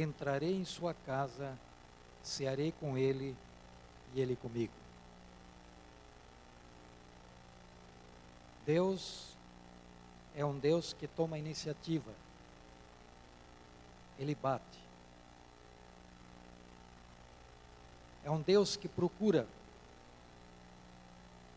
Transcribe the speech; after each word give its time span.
entrarei 0.00 0.54
em 0.54 0.64
sua 0.64 0.94
casa, 0.94 1.56
cearei 2.22 2.72
com 2.72 2.96
ele 2.96 3.36
e 4.14 4.20
ele 4.20 4.36
comigo. 4.36 4.72
Deus 8.64 9.28
é 10.36 10.44
um 10.44 10.58
Deus 10.58 10.92
que 10.92 11.06
toma 11.06 11.38
iniciativa. 11.38 12.12
Ele 14.18 14.34
bate. 14.34 14.78
É 18.24 18.30
um 18.30 18.42
Deus 18.42 18.76
que 18.76 18.88
procura. 18.88 19.46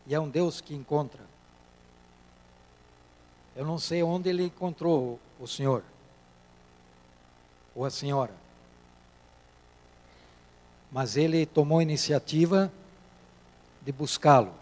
E 0.06 0.14
é 0.14 0.20
um 0.20 0.28
Deus 0.28 0.60
que 0.60 0.74
encontra. 0.74 1.22
Eu 3.54 3.66
não 3.66 3.78
sei 3.78 4.02
onde 4.02 4.30
ele 4.30 4.44
encontrou 4.44 5.20
o 5.38 5.46
Senhor 5.46 5.84
ou 7.74 7.84
a 7.84 7.90
senhora. 7.90 8.32
Mas 10.90 11.16
ele 11.16 11.46
tomou 11.46 11.78
a 11.78 11.82
iniciativa 11.82 12.70
de 13.80 13.92
buscá-lo. 13.92 14.52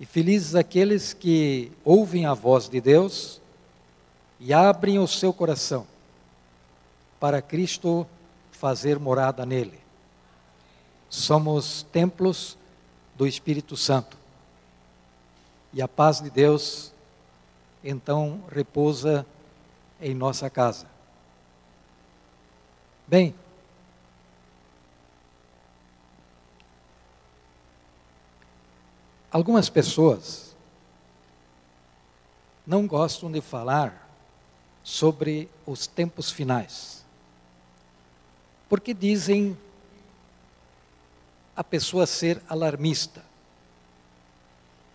E 0.00 0.06
felizes 0.06 0.54
aqueles 0.54 1.12
que 1.12 1.70
ouvem 1.84 2.26
a 2.26 2.34
voz 2.34 2.68
de 2.68 2.80
Deus 2.80 3.40
e 4.40 4.52
abrem 4.52 4.98
o 4.98 5.06
seu 5.06 5.32
coração 5.32 5.86
para 7.20 7.40
Cristo 7.40 8.06
fazer 8.50 8.98
morada 8.98 9.46
nele. 9.46 9.78
Somos 11.08 11.84
templos 11.92 12.56
do 13.16 13.26
Espírito 13.26 13.76
Santo. 13.76 14.16
E 15.72 15.80
a 15.80 15.86
paz 15.86 16.20
de 16.20 16.30
Deus 16.30 16.90
então 17.84 18.42
repousa 18.50 19.26
em 20.00 20.14
nossa 20.14 20.50
casa. 20.50 20.91
Bem, 23.12 23.34
algumas 29.30 29.68
pessoas 29.68 30.56
não 32.66 32.86
gostam 32.86 33.30
de 33.30 33.42
falar 33.42 34.08
sobre 34.82 35.46
os 35.66 35.86
tempos 35.86 36.30
finais, 36.30 37.04
porque 38.66 38.94
dizem 38.94 39.58
a 41.54 41.62
pessoa 41.62 42.06
ser 42.06 42.40
alarmista 42.48 43.22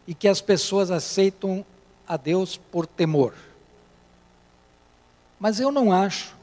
e 0.08 0.16
que 0.16 0.28
as 0.28 0.42
pessoas 0.42 0.90
aceitam 0.90 1.64
a 2.08 2.18
Deus 2.18 2.58
por 2.58 2.88
temor. 2.88 3.36
Mas 5.40 5.60
eu 5.60 5.72
não 5.72 5.94
acho 5.94 6.36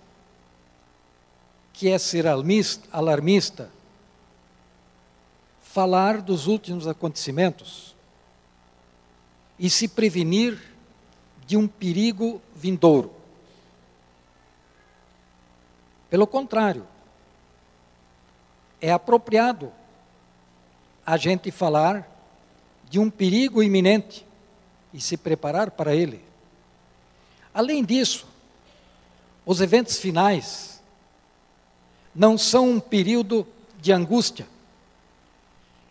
que 1.75 1.91
é 1.91 1.98
ser 1.98 2.25
alarmista, 2.28 3.69
falar 5.64 6.22
dos 6.22 6.47
últimos 6.47 6.86
acontecimentos 6.86 7.97
e 9.58 9.69
se 9.69 9.89
prevenir 9.89 10.72
de 11.45 11.56
um 11.56 11.67
perigo 11.67 12.41
vindouro. 12.55 13.12
Pelo 16.08 16.28
contrário, 16.28 16.86
é 18.80 18.92
apropriado 18.92 19.72
a 21.05 21.17
gente 21.17 21.50
falar 21.50 22.08
de 22.89 23.00
um 23.00 23.11
perigo 23.11 23.64
iminente 23.64 24.25
e 24.92 25.00
se 25.00 25.17
preparar 25.17 25.72
para 25.72 25.92
ele. 25.92 26.25
Além 27.52 27.84
disso, 27.84 28.28
os 29.45 29.61
eventos 29.61 29.98
finais 29.98 30.73
não 32.14 32.38
são 32.38 32.70
um 32.70 32.80
período 32.80 33.46
de 33.80 33.92
angústia, 33.92 34.46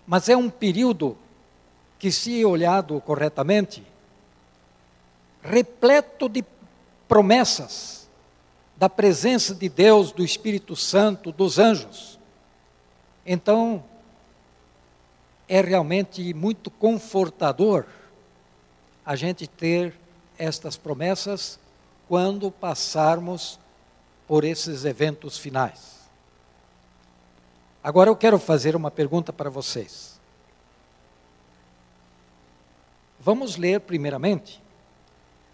mas 0.08 0.30
é 0.30 0.38
um 0.38 0.50
período 0.50 1.18
que, 2.00 2.12
se 2.12 2.44
olhado 2.46 3.00
corretamente, 3.02 3.84
repleto 5.42 6.30
de 6.30 6.44
promessas 7.08 8.08
da 8.76 8.90
presença 8.90 9.54
de 9.54 9.70
Deus, 9.70 10.12
do 10.12 10.24
Espírito 10.24 10.76
Santo, 10.76 11.32
dos 11.32 11.60
anjos. 11.60 12.20
Então, 13.26 13.84
é 15.48 15.62
realmente 15.62 16.34
muito 16.34 16.72
confortador 16.72 17.86
a 19.06 19.16
gente 19.16 19.48
ter 19.48 19.94
estas 20.38 20.76
promessas 20.76 21.60
quando 22.08 22.50
passarmos 22.50 23.60
por 24.28 24.44
esses 24.44 24.86
eventos 24.86 25.38
finais. 25.38 25.93
Agora 27.84 28.10
eu 28.10 28.16
quero 28.16 28.40
fazer 28.40 28.78
uma 28.78 28.90
pergunta 28.90 29.34
para 29.34 29.50
vocês. 29.50 30.18
Vamos 33.20 33.58
ler 33.58 33.82
primeiramente 33.82 34.62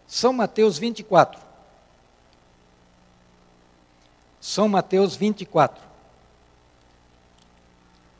São 0.08 0.32
Mateus 0.32 0.78
24. 0.78 1.42
São 4.40 4.70
Mateus 4.70 5.16
24, 5.16 5.84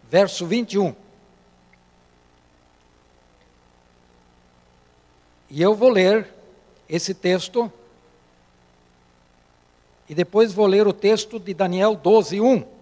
verso 0.10 0.46
21. 0.46 0.94
E 5.50 5.62
eu 5.62 5.74
vou 5.74 5.90
ler 5.90 6.32
esse 6.88 7.14
texto, 7.14 7.72
e 10.10 10.14
depois 10.14 10.52
vou 10.52 10.66
ler 10.68 10.88
o 10.88 10.94
texto 10.94 11.40
de 11.40 11.54
Daniel 11.54 11.96
12, 11.96 12.42
1. 12.42 12.79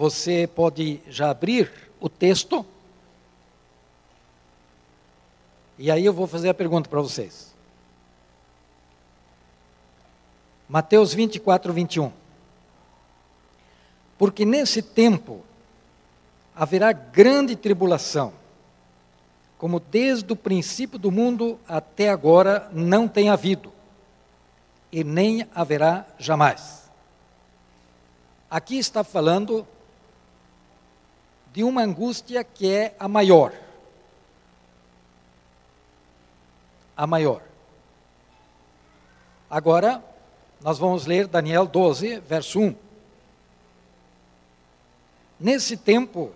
Você 0.00 0.46
pode 0.46 0.98
já 1.08 1.28
abrir 1.28 1.70
o 2.00 2.08
texto. 2.08 2.64
E 5.78 5.90
aí 5.90 6.06
eu 6.06 6.14
vou 6.14 6.26
fazer 6.26 6.48
a 6.48 6.54
pergunta 6.54 6.88
para 6.88 7.02
vocês. 7.02 7.52
Mateus 10.66 11.12
24, 11.12 11.70
21. 11.70 12.10
Porque 14.16 14.46
nesse 14.46 14.80
tempo 14.80 15.44
haverá 16.56 16.92
grande 16.92 17.54
tribulação, 17.54 18.32
como 19.58 19.78
desde 19.78 20.32
o 20.32 20.36
princípio 20.36 20.98
do 20.98 21.12
mundo 21.12 21.60
até 21.68 22.08
agora 22.08 22.70
não 22.72 23.06
tem 23.06 23.28
havido, 23.28 23.70
e 24.90 25.04
nem 25.04 25.46
haverá 25.54 26.06
jamais. 26.18 26.84
Aqui 28.50 28.78
está 28.78 29.04
falando 29.04 29.66
de 31.52 31.64
uma 31.64 31.82
angústia 31.82 32.44
que 32.44 32.70
é 32.72 32.94
a 32.98 33.08
maior. 33.08 33.52
A 36.96 37.06
maior. 37.06 37.42
Agora, 39.48 40.02
nós 40.60 40.78
vamos 40.78 41.06
ler 41.06 41.26
Daniel 41.26 41.66
12, 41.66 42.20
verso 42.20 42.60
1. 42.60 42.74
Nesse 45.40 45.76
tempo 45.76 46.30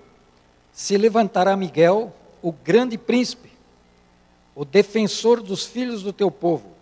se 0.72 0.97
levantará 0.97 1.56
Miguel, 1.56 2.12
o 2.42 2.50
grande 2.50 2.98
príncipe, 2.98 3.52
o 4.54 4.64
defensor 4.64 5.42
dos 5.42 5.64
filhos 5.64 6.02
do 6.02 6.12
teu 6.12 6.31
povo, 6.31 6.72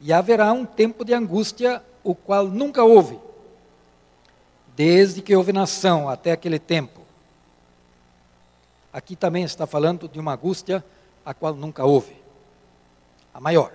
e 0.00 0.12
haverá 0.12 0.52
um 0.52 0.64
tempo 0.64 1.04
de 1.04 1.14
angústia, 1.14 1.82
o 2.02 2.14
qual 2.14 2.46
nunca 2.46 2.82
houve, 2.82 3.18
desde 4.74 5.22
que 5.22 5.36
houve 5.36 5.52
nação 5.52 6.08
até 6.08 6.32
aquele 6.32 6.58
tempo 6.58 6.99
Aqui 8.92 9.14
também 9.14 9.44
está 9.44 9.66
falando 9.66 10.08
de 10.08 10.18
uma 10.18 10.34
angústia 10.34 10.84
a 11.24 11.32
qual 11.32 11.54
nunca 11.54 11.84
houve, 11.84 12.16
a 13.32 13.40
maior. 13.40 13.72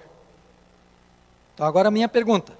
Então, 1.54 1.66
agora 1.66 1.88
a 1.88 1.92
minha 1.92 2.10
pergunta: 2.10 2.52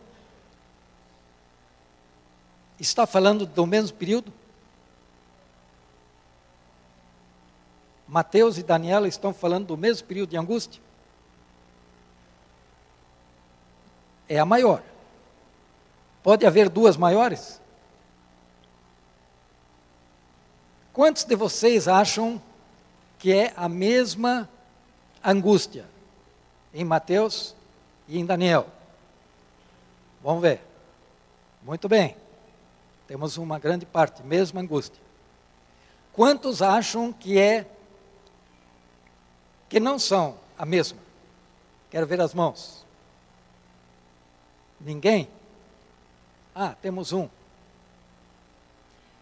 está 2.80 3.06
falando 3.06 3.46
do 3.46 3.66
mesmo 3.66 3.98
período? 3.98 4.32
Mateus 8.08 8.58
e 8.58 8.64
Daniela 8.64 9.08
estão 9.08 9.34
falando 9.34 9.68
do 9.68 9.78
mesmo 9.78 10.08
período 10.08 10.30
de 10.30 10.38
angústia? 10.38 10.82
É 14.30 14.40
a 14.40 14.46
maior. 14.46 14.82
Pode 16.24 16.46
haver 16.46 16.70
duas 16.70 16.96
maiores? 16.96 17.60
Quantos 20.96 21.26
de 21.26 21.36
vocês 21.36 21.90
acham 21.90 22.42
que 23.20 23.34
é 23.34 23.52
a 23.58 23.68
mesma 23.68 24.48
angústia 25.22 25.86
em 26.74 26.86
Mateus 26.86 27.54
e 28.08 28.18
em 28.18 28.26
Daniel? 28.26 28.66
Vamos 30.24 30.42
ver. 30.42 30.62
Muito 31.64 31.90
bem. 31.90 32.16
Temos 33.10 33.36
uma 33.36 33.60
grande 33.60 33.86
parte, 33.86 34.24
mesma 34.24 34.62
angústia. 34.62 35.02
Quantos 36.14 36.62
acham 36.62 37.12
que 37.12 37.38
é 37.38 37.68
que 39.68 39.82
não 39.82 40.00
são 40.00 40.38
a 40.58 40.66
mesma? 40.66 41.00
Quero 41.92 42.08
ver 42.08 42.22
as 42.22 42.34
mãos. 42.34 42.86
Ninguém? 44.80 45.28
Ah, 46.56 46.74
temos 46.82 47.12
um. 47.12 47.28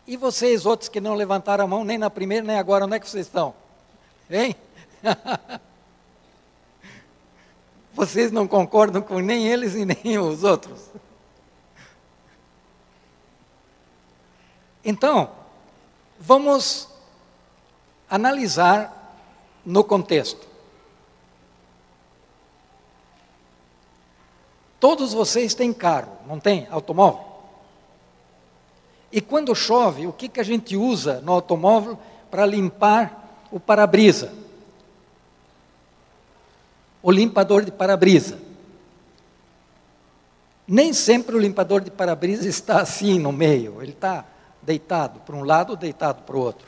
E 0.06 0.18
vocês, 0.18 0.66
outros 0.66 0.90
que 0.90 1.00
não 1.00 1.14
levantaram 1.14 1.64
a 1.64 1.68
mão, 1.68 1.84
nem 1.84 1.98
na 1.98 2.10
primeira, 2.10 2.46
nem 2.46 2.58
agora, 2.58 2.86
onde 2.86 2.96
é 2.96 3.00
que 3.00 3.10
vocês 3.10 3.26
estão? 3.26 3.54
Hein? 4.30 4.56
vocês 7.94 8.32
não 8.32 8.48
concordam 8.48 9.02
com 9.02 9.20
nem 9.20 9.48
eles 9.48 9.76
e 9.76 9.86
nem 9.86 10.18
os 10.20 10.44
outros. 10.44 10.90
Então, 14.84 15.30
vamos 16.20 16.90
analisar 18.10 19.16
no 19.66 19.84
contexto. 19.84 20.46
Todos 24.82 25.14
vocês 25.14 25.54
têm 25.54 25.72
carro, 25.72 26.12
não 26.28 26.42
tem? 26.42 26.68
Automóvel? 26.70 27.33
E 29.14 29.22
quando 29.22 29.54
chove, 29.54 30.08
o 30.08 30.12
que, 30.12 30.28
que 30.28 30.40
a 30.40 30.44
gente 30.44 30.76
usa 30.76 31.22
no 31.22 31.34
automóvel 31.34 32.00
para 32.32 32.48
limpar 32.48 33.46
o 33.52 33.60
para-brisa? 33.60 34.34
O 37.00 37.12
limpador 37.12 37.64
de 37.64 37.72
para-brisa. 37.72 38.40
Nem 40.68 40.94
sempre 40.94 41.36
o 41.36 41.40
limpador 41.40 41.82
de 41.82 41.92
para-brisa 41.92 42.50
está 42.50 42.82
assim 42.82 43.20
no 43.20 43.32
meio, 43.32 43.84
ele 43.84 43.92
está 43.92 44.26
deitado 44.64 45.20
para 45.20 45.36
um 45.36 45.44
lado, 45.44 45.76
deitado 45.76 46.24
para 46.24 46.36
o 46.36 46.40
outro. 46.40 46.66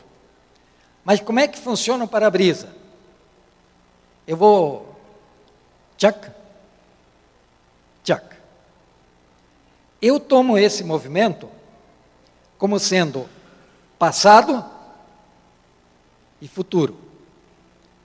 Mas 1.03 1.19
como 1.19 1.39
é 1.39 1.47
que 1.47 1.57
funciona 1.57 2.03
o 2.03 2.07
para-brisa? 2.07 2.69
Eu 4.27 4.37
vou. 4.37 4.95
Tchac, 5.97 6.29
tchac. 8.03 8.23
Eu 9.99 10.19
tomo 10.19 10.59
esse 10.59 10.83
movimento 10.83 11.54
como 12.57 12.79
sendo 12.79 13.27
passado 13.97 14.63
e 16.41 16.47
futuro. 16.47 16.95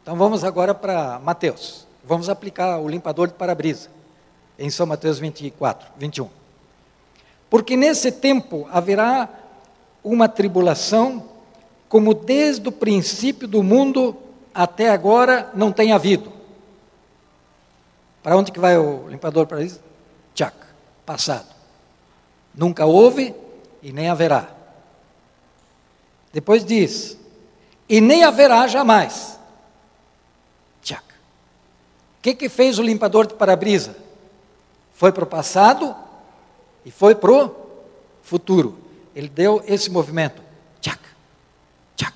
Então 0.02 0.16
vamos 0.16 0.44
agora 0.44 0.74
para 0.74 1.18
Mateus. 1.18 1.86
Vamos 2.04 2.28
aplicar 2.28 2.78
o 2.78 2.88
limpador 2.88 3.28
de 3.28 3.34
para-brisa 3.34 3.88
em 4.58 4.70
São 4.70 4.86
Mateus 4.86 5.18
24, 5.18 5.88
21. 5.96 6.28
Porque 7.48 7.76
nesse 7.76 8.12
tempo 8.12 8.68
haverá 8.70 9.28
uma 10.02 10.28
tribulação 10.28 11.24
como 11.88 12.14
desde 12.14 12.68
o 12.68 12.72
princípio 12.72 13.48
do 13.48 13.62
mundo 13.62 14.16
até 14.54 14.90
agora 14.90 15.50
não 15.54 15.72
tem 15.72 15.92
havido. 15.92 16.32
Para 18.22 18.36
onde 18.36 18.52
que 18.52 18.60
vai 18.60 18.76
o 18.76 19.08
limpador 19.08 19.46
para 19.46 19.62
isso? 19.62 19.80
Tchac, 20.34 20.54
passado. 21.04 21.48
Nunca 22.54 22.84
houve 22.84 23.34
e 23.82 23.92
nem 23.92 24.08
haverá. 24.08 24.48
Depois 26.32 26.64
diz: 26.64 27.16
e 27.88 28.00
nem 28.00 28.22
haverá 28.22 28.68
jamais. 28.68 29.38
Tchac. 30.82 31.02
O 31.02 32.22
que, 32.22 32.34
que 32.34 32.48
fez 32.48 32.78
o 32.78 32.82
limpador 32.82 33.26
de 33.26 33.34
para-brisa? 33.34 33.96
Foi 34.94 35.10
para 35.10 35.24
o 35.24 35.26
passado 35.26 35.94
e 36.84 36.90
foi 36.90 37.14
para 37.14 37.32
o 37.32 37.56
futuro. 38.22 38.78
Ele 39.14 39.28
deu 39.28 39.62
esse 39.66 39.90
movimento. 39.90 40.40
Tchac, 40.80 41.00
tchac. 41.96 42.14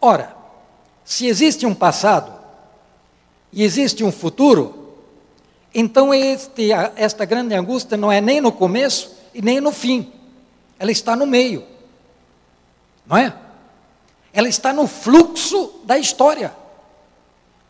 Ora, 0.00 0.34
se 1.04 1.26
existe 1.26 1.66
um 1.66 1.74
passado 1.74 2.32
e 3.52 3.62
existe 3.62 4.02
um 4.02 4.10
futuro, 4.10 4.94
então 5.74 6.14
este, 6.14 6.70
esta 6.96 7.26
grande 7.26 7.54
angústia 7.54 7.98
não 7.98 8.10
é 8.10 8.18
nem 8.18 8.40
no 8.40 8.50
começo 8.50 9.21
e 9.34 9.42
nem 9.42 9.60
no 9.60 9.72
fim. 9.72 10.12
Ela 10.78 10.90
está 10.90 11.14
no 11.16 11.26
meio. 11.26 11.64
Não 13.06 13.16
é? 13.16 13.34
Ela 14.32 14.48
está 14.48 14.72
no 14.72 14.86
fluxo 14.86 15.80
da 15.84 15.98
história. 15.98 16.54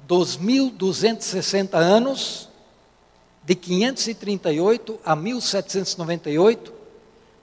dos 0.07 0.37
1260 0.37 1.75
anos, 1.75 2.47
de 3.43 3.55
538 3.55 4.99
a 5.03 5.15
1798, 5.15 6.71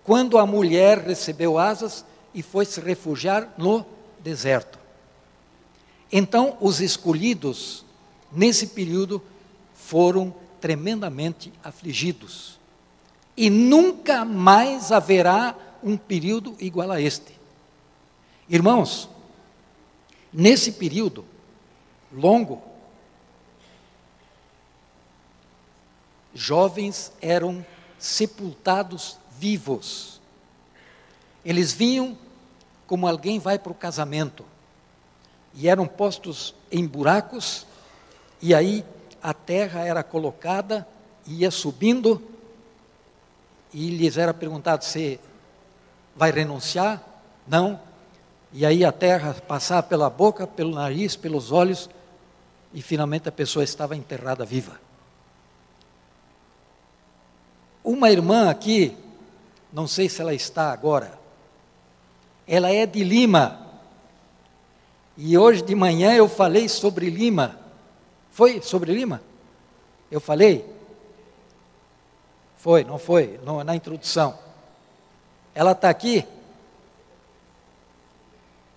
quando 0.05 0.39
a 0.39 0.47
mulher 0.47 0.99
recebeu 0.99 1.59
asas 1.59 2.05
e 2.33 2.45
foi 2.45 2.65
se 2.65 2.81
refugiar 2.81 3.53
no 3.59 3.85
deserto. 4.21 4.79
Então, 6.13 6.57
os 6.61 6.81
escolhidos, 6.81 7.85
nesse 8.31 8.69
período, 8.69 9.21
foram 9.75 10.33
tremendamente 10.61 11.53
afligidos. 11.65 12.57
E 13.37 13.51
nunca 13.51 14.25
mais 14.25 14.93
haverá 14.93 15.57
um 15.83 15.97
período 15.97 16.55
igual 16.61 16.93
a 16.93 17.01
este. 17.01 17.35
Irmãos, 18.49 19.09
Nesse 20.39 20.73
período 20.73 21.25
longo, 22.13 22.63
jovens 26.35 27.11
eram 27.23 27.65
sepultados 27.99 29.17
vivos. 29.39 30.21
Eles 31.43 31.73
vinham 31.73 32.19
como 32.87 33.09
alguém 33.09 33.39
vai 33.39 33.59
para 33.59 33.73
o 33.73 33.75
casamento 33.75 34.45
e 35.55 35.69
eram 35.69 35.87
postos 35.87 36.55
em 36.71 36.87
buracos, 36.87 37.67
e 38.43 38.55
aí 38.55 38.85
a 39.23 39.33
terra 39.33 39.87
era 39.87 40.03
colocada, 40.03 40.87
ia 41.27 41.51
subindo, 41.51 42.23
e 43.73 43.89
lhes 43.89 44.19
era 44.19 44.35
perguntado 44.35 44.85
se 44.85 45.19
vai 46.15 46.31
renunciar? 46.31 47.03
Não. 47.49 47.81
E 48.59 48.65
aí 48.65 48.87
a 48.87 48.91
terra 48.91 49.35
passar 49.35 49.83
pela 49.83 50.09
boca, 50.09 50.47
pelo 50.47 50.75
nariz, 50.75 51.15
pelos 51.15 51.53
olhos, 51.53 51.91
e 52.73 52.81
finalmente 52.81 53.29
a 53.29 53.33
pessoa 53.33 53.63
estava 53.63 53.95
enterrada 53.95 54.47
viva. 54.47 54.81
Uma 57.85 58.11
irmã 58.11 58.49
aqui, 58.49 58.97
não 59.71 59.87
sei 59.87 60.09
se 60.09 60.23
ela 60.23 60.33
está 60.33 60.73
agora, 60.73 61.19
ela 62.49 62.71
é 62.71 62.87
de 62.87 63.05
Lima. 63.05 63.61
E 65.19 65.37
hoje 65.37 65.61
de 65.61 65.75
manhã 65.75 66.15
eu 66.15 66.27
falei 66.27 66.67
sobre 66.67 67.11
Lima. 67.11 67.59
Foi 68.33 68.63
sobre 68.63 68.91
Lima? 68.95 69.21
Eu 70.11 70.19
falei? 70.19 70.65
Foi, 72.57 72.85
não 72.85 72.99
foi? 72.99 73.39
No, 73.45 73.63
na 73.63 73.77
introdução. 73.77 74.39
Ela 75.55 75.73
está 75.73 75.91
aqui? 75.91 76.27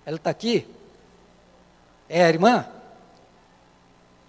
Ela 0.09 0.17
está 0.17 0.31
aqui? 0.31 0.67
É 2.09 2.23
a 2.23 2.29
irmã? 2.29 2.65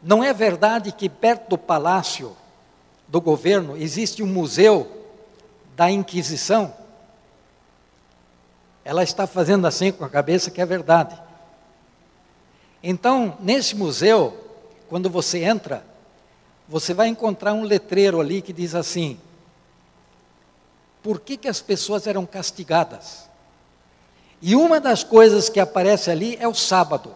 Não 0.03 0.23
é 0.23 0.31
verdade 0.31 0.93
que 0.93 1.09
perto 1.09 1.49
do 1.49 1.57
palácio 1.57 2.37
do 3.09 3.19
governo 3.19 3.79
existe 3.79 4.23
um 4.23 4.27
museu 4.27 5.09
da 5.75 5.91
Inquisição? 5.91 6.75
Ela 8.85 9.03
está 9.03 9.27
fazendo 9.27 9.67
assim 9.67 9.91
com 9.91 10.05
a 10.05 10.11
cabeça 10.11 10.51
que 10.51 10.61
é 10.61 10.67
verdade. 10.67 11.19
Então, 12.83 13.39
nesse 13.41 13.75
museu, 13.75 14.39
quando 14.87 15.09
você 15.09 15.45
entra, 15.45 15.83
você 16.69 16.93
vai 16.93 17.09
encontrar 17.09 17.55
um 17.55 17.63
letreiro 17.63 18.21
ali 18.21 18.43
que 18.43 18.53
diz 18.53 18.75
assim: 18.75 19.19
Por 21.03 21.21
que, 21.21 21.39
que 21.39 21.49
as 21.49 21.63
pessoas 21.63 22.07
eram 22.07 22.27
castigadas? 22.27 23.30
E 24.43 24.57
uma 24.57 24.81
das 24.81 25.05
coisas 25.05 25.49
que 25.49 25.61
aparece 25.61 26.11
ali 26.11 26.37
é 26.41 26.49
o 26.49 26.55
sábado. 26.55 27.15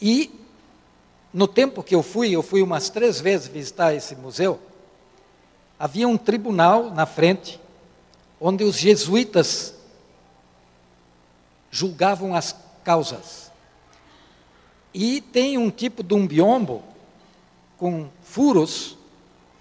E 0.00 0.30
no 1.32 1.48
tempo 1.48 1.82
que 1.82 1.94
eu 1.94 2.02
fui, 2.02 2.30
eu 2.30 2.42
fui 2.42 2.62
umas 2.62 2.88
três 2.90 3.20
vezes 3.20 3.48
visitar 3.48 3.92
esse 3.92 4.14
museu, 4.14 4.60
havia 5.78 6.06
um 6.06 6.16
tribunal 6.16 6.90
na 6.90 7.06
frente, 7.06 7.60
onde 8.40 8.62
os 8.62 8.76
jesuítas 8.76 9.74
julgavam 11.72 12.36
as 12.36 12.54
causas. 12.84 13.50
E 14.92 15.20
tem 15.20 15.58
um 15.58 15.70
tipo 15.70 16.04
de 16.04 16.14
um 16.14 16.24
biombo 16.24 16.84
com 17.78 18.08
furos, 18.22 18.96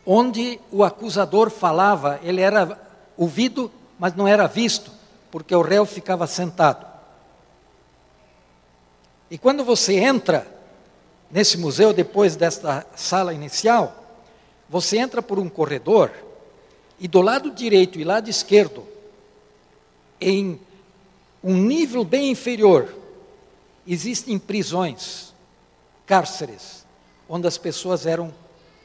onde 0.05 0.59
o 0.71 0.83
acusador 0.83 1.49
falava, 1.49 2.19
ele 2.21 2.41
era 2.41 2.79
ouvido, 3.17 3.71
mas 3.97 4.13
não 4.13 4.27
era 4.27 4.45
visto, 4.45 4.91
porque 5.33 5.55
o 5.55 5.63
réu 5.63 5.83
ficava 5.83 6.27
sentado. 6.27 6.85
E 9.31 9.35
quando 9.35 9.65
você 9.65 9.95
entra 9.95 10.45
nesse 11.31 11.57
museu, 11.57 11.91
depois 11.91 12.35
desta 12.35 12.85
sala 12.95 13.33
inicial, 13.33 13.95
você 14.69 14.99
entra 14.99 15.23
por 15.23 15.39
um 15.39 15.49
corredor 15.49 16.11
e 16.99 17.07
do 17.07 17.19
lado 17.19 17.49
direito 17.49 17.99
e 17.99 18.03
lado 18.03 18.29
esquerdo, 18.29 18.87
em 20.21 20.61
um 21.43 21.55
nível 21.55 22.03
bem 22.03 22.29
inferior, 22.29 22.93
existem 23.87 24.37
prisões, 24.37 25.33
cárceres, 26.05 26.85
onde 27.27 27.47
as 27.47 27.57
pessoas 27.57 28.05
eram 28.05 28.31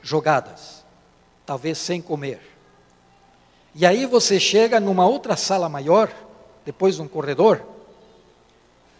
jogadas, 0.00 0.82
talvez 1.44 1.76
sem 1.76 2.00
comer. 2.00 2.40
E 3.74 3.84
aí 3.84 4.06
você 4.06 4.40
chega 4.40 4.80
numa 4.80 5.06
outra 5.06 5.36
sala 5.36 5.68
maior, 5.68 6.10
depois 6.68 6.96
de 6.96 7.00
um 7.00 7.08
corredor, 7.08 7.62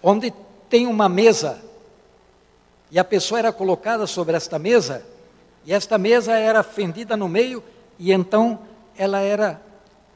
onde 0.03 0.33
tem 0.71 0.87
uma 0.87 1.07
mesa 1.07 1.63
e 2.91 2.99
a 2.99 3.05
pessoa 3.05 3.41
era 3.41 3.53
colocada 3.53 4.07
sobre 4.07 4.35
esta 4.35 4.59
mesa, 4.59 5.05
e 5.67 5.75
esta 5.75 5.99
mesa 5.99 6.33
era 6.33 6.63
fendida 6.63 7.15
no 7.15 7.29
meio, 7.29 7.63
e 7.99 8.11
então 8.11 8.59
ela 8.97 9.21
era 9.21 9.61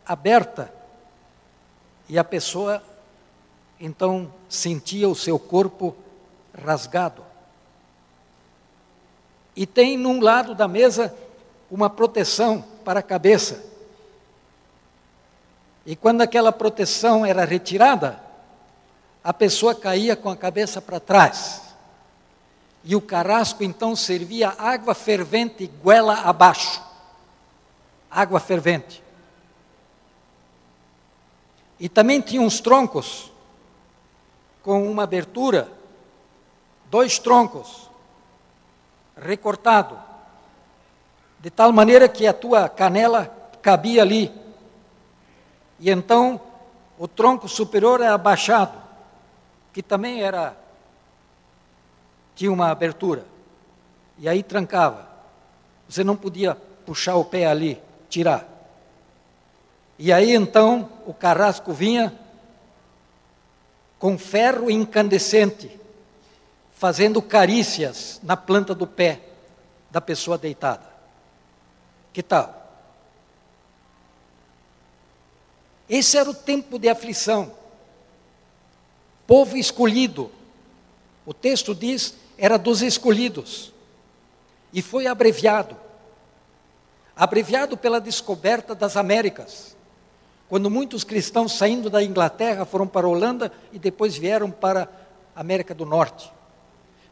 aberta, 0.06 0.73
e 2.09 2.18
a 2.18 2.25
pessoa 2.25 2.82
então 3.78 4.32
sentia 4.49 5.06
o 5.06 5.14
seu 5.14 5.38
corpo 5.38 5.94
rasgado. 6.54 7.23
E 9.54 9.66
tem 9.66 9.99
num 9.99 10.23
lado 10.23 10.54
da 10.54 10.66
mesa 10.66 11.14
uma 11.71 11.90
proteção 11.90 12.64
para 12.82 13.00
a 13.00 13.02
cabeça. 13.02 13.72
E 15.84 15.96
quando 15.96 16.22
aquela 16.22 16.52
proteção 16.52 17.26
era 17.26 17.44
retirada, 17.44 18.20
a 19.22 19.32
pessoa 19.32 19.74
caía 19.74 20.16
com 20.16 20.28
a 20.30 20.36
cabeça 20.36 20.80
para 20.80 21.00
trás. 21.00 21.62
E 22.84 22.96
o 22.96 23.00
carrasco 23.00 23.62
então 23.62 23.94
servia 23.94 24.54
água 24.58 24.94
fervente 24.94 25.66
goela 25.82 26.14
abaixo. 26.22 26.82
Água 28.10 28.40
fervente. 28.40 29.02
E 31.78 31.88
também 31.88 32.20
tinha 32.20 32.40
uns 32.40 32.60
troncos 32.60 33.32
com 34.62 34.88
uma 34.88 35.02
abertura, 35.02 35.68
dois 36.88 37.18
troncos, 37.18 37.90
recortado, 39.16 39.98
de 41.40 41.50
tal 41.50 41.72
maneira 41.72 42.08
que 42.08 42.26
a 42.26 42.32
tua 42.32 42.68
canela 42.68 43.26
cabia 43.60 44.02
ali. 44.02 44.32
E 45.82 45.90
então 45.90 46.40
o 46.96 47.08
tronco 47.08 47.48
superior 47.48 48.00
é 48.00 48.06
abaixado, 48.06 48.78
que 49.72 49.82
também 49.82 50.22
era 50.22 50.56
tinha 52.36 52.52
uma 52.52 52.70
abertura. 52.70 53.24
E 54.16 54.28
aí 54.28 54.44
trancava. 54.44 55.08
Você 55.88 56.04
não 56.04 56.14
podia 56.14 56.54
puxar 56.86 57.16
o 57.16 57.24
pé 57.24 57.46
ali, 57.46 57.82
tirar. 58.08 58.46
E 59.98 60.12
aí 60.12 60.32
então 60.36 60.88
o 61.04 61.12
carrasco 61.12 61.72
vinha 61.72 62.16
com 63.98 64.16
ferro 64.16 64.70
incandescente, 64.70 65.68
fazendo 66.76 67.20
carícias 67.20 68.20
na 68.22 68.36
planta 68.36 68.72
do 68.72 68.86
pé 68.86 69.20
da 69.90 70.00
pessoa 70.00 70.38
deitada. 70.38 70.86
Que 72.12 72.22
tal? 72.22 72.62
Esse 75.92 76.16
era 76.16 76.30
o 76.30 76.32
tempo 76.34 76.78
de 76.78 76.88
aflição. 76.88 77.52
Povo 79.26 79.58
escolhido. 79.58 80.32
O 81.26 81.34
texto 81.34 81.75
diz 81.75 82.14
era 82.38 82.56
dos 82.56 82.80
escolhidos 82.80 83.70
e 84.72 84.80
foi 84.80 85.06
abreviado 85.06 85.76
abreviado 87.14 87.76
pela 87.76 88.00
descoberta 88.00 88.75
das 88.75 88.96
Américas. 88.96 89.76
Quando 90.49 90.70
muitos 90.70 91.04
cristãos 91.04 91.52
saindo 91.58 91.90
da 91.90 92.02
Inglaterra 92.02 92.64
foram 92.64 92.87
para 92.87 93.06
a 93.06 93.11
Holanda 93.11 93.52
e 93.70 93.78
depois 93.78 94.16
vieram 94.16 94.50
para 94.50 94.88
a 95.37 95.40
América 95.40 95.75
do 95.75 95.84
Norte. 95.84 96.32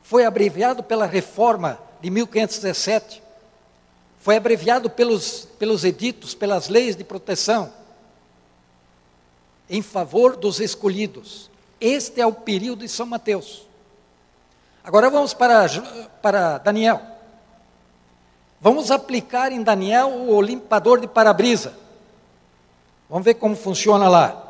Foi 0.02 0.24
abreviado 0.24 0.82
pela 0.82 1.04
reforma 1.04 1.78
de 2.00 2.08
1517. 2.08 3.22
Foi 4.20 4.36
abreviado 4.36 4.88
pelos, 4.88 5.46
pelos 5.58 5.84
editos, 5.84 6.34
pelas 6.34 6.68
leis 6.70 6.96
de 6.96 7.04
proteção, 7.04 7.70
em 9.70 9.80
favor 9.80 10.36
dos 10.36 10.58
escolhidos. 10.58 11.48
Este 11.80 12.20
é 12.20 12.26
o 12.26 12.32
período 12.32 12.80
de 12.80 12.88
São 12.88 13.06
Mateus. 13.06 13.66
Agora 14.82 15.08
vamos 15.08 15.32
para, 15.32 15.68
para 16.20 16.58
Daniel. 16.58 17.00
Vamos 18.60 18.90
aplicar 18.90 19.52
em 19.52 19.62
Daniel 19.62 20.08
o 20.28 20.42
limpador 20.42 21.00
de 21.00 21.06
para-brisa. 21.06 21.78
Vamos 23.08 23.24
ver 23.24 23.34
como 23.34 23.56
funciona 23.56 24.08
lá. 24.08 24.48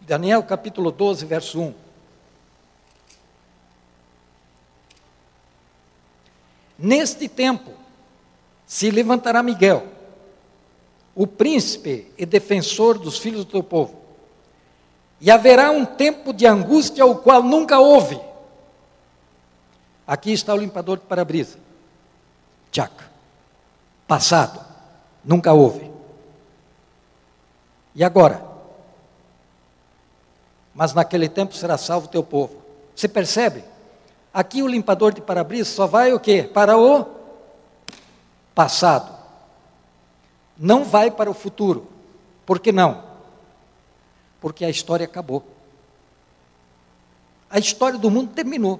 Daniel 0.00 0.42
capítulo 0.42 0.90
12, 0.90 1.26
verso 1.26 1.60
1. 1.60 1.74
Neste 6.78 7.28
tempo 7.28 7.72
se 8.66 8.90
levantará 8.90 9.42
Miguel, 9.42 9.93
o 11.14 11.26
príncipe 11.26 12.12
e 12.18 12.26
defensor 12.26 12.98
dos 12.98 13.18
filhos 13.18 13.44
do 13.44 13.50
teu 13.50 13.62
povo 13.62 14.04
e 15.20 15.30
haverá 15.30 15.70
um 15.70 15.86
tempo 15.86 16.34
de 16.34 16.46
angústia 16.46 17.06
o 17.06 17.16
qual 17.16 17.42
nunca 17.42 17.78
houve. 17.78 18.20
Aqui 20.06 20.32
está 20.32 20.52
o 20.52 20.58
limpador 20.58 20.98
de 20.98 21.04
para-brisa. 21.04 21.58
Tchac. 22.70 22.92
Passado. 24.06 24.60
Nunca 25.24 25.52
houve. 25.54 25.90
E 27.94 28.04
agora? 28.04 28.44
Mas 30.74 30.92
naquele 30.92 31.28
tempo 31.28 31.54
será 31.54 31.78
salvo 31.78 32.06
o 32.06 32.10
teu 32.10 32.22
povo. 32.22 32.60
Você 32.94 33.08
percebe? 33.08 33.64
Aqui 34.32 34.62
o 34.62 34.68
limpador 34.68 35.14
de 35.14 35.22
para-brisa 35.22 35.70
só 35.70 35.86
vai 35.86 36.12
o 36.12 36.20
quê? 36.20 36.42
Para 36.42 36.76
o 36.76 37.06
passado. 38.54 39.23
Não 40.56 40.84
vai 40.84 41.10
para 41.10 41.30
o 41.30 41.34
futuro. 41.34 41.88
Por 42.46 42.58
que 42.58 42.72
não? 42.72 43.14
porque 44.44 44.62
a 44.62 44.68
história 44.68 45.06
acabou. 45.06 45.42
A 47.48 47.58
história 47.58 47.98
do 47.98 48.10
mundo 48.10 48.34
terminou. 48.34 48.78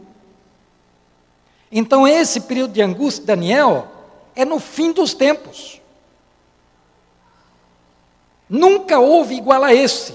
Então, 1.72 2.06
esse 2.06 2.42
período 2.42 2.74
de 2.74 2.82
angústia 2.82 3.22
de 3.22 3.28
Daniel 3.28 3.88
é 4.36 4.44
no 4.44 4.60
fim 4.60 4.92
dos 4.92 5.14
tempos. 5.14 5.80
Nunca 8.46 8.98
houve 8.98 9.36
igual 9.36 9.64
a 9.64 9.72
esse. 9.72 10.14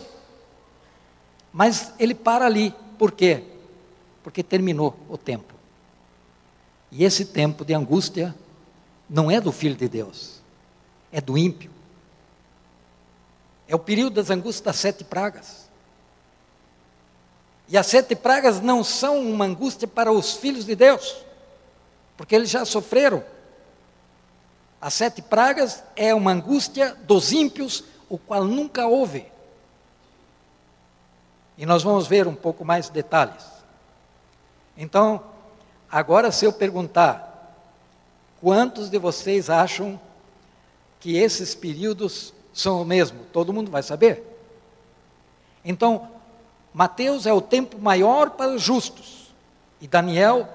Mas 1.51 1.93
ele 1.97 2.13
para 2.13 2.45
ali. 2.45 2.71
Por 2.99 3.11
quê? 3.11 3.41
Porque 4.21 4.43
terminou 4.43 4.95
o 5.09 5.17
tempo. 5.17 5.55
E 6.91 7.03
esse 7.03 7.25
tempo 7.25 7.65
de 7.65 7.73
angústia 7.73 8.35
não 9.09 9.31
é 9.31 9.41
do 9.41 9.51
Filho 9.51 9.75
de 9.75 9.89
Deus, 9.89 10.38
é 11.11 11.19
do 11.19 11.37
ímpio. 11.37 11.71
É 13.67 13.75
o 13.75 13.79
período 13.79 14.15
das 14.15 14.29
angústias 14.29 14.65
das 14.65 14.75
sete 14.77 15.03
pragas. 15.03 15.67
E 17.67 17.77
as 17.77 17.85
sete 17.85 18.15
pragas 18.15 18.59
não 18.59 18.83
são 18.83 19.19
uma 19.19 19.45
angústia 19.45 19.87
para 19.87 20.11
os 20.11 20.33
filhos 20.33 20.65
de 20.65 20.75
Deus, 20.75 21.23
porque 22.17 22.35
eles 22.35 22.49
já 22.49 22.65
sofreram. 22.65 23.23
As 24.81 24.93
sete 24.95 25.21
pragas 25.21 25.83
é 25.95 26.13
uma 26.15 26.31
angústia 26.31 26.97
dos 27.03 27.31
ímpios, 27.31 27.83
o 28.09 28.17
qual 28.17 28.43
nunca 28.43 28.87
houve. 28.87 29.31
E 31.57 31.65
nós 31.65 31.83
vamos 31.83 32.07
ver 32.07 32.27
um 32.27 32.33
pouco 32.33 32.65
mais 32.65 32.89
detalhes. 32.89 33.45
Então, 34.75 35.21
agora 35.91 36.31
se 36.31 36.45
eu 36.45 36.53
perguntar, 36.53 37.53
quantos 38.41 38.89
de 38.89 38.97
vocês 38.97 39.49
acham 39.49 39.99
que 40.99 41.17
esses 41.17 41.55
períodos 41.55 42.33
são 42.53 42.81
o 42.81 42.85
mesmo? 42.85 43.19
Todo 43.31 43.53
mundo 43.53 43.71
vai 43.71 43.83
saber. 43.83 44.23
Então, 45.63 46.07
Mateus 46.73 47.25
é 47.25 47.33
o 47.33 47.41
tempo 47.41 47.79
maior 47.79 48.31
para 48.31 48.51
os 48.51 48.61
justos, 48.61 49.33
e 49.81 49.87
Daniel, 49.87 50.47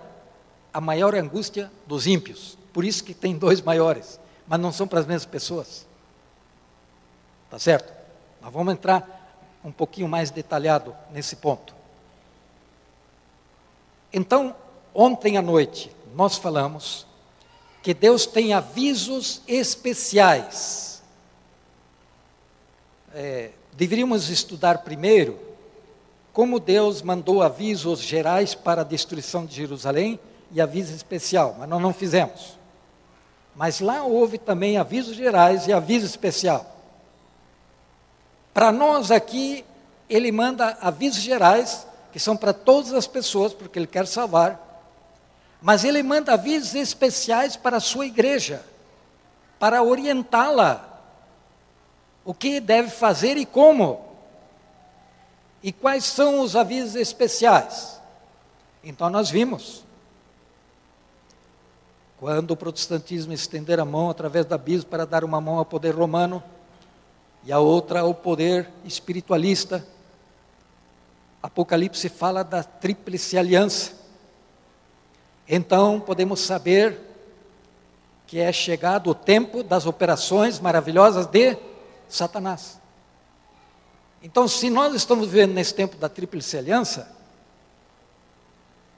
a 0.72 0.80
maior 0.80 1.14
angústia 1.14 1.70
dos 1.86 2.06
ímpios. 2.06 2.58
Por 2.72 2.84
isso 2.84 3.04
que 3.04 3.14
tem 3.14 3.36
dois 3.36 3.60
maiores, 3.60 4.18
mas 4.46 4.60
não 4.60 4.72
são 4.72 4.86
para 4.86 5.00
as 5.00 5.06
mesmas 5.06 5.26
pessoas. 5.26 5.86
Tá 7.50 7.58
certo? 7.58 7.92
Mas 8.40 8.52
vamos 8.52 8.74
entrar 8.74 9.38
um 9.64 9.72
pouquinho 9.72 10.08
mais 10.08 10.30
detalhado 10.30 10.94
nesse 11.10 11.36
ponto. 11.36 11.74
Então, 14.12 14.54
ontem 14.92 15.36
à 15.36 15.42
noite, 15.42 15.90
nós 16.14 16.36
falamos 16.36 17.06
que 17.84 17.92
Deus 17.92 18.24
tem 18.24 18.54
avisos 18.54 19.42
especiais. 19.46 21.02
É, 23.14 23.50
deveríamos 23.74 24.30
estudar 24.30 24.78
primeiro 24.78 25.38
como 26.32 26.58
Deus 26.58 27.02
mandou 27.02 27.42
avisos 27.42 28.00
gerais 28.00 28.54
para 28.54 28.80
a 28.80 28.84
destruição 28.84 29.44
de 29.44 29.54
Jerusalém 29.54 30.18
e 30.50 30.62
aviso 30.62 30.94
especial, 30.94 31.56
mas 31.58 31.68
nós 31.68 31.82
não 31.82 31.92
fizemos. 31.92 32.56
Mas 33.54 33.80
lá 33.80 34.02
houve 34.02 34.38
também 34.38 34.78
avisos 34.78 35.14
gerais 35.14 35.68
e 35.68 35.72
aviso 35.72 36.06
especial. 36.06 36.74
Para 38.54 38.72
nós 38.72 39.10
aqui, 39.10 39.62
ele 40.08 40.32
manda 40.32 40.78
avisos 40.80 41.22
gerais, 41.22 41.86
que 42.10 42.18
são 42.18 42.34
para 42.34 42.54
todas 42.54 42.94
as 42.94 43.06
pessoas, 43.06 43.52
porque 43.52 43.78
ele 43.78 43.86
quer 43.86 44.06
salvar. 44.06 44.73
Mas 45.64 45.82
ele 45.82 46.02
manda 46.02 46.34
avisos 46.34 46.74
especiais 46.74 47.56
para 47.56 47.78
a 47.78 47.80
sua 47.80 48.04
igreja, 48.04 48.62
para 49.58 49.82
orientá-la. 49.82 51.00
O 52.22 52.34
que 52.34 52.60
deve 52.60 52.90
fazer 52.90 53.38
e 53.38 53.46
como. 53.46 54.04
E 55.62 55.72
quais 55.72 56.04
são 56.04 56.40
os 56.40 56.54
avisos 56.54 56.96
especiais? 56.96 57.98
Então 58.82 59.08
nós 59.08 59.30
vimos. 59.30 59.82
Quando 62.20 62.50
o 62.50 62.56
protestantismo 62.58 63.32
estender 63.32 63.80
a 63.80 63.86
mão 63.86 64.10
através 64.10 64.44
da 64.44 64.58
bispo 64.58 64.90
para 64.90 65.06
dar 65.06 65.24
uma 65.24 65.40
mão 65.40 65.56
ao 65.56 65.64
poder 65.64 65.94
romano, 65.94 66.42
e 67.42 67.50
a 67.50 67.58
outra 67.58 68.00
ao 68.00 68.14
poder 68.14 68.68
espiritualista. 68.84 69.82
Apocalipse 71.42 72.10
fala 72.10 72.44
da 72.44 72.62
tríplice 72.62 73.38
aliança. 73.38 74.03
Então 75.48 76.00
podemos 76.00 76.40
saber 76.40 76.98
que 78.26 78.38
é 78.38 78.52
chegado 78.52 79.10
o 79.10 79.14
tempo 79.14 79.62
das 79.62 79.86
operações 79.86 80.58
maravilhosas 80.58 81.26
de 81.26 81.56
Satanás. 82.08 82.78
Então, 84.22 84.48
se 84.48 84.70
nós 84.70 84.94
estamos 84.94 85.28
vivendo 85.28 85.52
nesse 85.52 85.74
tempo 85.74 85.96
da 85.96 86.08
tríplice 86.08 86.56
aliança, 86.56 87.14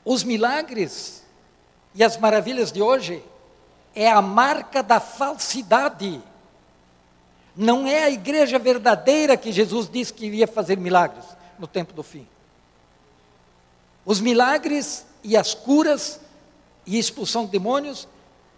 os 0.04 0.22
milagres 0.22 1.24
e 1.94 2.04
as 2.04 2.16
maravilhas 2.16 2.70
de 2.70 2.80
hoje 2.80 3.22
é 3.94 4.09
a 4.09 4.22
marca 4.22 4.82
da 4.82 5.00
falsidade 5.00 6.22
não 7.56 7.87
é 7.87 8.04
a 8.04 8.11
igreja 8.11 8.59
verdadeira 8.59 9.37
que 9.37 9.50
Jesus 9.50 9.88
disse 9.88 10.12
que 10.12 10.26
iria 10.26 10.46
fazer 10.46 10.76
milagres 10.76 11.24
no 11.59 11.66
tempo 11.66 11.94
do 11.94 12.02
fim. 12.02 12.28
Os 14.04 14.20
milagres 14.20 15.06
e 15.24 15.37
as 15.37 15.54
curas 15.54 16.20
e 16.87 16.99
expulsão 16.99 17.44
de 17.44 17.51
demônios 17.51 18.07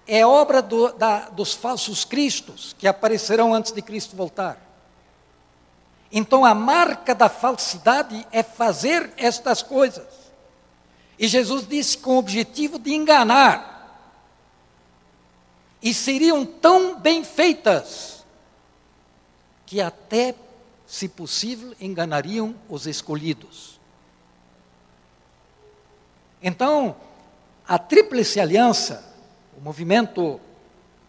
é 0.06 0.26
obra 0.26 0.62
do, 0.62 0.92
da, 0.92 1.28
dos 1.30 1.54
falsos 1.54 2.04
cristos 2.04 2.74
que 2.78 2.86
aparecerão 2.86 3.54
antes 3.54 3.72
de 3.72 3.82
Cristo 3.82 4.16
voltar. 4.16 4.60
Então 6.10 6.44
a 6.44 6.54
marca 6.54 7.14
da 7.14 7.28
falsidade 7.28 8.26
é 8.32 8.42
fazer 8.42 9.12
estas 9.16 9.62
coisas. 9.62 10.06
E 11.18 11.26
Jesus 11.26 11.66
disse 11.66 11.98
com 11.98 12.14
o 12.14 12.18
objetivo 12.18 12.78
de 12.78 12.94
enganar. 12.94 13.76
E 15.82 15.92
seriam 15.92 16.44
tão 16.44 16.98
bem 16.98 17.22
feitas 17.22 18.24
que 19.66 19.80
até, 19.80 20.34
se 20.86 21.08
possível, 21.08 21.74
enganariam 21.80 22.54
os 22.68 22.86
escolhidos. 22.86 23.78
Então, 26.42 26.96
a 27.68 27.78
Tríplice 27.78 28.40
Aliança, 28.40 29.04
o 29.58 29.60
movimento 29.60 30.40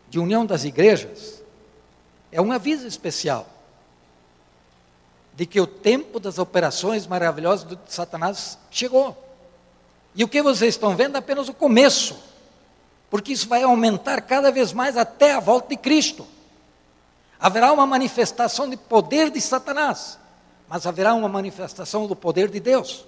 de 0.10 0.20
união 0.20 0.46
das 0.46 0.66
igrejas, 0.66 1.42
é 2.34 2.42
um 2.42 2.52
aviso 2.52 2.86
especial 2.86 3.48
de 5.34 5.46
que 5.46 5.62
o 5.62 5.66
tempo 5.66 6.20
das 6.20 6.38
operações 6.38 7.08
maravilhosas 7.08 7.66
de 7.66 7.78
Satanás 7.88 8.58
chegou. 8.70 9.18
E 10.14 10.22
o 10.22 10.28
que 10.28 10.42
vocês 10.42 10.76
estão 10.76 10.98
vendo 10.98 11.16
é 11.16 11.20
apenas 11.20 11.48
o 11.48 11.54
começo, 11.54 12.20
porque 13.10 13.32
isso 13.32 13.48
vai 13.48 13.64
aumentar 13.64 14.20
cada 14.20 14.52
vez 14.52 14.74
mais 14.74 14.98
até 14.98 15.32
a 15.32 15.40
volta 15.40 15.70
de 15.70 15.78
Cristo. 15.78 16.28
Haverá 17.40 17.72
uma 17.72 17.88
manifestação 17.88 18.70
de 18.70 18.76
poder 18.76 19.32
de 19.32 19.40
Satanás, 19.40 20.20
mas 20.68 20.86
haverá 20.86 21.14
uma 21.14 21.30
manifestação 21.30 22.06
do 22.06 22.18
poder 22.18 22.50
de 22.50 22.60
Deus. 22.60 23.06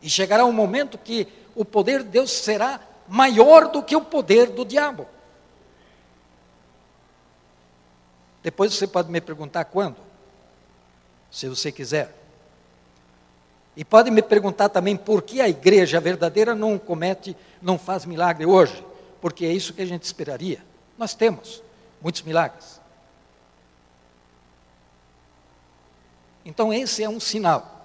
E 0.00 0.08
chegará 0.08 0.46
um 0.46 0.52
momento 0.52 0.96
que 0.96 1.28
o 1.58 1.64
poder 1.64 2.04
de 2.04 2.10
Deus 2.10 2.30
será 2.30 2.80
maior 3.08 3.72
do 3.72 3.82
que 3.82 3.96
o 3.96 4.00
poder 4.00 4.48
do 4.48 4.64
diabo. 4.64 5.08
Depois 8.44 8.72
você 8.72 8.86
pode 8.86 9.10
me 9.10 9.20
perguntar 9.20 9.64
quando, 9.64 9.96
se 11.32 11.48
você 11.48 11.72
quiser. 11.72 12.14
E 13.76 13.84
pode 13.84 14.08
me 14.08 14.22
perguntar 14.22 14.68
também 14.68 14.96
por 14.96 15.20
que 15.20 15.40
a 15.40 15.48
igreja 15.48 16.00
verdadeira 16.00 16.54
não 16.54 16.78
comete, 16.78 17.36
não 17.60 17.76
faz 17.76 18.04
milagre 18.04 18.46
hoje, 18.46 18.84
porque 19.20 19.44
é 19.44 19.52
isso 19.52 19.74
que 19.74 19.82
a 19.82 19.86
gente 19.86 20.04
esperaria. 20.04 20.62
Nós 20.96 21.12
temos 21.12 21.60
muitos 22.00 22.22
milagres. 22.22 22.78
Então, 26.44 26.72
esse 26.72 27.02
é 27.02 27.08
um 27.08 27.18
sinal, 27.18 27.84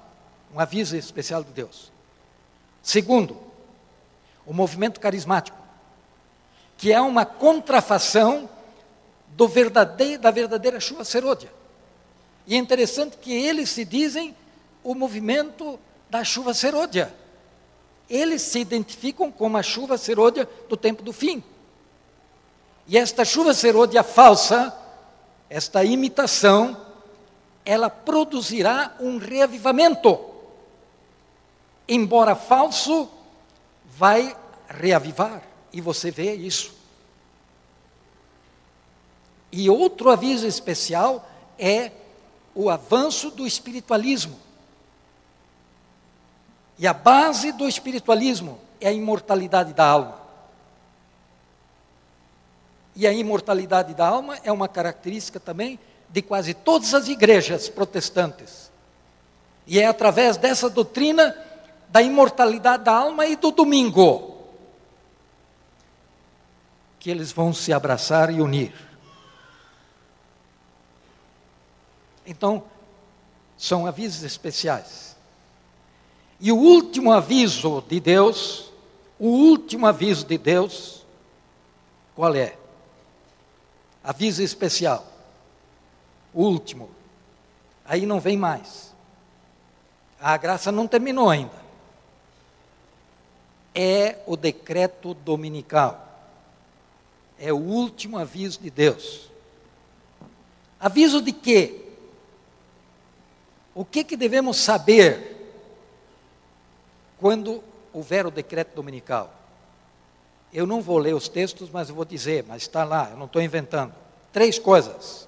um 0.54 0.60
aviso 0.60 0.96
especial 0.96 1.44
de 1.44 1.52
Deus. 1.52 1.92
Segundo, 2.84 3.53
o 4.46 4.54
movimento 4.54 5.00
carismático, 5.00 5.58
que 6.78 6.92
é 6.92 7.00
uma 7.02 7.26
contrafação 7.26 8.50
do 9.30 9.48
verdadeiro, 9.48 10.22
da 10.22 10.32
verdadeira 10.32 10.80
chuva 10.80 11.04
serôdia. 11.04 11.52
E 12.46 12.56
é 12.56 12.58
interessante 12.58 13.18
que 13.18 13.32
eles 13.32 13.70
se 13.70 13.86
dizem 13.86 14.36
o 14.84 14.94
movimento 14.94 15.80
da 16.10 16.24
chuva 16.24 16.54
serôdia. 16.54 17.14
Eles 18.10 18.42
se 18.42 18.60
identificam 18.60 19.32
como 19.32 19.58
a 19.58 19.64
chuva 19.64 19.98
serôdia 19.98 20.48
do 20.68 20.76
tempo 20.76 21.02
do 21.02 21.14
fim. 21.14 21.44
E 22.86 22.98
esta 22.98 23.24
chuva 23.24 23.54
serôdia 23.54 24.04
falsa, 24.04 24.78
esta 25.50 25.84
imitação, 25.86 26.78
ela 27.66 27.90
produzirá 27.90 28.94
um 29.00 29.18
reavivamento. 29.18 30.20
Embora 31.88 32.36
falso, 32.36 33.10
vai 33.98 34.36
reavivar, 34.68 35.42
e 35.72 35.82
você 35.82 36.12
vê 36.12 36.34
isso. 36.34 36.74
E 39.52 39.70
outro 39.70 40.10
aviso 40.10 40.48
especial 40.48 41.30
é 41.60 41.92
o 42.56 42.70
avanço 42.70 43.32
do 43.32 43.46
espiritualismo, 43.46 44.40
E 46.78 46.88
a 46.88 46.94
base 46.94 47.52
do 47.52 47.68
espiritualismo 47.68 48.60
é 48.82 48.90
a 48.90 48.92
imortalidade 48.92 49.74
da 49.74 49.86
alma. 49.86 50.20
E 52.96 53.08
a 53.08 53.14
imortalidade 53.14 53.94
da 53.94 54.08
alma 54.08 54.38
é 54.44 54.52
uma 54.52 54.68
característica 54.68 55.40
também 55.40 55.80
de 56.10 56.22
quase 56.22 56.54
todas 56.54 56.94
as 56.94 57.08
igrejas 57.08 57.70
protestantes. 57.70 58.72
E 59.66 59.80
é 59.80 59.86
através 59.86 60.36
dessa 60.36 60.70
doutrina 60.70 61.36
da 61.94 62.02
imortalidade 62.02 62.86
da 62.86 62.92
alma 62.92 63.28
e 63.28 63.36
do 63.36 63.52
domingo 63.52 64.34
que 67.00 67.12
eles 67.12 67.32
vão 67.32 67.54
se 67.54 67.72
abraçar 67.72 68.34
e 68.34 68.42
unir. 68.42 68.74
Então, 72.26 72.64
são 73.60 73.86
avisos 73.86 74.24
especiais. 74.24 75.16
E 76.40 76.52
o 76.52 76.58
último 76.58 77.12
aviso 77.12 77.84
de 77.88 78.00
Deus, 78.00 78.72
o 79.20 79.28
último 79.28 79.86
aviso 79.86 80.26
de 80.26 80.40
Deus, 80.40 81.06
qual 82.16 82.34
é? 82.34 82.58
Aviso 84.04 84.42
especial. 84.42 85.06
O 86.34 86.42
último. 86.42 86.90
Aí 87.86 88.04
não 88.04 88.20
vem 88.20 88.36
mais. 88.36 88.92
A 90.20 90.36
graça 90.38 90.72
não 90.72 90.88
terminou 90.88 91.30
ainda. 91.30 91.63
É 93.74 94.20
o 94.26 94.36
decreto 94.38 95.14
dominical. 95.14 96.00
É 97.40 97.52
o 97.52 97.58
último 97.58 98.18
aviso 98.18 98.60
de 98.62 98.70
Deus. 98.70 99.30
Aviso 100.80 101.22
de 101.22 101.32
quê? 101.32 101.82
O 103.74 103.84
que, 103.84 104.04
que 104.04 104.16
devemos 104.16 104.58
saber 104.58 105.32
quando 107.20 107.64
houver 107.92 108.26
o 108.26 108.32
decreto 108.32 108.76
dominical? 108.76 109.34
Eu 110.54 110.68
não 110.68 110.82
vou 110.82 111.00
ler 111.00 111.16
os 111.16 111.28
textos, 111.28 111.70
mas 111.72 111.90
eu 111.90 111.96
vou 111.96 112.06
dizer, 112.06 112.46
mas 112.48 112.62
está 112.62 112.84
lá, 112.84 113.10
eu 113.12 113.18
não 113.18 113.26
estou 113.26 113.42
inventando. 113.42 113.94
Três 114.32 114.60
coisas 114.60 115.28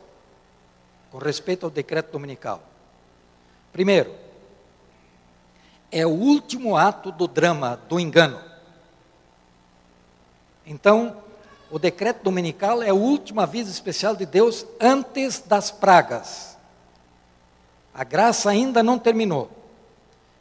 com 1.11 1.17
respeito 1.17 1.65
ao 1.65 1.69
decreto 1.71 2.11
dominical. 2.11 2.61
Primeiro, 3.71 4.13
é 5.95 6.05
o 6.05 6.09
último 6.09 6.75
ato 6.75 7.09
do 7.09 7.25
drama 7.25 7.79
do 7.87 7.97
engano. 7.97 8.37
Então, 10.67 11.15
o 11.71 11.79
decreto 11.79 12.21
dominical 12.21 12.83
é 12.83 12.91
o 12.91 12.97
último 12.97 13.39
aviso 13.39 13.71
especial 13.71 14.13
de 14.13 14.25
Deus 14.25 14.65
antes 14.77 15.39
das 15.39 15.71
pragas. 15.71 16.57
A 17.93 18.03
graça 18.03 18.49
ainda 18.49 18.83
não 18.83 18.99
terminou. 18.99 19.49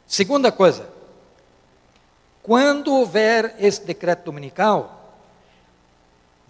Segunda 0.05 0.51
coisa, 0.51 0.89
quando 2.43 2.93
houver 2.93 3.55
esse 3.57 3.81
decreto 3.81 4.25
dominical, 4.25 5.15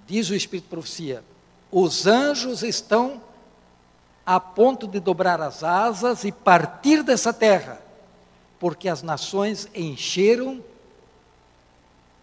diz 0.08 0.32
o 0.32 0.36
Espírito 0.36 0.64
de 0.64 0.70
Profecia, 0.72 1.24
os 1.72 2.08
anjos 2.08 2.64
estão 2.64 3.22
a 4.26 4.40
ponto 4.40 4.88
de 4.88 5.00
dobrar 5.00 5.40
as 5.42 5.64
asas 5.64 6.24
e 6.24 6.32
partir 6.32 7.04
dessa 7.04 7.32
terra, 7.32 7.85
porque 8.60 8.90
as 8.90 9.02
nações 9.02 9.68
encheram 9.74 10.64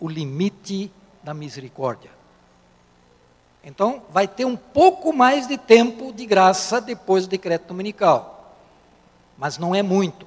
o 0.00 0.08
limite 0.08 0.90
da 1.22 1.32
misericórdia. 1.32 2.10
Então, 3.64 4.02
vai 4.10 4.26
ter 4.26 4.44
um 4.44 4.56
pouco 4.56 5.12
mais 5.12 5.46
de 5.46 5.56
tempo 5.56 6.12
de 6.12 6.26
graça 6.26 6.80
depois 6.80 7.26
do 7.26 7.30
decreto 7.30 7.68
dominical 7.68 8.32
mas 9.42 9.58
não 9.58 9.74
é 9.74 9.82
muito. 9.82 10.24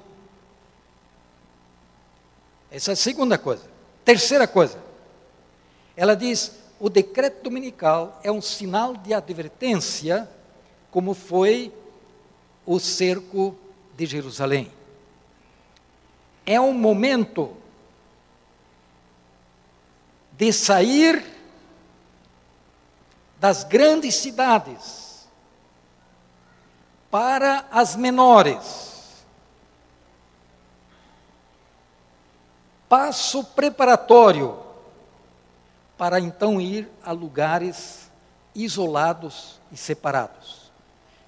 Essa 2.70 2.90
é 2.90 2.94
a 2.94 2.96
segunda 2.96 3.38
coisa. 3.38 3.62
Terceira 4.04 4.46
coisa, 4.46 4.78
ela 5.96 6.14
diz: 6.14 6.52
o 6.78 6.90
decreto 6.90 7.42
dominical 7.42 8.20
é 8.22 8.30
um 8.30 8.42
sinal 8.42 8.94
de 8.94 9.14
advertência, 9.14 10.28
como 10.90 11.14
foi 11.14 11.72
o 12.66 12.78
cerco 12.78 13.56
de 13.96 14.04
Jerusalém. 14.04 14.70
É 16.46 16.58
um 16.60 16.72
momento 16.72 17.54
de 20.32 20.52
sair 20.52 21.24
das 23.38 23.64
grandes 23.64 24.14
cidades 24.14 25.26
para 27.10 27.66
as 27.70 27.96
menores 27.96 28.86
passo 32.88 33.42
preparatório 33.42 34.58
para 35.98 36.20
então 36.20 36.60
ir 36.60 36.88
a 37.04 37.12
lugares 37.12 38.10
isolados 38.54 39.58
e 39.72 39.76
separados. 39.76 40.70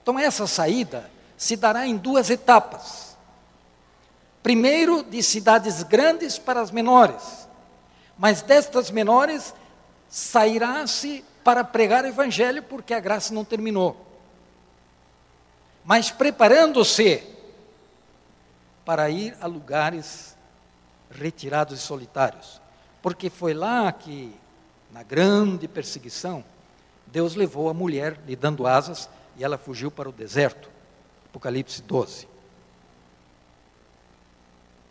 Então, 0.03 0.19
essa 0.19 0.47
saída 0.47 1.11
se 1.37 1.57
dará 1.57 1.87
em 1.87 1.97
duas 1.97 2.31
etapas. 2.31 3.08
Primeiro, 4.43 5.03
de 5.03 5.23
cidades 5.23 5.83
grandes 5.83 6.39
para 6.39 6.61
as 6.61 6.71
menores, 6.71 7.49
mas 8.17 8.43
destas 8.43 8.91
menores 8.91 9.55
sairá-se 10.09 11.25
para 11.45 11.65
pregar 11.65 12.05
o 12.05 12.09
Evangelho, 12.09 12.63
porque 12.63 12.95
a 12.95 13.01
graça 13.01 13.33
não 13.33 13.45
terminou. 13.45 14.07
Mas 15.85 16.11
preparando-se 16.11 17.23
para 18.85 19.09
ir 19.11 19.37
a 19.41 19.47
lugares 19.47 20.37
retirados 21.11 21.79
e 21.79 21.83
solitários. 21.83 22.61
Porque 23.03 23.31
foi 23.31 23.55
lá 23.55 23.91
que, 23.93 24.35
na 24.91 25.03
grande 25.03 25.69
perseguição, 25.69 26.45
Deus 27.07 27.35
levou 27.35 27.69
a 27.69 27.75
mulher 27.75 28.19
lhe 28.27 28.37
dando 28.37 28.67
asas 28.67 29.09
e 29.37 29.45
ela 29.45 29.57
fugiu 29.57 29.91
para 29.91 30.09
o 30.09 30.13
deserto. 30.13 30.69
Apocalipse 31.27 31.83
12. 31.83 32.29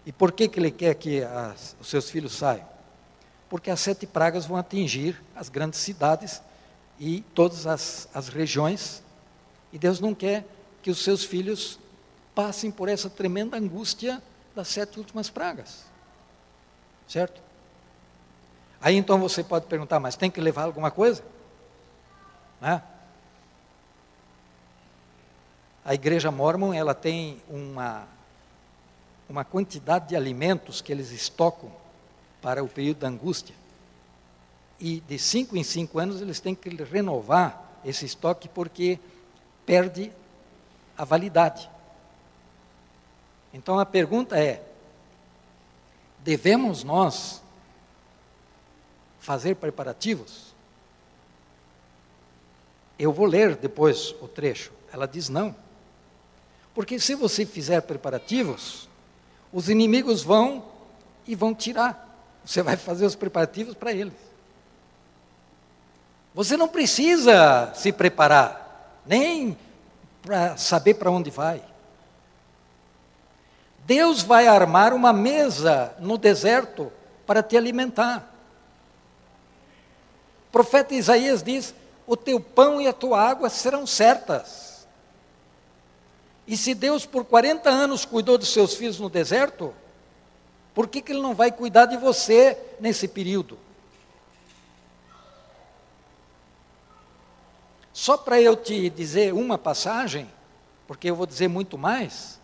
E 0.07 0.11
por 0.13 0.31
que, 0.31 0.47
que 0.47 0.57
ele 0.57 0.71
quer 0.71 0.95
que 0.95 1.21
as, 1.21 1.75
os 1.81 1.89
seus 1.89 2.09
filhos 2.09 2.31
saiam? 2.31 2.65
Porque 3.49 3.69
as 3.69 3.81
sete 3.81 4.07
pragas 4.07 4.45
vão 4.45 4.55
atingir 4.55 5.21
as 5.35 5.49
grandes 5.49 5.81
cidades 5.81 6.41
e 6.97 7.25
todas 7.35 7.67
as, 7.67 8.07
as 8.13 8.29
regiões, 8.29 9.03
e 9.73 9.77
Deus 9.77 9.99
não 9.99 10.15
quer 10.15 10.45
que 10.81 10.89
os 10.89 11.03
seus 11.03 11.25
filhos 11.25 11.77
passem 12.33 12.71
por 12.71 12.87
essa 12.87 13.09
tremenda 13.09 13.57
angústia 13.57 14.23
das 14.55 14.69
sete 14.69 14.97
últimas 14.97 15.29
pragas. 15.29 15.83
Certo? 17.05 17.41
Aí 18.79 18.95
então 18.95 19.19
você 19.19 19.43
pode 19.43 19.65
perguntar, 19.65 19.99
mas 19.99 20.15
tem 20.15 20.31
que 20.31 20.39
levar 20.39 20.63
alguma 20.63 20.89
coisa? 20.89 21.21
Né? 22.61 22.81
A 25.83 25.93
igreja 25.93 26.31
mormon, 26.31 26.73
ela 26.73 26.93
tem 26.93 27.41
uma, 27.49 28.07
uma 29.29 29.43
quantidade 29.43 30.09
de 30.09 30.15
alimentos 30.15 30.81
que 30.81 30.91
eles 30.91 31.11
estocam 31.11 31.71
para 32.41 32.63
o 32.63 32.67
período 32.67 32.99
da 32.99 33.07
angústia. 33.07 33.55
E 34.79 35.01
de 35.01 35.17
cinco 35.17 35.57
em 35.57 35.63
cinco 35.63 35.99
anos 35.99 36.21
eles 36.21 36.39
têm 36.39 36.55
que 36.55 36.69
renovar 36.69 37.79
esse 37.83 38.05
estoque 38.05 38.47
porque 38.47 38.99
perde 39.65 40.11
a 40.97 41.03
validade. 41.03 41.69
Então 43.53 43.79
a 43.79 43.85
pergunta 43.85 44.39
é: 44.39 44.63
devemos 46.19 46.83
nós 46.83 47.41
fazer 49.19 49.55
preparativos? 49.55 50.47
Eu 52.97 53.11
vou 53.11 53.25
ler 53.25 53.55
depois 53.55 54.15
o 54.21 54.27
trecho. 54.27 54.71
Ela 54.91 55.07
diz 55.07 55.29
não. 55.29 55.55
Porque 56.73 56.99
se 56.99 57.15
você 57.15 57.45
fizer 57.45 57.81
preparativos, 57.81 58.86
os 59.57 59.69
inimigos 59.69 60.21
vão 60.21 60.63
e 61.25 61.33
vão 61.33 61.51
tirar. 61.51 62.07
Você 62.45 62.61
vai 62.61 62.77
fazer 62.77 63.07
os 63.07 63.15
preparativos 63.15 63.73
para 63.73 63.91
eles. 63.91 64.13
Você 66.35 66.55
não 66.55 66.67
precisa 66.67 67.73
se 67.73 67.91
preparar, 67.91 69.01
nem 69.03 69.57
para 70.21 70.55
saber 70.57 70.93
para 70.93 71.09
onde 71.09 71.31
vai. 71.31 71.63
Deus 73.79 74.21
vai 74.21 74.45
armar 74.45 74.93
uma 74.93 75.11
mesa 75.11 75.91
no 75.97 76.19
deserto 76.19 76.93
para 77.25 77.41
te 77.41 77.57
alimentar. 77.57 78.31
O 80.49 80.51
profeta 80.51 80.93
Isaías 80.93 81.41
diz: 81.41 81.73
O 82.05 82.15
teu 82.15 82.39
pão 82.39 82.79
e 82.79 82.87
a 82.87 82.93
tua 82.93 83.19
água 83.19 83.49
serão 83.49 83.87
certas. 83.87 84.66
E 86.47 86.55
se 86.55 86.73
Deus 86.73 87.05
por 87.05 87.25
40 87.25 87.69
anos 87.69 88.05
cuidou 88.05 88.37
dos 88.37 88.53
seus 88.53 88.73
filhos 88.73 88.99
no 88.99 89.09
deserto, 89.09 89.73
por 90.73 90.87
que, 90.87 91.01
que 91.01 91.11
Ele 91.11 91.21
não 91.21 91.35
vai 91.35 91.51
cuidar 91.51 91.85
de 91.85 91.97
você 91.97 92.57
nesse 92.79 93.07
período? 93.07 93.59
Só 97.91 98.15
para 98.15 98.39
eu 98.39 98.55
te 98.55 98.89
dizer 98.89 99.33
uma 99.33 99.57
passagem, 99.57 100.29
porque 100.87 101.09
eu 101.09 101.15
vou 101.15 101.25
dizer 101.25 101.49
muito 101.49 101.77
mais. 101.77 102.39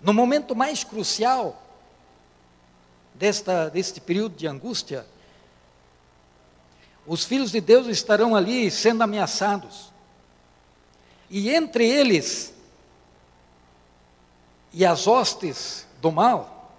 No 0.00 0.14
momento 0.14 0.56
mais 0.56 0.82
crucial, 0.82 1.62
desta, 3.12 3.68
deste 3.68 4.00
período 4.00 4.36
de 4.36 4.46
angústia, 4.46 5.04
os 7.06 7.24
filhos 7.24 7.50
de 7.50 7.60
Deus 7.60 7.88
estarão 7.88 8.34
ali 8.34 8.70
sendo 8.70 9.02
ameaçados. 9.02 9.92
E 11.28 11.50
entre 11.50 11.86
eles 11.86 12.55
e 14.76 14.84
as 14.84 15.08
hostes 15.08 15.84
do 16.00 16.12
mal 16.12 16.70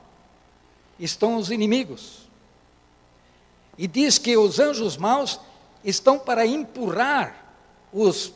estão 0.98 1.36
os 1.36 1.52
inimigos. 1.52 2.28
E 3.78 3.88
diz 3.88 4.18
que 4.18 4.38
os 4.38 4.58
anjos 4.60 4.96
maus 4.96 5.40
estão 5.84 6.18
para 6.18 6.46
empurrar 6.46 7.54
os 7.92 8.32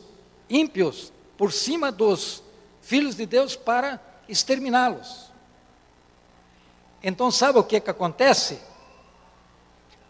ímpios 0.50 1.10
por 1.38 1.50
cima 1.52 1.90
dos 1.90 2.42
filhos 2.82 3.14
de 3.14 3.24
Deus 3.24 3.56
para 3.56 3.98
exterminá-los. 4.28 5.30
Então, 7.02 7.30
sabe 7.30 7.58
o 7.58 7.64
que, 7.64 7.80
que 7.80 7.90
acontece? 7.90 8.58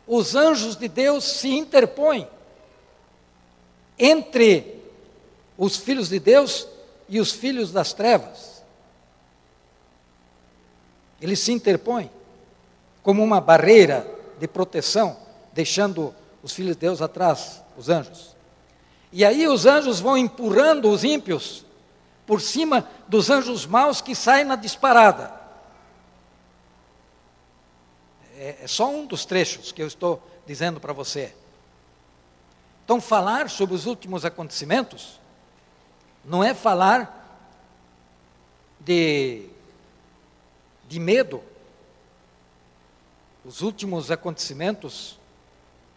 os 0.06 0.34
anjos 0.34 0.76
de 0.76 0.88
Deus 0.88 1.24
se 1.24 1.48
interpõem 1.48 2.28
entre 3.98 4.82
os 5.56 5.76
filhos 5.76 6.08
de 6.08 6.18
Deus 6.18 6.66
e 7.08 7.20
os 7.20 7.32
filhos 7.32 7.70
das 7.70 7.92
trevas. 7.92 8.51
Eles 11.22 11.38
se 11.38 11.52
interpõem 11.52 12.10
como 13.02 13.22
uma 13.22 13.40
barreira 13.40 14.06
de 14.38 14.46
proteção, 14.46 15.16
deixando 15.54 16.14
os 16.42 16.52
filhos 16.52 16.76
de 16.76 16.80
Deus 16.80 17.00
atrás, 17.00 17.62
os 17.78 17.88
anjos. 17.88 18.36
E 19.10 19.24
aí 19.24 19.48
os 19.48 19.64
anjos 19.64 20.00
vão 20.00 20.18
empurrando 20.18 20.90
os 20.90 21.04
ímpios 21.04 21.64
por 22.26 22.40
cima 22.40 22.86
dos 23.08 23.30
anjos 23.30 23.64
maus 23.64 24.02
que 24.02 24.14
saem 24.14 24.44
na 24.44 24.56
disparada 24.56 25.42
é, 28.42 28.56
é 28.62 28.66
só 28.66 28.90
um 28.90 29.06
dos 29.06 29.24
trechos 29.24 29.70
que 29.70 29.80
eu 29.80 29.86
estou 29.86 30.20
dizendo 30.44 30.80
para 30.80 30.92
você. 30.92 31.32
Então, 32.84 33.00
falar 33.00 33.48
sobre 33.48 33.76
os 33.76 33.86
últimos 33.86 34.24
acontecimentos 34.24 35.20
não 36.24 36.42
é 36.42 36.52
falar 36.52 37.20
de, 38.80 39.48
de 40.92 41.00
medo. 41.00 41.42
Os 43.44 43.62
últimos 43.62 44.10
acontecimentos 44.10 45.18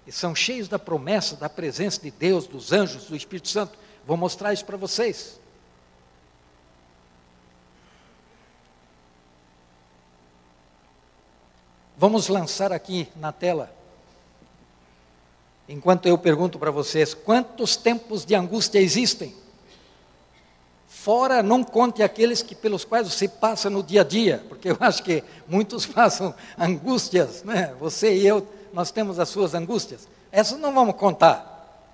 são 0.09 0.33
cheios 0.33 0.69
da 0.69 0.79
promessa, 0.79 1.35
da 1.35 1.49
presença 1.49 2.01
de 2.01 2.09
Deus, 2.09 2.47
dos 2.47 2.71
anjos, 2.71 3.05
do 3.05 3.15
Espírito 3.15 3.49
Santo. 3.49 3.77
Vou 4.07 4.15
mostrar 4.15 4.53
isso 4.53 4.63
para 4.63 4.77
vocês. 4.77 5.37
Vamos 11.97 12.27
lançar 12.29 12.71
aqui 12.71 13.09
na 13.15 13.31
tela, 13.31 13.73
enquanto 15.67 16.07
eu 16.07 16.17
pergunto 16.17 16.57
para 16.57 16.71
vocês: 16.71 17.13
quantos 17.13 17.75
tempos 17.75 18.25
de 18.25 18.33
angústia 18.33 18.79
existem? 18.79 19.35
Fora, 21.05 21.43
não 21.43 21.63
conte 21.63 22.01
aqueles 22.01 22.41
que, 22.41 22.55
pelos 22.55 22.83
quais 22.83 23.07
você 23.07 23.27
passa 23.27 23.69
no 23.69 23.83
dia 23.83 24.01
a 24.01 24.03
dia, 24.03 24.43
porque 24.49 24.71
eu 24.71 24.77
acho 24.79 25.03
que 25.03 25.23
muitos 25.47 25.85
passam 25.85 26.33
angústias, 26.57 27.43
né? 27.43 27.75
Você 27.79 28.11
e 28.11 28.25
eu, 28.25 28.47
nós 28.73 28.89
temos 28.89 29.19
as 29.19 29.29
suas 29.29 29.53
angústias. 29.53 30.07
Essas 30.31 30.57
não 30.57 30.73
vamos 30.73 30.95
contar. 30.95 31.85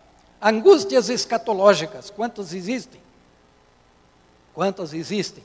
Angústias 0.42 1.10
escatológicas, 1.10 2.10
quantas 2.10 2.54
existem? 2.54 3.02
Quantas 4.54 4.94
existem? 4.94 5.44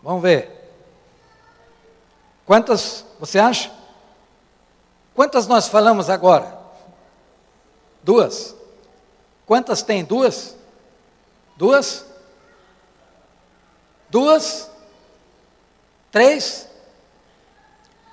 Vamos 0.00 0.22
ver. 0.22 0.48
Quantas 2.46 3.04
você 3.18 3.40
acha? 3.40 3.72
Quantas 5.12 5.48
nós 5.48 5.66
falamos 5.66 6.08
agora? 6.08 6.56
Duas. 8.00 8.54
Quantas 9.44 9.82
tem? 9.82 10.04
Duas? 10.04 10.54
Duas? 11.56 12.04
Duas? 14.10 14.70
Três? 16.10 16.68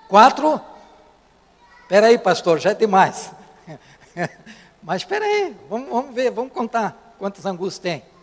Quatro? 0.08 0.62
Espera 1.82 2.08
aí, 2.08 2.18
pastor, 2.18 2.60
já 2.60 2.72
é 2.72 2.74
demais. 2.74 3.32
Mas 4.82 5.02
espera 5.02 5.26
aí, 5.26 5.56
vamos, 5.70 5.90
vamos 5.90 6.16
ver, 6.16 6.32
vamos 6.32 6.52
contar 6.54 7.16
quantas 7.20 7.46
angústias 7.46 7.80
tem. 7.80 8.14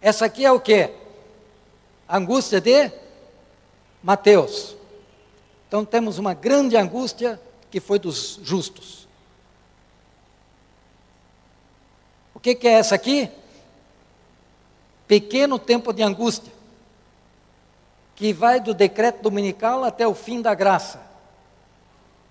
Essa 0.00 0.26
aqui 0.26 0.44
é 0.44 0.52
o 0.52 0.60
que? 0.60 0.90
Angústia 2.08 2.60
de 2.60 2.92
Mateus. 4.02 4.76
Então 5.66 5.84
temos 5.84 6.18
uma 6.18 6.32
grande 6.32 6.76
angústia 6.76 7.40
que 7.76 7.80
foi 7.80 7.98
dos 7.98 8.40
justos. 8.42 9.06
O 12.32 12.40
que, 12.40 12.54
que 12.54 12.66
é 12.66 12.72
essa 12.72 12.94
aqui? 12.94 13.30
Pequeno 15.06 15.58
tempo 15.58 15.92
de 15.92 16.02
angústia, 16.02 16.50
que 18.14 18.32
vai 18.32 18.60
do 18.60 18.72
decreto 18.72 19.20
dominical 19.20 19.84
até 19.84 20.08
o 20.08 20.14
fim 20.14 20.40
da 20.40 20.54
graça, 20.54 21.02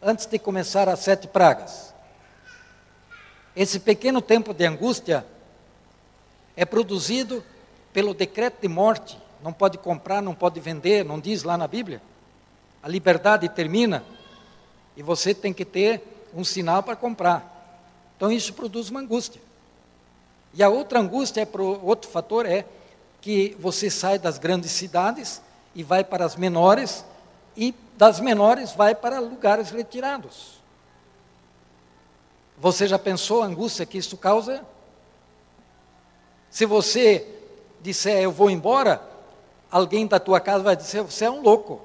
antes 0.02 0.26
de 0.26 0.40
começar 0.40 0.90
as 0.90 1.02
sete 1.02 1.28
pragas. 1.28 1.94
Esse 3.56 3.80
pequeno 3.80 4.24
tempo 4.24 4.52
de 4.52 4.66
angústia 4.66 5.24
é 6.56 6.66
produzido 6.66 7.44
pelo 7.94 8.16
decreto 8.16 8.62
de 8.64 8.68
morte, 8.68 9.16
não 9.44 9.54
pode 9.54 9.78
comprar, 9.78 10.24
não 10.24 10.34
pode 10.34 10.60
vender, 10.60 11.06
não 11.06 11.20
diz 11.20 11.44
lá 11.44 11.56
na 11.56 11.68
Bíblia. 11.68 12.02
A 12.82 12.88
liberdade 12.90 13.48
termina 13.48 14.04
e 14.96 15.04
você 15.04 15.34
tem 15.34 15.54
que 15.54 15.66
ter 15.66 16.02
um 16.34 16.44
sinal 16.44 16.84
para 16.84 16.96
comprar. 16.96 17.52
Então 18.16 18.32
isso 18.32 18.54
produz 18.54 18.90
uma 18.90 19.00
angústia. 19.00 19.42
E 20.54 20.64
a 20.64 20.70
outra 20.70 21.00
angústia, 21.00 21.42
é 21.42 21.46
pro, 21.46 21.86
outro 21.86 22.10
fator 22.10 22.46
é 22.46 22.66
que 23.22 23.56
você 23.60 23.90
sai 23.90 24.18
das 24.18 24.38
grandes 24.38 24.72
cidades 24.72 25.42
e 25.74 25.84
vai 25.84 26.04
para 26.04 26.24
as 26.24 26.36
menores, 26.36 27.04
e 27.58 27.74
das 27.98 28.20
menores 28.20 28.72
vai 28.72 28.96
para 28.96 29.20
lugares 29.20 29.72
retirados. 29.72 30.56
Você 32.58 32.88
já 32.88 32.98
pensou 32.98 33.42
a 33.42 33.46
angústia 33.46 33.86
que 33.86 33.98
isso 33.98 34.16
causa? 34.16 34.64
Se 36.50 36.66
você 36.66 37.28
disser 37.82 38.22
eu 38.22 38.32
vou 38.32 38.50
embora, 38.50 39.02
alguém 39.70 40.08
da 40.08 40.20
tua 40.20 40.40
casa 40.40 40.64
vai 40.64 40.76
dizer 40.76 41.02
você 41.02 41.26
é 41.26 41.30
um 41.30 41.42
louco. 41.42 41.82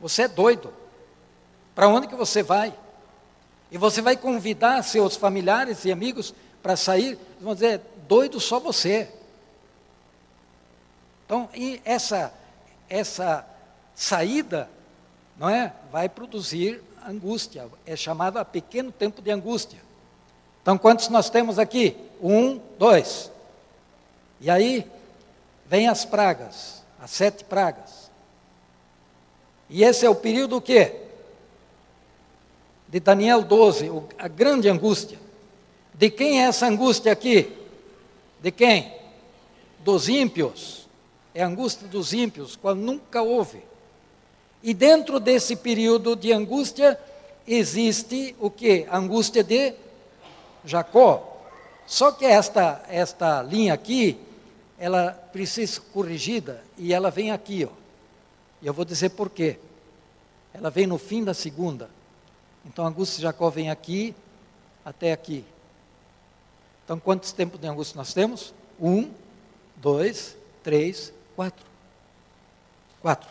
Você 0.00 0.22
é 0.22 0.28
doido. 0.28 0.72
Para 1.74 1.88
onde 1.88 2.06
que 2.06 2.14
você 2.14 2.42
vai? 2.42 2.74
E 3.70 3.78
você 3.78 4.00
vai 4.00 4.16
convidar 4.16 4.82
seus 4.82 5.16
familiares 5.16 5.84
e 5.84 5.92
amigos 5.92 6.34
para 6.62 6.76
sair, 6.76 7.18
vão 7.40 7.54
dizer, 7.54 7.80
doido 8.06 8.38
só 8.40 8.60
você. 8.60 9.08
Então, 11.26 11.48
e 11.54 11.80
essa 11.84 12.32
essa 12.88 13.46
saída, 13.94 14.68
não 15.36 15.48
é, 15.48 15.72
vai 15.90 16.08
produzir 16.08 16.82
angústia. 17.06 17.68
É 17.86 17.96
chamado 17.96 18.38
a 18.38 18.44
pequeno 18.44 18.92
tempo 18.92 19.20
de 19.20 19.30
angústia. 19.30 19.80
Então, 20.62 20.78
quantos 20.78 21.08
nós 21.08 21.28
temos 21.28 21.58
aqui? 21.58 21.96
Um, 22.22 22.60
dois. 22.78 23.30
E 24.40 24.50
aí 24.50 24.90
vem 25.66 25.88
as 25.88 26.04
pragas, 26.04 26.82
as 27.00 27.10
sete 27.10 27.44
pragas. 27.44 28.10
E 29.68 29.82
esse 29.82 30.06
é 30.06 30.10
o 30.10 30.14
período 30.14 30.56
o 30.56 30.62
quê? 30.62 31.03
De 32.88 33.00
Daniel 33.00 33.42
12, 33.42 33.90
a 34.18 34.28
grande 34.28 34.68
angústia. 34.68 35.18
De 35.94 36.10
quem 36.10 36.42
é 36.42 36.46
essa 36.46 36.66
angústia 36.66 37.12
aqui? 37.12 37.52
De 38.42 38.50
quem? 38.50 38.92
Dos 39.80 40.08
ímpios. 40.08 40.86
É 41.34 41.42
a 41.42 41.46
angústia 41.46 41.88
dos 41.88 42.12
ímpios, 42.12 42.56
qual 42.56 42.74
nunca 42.74 43.22
houve. 43.22 43.62
E 44.62 44.72
dentro 44.72 45.18
desse 45.20 45.56
período 45.56 46.16
de 46.16 46.32
angústia 46.32 46.98
existe 47.46 48.34
o 48.40 48.50
que? 48.50 48.86
A 48.88 48.98
angústia 48.98 49.42
de 49.42 49.74
Jacó. 50.64 51.42
Só 51.86 52.12
que 52.12 52.24
esta, 52.24 52.82
esta 52.88 53.42
linha 53.42 53.74
aqui, 53.74 54.18
ela 54.78 55.10
precisa 55.32 55.74
ser 55.74 55.80
corrigida 55.92 56.62
e 56.78 56.92
ela 56.92 57.10
vem 57.10 57.30
aqui, 57.30 57.64
ó. 57.64 57.74
E 58.62 58.66
eu 58.66 58.72
vou 58.72 58.84
dizer 58.84 59.10
por 59.10 59.28
quê. 59.28 59.58
Ela 60.52 60.70
vem 60.70 60.86
no 60.86 60.96
fim 60.96 61.22
da 61.22 61.34
segunda. 61.34 61.90
Então 62.64 62.84
a 62.84 62.88
angústia 62.88 63.16
de 63.16 63.22
Jacó 63.22 63.50
vem 63.50 63.70
aqui 63.70 64.14
até 64.84 65.12
aqui. 65.12 65.44
Então 66.84 66.98
quantos 66.98 67.32
tempos 67.32 67.60
de 67.60 67.66
angústia 67.66 67.96
nós 67.96 68.12
temos? 68.14 68.54
Um, 68.80 69.10
dois, 69.76 70.36
três, 70.62 71.12
quatro. 71.36 71.64
Quatro. 73.00 73.30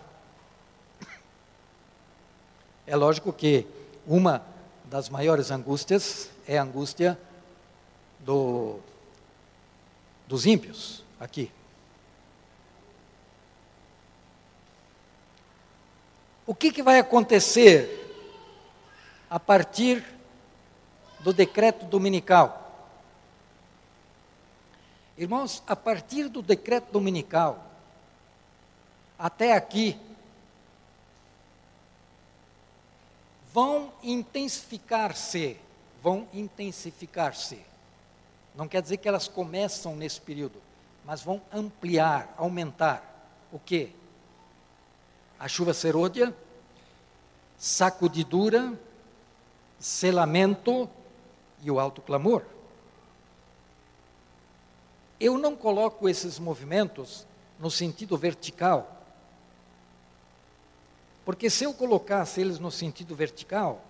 É 2.85 2.95
lógico 2.95 3.31
que 3.31 3.65
uma 4.05 4.43
das 4.85 5.09
maiores 5.09 5.49
angústias 5.49 6.29
é 6.47 6.57
a 6.57 6.63
angústia 6.63 7.17
do, 8.19 8.79
dos 10.27 10.45
ímpios, 10.45 11.03
aqui. 11.19 11.51
O 16.45 16.53
que, 16.53 16.71
que 16.71 16.83
vai 16.83 16.99
acontecer 16.99 18.02
a 19.33 19.39
partir 19.39 20.05
do 21.21 21.33
decreto 21.33 21.87
dominical? 21.87 22.71
Irmãos, 25.17 25.63
a 25.65 25.75
partir 25.75 26.29
do 26.29 26.39
decreto 26.39 26.91
dominical, 26.91 27.65
até 29.17 29.53
aqui, 29.53 29.99
vão 33.51 33.91
intensificar-se, 34.03 35.57
vão 36.03 36.27
intensificar-se. 36.31 37.59
Não 38.53 38.67
quer 38.67 38.83
dizer 38.83 38.97
que 38.97 39.07
elas 39.07 39.27
começam 39.27 39.95
nesse 39.95 40.21
período, 40.21 40.61
mas 41.03 41.23
vão 41.23 41.41
ampliar, 41.51 42.31
aumentar. 42.37 43.03
O 43.51 43.57
quê? 43.57 43.89
A 45.39 45.47
chuva 45.47 45.73
serôdia, 45.73 46.31
sacudidura, 47.57 48.77
selamento 49.83 50.89
e 51.61 51.69
o 51.69 51.77
alto 51.77 52.01
clamor. 52.01 52.41
Eu 55.19 55.37
não 55.37 55.57
coloco 55.57 56.07
esses 56.07 56.39
movimentos 56.39 57.25
no 57.59 57.69
sentido 57.69 58.17
vertical, 58.17 58.89
porque 61.25 61.49
se 61.49 61.65
eu 61.65 61.73
colocasse 61.73 62.39
eles 62.39 62.59
no 62.59 62.71
sentido 62.71 63.13
vertical, 63.13 63.81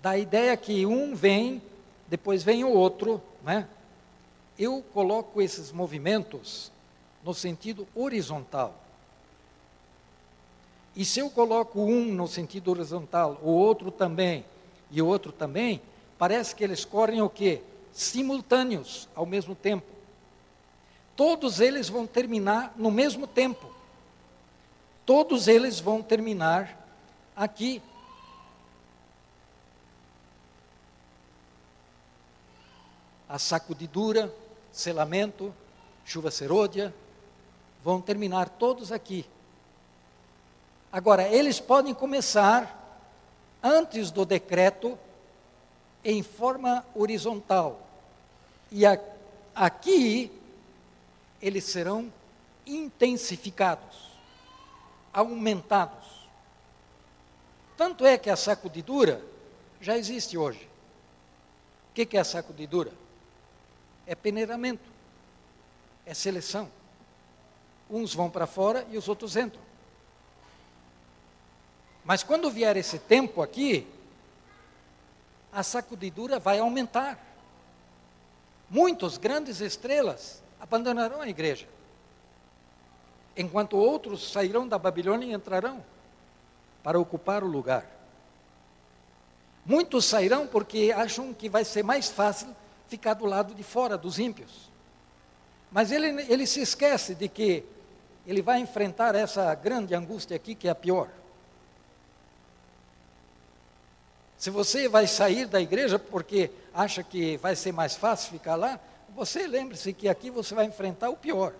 dá 0.00 0.10
a 0.10 0.18
ideia 0.18 0.56
que 0.56 0.86
um 0.86 1.14
vem, 1.14 1.60
depois 2.08 2.42
vem 2.42 2.64
o 2.64 2.70
outro, 2.70 3.22
né? 3.42 3.68
Eu 4.58 4.82
coloco 4.94 5.42
esses 5.42 5.70
movimentos 5.70 6.72
no 7.22 7.34
sentido 7.34 7.86
horizontal. 7.94 8.74
E 10.96 11.04
se 11.04 11.20
eu 11.20 11.28
coloco 11.28 11.82
um 11.82 12.06
no 12.06 12.26
sentido 12.26 12.70
horizontal, 12.70 13.38
o 13.42 13.50
outro 13.50 13.90
também, 13.90 14.46
e 14.90 15.00
o 15.02 15.06
outro 15.06 15.32
também, 15.32 15.80
parece 16.18 16.54
que 16.54 16.62
eles 16.62 16.84
correm 16.84 17.20
o 17.22 17.28
quê? 17.28 17.60
Simultâneos, 17.92 19.08
ao 19.14 19.26
mesmo 19.26 19.54
tempo. 19.54 19.86
Todos 21.16 21.60
eles 21.60 21.88
vão 21.88 22.06
terminar 22.06 22.72
no 22.76 22.90
mesmo 22.90 23.26
tempo. 23.26 23.72
Todos 25.06 25.48
eles 25.48 25.78
vão 25.78 26.02
terminar 26.02 26.76
aqui. 27.36 27.80
A 33.28 33.38
sacudidura, 33.38 34.32
selamento, 34.72 35.54
chuva 36.04 36.30
serôdia, 36.30 36.94
vão 37.82 38.00
terminar 38.00 38.48
todos 38.48 38.90
aqui. 38.90 39.26
Agora, 40.92 41.28
eles 41.28 41.58
podem 41.58 41.92
começar 41.92 42.83
antes 43.64 44.10
do 44.10 44.26
decreto 44.26 44.98
em 46.04 46.22
forma 46.22 46.84
horizontal. 46.94 47.80
E 48.70 48.84
a, 48.84 49.00
aqui 49.54 50.30
eles 51.40 51.64
serão 51.64 52.12
intensificados 52.66 54.04
aumentados. 55.14 56.28
Tanto 57.76 58.04
é 58.04 58.18
que 58.18 58.28
a 58.28 58.36
sacudidura 58.36 59.24
já 59.80 59.96
existe 59.96 60.36
hoje. 60.36 60.68
O 61.90 61.94
que 61.94 62.16
é 62.16 62.20
a 62.20 62.24
sacudidura? 62.24 62.92
É 64.06 64.14
peneiramento, 64.14 64.82
é 66.04 66.12
seleção. 66.12 66.68
Uns 67.88 68.12
vão 68.12 68.28
para 68.28 68.46
fora 68.46 68.84
e 68.90 68.98
os 68.98 69.08
outros 69.08 69.36
entram. 69.36 69.62
Mas 72.04 72.22
quando 72.22 72.50
vier 72.50 72.76
esse 72.76 72.98
tempo 72.98 73.40
aqui, 73.40 73.86
a 75.52 75.62
sacudidura 75.62 76.38
vai 76.38 76.58
aumentar. 76.58 77.18
Muitos 78.68 79.16
grandes 79.16 79.60
estrelas 79.60 80.42
abandonarão 80.60 81.20
a 81.20 81.28
igreja 81.28 81.66
enquanto 83.36 83.76
outros 83.76 84.30
sairão 84.30 84.66
da 84.66 84.78
Babilônia 84.78 85.26
e 85.26 85.32
entrarão 85.32 85.84
para 86.82 86.98
ocupar 86.98 87.42
o 87.42 87.48
lugar. 87.48 87.84
Muitos 89.64 90.04
sairão 90.04 90.46
porque 90.46 90.92
acham 90.94 91.32
que 91.32 91.48
vai 91.48 91.64
ser 91.64 91.82
mais 91.82 92.08
fácil 92.10 92.48
ficar 92.88 93.14
do 93.14 93.24
lado 93.24 93.54
de 93.54 93.62
fora 93.62 93.96
dos 93.96 94.18
ímpios. 94.18 94.70
Mas 95.72 95.90
ele, 95.90 96.22
ele 96.30 96.46
se 96.46 96.60
esquece 96.60 97.14
de 97.14 97.28
que 97.28 97.64
ele 98.26 98.42
vai 98.42 98.60
enfrentar 98.60 99.14
essa 99.14 99.54
grande 99.54 99.94
angústia 99.94 100.36
aqui, 100.36 100.54
que 100.54 100.68
é 100.68 100.70
a 100.70 100.74
pior. 100.74 101.08
Se 104.38 104.50
você 104.50 104.88
vai 104.88 105.06
sair 105.06 105.46
da 105.46 105.60
igreja 105.60 105.98
porque 105.98 106.50
acha 106.72 107.02
que 107.02 107.36
vai 107.38 107.56
ser 107.56 107.72
mais 107.72 107.94
fácil 107.94 108.32
ficar 108.32 108.56
lá, 108.56 108.78
você 109.14 109.46
lembre-se 109.46 109.92
que 109.92 110.08
aqui 110.08 110.30
você 110.30 110.54
vai 110.54 110.66
enfrentar 110.66 111.08
o 111.10 111.16
pior. 111.16 111.54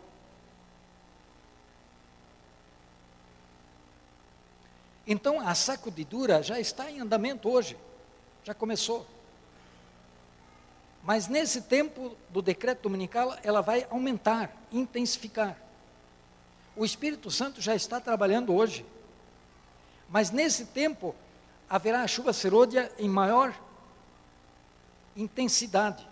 Então 5.07 5.41
a 5.41 5.55
sacudidura 5.55 6.43
já 6.43 6.59
está 6.59 6.91
em 6.91 7.01
andamento 7.01 7.49
hoje, 7.49 7.77
já 8.43 8.55
começou. 8.55 9.07
Mas 11.03 11.29
nesse 11.29 11.61
tempo 11.61 12.17
do 12.31 12.41
decreto 12.41 12.83
dominical, 12.83 13.37
ela 13.43 13.61
vai 13.61 13.87
aumentar, 13.91 14.51
intensificar. 14.73 15.57
O 16.75 16.85
Espírito 16.85 17.31
Santo 17.31 17.61
já 17.61 17.75
está 17.75 18.01
trabalhando 18.01 18.55
hoje. 18.55 18.87
Mas 20.09 20.31
nesse 20.31 20.65
tempo, 20.67 21.15
haverá 21.69 22.07
chuva 22.07 22.33
serôdia 22.33 22.93
em 22.99 23.09
maior 23.09 23.55
intensidade. 25.17 26.07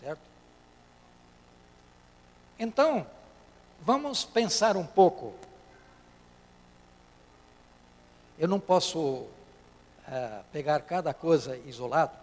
Certo? 0.00 0.20
Então, 2.58 3.06
vamos 3.82 4.24
pensar 4.24 4.76
um 4.76 4.86
pouco 4.86 5.34
eu 8.40 8.48
não 8.48 8.58
posso 8.58 9.26
é, 10.08 10.40
pegar 10.50 10.80
cada 10.80 11.12
coisa 11.12 11.58
isolado. 11.66 12.16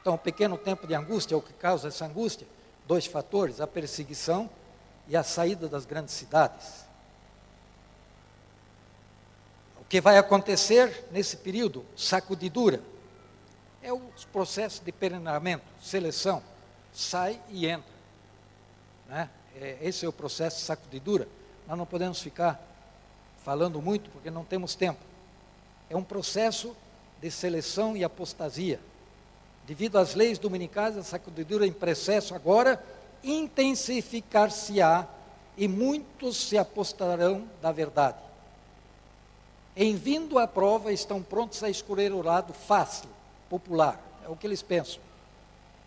Então, 0.00 0.14
o 0.14 0.18
pequeno 0.18 0.56
tempo 0.56 0.86
de 0.86 0.94
angústia, 0.94 1.36
o 1.36 1.42
que 1.42 1.52
causa 1.54 1.88
essa 1.88 2.06
angústia? 2.06 2.46
Dois 2.86 3.04
fatores: 3.04 3.60
a 3.60 3.66
perseguição 3.66 4.48
e 5.08 5.16
a 5.16 5.24
saída 5.24 5.68
das 5.68 5.84
grandes 5.84 6.14
cidades. 6.14 6.84
O 9.88 9.90
que 9.90 10.02
vai 10.02 10.18
acontecer 10.18 11.06
nesse 11.10 11.38
período? 11.38 11.82
Sacudidura. 11.96 12.82
É 13.82 13.90
o 13.90 13.98
processo 14.30 14.84
de 14.84 14.92
perenamento, 14.92 15.64
seleção. 15.80 16.42
Sai 16.92 17.40
e 17.48 17.66
entra. 17.66 17.90
Né? 19.08 19.30
É, 19.58 19.78
esse 19.80 20.04
é 20.04 20.08
o 20.08 20.12
processo 20.12 20.58
de 20.58 20.64
sacudidura. 20.64 21.26
Nós 21.66 21.78
não 21.78 21.86
podemos 21.86 22.20
ficar 22.20 22.62
falando 23.42 23.80
muito 23.80 24.10
porque 24.10 24.30
não 24.30 24.44
temos 24.44 24.74
tempo. 24.74 25.00
É 25.88 25.96
um 25.96 26.04
processo 26.04 26.76
de 27.18 27.30
seleção 27.30 27.96
e 27.96 28.04
apostasia. 28.04 28.78
Devido 29.66 29.96
às 29.96 30.14
leis 30.14 30.38
dominicais, 30.38 30.98
a 30.98 31.02
sacudidura 31.02 31.66
em 31.66 31.72
processo 31.72 32.34
agora 32.34 32.84
intensificar-se-á 33.24 35.08
e 35.56 35.66
muitos 35.66 36.36
se 36.36 36.58
apostarão 36.58 37.48
da 37.62 37.72
verdade. 37.72 38.27
Em 39.78 39.94
vindo 39.94 40.38
à 40.38 40.46
prova, 40.46 40.92
estão 40.92 41.22
prontos 41.22 41.62
a 41.62 41.70
escolher 41.70 42.12
o 42.12 42.20
lado 42.20 42.52
fácil, 42.52 43.08
popular, 43.48 43.98
é 44.26 44.28
o 44.28 44.36
que 44.36 44.46
eles 44.46 44.60
pensam. 44.60 45.00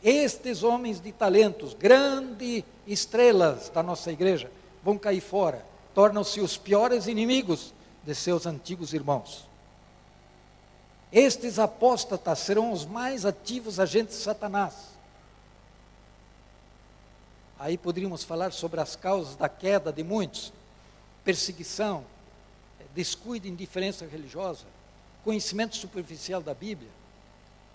Estes 0.01 0.63
homens 0.63 0.99
de 0.99 1.11
talentos, 1.11 1.75
grandes 1.75 2.63
estrelas 2.87 3.69
da 3.69 3.83
nossa 3.83 4.11
igreja, 4.11 4.49
vão 4.81 4.97
cair 4.97 5.21
fora 5.21 5.69
tornam-se 5.93 6.39
os 6.39 6.57
piores 6.57 7.07
inimigos 7.07 7.73
de 8.03 8.15
seus 8.15 8.45
antigos 8.45 8.93
irmãos. 8.93 9.45
Estes 11.11 11.59
apóstatas 11.59 12.39
serão 12.39 12.71
os 12.71 12.85
mais 12.85 13.25
ativos 13.25 13.79
agentes 13.79 14.17
de 14.17 14.23
Satanás. 14.23 14.73
Aí 17.59 17.77
poderíamos 17.77 18.23
falar 18.23 18.53
sobre 18.53 18.79
as 18.79 18.95
causas 18.95 19.35
da 19.35 19.49
queda 19.49 19.91
de 19.91 20.03
muitos: 20.03 20.53
perseguição, 21.23 22.05
descuido 22.93 23.47
indiferença 23.47 24.05
religiosa, 24.05 24.65
conhecimento 25.23 25.75
superficial 25.75 26.41
da 26.41 26.53
Bíblia, 26.53 26.89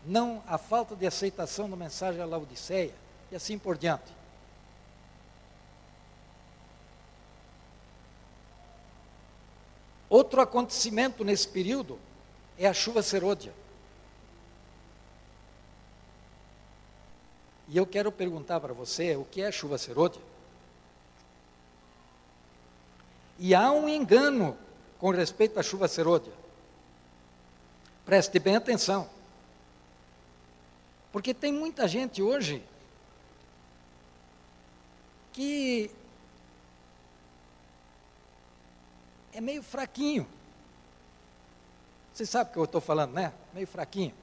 não 0.04 0.42
a 0.46 0.58
falta 0.58 0.94
de 0.94 1.06
aceitação 1.06 1.68
da 1.68 1.76
mensagem 1.76 2.20
à 2.20 2.24
Laodiceia 2.24 2.94
e 3.30 3.36
assim 3.36 3.58
por 3.58 3.76
diante. 3.76 4.14
Outro 10.08 10.40
acontecimento 10.40 11.24
nesse 11.24 11.48
período 11.48 11.98
é 12.56 12.68
a 12.68 12.72
chuva 12.72 13.02
serôdia. 13.02 13.52
E 17.68 17.76
eu 17.76 17.84
quero 17.84 18.12
perguntar 18.12 18.60
para 18.60 18.72
você 18.72 19.16
o 19.16 19.24
que 19.24 19.42
é 19.42 19.50
chuva 19.50 19.76
serôdia. 19.76 20.22
E 23.38 23.54
há 23.54 23.72
um 23.72 23.88
engano 23.88 24.56
com 24.98 25.10
respeito 25.10 25.58
à 25.58 25.62
chuva 25.62 25.88
serôdia. 25.88 26.32
Preste 28.04 28.38
bem 28.38 28.56
atenção. 28.56 29.08
Porque 31.12 31.34
tem 31.34 31.52
muita 31.52 31.88
gente 31.88 32.22
hoje 32.22 32.62
que 35.32 35.90
é 39.32 39.40
meio 39.40 39.62
fraquinho. 39.62 40.26
Você 42.14 42.24
sabe 42.24 42.50
o 42.50 42.52
que 42.54 42.58
eu 42.58 42.64
estou 42.64 42.80
falando, 42.80 43.12
né? 43.12 43.32
Meio 43.52 43.66
fraquinho. 43.66 44.14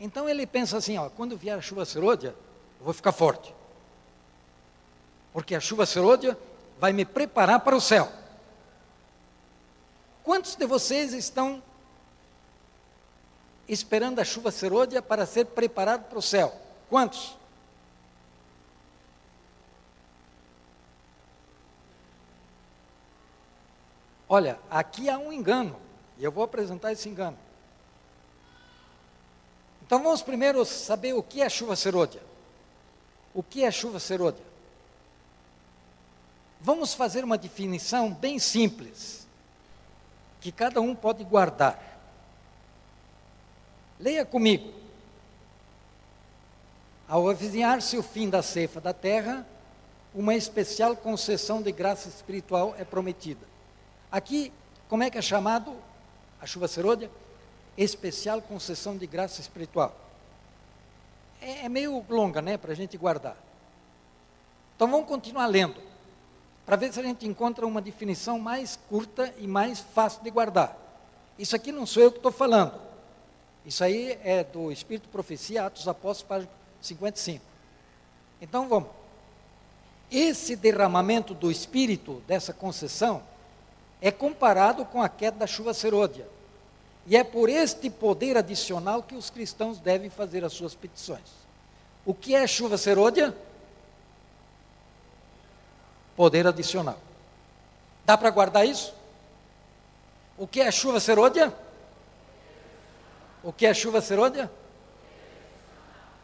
Então 0.00 0.28
ele 0.28 0.46
pensa 0.46 0.78
assim, 0.78 0.96
ó, 0.96 1.10
quando 1.10 1.36
vier 1.36 1.56
a 1.56 1.60
chuva 1.60 1.84
serôdia, 1.84 2.34
eu 2.78 2.84
vou 2.84 2.94
ficar 2.94 3.12
forte. 3.12 3.54
Porque 5.32 5.54
a 5.54 5.60
chuva 5.60 5.86
serôdia 5.86 6.36
vai 6.80 6.92
me 6.92 7.04
preparar 7.04 7.60
para 7.60 7.76
o 7.76 7.80
céu. 7.80 8.10
Quantos 10.24 10.54
de 10.54 10.66
vocês 10.66 11.12
estão 11.12 11.62
esperando 13.68 14.20
a 14.20 14.24
chuva 14.24 14.50
serôdia 14.50 15.02
para 15.02 15.26
ser 15.26 15.46
preparado 15.46 16.08
para 16.08 16.18
o 16.18 16.22
céu? 16.22 16.54
Quantos? 16.88 17.36
Olha, 24.28 24.58
aqui 24.70 25.10
há 25.10 25.18
um 25.18 25.32
engano, 25.32 25.78
e 26.16 26.24
eu 26.24 26.32
vou 26.32 26.44
apresentar 26.44 26.92
esse 26.92 27.08
engano. 27.08 27.36
Então 29.84 30.02
vamos 30.02 30.22
primeiro 30.22 30.64
saber 30.64 31.12
o 31.12 31.22
que 31.22 31.42
é 31.42 31.48
chuva 31.50 31.76
serôdia. 31.76 32.22
O 33.34 33.42
que 33.42 33.62
é 33.62 33.70
chuva 33.70 33.98
serôdia? 34.00 34.44
Vamos 36.60 36.94
fazer 36.94 37.24
uma 37.24 37.36
definição 37.36 38.10
bem 38.14 38.38
simples, 38.38 39.21
que 40.42 40.50
cada 40.50 40.80
um 40.80 40.92
pode 40.92 41.22
guardar. 41.22 41.80
Leia 43.98 44.26
comigo. 44.26 44.74
Ao 47.08 47.28
avizinhar-se 47.28 47.96
o 47.96 48.02
fim 48.02 48.28
da 48.28 48.42
ceifa 48.42 48.80
da 48.80 48.92
terra, 48.92 49.46
uma 50.12 50.34
especial 50.34 50.96
concessão 50.96 51.62
de 51.62 51.70
graça 51.70 52.08
espiritual 52.08 52.74
é 52.76 52.84
prometida. 52.84 53.46
Aqui, 54.10 54.52
como 54.88 55.04
é 55.04 55.10
que 55.10 55.16
é 55.16 55.22
chamado 55.22 55.76
a 56.40 56.46
chuva 56.46 56.66
serôdia? 56.66 57.08
Especial 57.78 58.42
concessão 58.42 58.96
de 58.96 59.06
graça 59.06 59.40
espiritual. 59.40 59.96
É, 61.40 61.66
é 61.66 61.68
meio 61.68 62.04
longa, 62.08 62.42
né, 62.42 62.58
para 62.58 62.72
a 62.72 62.76
gente 62.76 62.98
guardar. 62.98 63.36
Então 64.74 64.90
vamos 64.90 65.06
continuar 65.06 65.46
lendo, 65.46 65.80
para 66.64 66.76
ver 66.76 66.92
se 66.92 67.00
a 67.00 67.02
gente 67.02 67.26
encontra 67.26 67.66
uma 67.66 67.80
definição 67.80 68.38
mais 68.38 68.78
curta 68.88 69.32
e 69.38 69.46
mais 69.46 69.80
fácil 69.80 70.22
de 70.22 70.30
guardar. 70.30 70.76
Isso 71.38 71.56
aqui 71.56 71.72
não 71.72 71.86
sou 71.86 72.02
eu 72.02 72.10
que 72.10 72.18
estou 72.18 72.32
falando. 72.32 72.74
Isso 73.64 73.82
aí 73.82 74.18
é 74.22 74.44
do 74.44 74.70
Espírito 74.70 75.08
Profecia, 75.08 75.66
Atos 75.66 75.86
Apóstolos, 75.88 76.28
página 76.28 76.50
55. 76.80 77.44
Então 78.40 78.68
vamos. 78.68 78.90
Esse 80.10 80.56
derramamento 80.56 81.32
do 81.32 81.50
Espírito, 81.50 82.22
dessa 82.26 82.52
concessão, 82.52 83.22
é 84.00 84.10
comparado 84.10 84.84
com 84.84 85.00
a 85.00 85.08
queda 85.08 85.38
da 85.38 85.46
chuva 85.46 85.72
serôdia. 85.72 86.26
E 87.06 87.16
é 87.16 87.24
por 87.24 87.48
este 87.48 87.88
poder 87.88 88.36
adicional 88.36 89.02
que 89.02 89.14
os 89.14 89.30
cristãos 89.30 89.78
devem 89.78 90.10
fazer 90.10 90.44
as 90.44 90.52
suas 90.52 90.74
petições. 90.74 91.42
O 92.04 92.12
que 92.12 92.34
é 92.34 92.46
chuva 92.46 92.76
serôdia? 92.76 93.34
Poder 96.16 96.46
adicional. 96.46 96.98
Dá 98.04 98.16
para 98.16 98.30
guardar 98.30 98.66
isso? 98.66 98.94
O 100.36 100.46
que 100.46 100.60
é 100.60 100.70
chuva 100.70 101.00
serôdia? 101.00 101.54
O 103.42 103.52
que 103.52 103.66
é 103.66 103.74
chuva 103.74 104.00
serôdia? 104.00 104.50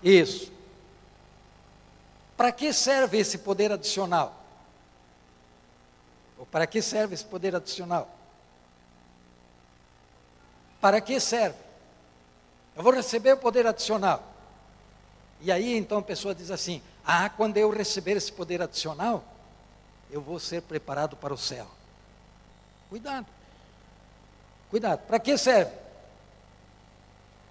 Isso. 0.03 0.53
Para 2.37 2.53
que 2.53 2.73
serve 2.73 3.19
esse 3.19 3.39
poder 3.39 3.73
adicional? 3.73 4.35
Ou 6.39 6.47
para 6.47 6.67
que 6.67 6.81
serve 6.81 7.15
esse 7.15 7.25
poder 7.25 7.57
adicional? 7.57 8.09
Para 10.81 11.01
que 11.01 11.19
serve? 11.19 11.59
Eu 12.77 12.83
vou 12.83 12.93
receber 12.93 13.33
o 13.33 13.39
poder 13.39 13.67
adicional. 13.67 14.23
E 15.41 15.51
aí 15.51 15.77
então 15.77 15.99
a 15.99 16.03
pessoa 16.03 16.33
diz 16.33 16.51
assim: 16.51 16.81
Ah, 17.05 17.29
quando 17.29 17.57
eu 17.57 17.71
receber 17.71 18.17
esse 18.17 18.33
poder 18.33 18.63
adicional, 18.63 19.25
eu 20.11 20.21
vou 20.21 20.39
ser 20.39 20.63
preparado 20.63 21.17
para 21.17 21.35
o 21.35 21.39
céu. 21.39 21.67
Cuidado. 22.89 23.27
Cuidado. 24.71 25.01
Para 25.07 25.19
que 25.19 25.37
serve? 25.37 25.73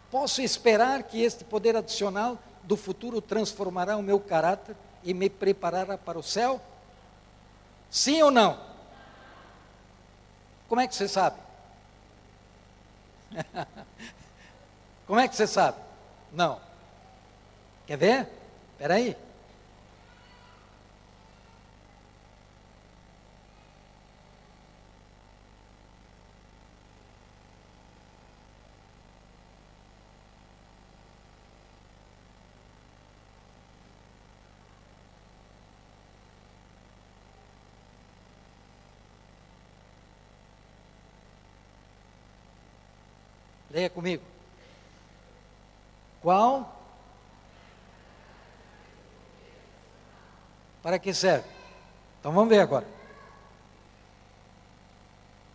Posso 0.10 0.42
esperar 0.42 1.04
que 1.04 1.22
este 1.22 1.44
poder 1.44 1.76
adicional 1.76 2.38
do 2.64 2.78
futuro 2.78 3.22
transformará 3.22 3.98
o 3.98 4.02
meu 4.02 4.20
caráter 4.20 4.76
e 5.04 5.14
me 5.14 5.30
preparará 5.30 5.98
para 5.98 6.18
o 6.18 6.24
céu? 6.24 6.62
Sim 7.90 8.22
ou 8.22 8.32
não? 8.32 8.60
Como 10.68 10.82
é 10.82 10.88
que 10.88 10.96
você 10.96 11.08
sabe? 11.08 11.38
Como 15.08 15.20
é 15.20 15.28
que 15.28 15.36
você 15.36 15.48
sabe? 15.48 15.78
Não. 16.34 16.60
Quer 17.86 17.98
ver? 17.98 18.28
Espera 18.74 18.96
aí. 18.96 19.16
Leia 43.78 43.92
comigo. 43.92 44.24
Qual? 46.20 46.76
Para 50.82 50.98
que 50.98 51.14
serve? 51.14 51.48
Então 52.20 52.32
vamos 52.32 52.50
ver 52.50 52.60
agora. 52.60 52.88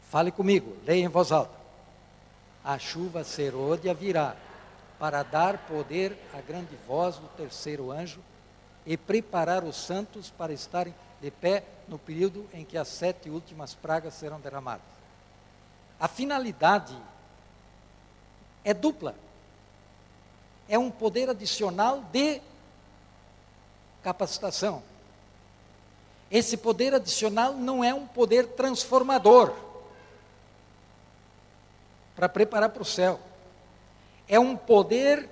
Fale 0.09 0.31
comigo, 0.31 0.77
leia 0.87 1.05
em 1.05 1.09
voz 1.09 1.33
alta. 1.33 1.59
A 2.63 2.79
chuva 2.79 3.25
serôdia 3.25 3.93
virá 3.93 4.37
para 5.01 5.25
dar 5.25 5.59
poder 5.67 6.17
à 6.33 6.41
grande 6.41 6.77
voz 6.87 7.17
do 7.17 7.27
terceiro 7.31 7.91
anjo 7.91 8.23
e 8.87 8.97
preparar 8.97 9.65
os 9.65 9.75
santos 9.75 10.31
para 10.31 10.53
estarem 10.53 10.95
de 11.21 11.33
pé 11.33 11.65
no 11.89 11.99
período 11.99 12.49
em 12.53 12.65
que 12.65 12.79
as 12.79 12.87
sete 12.87 13.29
últimas 13.29 13.75
pragas 13.75 14.15
serão 14.15 14.39
derramadas. 14.39 14.87
A 15.99 16.07
finalidade 16.07 16.97
é 18.65 18.73
dupla. 18.73 19.15
É 20.69 20.79
um 20.79 20.91
poder 20.91 21.29
adicional 21.29 22.03
de 22.13 22.41
capacitação. 24.03 24.83
Esse 26.31 26.57
poder 26.57 26.95
adicional 26.95 27.53
não 27.53 27.85
é 27.85 27.93
um 27.93 28.07
poder 28.07 28.49
transformador 28.49 29.55
para 32.17 32.29
preparar 32.29 32.71
para 32.71 32.83
o 32.83 32.87
céu. 32.87 33.21
É 34.29 34.39
um 34.39 34.57
poder 34.57 35.29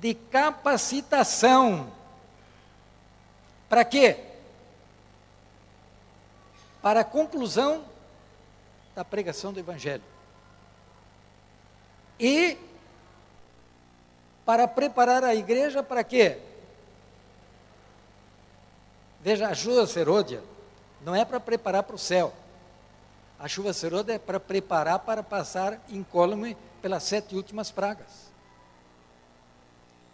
de 0.00 0.14
capacitação. 0.14 1.90
Para 3.68 3.84
quê? 3.84 4.18
Para 6.82 7.00
a 7.00 7.04
conclusão 7.04 7.84
da 8.94 9.04
pregação 9.04 9.52
do 9.52 9.60
Evangelho 9.60 10.13
e 12.18 12.56
para 14.44 14.68
preparar 14.68 15.24
a 15.24 15.34
igreja 15.34 15.82
para 15.82 16.04
quê? 16.04 16.38
Veja, 19.20 19.48
a 19.48 19.54
chuva 19.54 19.86
serôdia 19.86 20.42
não 21.00 21.14
é 21.14 21.24
para 21.24 21.40
preparar 21.40 21.82
para 21.82 21.96
o 21.96 21.98
céu. 21.98 22.32
A 23.38 23.48
chuva 23.48 23.72
serôdia 23.72 24.14
é 24.14 24.18
para 24.18 24.38
preparar 24.38 24.98
para 25.00 25.22
passar 25.22 25.80
incólume 25.88 26.56
pelas 26.80 27.02
sete 27.02 27.34
últimas 27.34 27.70
pragas. 27.70 28.30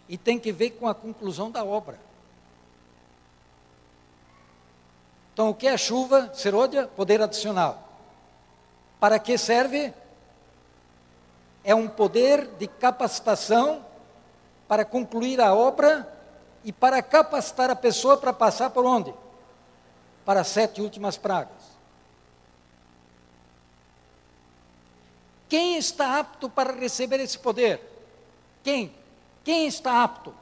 E 0.07 0.17
tem 0.17 0.39
que 0.39 0.51
ver 0.51 0.71
com 0.71 0.87
a 0.87 0.95
conclusão 0.95 1.51
da 1.51 1.63
obra. 1.63 1.99
Então, 5.33 5.49
o 5.49 5.55
que 5.55 5.67
é 5.67 5.77
chuva 5.77 6.31
serôdia? 6.33 6.87
Poder 6.87 7.21
adicional. 7.21 7.87
Para 8.99 9.17
que 9.17 9.37
serve? 9.37 9.93
É 11.63 11.75
um 11.75 11.87
poder 11.87 12.47
de 12.57 12.67
capacitação 12.67 13.85
para 14.67 14.85
concluir 14.85 15.39
a 15.39 15.53
obra 15.53 16.07
e 16.63 16.71
para 16.71 17.01
capacitar 17.01 17.69
a 17.69 17.75
pessoa 17.75 18.17
para 18.17 18.33
passar 18.33 18.69
por 18.69 18.85
onde? 18.85 19.13
Para 20.25 20.41
as 20.41 20.47
sete 20.47 20.81
últimas 20.81 21.17
pragas. 21.17 21.61
Quem 25.49 25.77
está 25.77 26.19
apto 26.19 26.49
para 26.49 26.71
receber 26.71 27.19
esse 27.19 27.37
poder? 27.37 27.81
Quem? 28.63 28.93
Quem 29.43 29.67
está 29.67 30.03
apto? 30.03 30.33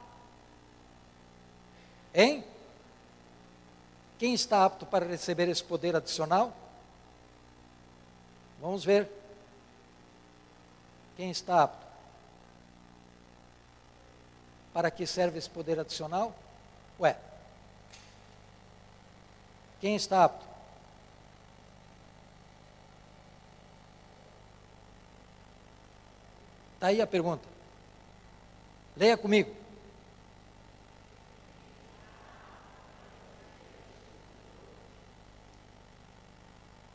Hein? 2.14 2.44
Quem 4.18 4.34
está 4.34 4.64
apto 4.64 4.86
para 4.86 5.06
receber 5.06 5.48
esse 5.48 5.64
poder 5.64 5.96
adicional? 5.96 6.52
Vamos 8.60 8.84
ver. 8.84 9.19
Quem 11.20 11.30
está 11.30 11.64
apto? 11.64 11.86
Para 14.72 14.90
que 14.90 15.06
serve 15.06 15.38
esse 15.38 15.50
poder 15.50 15.78
adicional? 15.78 16.34
Ué. 16.98 17.14
Quem 19.82 19.96
está 19.96 20.24
apto? 20.24 20.46
Está 26.76 26.86
aí 26.86 27.02
a 27.02 27.06
pergunta. 27.06 27.46
Leia 28.96 29.18
comigo. 29.18 29.54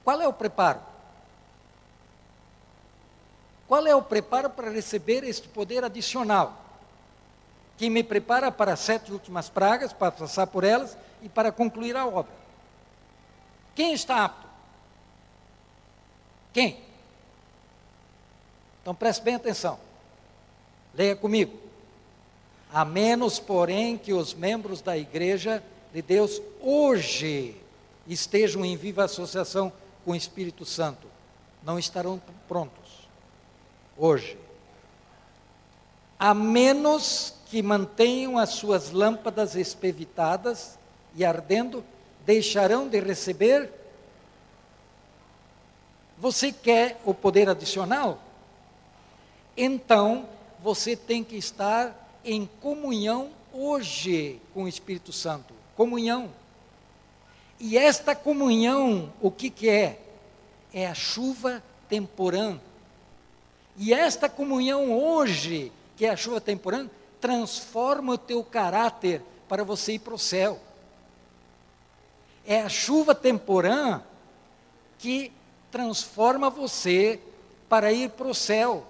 Qual 0.04 0.20
é 0.20 0.28
o 0.28 0.34
preparo? 0.34 0.95
Qual 3.76 3.86
é 3.86 3.94
o 3.94 4.02
preparo 4.02 4.50
para 4.50 4.72
receber 4.72 5.26
este 5.26 5.50
poder 5.50 5.84
adicional? 5.84 6.64
Que 7.78 7.90
me 7.90 8.04
prepara 8.04 8.50
para 8.50 8.72
as 8.72 8.80
sete 8.80 9.12
últimas 9.12 9.50
pragas, 9.50 9.92
para 9.92 10.14
passar 10.14 10.48
por 10.48 10.64
elas 10.64 10.98
e 11.22 11.28
para 11.28 11.52
concluir 11.52 11.94
a 11.98 12.08
obra. 12.08 12.32
Quem 13.76 13.92
está 13.92 14.24
apto? 14.24 14.48
Quem? 16.54 16.80
Então 18.82 18.96
preste 18.96 19.22
bem 19.24 19.36
atenção. 19.36 19.78
Leia 20.94 21.18
comigo. 21.18 21.60
A 22.72 22.86
menos, 22.86 23.40
porém, 23.40 23.98
que 23.98 24.14
os 24.14 24.34
membros 24.34 24.82
da 24.82 24.98
igreja 24.98 25.62
de 25.94 26.02
Deus 26.02 26.42
hoje 26.62 27.62
estejam 28.08 28.64
em 28.64 28.78
viva 28.78 29.04
associação 29.04 29.70
com 30.06 30.12
o 30.12 30.16
Espírito 30.16 30.64
Santo. 30.64 31.10
Não 31.62 31.78
estarão 31.78 32.22
prontos. 32.48 32.85
Hoje. 33.98 34.38
A 36.18 36.34
menos 36.34 37.34
que 37.48 37.62
mantenham 37.62 38.38
as 38.38 38.52
suas 38.52 38.92
lâmpadas 38.92 39.56
espevitadas 39.56 40.78
e 41.16 41.24
ardendo, 41.24 41.84
deixarão 42.26 42.88
de 42.88 43.00
receber. 43.00 43.72
Você 46.18 46.52
quer 46.52 47.00
o 47.06 47.14
poder 47.14 47.50
adicional? 47.50 48.20
Então, 49.56 50.28
você 50.62 50.96
tem 50.96 51.24
que 51.24 51.38
estar 51.38 52.20
em 52.24 52.50
comunhão 52.62 53.30
hoje 53.54 54.42
com 54.54 54.64
o 54.64 54.68
Espírito 54.68 55.14
Santo. 55.14 55.54
Comunhão. 55.76 56.30
E 57.60 57.78
esta 57.78 58.16
comunhão, 58.16 59.14
o 59.22 59.32
que, 59.32 59.50
que 59.50 59.70
é? 59.70 60.00
É 60.74 60.88
a 60.88 60.94
chuva 60.94 61.64
temporã. 61.88 62.60
E 63.78 63.94
esta 63.94 64.30
comunhão 64.30 64.92
hoje, 64.98 65.72
que 65.98 66.06
é 66.06 66.10
a 66.10 66.16
chuva 66.16 66.40
temporã, 66.40 66.90
transforma 67.20 68.14
o 68.14 68.18
teu 68.18 68.44
caráter 68.44 69.22
para 69.50 69.64
você 69.64 69.94
ir 69.94 70.00
para 70.00 70.14
o 70.14 70.20
céu. 70.20 70.60
É 72.46 72.62
a 72.62 72.70
chuva 72.70 73.14
temporã 73.14 74.02
que 75.00 75.32
transforma 75.72 76.50
você 76.50 77.20
para 77.68 77.92
ir 77.92 78.12
para 78.12 78.28
o 78.28 78.36
céu. 78.36 78.86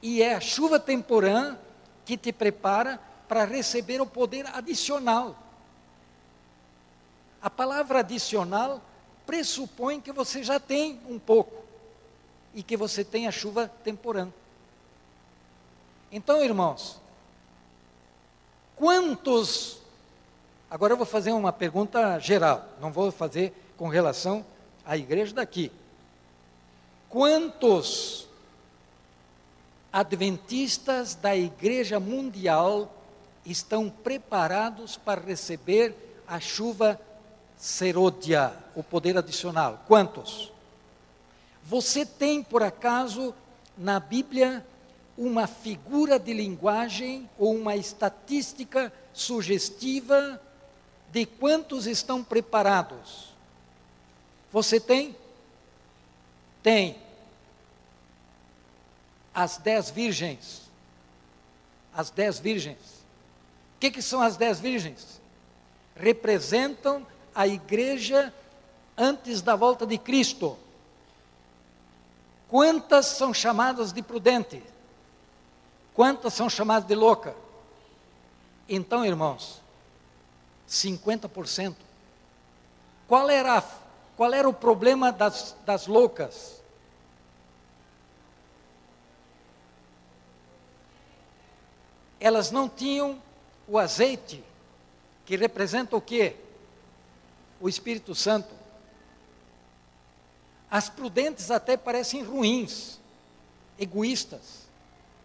E 0.00 0.22
é 0.22 0.34
a 0.34 0.40
chuva 0.40 0.78
temporã 0.78 1.56
que 2.04 2.16
te 2.16 2.32
prepara 2.32 3.00
para 3.26 3.44
receber 3.44 4.00
o 4.00 4.06
poder 4.06 4.46
adicional. 4.54 5.36
A 7.42 7.50
palavra 7.50 8.00
adicional 8.00 8.80
pressupõe 9.26 10.00
que 10.00 10.12
você 10.12 10.42
já 10.42 10.60
tem 10.60 11.00
um 11.08 11.18
pouco 11.18 11.67
e 12.58 12.62
que 12.64 12.76
você 12.76 13.04
tem 13.04 13.28
a 13.28 13.30
chuva 13.30 13.70
temporã. 13.84 14.28
Então, 16.10 16.42
irmãos, 16.42 16.98
quantos. 18.74 19.78
Agora 20.68 20.92
eu 20.92 20.96
vou 20.96 21.06
fazer 21.06 21.30
uma 21.30 21.52
pergunta 21.52 22.18
geral, 22.18 22.68
não 22.80 22.90
vou 22.90 23.12
fazer 23.12 23.54
com 23.76 23.86
relação 23.86 24.44
à 24.84 24.96
igreja 24.96 25.32
daqui. 25.32 25.70
Quantos 27.08 28.26
adventistas 29.92 31.14
da 31.14 31.36
Igreja 31.36 32.00
Mundial 32.00 32.92
estão 33.46 33.88
preparados 33.88 34.96
para 34.96 35.20
receber 35.20 35.94
a 36.26 36.40
chuva 36.40 37.00
serôdia, 37.56 38.52
o 38.74 38.82
poder 38.82 39.16
adicional. 39.16 39.84
Quantos? 39.86 40.57
Você 41.68 42.06
tem, 42.06 42.42
por 42.42 42.62
acaso, 42.62 43.34
na 43.76 44.00
Bíblia, 44.00 44.66
uma 45.18 45.46
figura 45.46 46.18
de 46.18 46.32
linguagem 46.32 47.28
ou 47.38 47.54
uma 47.54 47.76
estatística 47.76 48.90
sugestiva 49.12 50.40
de 51.12 51.26
quantos 51.26 51.86
estão 51.86 52.24
preparados? 52.24 53.34
Você 54.50 54.80
tem? 54.80 55.14
Tem 56.62 56.96
as 59.34 59.58
dez 59.58 59.90
virgens. 59.90 60.62
As 61.94 62.08
dez 62.08 62.38
virgens. 62.38 62.78
O 63.76 63.80
que, 63.80 63.90
que 63.90 64.00
são 64.00 64.22
as 64.22 64.38
dez 64.38 64.58
virgens? 64.58 65.20
Representam 65.94 67.06
a 67.34 67.46
igreja 67.46 68.32
antes 68.96 69.42
da 69.42 69.54
volta 69.54 69.86
de 69.86 69.98
Cristo. 69.98 70.56
Quantas 72.48 73.06
são 73.06 73.32
chamadas 73.32 73.92
de 73.92 74.02
prudente? 74.02 74.62
Quantas 75.94 76.34
são 76.34 76.48
chamadas 76.48 76.88
de 76.88 76.94
louca? 76.94 77.34
Então, 78.68 79.04
irmãos, 79.04 79.60
50%. 80.68 81.74
Qual 83.06 83.28
era, 83.28 83.62
qual 84.16 84.32
era 84.32 84.48
o 84.48 84.52
problema 84.52 85.12
das, 85.12 85.54
das 85.64 85.86
loucas? 85.86 86.58
elas 92.20 92.50
não 92.50 92.68
tinham 92.68 93.20
o 93.66 93.78
azeite, 93.78 94.42
que 95.24 95.36
representa 95.36 95.96
o 95.96 96.00
quê? 96.00 96.36
O 97.60 97.68
Espírito 97.68 98.14
Santo. 98.14 98.48
As 100.70 100.88
prudentes 100.88 101.50
até 101.50 101.76
parecem 101.76 102.22
ruins, 102.22 102.98
egoístas, 103.78 104.68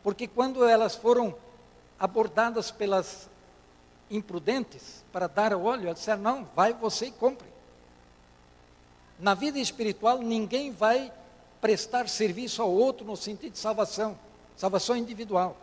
porque 0.01 0.27
quando 0.27 0.63
elas 0.65 0.95
foram 0.95 1.35
abordadas 1.99 2.71
pelas 2.71 3.27
imprudentes 4.09 5.03
para 5.11 5.27
dar 5.27 5.53
o 5.53 5.63
óleo, 5.63 5.87
elas 5.87 5.99
disseram: 5.99 6.21
não, 6.21 6.47
vai 6.55 6.73
você 6.73 7.07
e 7.07 7.11
compre. 7.11 7.47
Na 9.19 9.33
vida 9.33 9.59
espiritual, 9.59 10.19
ninguém 10.19 10.71
vai 10.71 11.11
prestar 11.61 12.09
serviço 12.09 12.61
ao 12.61 12.69
outro 12.69 13.05
no 13.05 13.15
sentido 13.15 13.53
de 13.53 13.59
salvação, 13.59 14.17
salvação 14.57 14.97
individual. 14.97 15.55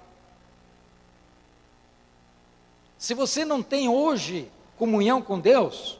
Se 2.98 3.14
você 3.14 3.44
não 3.44 3.62
tem 3.62 3.88
hoje 3.88 4.50
comunhão 4.78 5.20
com 5.20 5.38
Deus, 5.38 5.99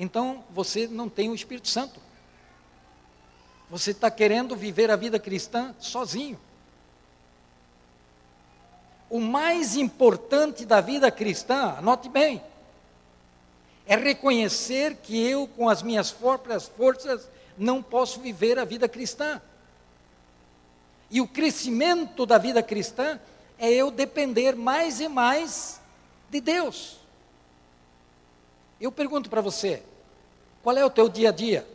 então 0.00 0.42
você 0.48 0.88
não 0.88 1.10
tem 1.10 1.28
o 1.28 1.34
Espírito 1.34 1.68
Santo. 1.68 2.00
Você 3.68 3.90
está 3.90 4.10
querendo 4.10 4.56
viver 4.56 4.90
a 4.90 4.96
vida 4.96 5.18
cristã 5.18 5.74
sozinho. 5.78 6.40
O 9.10 9.20
mais 9.20 9.76
importante 9.76 10.64
da 10.64 10.80
vida 10.80 11.10
cristã, 11.10 11.74
anote 11.76 12.08
bem, 12.08 12.42
é 13.86 13.94
reconhecer 13.94 14.96
que 15.02 15.20
eu, 15.20 15.46
com 15.46 15.68
as 15.68 15.82
minhas 15.82 16.10
próprias 16.10 16.66
forças, 16.66 17.28
não 17.58 17.82
posso 17.82 18.20
viver 18.20 18.58
a 18.58 18.64
vida 18.64 18.88
cristã. 18.88 19.38
E 21.10 21.20
o 21.20 21.28
crescimento 21.28 22.24
da 22.24 22.38
vida 22.38 22.62
cristã 22.62 23.20
é 23.58 23.70
eu 23.70 23.90
depender 23.90 24.56
mais 24.56 24.98
e 24.98 25.08
mais 25.08 25.78
de 26.30 26.40
Deus. 26.40 26.99
Eu 28.80 28.90
pergunto 28.90 29.28
para 29.28 29.42
você, 29.42 29.82
qual 30.62 30.76
é 30.76 30.84
o 30.84 30.90
teu 30.90 31.08
dia 31.08 31.28
a 31.28 31.32
dia? 31.32 31.68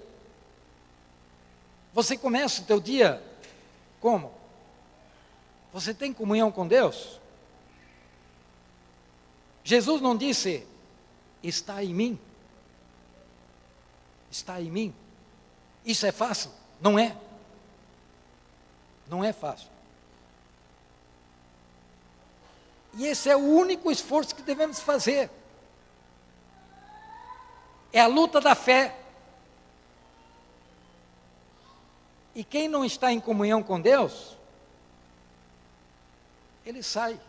Você 1.93 2.18
começa 2.18 2.62
o 2.62 2.66
teu 2.66 2.80
dia 2.80 3.22
como? 4.01 4.34
Você 5.72 5.93
tem 5.93 6.12
comunhão 6.12 6.51
com 6.51 6.68
Deus? 6.68 7.20
Jesus 9.64 10.01
não 10.01 10.16
disse, 10.16 10.66
está 11.43 11.84
em 11.84 11.93
mim. 11.93 12.20
Está 14.32 14.62
em 14.62 14.70
mim. 14.70 14.93
Isso 15.86 16.06
é 16.06 16.12
fácil? 16.12 16.51
Não 16.82 16.97
é. 16.97 17.16
Não 19.08 19.24
é 19.24 19.32
fácil. 19.32 19.70
E 22.95 23.06
esse 23.06 23.30
é 23.30 23.36
o 23.36 23.39
único 23.39 23.91
esforço 23.91 24.36
que 24.36 24.41
devemos 24.41 24.80
fazer. 24.80 25.30
É 27.91 27.99
a 27.99 28.07
luta 28.07 28.41
da 28.41 28.55
fé. 28.55 28.95
E 32.33 32.43
quem 32.43 32.67
não 32.67 32.83
está 32.83 33.11
em 33.11 33.19
comunhão 33.19 33.63
com 33.63 33.79
Deus, 33.79 34.36
ele 36.65 36.83
sai. 36.83 37.19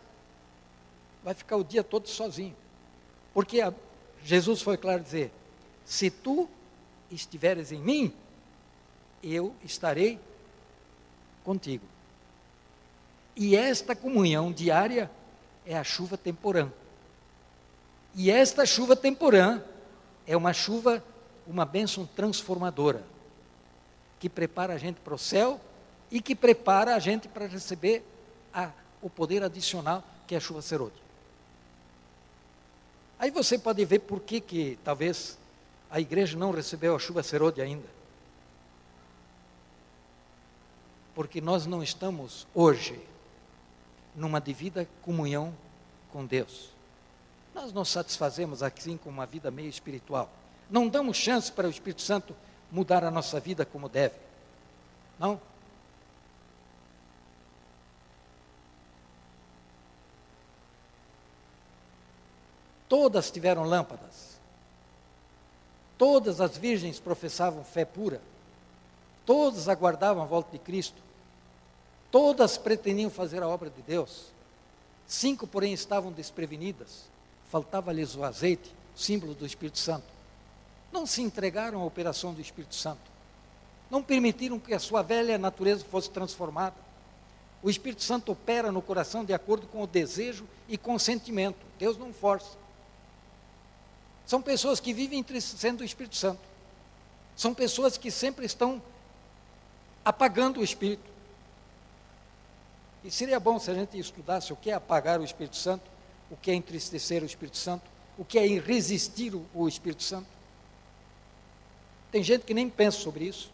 Vai 1.23 1.33
ficar 1.33 1.57
o 1.57 1.63
dia 1.63 1.83
todo 1.83 2.07
sozinho. 2.07 2.55
Porque 3.33 3.61
a, 3.61 3.73
Jesus 4.23 4.61
foi 4.61 4.77
claro 4.77 5.01
dizer: 5.01 5.31
se 5.85 6.09
tu 6.09 6.49
estiveres 7.09 7.71
em 7.71 7.79
mim, 7.79 8.13
eu 9.23 9.55
estarei 9.63 10.19
contigo. 11.43 11.85
E 13.35 13.55
esta 13.55 13.95
comunhão 13.95 14.51
diária 14.51 15.09
é 15.65 15.77
a 15.77 15.83
chuva 15.83 16.17
temporã. 16.17 16.71
E 18.15 18.31
esta 18.31 18.65
chuva 18.65 18.95
temporã 18.95 19.61
é 20.27 20.35
uma 20.35 20.53
chuva, 20.53 21.01
uma 21.47 21.65
bênção 21.65 22.05
transformadora, 22.05 23.03
que 24.19 24.29
prepara 24.29 24.73
a 24.73 24.77
gente 24.77 24.99
para 24.99 25.15
o 25.15 25.17
céu 25.17 25.59
e 26.11 26.21
que 26.21 26.35
prepara 26.35 26.95
a 26.95 26.99
gente 26.99 27.27
para 27.27 27.47
receber 27.47 28.03
a, 28.53 28.69
o 29.01 29.09
poder 29.09 29.41
adicional 29.41 30.03
que 30.27 30.35
é 30.35 30.37
a 30.37 30.41
chuva 30.41 30.61
serôdia. 30.61 31.01
Aí 33.17 33.31
você 33.31 33.57
pode 33.57 33.83
ver 33.85 33.99
por 33.99 34.19
que, 34.19 34.41
que 34.41 34.77
talvez 34.83 35.37
a 35.89 35.99
igreja 35.99 36.37
não 36.37 36.51
recebeu 36.51 36.95
a 36.95 36.99
chuva 36.99 37.23
serôdia 37.23 37.63
ainda. 37.63 37.87
Porque 41.15 41.41
nós 41.41 41.65
não 41.65 41.81
estamos 41.81 42.45
hoje 42.53 42.99
numa 44.15 44.39
devida 44.39 44.87
comunhão 45.01 45.53
com 46.11 46.25
Deus. 46.25 46.76
Nós 47.57 47.73
nos 47.73 47.89
satisfazemos 47.89 48.61
assim 48.61 48.97
com 48.97 49.09
uma 49.09 49.25
vida 49.25 49.49
meio 49.49 49.67
espiritual. 49.67 50.29
Não 50.69 50.87
damos 50.87 51.17
chance 51.17 51.51
para 51.51 51.65
o 51.65 51.71
Espírito 51.71 52.03
Santo 52.03 52.35
mudar 52.71 53.03
a 53.03 53.09
nossa 53.09 53.39
vida 53.39 53.65
como 53.65 53.89
deve. 53.89 54.13
Não? 55.17 55.41
Todas 62.87 63.31
tiveram 63.31 63.63
lâmpadas. 63.63 64.37
Todas 65.97 66.39
as 66.39 66.55
virgens 66.55 66.99
professavam 66.99 67.63
fé 67.63 67.83
pura. 67.83 68.21
Todas 69.25 69.67
aguardavam 69.67 70.21
a 70.21 70.27
volta 70.27 70.51
de 70.51 70.59
Cristo. 70.59 71.01
Todas 72.11 72.55
pretendiam 72.55 73.09
fazer 73.09 73.41
a 73.41 73.47
obra 73.47 73.71
de 73.71 73.81
Deus. 73.81 74.25
Cinco, 75.07 75.47
porém, 75.47 75.73
estavam 75.73 76.11
desprevenidas. 76.11 77.16
Faltava-lhes 77.49 78.15
o 78.15 78.23
azeite, 78.23 78.73
símbolo 78.95 79.33
do 79.33 79.45
Espírito 79.45 79.79
Santo. 79.79 80.05
Não 80.91 81.05
se 81.05 81.21
entregaram 81.21 81.81
à 81.81 81.85
operação 81.85 82.33
do 82.33 82.41
Espírito 82.41 82.75
Santo. 82.75 83.01
Não 83.89 84.03
permitiram 84.03 84.59
que 84.59 84.73
a 84.73 84.79
sua 84.79 85.01
velha 85.01 85.37
natureza 85.37 85.85
fosse 85.85 86.09
transformada. 86.09 86.75
O 87.61 87.69
Espírito 87.69 88.03
Santo 88.03 88.31
opera 88.31 88.71
no 88.71 88.81
coração 88.81 89.23
de 89.23 89.33
acordo 89.33 89.67
com 89.67 89.81
o 89.81 89.87
desejo 89.87 90.45
e 90.67 90.77
consentimento. 90.77 91.65
Deus 91.79 91.97
não 91.97 92.13
força. 92.13 92.57
São 94.25 94.41
pessoas 94.41 94.79
que 94.79 94.93
vivem 94.93 95.19
entristecendo 95.19 95.81
o 95.81 95.85
Espírito 95.85 96.15
Santo. 96.15 96.41
São 97.35 97.53
pessoas 97.53 97.97
que 97.97 98.11
sempre 98.11 98.45
estão 98.45 98.81
apagando 100.03 100.59
o 100.59 100.63
Espírito. 100.63 101.09
E 103.03 103.11
seria 103.11 103.39
bom 103.39 103.57
se 103.57 103.71
a 103.71 103.73
gente 103.73 103.97
estudasse 103.97 104.51
o 104.51 104.55
que 104.55 104.69
é 104.69 104.73
apagar 104.73 105.19
o 105.19 105.23
Espírito 105.23 105.55
Santo, 105.55 105.96
o 106.29 106.35
que 106.35 106.51
é 106.51 106.53
entristecer 106.53 107.23
o 107.23 107.25
Espírito 107.25 107.57
Santo, 107.57 107.89
o 108.17 108.25
que 108.25 108.37
é 108.37 108.45
resistir 108.59 109.33
o 109.53 109.67
Espírito 109.67 110.03
Santo. 110.03 110.27
Tem 112.11 112.23
gente 112.23 112.45
que 112.45 112.53
nem 112.53 112.69
pensa 112.69 112.97
sobre 112.99 113.25
isso. 113.25 113.51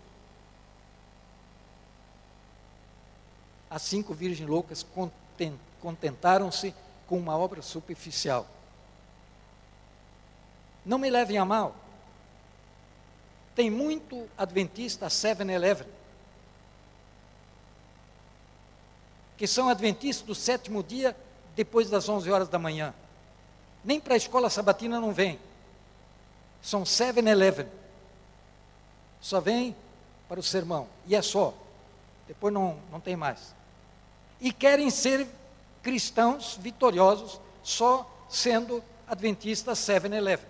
As 3.70 3.82
cinco 3.82 4.14
virgens 4.14 4.48
loucas 4.48 4.86
contentaram-se 5.82 6.74
com 7.08 7.18
uma 7.18 7.38
obra 7.38 7.62
superficial. 7.62 8.48
Não 10.86 10.98
me 10.98 11.10
levem 11.10 11.38
a 11.38 11.46
mal. 11.46 11.76
Tem 13.56 13.70
muito 13.70 14.28
adventista 14.38 15.08
7-Eleven 15.08 15.88
que 19.38 19.48
são 19.48 19.68
adventistas 19.68 20.26
do 20.26 20.36
sétimo 20.36 20.84
dia 20.84 21.16
depois 21.56 21.90
das 21.90 22.08
11 22.08 22.32
horas 22.32 22.50
da 22.50 22.60
manhã. 22.60 22.94
Nem 23.84 24.00
para 24.00 24.14
a 24.14 24.18
escola 24.18 24.50
sabatina 24.50 25.00
não 25.00 25.12
vem. 25.12 25.40
São 26.62 26.84
7-Eleven. 26.84 27.68
Só 29.20 29.40
vem 29.40 29.76
para 30.28 30.40
o 30.40 30.44
sermão. 30.44 30.88
E 31.06 31.16
é 31.16 31.22
só. 31.22 31.54
Depois 32.28 32.54
não, 32.54 32.80
não 32.92 33.00
tem 33.00 33.16
mais. 33.16 33.54
E 34.40 34.52
querem 34.52 34.90
ser 34.90 35.28
cristãos 35.82 36.58
vitoriosos 36.60 37.40
só 37.62 38.10
sendo 38.30 38.84
adventistas 39.08 39.80
7-Eleven. 39.80 40.48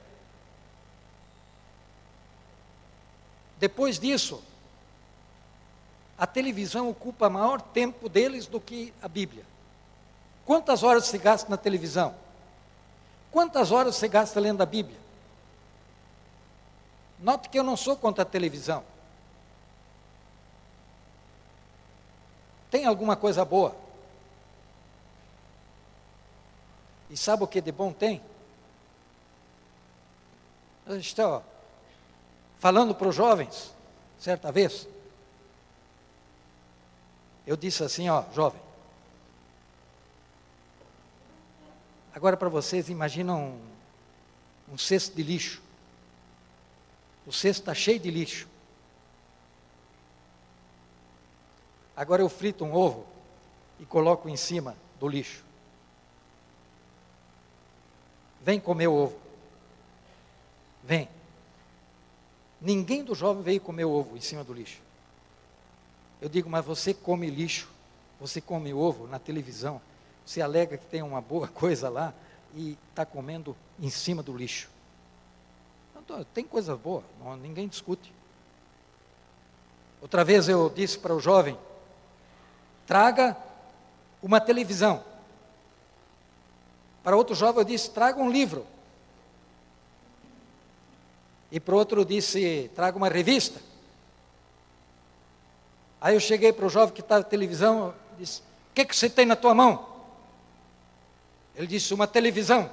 Depois 3.59 3.97
disso, 3.99 4.43
a 6.17 6.27
televisão 6.27 6.89
ocupa 6.89 7.29
maior 7.29 7.61
tempo 7.61 8.07
deles 8.07 8.45
do 8.45 8.59
que 8.59 8.93
a 9.01 9.07
Bíblia. 9.07 9.45
Quantas 10.45 10.83
horas 10.83 11.05
se 11.05 11.17
gasta 11.17 11.49
na 11.49 11.57
televisão? 11.57 12.13
Quantas 13.31 13.71
horas 13.71 13.95
você 13.95 14.07
gasta 14.07 14.39
lendo 14.39 14.61
a 14.61 14.65
Bíblia? 14.65 14.99
Note 17.19 17.49
que 17.49 17.57
eu 17.57 17.63
não 17.63 17.77
sou 17.77 17.95
contra 17.95 18.23
a 18.23 18.25
televisão. 18.25 18.83
Tem 22.69 22.85
alguma 22.85 23.15
coisa 23.15 23.45
boa? 23.45 23.75
E 27.09 27.15
sabe 27.15 27.43
o 27.43 27.47
que 27.47 27.61
de 27.61 27.71
bom 27.71 27.93
tem? 27.93 28.21
Eu 30.85 30.99
estou 30.99 31.43
falando 32.59 32.93
para 32.93 33.07
os 33.07 33.15
jovens, 33.15 33.71
certa 34.19 34.51
vez, 34.51 34.87
eu 37.45 37.55
disse 37.55 37.83
assim, 37.83 38.09
ó, 38.09 38.23
jovem. 38.33 38.61
Agora 42.13 42.37
para 42.37 42.47
vocês, 42.47 42.89
imaginam 42.89 43.57
um, 44.69 44.73
um 44.73 44.77
cesto 44.77 45.15
de 45.15 45.23
lixo. 45.23 45.61
O 47.25 47.33
cesto 47.33 47.61
está 47.61 47.73
cheio 47.73 47.99
de 47.99 48.11
lixo. 48.11 48.47
Agora 51.95 52.21
eu 52.21 52.29
frito 52.29 52.63
um 52.63 52.73
ovo 52.73 53.05
e 53.79 53.85
coloco 53.85 54.29
em 54.29 54.37
cima 54.37 54.75
do 54.99 55.07
lixo. 55.07 55.43
Vem 58.41 58.59
comer 58.59 58.87
o 58.87 58.93
ovo. 58.93 59.17
Vem. 60.83 61.09
Ninguém 62.61 63.03
do 63.03 63.15
jovem 63.15 63.41
veio 63.41 63.61
comer 63.61 63.85
o 63.85 63.91
ovo 63.91 64.17
em 64.17 64.21
cima 64.21 64.43
do 64.43 64.53
lixo. 64.53 64.79
Eu 66.21 66.29
digo, 66.29 66.49
mas 66.49 66.63
você 66.63 66.93
come 66.93 67.29
lixo, 67.29 67.69
você 68.19 68.39
come 68.39 68.73
ovo 68.73 69.07
na 69.07 69.19
televisão, 69.19 69.81
você 70.25 70.41
alega 70.41 70.77
que 70.77 70.85
tem 70.85 71.01
uma 71.01 71.21
boa 71.21 71.47
coisa 71.53 71.89
lá 71.89 72.13
e 72.55 72.77
está 72.89 73.05
comendo 73.05 73.55
em 73.79 73.89
cima 73.89 74.21
do 74.21 74.35
lixo. 74.35 74.69
Então, 76.03 76.23
tem 76.33 76.43
coisa 76.43 76.75
boa, 76.75 77.03
não, 77.19 77.35
ninguém 77.37 77.67
discute. 77.67 78.11
Outra 80.01 80.23
vez 80.23 80.49
eu 80.49 80.69
disse 80.69 80.99
para 80.99 81.15
o 81.15 81.19
jovem: 81.19 81.57
traga 82.85 83.37
uma 84.21 84.41
televisão. 84.41 85.01
Para 87.01 87.15
outro 87.15 87.33
jovem 87.33 87.61
eu 87.61 87.65
disse: 87.65 87.89
traga 87.89 88.21
um 88.21 88.29
livro. 88.29 88.65
E 91.49 91.59
para 91.59 91.73
outro 91.73 92.01
eu 92.01 92.05
disse: 92.05 92.69
traga 92.75 92.97
uma 92.97 93.07
revista. 93.07 93.61
Aí 96.01 96.15
eu 96.15 96.19
cheguei 96.19 96.51
para 96.51 96.65
o 96.65 96.69
jovem 96.69 96.93
que 96.93 96.99
estava 96.99 97.21
na 97.23 97.29
televisão, 97.29 97.93
disse: 98.19 98.41
O 98.41 98.73
que, 98.75 98.83
que 98.83 98.95
você 98.95 99.09
tem 99.09 99.25
na 99.25 99.37
tua 99.37 99.55
mão? 99.55 99.92
Ele 101.55 101.67
disse: 101.67 101.93
Uma 101.93 102.07
televisão. 102.07 102.69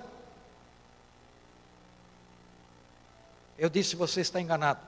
Eu 3.59 3.69
disse: 3.69 3.97
Você 3.97 4.21
está 4.21 4.41
enganado. 4.41 4.81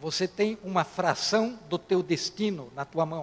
Você 0.00 0.26
tem 0.26 0.58
uma 0.64 0.84
fração 0.84 1.58
do 1.68 1.78
teu 1.78 2.02
destino 2.02 2.72
na 2.74 2.84
tua 2.84 3.06
mão. 3.06 3.22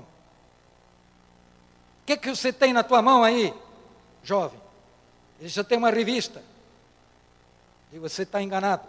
O 2.01 2.05
que, 2.05 2.17
que 2.17 2.30
você 2.30 2.53
tem 2.53 2.72
na 2.74 2.84
tua 2.84 3.01
mão 3.01 3.24
aí, 3.24 3.53
jovem? 4.24 4.59
Ele 5.38 5.47
disse: 5.47 5.59
Eu 5.59 5.65
tenho 5.65 5.82
uma 5.82 5.91
revista. 5.91 6.41
E 7.91 7.99
você 7.99 8.24
está 8.24 8.41
enganado. 8.41 8.84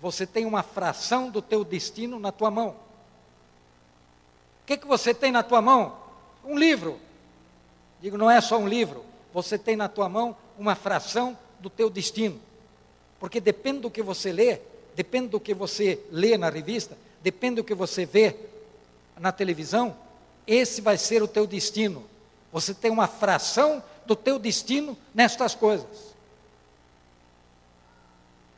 Você 0.00 0.26
tem 0.26 0.46
uma 0.46 0.62
fração 0.62 1.30
do 1.30 1.42
teu 1.42 1.64
destino 1.64 2.18
na 2.18 2.32
tua 2.32 2.50
mão. 2.50 2.68
O 2.68 4.66
que, 4.66 4.76
que 4.76 4.86
você 4.86 5.12
tem 5.12 5.30
na 5.32 5.42
tua 5.42 5.60
mão? 5.60 5.96
Um 6.44 6.58
livro. 6.58 6.98
Digo, 8.00 8.16
não 8.16 8.30
é 8.30 8.40
só 8.40 8.56
um 8.56 8.66
livro. 8.66 9.04
Você 9.32 9.58
tem 9.58 9.76
na 9.76 9.88
tua 9.88 10.08
mão 10.08 10.36
uma 10.58 10.74
fração 10.74 11.36
do 11.60 11.70
teu 11.70 11.88
destino. 11.88 12.40
Porque 13.18 13.40
depende 13.40 13.80
do 13.80 13.90
que 13.90 14.02
você 14.02 14.32
lê, 14.32 14.60
depende 14.94 15.28
do 15.28 15.40
que 15.40 15.54
você 15.54 16.00
lê 16.10 16.36
na 16.36 16.48
revista, 16.48 16.96
depende 17.22 17.56
do 17.56 17.64
que 17.64 17.74
você 17.74 18.04
vê 18.06 18.36
na 19.18 19.30
televisão, 19.30 19.94
esse 20.46 20.80
vai 20.80 20.96
ser 20.96 21.22
o 21.22 21.28
teu 21.28 21.46
destino. 21.46 22.04
Você 22.52 22.74
tem 22.74 22.90
uma 22.90 23.06
fração 23.06 23.82
do 24.06 24.16
teu 24.16 24.38
destino 24.38 24.96
nestas 25.14 25.54
coisas. 25.54 26.10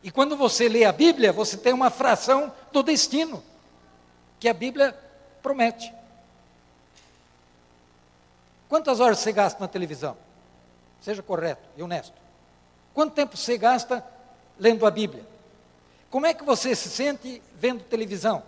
E 0.03 0.11
quando 0.11 0.37
você 0.37 0.69
lê 0.69 0.85
a 0.85 0.93
Bíblia, 0.93 1.33
você 1.33 1.57
tem 1.57 1.73
uma 1.73 1.91
fração 1.91 2.53
do 2.73 2.83
destino 2.83 3.43
que 4.41 4.49
a 4.49 4.55
Bíblia 4.55 4.97
promete. 5.43 5.93
Quantas 8.69 9.01
horas 9.01 9.19
você 9.19 9.33
gasta 9.33 9.61
na 9.61 9.69
televisão? 9.69 10.17
Seja 11.03 11.23
correto 11.23 11.63
e 11.77 11.83
honesto. 11.83 12.15
Quanto 12.95 13.15
tempo 13.15 13.37
você 13.37 13.59
gasta 13.59 14.05
lendo 14.59 14.87
a 14.87 14.91
Bíblia? 14.91 15.27
Como 16.11 16.27
é 16.27 16.33
que 16.33 16.45
você 16.45 16.75
se 16.77 16.89
sente 16.89 17.43
vendo 17.55 17.83
televisão? 17.85 18.43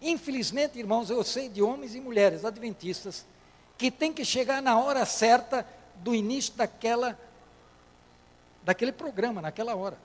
Infelizmente, 0.00 0.78
irmãos, 0.78 1.08
eu 1.08 1.22
sei 1.22 1.48
de 1.48 1.62
homens 1.62 1.94
e 1.94 2.00
mulheres 2.00 2.44
adventistas 2.44 3.24
que 3.78 3.90
tem 3.90 4.12
que 4.12 4.24
chegar 4.24 4.60
na 4.62 4.78
hora 4.78 5.04
certa 5.06 5.66
do 5.96 6.14
início 6.14 6.54
daquela 6.54 7.18
daquele 8.62 8.90
programa, 8.90 9.40
naquela 9.40 9.76
hora. 9.76 9.96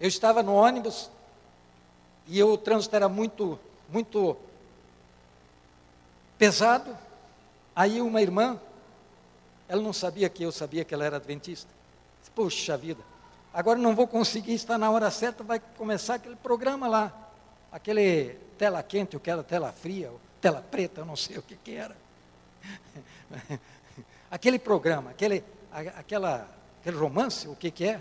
Eu 0.00 0.08
estava 0.08 0.42
no 0.42 0.54
ônibus 0.54 1.10
e 2.26 2.42
o 2.42 2.56
trânsito 2.56 2.96
era 2.96 3.08
muito 3.08 3.58
muito 3.88 4.36
pesado. 6.38 6.96
Aí 7.78 8.00
uma 8.00 8.20
irmã, 8.20 8.60
ela 9.68 9.80
não 9.80 9.92
sabia 9.92 10.28
que 10.28 10.42
eu 10.42 10.50
sabia 10.50 10.84
que 10.84 10.92
ela 10.92 11.04
era 11.04 11.14
adventista. 11.14 11.70
Puxa 12.34 12.76
vida, 12.76 13.00
agora 13.54 13.78
não 13.78 13.94
vou 13.94 14.08
conseguir 14.08 14.54
estar 14.54 14.76
na 14.76 14.90
hora 14.90 15.08
certa, 15.12 15.44
vai 15.44 15.60
começar 15.76 16.14
aquele 16.14 16.34
programa 16.34 16.88
lá, 16.88 17.12
aquele 17.70 18.30
tela 18.58 18.82
quente, 18.82 19.14
ou 19.14 19.20
aquela 19.20 19.44
tela 19.44 19.70
fria, 19.70 20.10
tela 20.40 20.60
preta, 20.60 21.02
eu 21.02 21.04
não 21.04 21.14
sei 21.14 21.38
o 21.38 21.42
que, 21.42 21.54
que 21.54 21.76
era. 21.76 21.96
aquele 24.28 24.58
programa, 24.58 25.10
aquele, 25.10 25.44
aquela, 25.70 26.48
aquele 26.80 26.96
romance, 26.96 27.46
o 27.46 27.54
que, 27.54 27.70
que 27.70 27.84
é? 27.84 28.00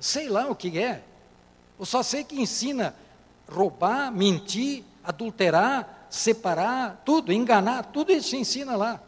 Sei 0.00 0.30
lá 0.30 0.46
o 0.46 0.56
que 0.56 0.78
é. 0.78 1.02
Eu 1.78 1.84
só 1.84 2.02
sei 2.02 2.24
que 2.24 2.40
ensina 2.40 2.94
roubar, 3.46 4.10
mentir, 4.10 4.82
adulterar, 5.04 5.95
separar, 6.10 7.02
tudo, 7.04 7.32
enganar, 7.32 7.84
tudo 7.86 8.12
isso 8.12 8.30
se 8.30 8.36
ensina 8.36 8.76
lá. 8.76 9.00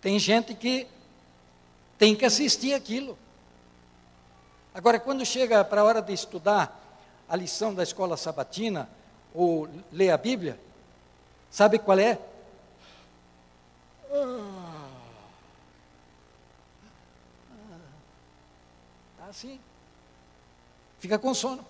Tem 0.00 0.18
gente 0.18 0.54
que 0.54 0.86
tem 1.98 2.14
que 2.14 2.24
assistir 2.24 2.74
aquilo. 2.74 3.18
Agora, 4.74 5.00
quando 5.00 5.24
chega 5.24 5.64
para 5.64 5.80
a 5.80 5.84
hora 5.84 6.02
de 6.02 6.12
estudar 6.12 6.80
a 7.28 7.34
lição 7.34 7.74
da 7.74 7.82
escola 7.82 8.16
sabatina, 8.16 8.88
ou 9.34 9.68
ler 9.92 10.10
a 10.10 10.16
Bíblia, 10.16 10.58
sabe 11.50 11.78
qual 11.78 11.98
é? 11.98 12.18
Ah, 14.12 14.88
tá 19.18 19.24
assim. 19.26 19.60
Fica 21.00 21.18
com 21.18 21.34
sono. 21.34 21.64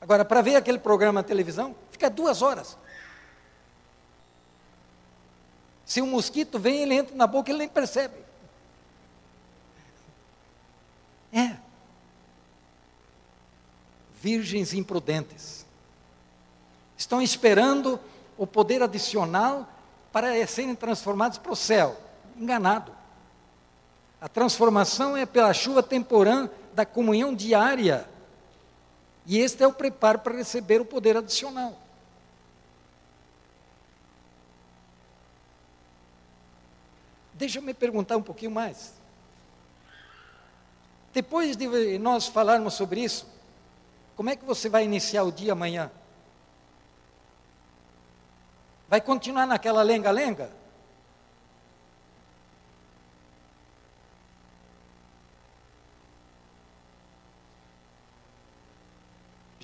Agora, 0.00 0.24
para 0.24 0.42
ver 0.42 0.56
aquele 0.56 0.78
programa 0.78 1.20
na 1.20 1.26
televisão, 1.26 1.74
fica 1.90 2.08
duas 2.08 2.42
horas. 2.42 2.76
Se 5.84 6.02
um 6.02 6.06
mosquito 6.06 6.58
vem, 6.58 6.82
ele 6.82 6.94
entra 6.94 7.16
na 7.16 7.26
boca, 7.26 7.50
ele 7.50 7.60
nem 7.60 7.68
percebe. 7.68 8.14
É. 11.32 11.56
Virgens 14.20 14.74
imprudentes. 14.74 15.64
Estão 16.96 17.22
esperando 17.22 17.98
o 18.36 18.46
poder 18.46 18.82
adicional 18.82 19.66
para 20.12 20.46
serem 20.46 20.74
transformados 20.74 21.38
para 21.38 21.52
o 21.52 21.56
céu. 21.56 21.96
Enganado. 22.36 22.92
A 24.20 24.28
transformação 24.28 25.16
é 25.16 25.24
pela 25.24 25.54
chuva 25.54 25.82
temporã 25.82 26.50
da 26.74 26.84
comunhão 26.84 27.34
diária. 27.34 28.08
E 29.28 29.38
este 29.38 29.62
é 29.62 29.66
o 29.66 29.72
preparo 29.74 30.20
para 30.20 30.34
receber 30.34 30.80
o 30.80 30.86
poder 30.86 31.14
adicional. 31.14 31.78
Deixa 37.34 37.58
eu 37.58 37.62
me 37.62 37.74
perguntar 37.74 38.16
um 38.16 38.22
pouquinho 38.22 38.50
mais. 38.50 38.94
Depois 41.12 41.58
de 41.58 41.98
nós 41.98 42.26
falarmos 42.26 42.72
sobre 42.72 43.02
isso, 43.02 43.26
como 44.16 44.30
é 44.30 44.34
que 44.34 44.46
você 44.46 44.66
vai 44.66 44.84
iniciar 44.84 45.24
o 45.24 45.30
dia 45.30 45.52
amanhã? 45.52 45.90
Vai 48.88 49.02
continuar 49.02 49.46
naquela 49.46 49.82
lenga-lenga? 49.82 50.50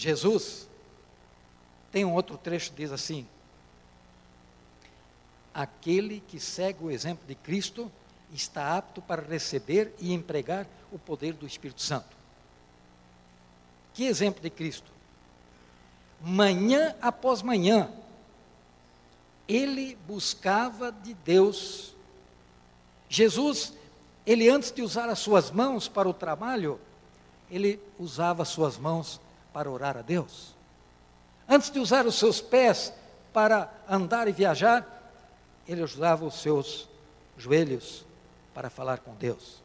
Jesus 0.04 0.68
tem 1.90 2.04
um 2.04 2.12
outro 2.12 2.36
trecho 2.36 2.70
que 2.70 2.76
diz 2.76 2.92
assim: 2.92 3.26
Aquele 5.54 6.22
que 6.28 6.38
segue 6.38 6.84
o 6.84 6.90
exemplo 6.90 7.26
de 7.26 7.34
Cristo 7.34 7.90
está 8.30 8.76
apto 8.76 9.00
para 9.00 9.22
receber 9.22 9.94
e 9.98 10.12
empregar 10.12 10.66
o 10.92 10.98
poder 10.98 11.32
do 11.32 11.46
Espírito 11.46 11.80
Santo. 11.80 12.14
Que 13.94 14.04
exemplo 14.04 14.42
de 14.42 14.50
Cristo? 14.50 14.92
Manhã 16.20 16.94
após 17.00 17.40
manhã, 17.40 17.90
ele 19.48 19.96
buscava 20.06 20.92
de 20.92 21.14
Deus. 21.14 21.94
Jesus, 23.08 23.72
ele 24.26 24.50
antes 24.50 24.70
de 24.70 24.82
usar 24.82 25.08
as 25.08 25.18
suas 25.18 25.50
mãos 25.50 25.88
para 25.88 26.06
o 26.06 26.12
trabalho, 26.12 26.78
ele 27.50 27.80
usava 27.98 28.42
as 28.42 28.48
suas 28.48 28.76
mãos 28.76 29.23
para 29.54 29.70
orar 29.70 29.96
a 29.96 30.02
Deus. 30.02 30.52
Antes 31.48 31.70
de 31.70 31.78
usar 31.78 32.04
os 32.06 32.16
seus 32.16 32.40
pés 32.40 32.92
para 33.32 33.72
andar 33.88 34.26
e 34.26 34.32
viajar, 34.32 34.84
ele 35.68 35.80
usava 35.80 36.24
os 36.24 36.42
seus 36.42 36.88
joelhos 37.38 38.04
para 38.52 38.68
falar 38.68 38.98
com 38.98 39.14
Deus. 39.14 39.62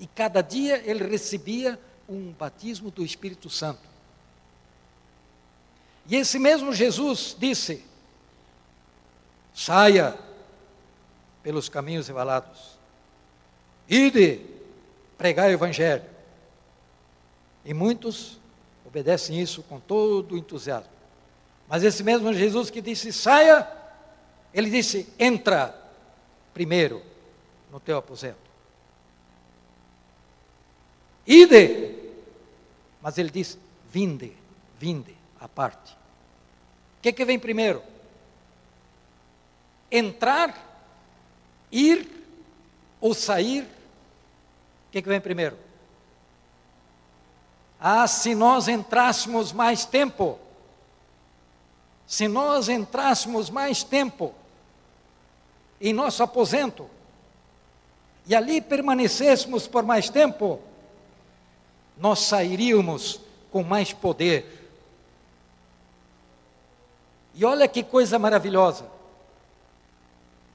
E 0.00 0.06
cada 0.06 0.42
dia 0.42 0.82
ele 0.84 1.06
recebia 1.06 1.78
um 2.08 2.32
batismo 2.32 2.90
do 2.90 3.04
Espírito 3.04 3.48
Santo. 3.48 3.88
E 6.06 6.16
esse 6.16 6.38
mesmo 6.38 6.72
Jesus 6.72 7.36
disse: 7.38 7.84
saia 9.54 10.18
pelos 11.42 11.68
caminhos 11.68 12.08
revelados, 12.08 12.76
ide 13.88 14.40
pregar 15.16 15.48
o 15.48 15.52
Evangelho. 15.52 16.04
E 17.64 17.72
muitos 17.72 18.39
obedecem 18.90 19.40
isso 19.40 19.62
com 19.62 19.78
todo 19.78 20.36
entusiasmo. 20.36 20.90
Mas 21.68 21.84
esse 21.84 22.02
mesmo 22.02 22.34
Jesus 22.34 22.68
que 22.68 22.82
disse: 22.82 23.12
saia, 23.12 23.66
ele 24.52 24.68
disse: 24.68 25.08
entra 25.18 25.74
primeiro 26.52 27.00
no 27.70 27.78
teu 27.78 27.96
aposento. 27.96 28.50
Ide. 31.26 31.94
Mas 33.00 33.16
ele 33.16 33.30
diz: 33.30 33.56
vinde, 33.90 34.32
vinde 34.78 35.14
à 35.38 35.48
parte. 35.48 35.92
O 35.92 37.02
que, 37.02 37.12
que 37.12 37.24
vem 37.24 37.38
primeiro? 37.38 37.82
Entrar, 39.90 40.54
ir 41.70 42.06
ou 43.00 43.14
sair? 43.14 43.62
O 43.62 44.90
que, 44.90 45.00
que 45.00 45.08
vem 45.08 45.20
primeiro? 45.20 45.56
Ah, 47.80 48.06
se 48.06 48.34
nós 48.34 48.68
entrássemos 48.68 49.52
mais 49.52 49.86
tempo, 49.86 50.38
se 52.06 52.28
nós 52.28 52.68
entrássemos 52.68 53.48
mais 53.48 53.82
tempo 53.82 54.34
em 55.80 55.94
nosso 55.94 56.22
aposento 56.22 56.90
e 58.26 58.34
ali 58.34 58.60
permanecêssemos 58.60 59.66
por 59.66 59.82
mais 59.82 60.10
tempo, 60.10 60.60
nós 61.96 62.20
sairíamos 62.20 63.20
com 63.50 63.62
mais 63.62 63.92
poder. 63.92 64.70
E 67.34 67.44
olha 67.44 67.66
que 67.66 67.82
coisa 67.82 68.18
maravilhosa. 68.18 68.84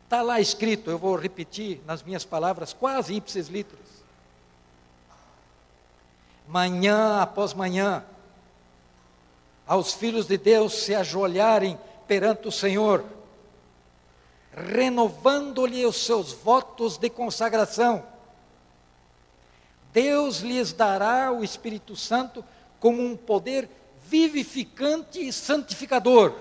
Está 0.03 0.21
lá 0.21 0.39
escrito, 0.39 0.91
eu 0.91 0.99
vou 0.99 1.15
repetir 1.15 1.81
nas 1.85 2.03
minhas 2.03 2.23
palavras, 2.23 2.71
quase 2.71 3.15
ipsis 3.15 3.47
litros. 3.47 3.84
Manhã 6.47 7.21
após 7.21 7.53
manhã, 7.53 8.03
aos 9.65 9.93
filhos 9.93 10.27
de 10.27 10.37
Deus 10.37 10.73
se 10.73 10.93
ajoelharem 10.93 11.77
perante 12.07 12.47
o 12.47 12.51
Senhor, 12.51 13.03
renovando-lhe 14.53 15.85
os 15.85 16.05
seus 16.05 16.31
votos 16.31 16.97
de 16.97 17.09
consagração. 17.09 18.03
Deus 19.91 20.39
lhes 20.39 20.71
dará 20.71 21.31
o 21.31 21.43
Espírito 21.43 21.95
Santo 21.95 22.43
como 22.79 23.01
um 23.01 23.15
poder 23.15 23.69
vivificante 24.07 25.25
e 25.25 25.33
santificador. 25.33 26.33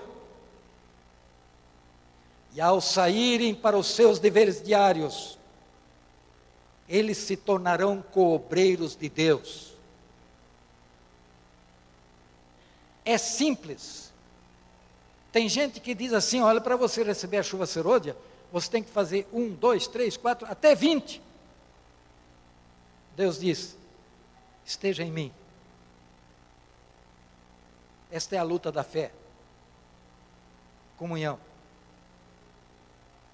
E 2.53 2.61
ao 2.61 2.79
saírem 2.79 3.55
para 3.55 3.77
os 3.77 3.87
seus 3.87 4.19
deveres 4.19 4.61
diários, 4.61 5.37
eles 6.87 7.17
se 7.17 7.35
tornarão 7.35 8.03
coobreiros 8.13 8.95
de 8.95 9.09
Deus. 9.09 9.74
É 13.05 13.17
simples. 13.17 14.11
Tem 15.31 15.47
gente 15.47 15.79
que 15.79 15.93
diz 15.93 16.11
assim: 16.11 16.41
olha, 16.41 16.59
para 16.59 16.75
você 16.75 17.03
receber 17.03 17.37
a 17.37 17.43
chuva 17.43 17.67
serôdia, 17.67 18.17
você 18.51 18.69
tem 18.69 18.81
que 18.81 18.89
fazer 18.89 19.27
um, 19.31 19.53
dois, 19.53 19.87
três, 19.87 20.17
quatro, 20.17 20.47
até 20.49 20.73
vinte. 20.73 21.21
Deus 23.15 23.39
diz: 23.39 23.77
esteja 24.65 25.03
em 25.03 25.11
mim. 25.11 25.31
Esta 28.11 28.35
é 28.35 28.39
a 28.39 28.43
luta 28.43 28.71
da 28.71 28.83
fé. 28.83 29.11
Comunhão. 30.97 31.37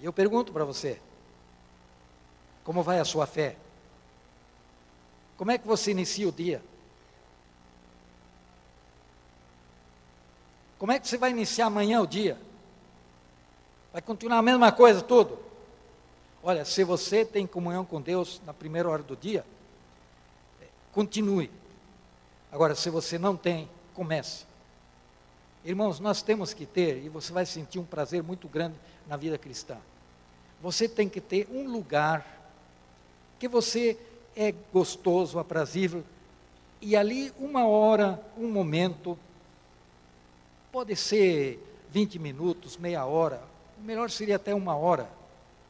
E 0.00 0.04
eu 0.04 0.12
pergunto 0.12 0.52
para 0.52 0.64
você: 0.64 1.00
como 2.64 2.82
vai 2.82 2.98
a 2.98 3.04
sua 3.04 3.26
fé? 3.26 3.56
Como 5.36 5.50
é 5.50 5.58
que 5.58 5.66
você 5.66 5.92
inicia 5.92 6.28
o 6.28 6.32
dia? 6.32 6.62
Como 10.82 10.90
é 10.90 10.98
que 10.98 11.06
você 11.06 11.16
vai 11.16 11.30
iniciar 11.30 11.66
amanhã 11.66 12.00
o 12.00 12.06
dia? 12.08 12.36
Vai 13.92 14.02
continuar 14.02 14.38
a 14.38 14.42
mesma 14.42 14.72
coisa 14.72 15.00
tudo? 15.00 15.38
Olha, 16.42 16.64
se 16.64 16.82
você 16.82 17.24
tem 17.24 17.46
comunhão 17.46 17.84
com 17.84 18.00
Deus 18.00 18.40
na 18.44 18.52
primeira 18.52 18.90
hora 18.90 19.00
do 19.00 19.14
dia, 19.14 19.46
continue. 20.92 21.48
Agora, 22.50 22.74
se 22.74 22.90
você 22.90 23.16
não 23.16 23.36
tem, 23.36 23.68
comece. 23.94 24.44
Irmãos, 25.64 26.00
nós 26.00 26.20
temos 26.20 26.52
que 26.52 26.66
ter, 26.66 27.04
e 27.04 27.08
você 27.08 27.32
vai 27.32 27.46
sentir 27.46 27.78
um 27.78 27.84
prazer 27.84 28.20
muito 28.20 28.48
grande 28.48 28.74
na 29.06 29.16
vida 29.16 29.38
cristã. 29.38 29.76
Você 30.60 30.88
tem 30.88 31.08
que 31.08 31.20
ter 31.20 31.46
um 31.52 31.70
lugar 31.70 32.26
que 33.38 33.46
você 33.46 33.96
é 34.34 34.52
gostoso, 34.72 35.38
aprazível, 35.38 36.02
e 36.80 36.96
ali 36.96 37.32
uma 37.38 37.68
hora, 37.68 38.20
um 38.36 38.50
momento, 38.50 39.16
Pode 40.72 40.96
ser 40.96 41.62
20 41.90 42.18
minutos, 42.18 42.78
meia 42.78 43.04
hora, 43.04 43.44
o 43.76 43.82
melhor 43.82 44.10
seria 44.10 44.36
até 44.36 44.54
uma 44.54 44.74
hora. 44.74 45.06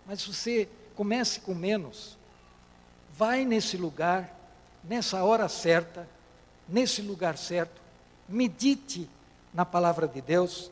Mas 0.07 0.25
você 0.25 0.69
comece 0.95 1.41
com 1.41 1.57
menos. 1.57 2.17
Vai 3.17 3.45
nesse 3.45 3.77
lugar, 3.77 4.33
nessa 4.85 5.25
hora 5.25 5.49
certa, 5.49 6.09
nesse 6.69 7.03
lugar 7.03 7.37
certo, 7.37 7.81
medite 8.29 9.11
na 9.53 9.67
palavra 9.67 10.07
de 10.07 10.21
Deus, 10.21 10.71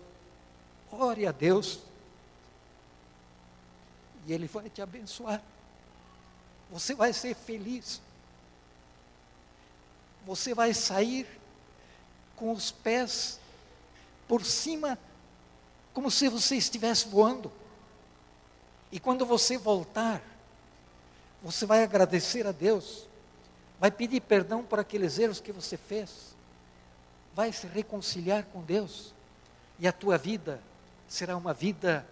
ore 0.92 1.26
a 1.26 1.32
Deus, 1.32 1.80
e 4.28 4.32
Ele 4.32 4.46
vai 4.46 4.70
te 4.70 4.80
abençoar. 4.80 5.42
Você 6.70 6.94
vai 6.94 7.12
ser 7.12 7.34
feliz. 7.34 8.00
Você 10.24 10.54
vai 10.54 10.72
sair 10.72 11.26
com 12.36 12.52
os 12.52 12.70
pés 12.70 13.39
por 14.30 14.44
cima, 14.46 14.96
como 15.92 16.08
se 16.08 16.28
você 16.28 16.54
estivesse 16.54 17.08
voando. 17.08 17.50
E 18.92 19.00
quando 19.00 19.26
você 19.26 19.58
voltar, 19.58 20.22
você 21.42 21.66
vai 21.66 21.82
agradecer 21.82 22.46
a 22.46 22.52
Deus, 22.52 23.08
vai 23.80 23.90
pedir 23.90 24.20
perdão 24.20 24.62
por 24.62 24.78
aqueles 24.78 25.18
erros 25.18 25.40
que 25.40 25.50
você 25.50 25.76
fez, 25.76 26.32
vai 27.34 27.52
se 27.52 27.66
reconciliar 27.66 28.44
com 28.52 28.62
Deus, 28.62 29.12
e 29.80 29.88
a 29.88 29.92
tua 29.92 30.16
vida 30.16 30.62
será 31.08 31.36
uma 31.36 31.52
vida 31.52 32.06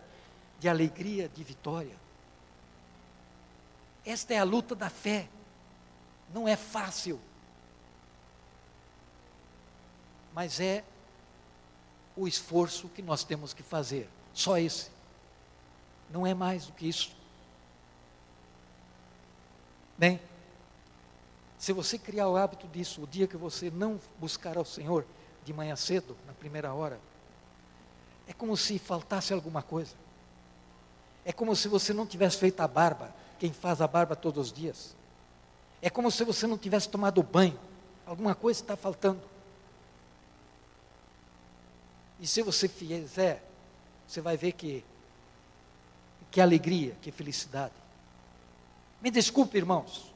de 0.58 0.68
alegria, 0.68 1.28
de 1.28 1.44
vitória. 1.44 1.94
Esta 4.04 4.34
é 4.34 4.38
a 4.38 4.44
luta 4.44 4.74
da 4.74 4.90
fé, 4.90 5.28
não 6.34 6.48
é 6.48 6.56
fácil, 6.56 7.20
mas 10.34 10.58
é 10.58 10.82
o 12.18 12.26
esforço 12.26 12.88
que 12.88 13.00
nós 13.00 13.22
temos 13.22 13.54
que 13.54 13.62
fazer. 13.62 14.08
Só 14.34 14.58
esse. 14.58 14.90
Não 16.10 16.26
é 16.26 16.34
mais 16.34 16.66
do 16.66 16.72
que 16.72 16.88
isso. 16.88 17.12
Bem, 19.96 20.20
se 21.58 21.72
você 21.72 21.96
criar 21.96 22.28
o 22.28 22.36
hábito 22.36 22.66
disso, 22.68 23.02
o 23.02 23.06
dia 23.06 23.26
que 23.26 23.36
você 23.36 23.70
não 23.70 24.00
buscar 24.18 24.56
ao 24.58 24.64
Senhor 24.64 25.04
de 25.44 25.52
manhã 25.52 25.76
cedo, 25.76 26.16
na 26.26 26.32
primeira 26.32 26.74
hora, 26.74 26.98
é 28.26 28.32
como 28.32 28.56
se 28.56 28.78
faltasse 28.78 29.32
alguma 29.32 29.62
coisa. 29.62 29.94
É 31.24 31.32
como 31.32 31.54
se 31.54 31.68
você 31.68 31.92
não 31.92 32.06
tivesse 32.06 32.38
feito 32.38 32.60
a 32.60 32.68
barba, 32.68 33.14
quem 33.38 33.52
faz 33.52 33.80
a 33.80 33.86
barba 33.86 34.16
todos 34.16 34.48
os 34.48 34.52
dias. 34.52 34.94
É 35.80 35.88
como 35.88 36.10
se 36.10 36.24
você 36.24 36.46
não 36.46 36.58
tivesse 36.58 36.88
tomado 36.88 37.22
banho. 37.22 37.58
Alguma 38.04 38.34
coisa 38.34 38.60
está 38.60 38.76
faltando. 38.76 39.20
E 42.20 42.26
se 42.26 42.42
você 42.42 42.68
fizer, 42.68 43.42
você 44.06 44.20
vai 44.20 44.36
ver 44.36 44.52
que 44.52 44.84
que 46.30 46.40
alegria, 46.40 46.94
que 47.00 47.10
felicidade. 47.10 47.72
Me 49.00 49.10
desculpe, 49.10 49.56
irmãos. 49.56 50.12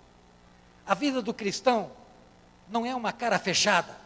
A 0.86 0.94
vida 0.94 1.22
do 1.22 1.32
cristão 1.32 1.90
não 2.68 2.84
é 2.84 2.94
uma 2.94 3.12
cara 3.12 3.38
fechada. 3.38 3.96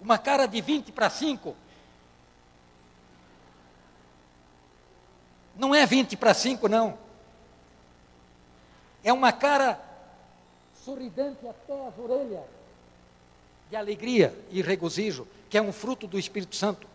Uma 0.00 0.16
cara 0.16 0.46
de 0.46 0.60
20 0.60 0.92
para 0.92 1.10
5. 1.10 1.54
Não 5.56 5.74
é 5.74 5.84
20 5.84 6.16
para 6.16 6.32
5, 6.32 6.68
não. 6.68 6.96
É 9.04 9.12
uma 9.12 9.32
cara 9.32 9.78
sorridente 10.84 11.46
até 11.46 11.86
as 11.86 11.98
orelhas, 11.98 12.44
de 13.68 13.76
alegria 13.76 14.34
e 14.50 14.62
regozijo 14.62 15.26
que 15.50 15.58
é 15.58 15.62
um 15.62 15.72
fruto 15.72 16.06
do 16.06 16.16
Espírito 16.16 16.54
Santo. 16.54 16.86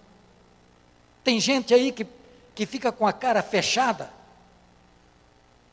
Tem 1.23 1.39
gente 1.41 1.73
aí 1.73 1.91
que, 1.91 2.07
que 2.55 2.65
fica 2.65 2.89
com 2.89 3.05
a 3.05 3.11
cara 3.11 3.43
fechada, 3.43 4.09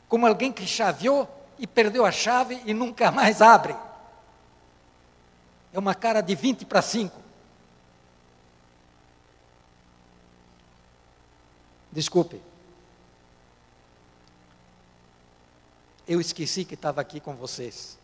como 0.09 0.27
alguém 0.27 0.51
que 0.51 0.67
chaveou 0.67 1.27
e 1.57 1.65
perdeu 1.65 2.05
a 2.05 2.11
chave 2.11 2.61
e 2.65 2.73
nunca 2.73 3.09
mais 3.09 3.41
abre. 3.41 3.73
É 5.71 5.79
uma 5.79 5.95
cara 5.95 6.19
de 6.21 6.35
20 6.35 6.65
para 6.65 6.81
5. 6.81 7.17
Desculpe. 11.89 12.41
Eu 16.05 16.19
esqueci 16.19 16.65
que 16.65 16.73
estava 16.73 16.99
aqui 16.99 17.21
com 17.21 17.33
vocês. 17.33 17.97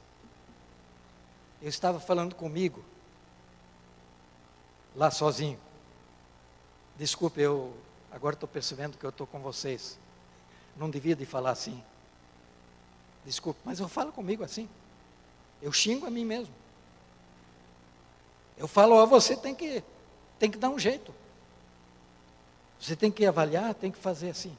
Eu 1.61 1.67
estava 1.67 1.99
falando 1.99 2.33
comigo 2.33 2.83
lá 4.99 5.09
sozinho. 5.09 5.57
Desculpe, 6.97 7.39
eu 7.39 7.73
agora 8.11 8.33
estou 8.33 8.49
percebendo 8.49 8.97
que 8.97 9.05
eu 9.05 9.09
estou 9.09 9.25
com 9.25 9.39
vocês. 9.39 9.97
Não 10.75 10.89
devia 10.89 11.15
de 11.15 11.25
falar 11.25 11.51
assim. 11.51 11.81
Desculpe, 13.25 13.61
mas 13.63 13.79
eu 13.79 13.87
falo 13.87 14.11
comigo 14.11 14.43
assim. 14.43 14.67
Eu 15.61 15.71
xingo 15.71 16.05
a 16.05 16.09
mim 16.09 16.25
mesmo. 16.25 16.53
Eu 18.57 18.67
falo, 18.67 18.95
ó, 18.95 19.05
você 19.05 19.37
tem 19.37 19.55
que, 19.55 19.81
tem 20.37 20.51
que 20.51 20.57
dar 20.57 20.69
um 20.69 20.77
jeito. 20.77 21.15
Você 22.77 22.93
tem 22.93 23.09
que 23.09 23.25
avaliar, 23.25 23.73
tem 23.73 23.91
que 23.91 23.97
fazer 23.97 24.31
assim. 24.31 24.57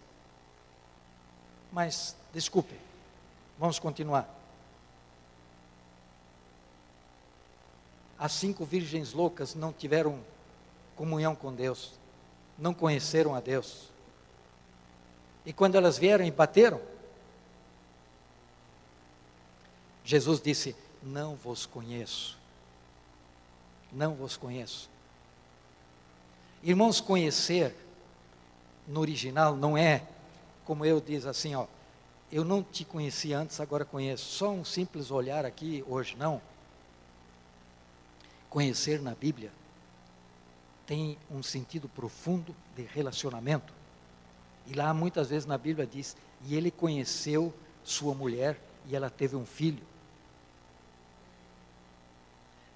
Mas, 1.70 2.16
desculpe, 2.32 2.74
vamos 3.59 3.78
continuar. 3.78 4.41
as 8.20 8.32
cinco 8.32 8.66
virgens 8.66 9.14
loucas 9.14 9.55
não 9.55 9.72
tiveram 9.72 10.18
comunhão 11.01 11.34
com 11.34 11.51
Deus, 11.51 11.92
não 12.59 12.74
conheceram 12.74 13.34
a 13.34 13.40
Deus. 13.40 13.88
E 15.46 15.53
quando 15.53 15.76
elas 15.76 15.96
vieram 15.96 16.26
e 16.26 16.30
bateram, 16.30 16.78
Jesus 20.05 20.42
disse: 20.42 20.76
Não 21.03 21.36
vos 21.36 21.64
conheço. 21.64 22.36
Não 23.90 24.14
vos 24.14 24.36
conheço. 24.36 24.90
Irmãos, 26.62 27.01
conhecer 27.01 27.74
no 28.86 29.01
original 29.01 29.57
não 29.57 29.78
é 29.78 30.03
como 30.66 30.84
eu 30.84 31.01
diz 31.01 31.24
assim, 31.24 31.55
ó, 31.55 31.66
eu 32.30 32.44
não 32.44 32.62
te 32.62 32.84
conheci 32.84 33.32
antes, 33.32 33.59
agora 33.59 33.86
conheço. 33.86 34.26
Só 34.26 34.51
um 34.51 34.66
simples 34.66 35.11
olhar 35.11 35.46
aqui 35.46 35.82
hoje 35.88 36.14
não. 36.18 36.42
Conhecer 38.51 39.01
na 39.01 39.14
Bíblia 39.14 39.51
tem 40.91 41.16
um 41.30 41.41
sentido 41.41 41.88
profundo 41.88 42.53
de 42.74 42.82
relacionamento. 42.82 43.72
E 44.66 44.74
lá 44.74 44.93
muitas 44.93 45.28
vezes 45.28 45.47
na 45.47 45.57
Bíblia 45.57 45.86
diz: 45.86 46.16
"E 46.45 46.57
ele 46.57 46.68
conheceu 46.68 47.55
sua 47.84 48.12
mulher 48.12 48.61
e 48.88 48.97
ela 48.97 49.09
teve 49.09 49.36
um 49.36 49.47
filho". 49.47 49.84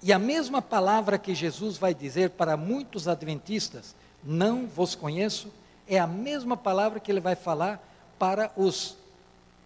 E 0.01 0.13
a 0.13 0.17
mesma 0.17 0.61
palavra 0.61 1.17
que 1.17 1.35
Jesus 1.35 1.77
vai 1.77 1.93
dizer 1.93 2.29
para 2.29 2.55
muitos 2.55 3.09
adventistas, 3.09 3.93
não 4.23 4.65
vos 4.65 4.95
conheço, 4.95 5.51
é 5.85 5.99
a 5.99 6.07
mesma 6.07 6.55
palavra 6.55 7.01
que 7.01 7.11
ele 7.11 7.19
vai 7.19 7.35
falar 7.35 7.85
para 8.17 8.49
os 8.55 8.95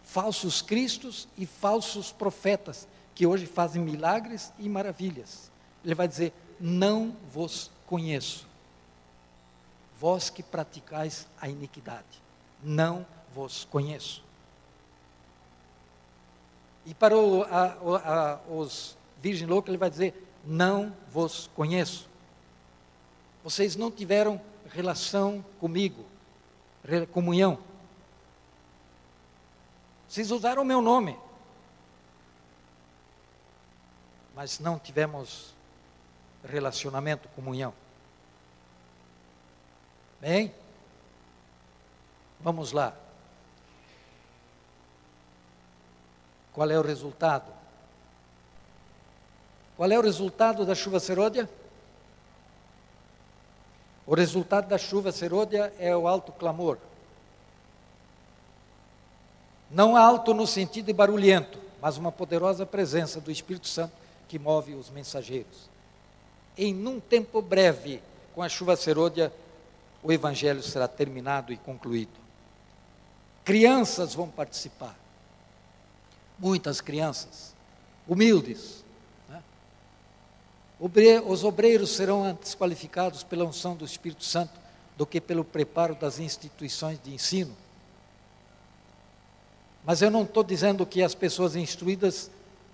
falsos 0.04 0.60
cristos 0.60 1.28
e 1.38 1.46
falsos 1.46 2.12
profetas, 2.12 2.88
que 3.14 3.28
hoje 3.28 3.46
fazem 3.46 3.80
milagres 3.80 4.52
e 4.58 4.68
maravilhas. 4.68 5.52
Ele 5.86 5.94
vai 5.94 6.08
dizer: 6.08 6.34
Não 6.60 7.16
vos 7.32 7.70
conheço, 7.90 8.46
vós 10.00 10.30
que 10.30 10.44
praticais 10.44 11.26
a 11.42 11.50
iniquidade, 11.50 12.22
não 12.64 13.04
vos 13.34 13.66
conheço. 13.66 14.24
E 16.86 16.94
para 16.94 17.18
o, 17.18 17.42
a, 17.44 17.66
a, 17.66 18.40
os 18.48 18.96
virgem 19.20 19.48
loucos, 19.48 19.70
ele 19.70 19.78
vai 19.80 19.90
dizer: 19.90 20.14
não 20.46 20.96
vos 21.12 21.50
conheço. 21.56 22.08
Vocês 23.44 23.76
não 23.76 23.90
tiveram 23.90 24.40
relação 24.72 25.44
comigo, 25.60 26.06
comunhão. 27.12 27.58
Vocês 30.08 30.30
usaram 30.30 30.62
o 30.62 30.66
meu 30.66 30.82
nome, 30.82 31.18
mas 34.36 34.60
não 34.60 34.78
tivemos 34.78 35.54
relacionamento, 36.44 37.28
comunhão. 37.30 37.74
Bem, 40.22 40.54
vamos 42.40 42.72
lá. 42.72 42.94
Qual 46.54 46.70
é 46.70 46.78
o 46.78 46.82
resultado? 46.82 47.52
Qual 49.78 49.90
é 49.90 49.98
o 49.98 50.02
resultado 50.02 50.66
da 50.66 50.76
chuva 50.76 51.00
serôdia? 51.00 51.50
O 54.06 54.14
resultado 54.14 54.68
da 54.68 54.78
chuva 54.78 55.12
serôdia 55.12 55.74
é 55.80 55.96
o 55.96 56.08
alto 56.08 56.32
clamor. 56.32 56.78
Não 59.70 59.96
alto 59.96 60.34
no 60.34 60.48
sentido 60.48 60.88
de 60.88 60.94
barulhento, 60.94 61.60
mas 61.80 61.96
uma 61.96 62.12
poderosa 62.12 62.66
presença 62.66 63.22
do 63.22 63.32
Espírito 63.32 63.68
Santo 63.68 63.94
que 64.28 64.40
move 64.40 64.74
os 64.74 64.90
mensageiros. 64.90 65.70
Em 66.62 66.76
um 66.86 67.00
tempo 67.00 67.42
breve, 67.42 68.04
com 68.36 68.44
a 68.44 68.50
chuva 68.50 68.76
serôdia, 68.76 69.32
o 70.04 70.12
evangelho 70.12 70.62
será 70.62 70.90
terminado 70.90 71.54
e 71.54 71.58
concluído. 71.58 72.12
Crianças 73.46 74.14
vão 74.14 74.28
participar. 74.28 74.94
Muitas 76.38 76.82
crianças, 76.82 77.56
humildes, 78.06 78.84
os 81.26 81.44
obreiros 81.46 81.92
serão 81.92 82.34
desqualificados 82.34 83.24
pela 83.24 83.46
unção 83.46 83.74
do 83.74 83.86
Espírito 83.86 84.26
Santo 84.26 84.60
do 84.98 85.06
que 85.06 85.22
pelo 85.22 85.46
preparo 85.46 85.96
das 85.96 86.20
instituições 86.20 87.00
de 87.02 87.14
ensino. 87.14 87.56
Mas 89.86 90.02
eu 90.02 90.12
não 90.12 90.24
estou 90.24 90.44
dizendo 90.44 90.86
que 90.86 91.02
as 91.02 91.16
pessoas 91.16 91.56
instruídas 91.56 92.30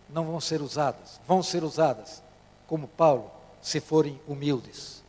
não 0.09 0.25
vão 0.25 0.41
ser 0.41 0.59
usadas, 0.63 1.19
vão 1.27 1.43
ser 1.43 1.63
usadas, 1.63 2.23
como 2.65 2.87
Paulo, 2.87 3.34
se 3.65 3.79
forem 3.79 4.21
humildes. 4.27 5.03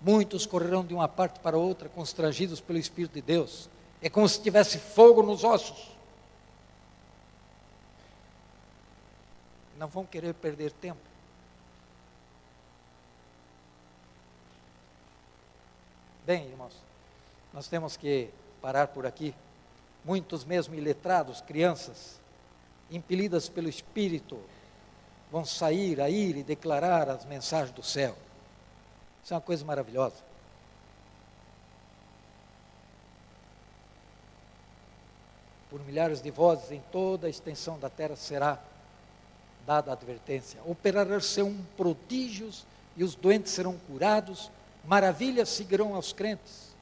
Muitos 0.00 0.46
correrão 0.46 0.84
de 0.86 0.94
uma 0.94 1.08
parte 1.08 1.40
para 1.40 1.58
outra, 1.58 1.88
constrangidos 1.88 2.60
pelo 2.60 2.78
Espírito 2.78 3.14
de 3.14 3.22
Deus. 3.22 3.68
É 4.00 4.08
como 4.08 4.28
se 4.28 4.40
tivesse 4.40 4.78
fogo 4.78 5.20
nos 5.20 5.42
ossos. 5.42 5.90
Não 9.76 9.88
vão 9.88 10.06
querer 10.06 10.32
perder 10.34 10.70
tempo. 10.70 11.00
Bem, 16.24 16.46
irmãos, 16.46 16.72
nós 17.52 17.66
temos 17.66 17.96
que 17.96 18.30
parar 18.60 18.86
por 18.86 19.06
aqui. 19.06 19.34
Muitos 20.04 20.44
mesmo 20.44 20.76
iletrados, 20.76 21.40
crianças, 21.40 22.20
impelidas 22.92 23.48
pelo 23.48 23.68
Espírito, 23.68 24.38
vão 25.32 25.46
sair 25.46 25.98
a 25.98 26.10
ir 26.10 26.36
e 26.36 26.42
declarar 26.42 27.08
as 27.08 27.24
mensagens 27.24 27.74
do 27.74 27.82
céu. 27.82 28.14
Isso 29.24 29.32
é 29.32 29.34
uma 29.34 29.40
coisa 29.40 29.64
maravilhosa. 29.64 30.16
Por 35.70 35.82
milhares 35.86 36.20
de 36.20 36.30
vozes 36.30 36.70
em 36.70 36.82
toda 36.92 37.26
a 37.28 37.30
extensão 37.30 37.78
da 37.78 37.88
terra 37.88 38.14
será 38.14 38.58
dada 39.66 39.90
a 39.90 39.94
advertência. 39.94 40.60
Operarão 40.66 41.18
prodígios 41.78 42.66
e 42.94 43.02
os 43.02 43.14
doentes 43.14 43.52
serão 43.52 43.78
curados 43.86 44.50
maravilhas 44.84 45.48
seguirão 45.48 45.94
aos 45.94 46.12
crentes. 46.12 46.74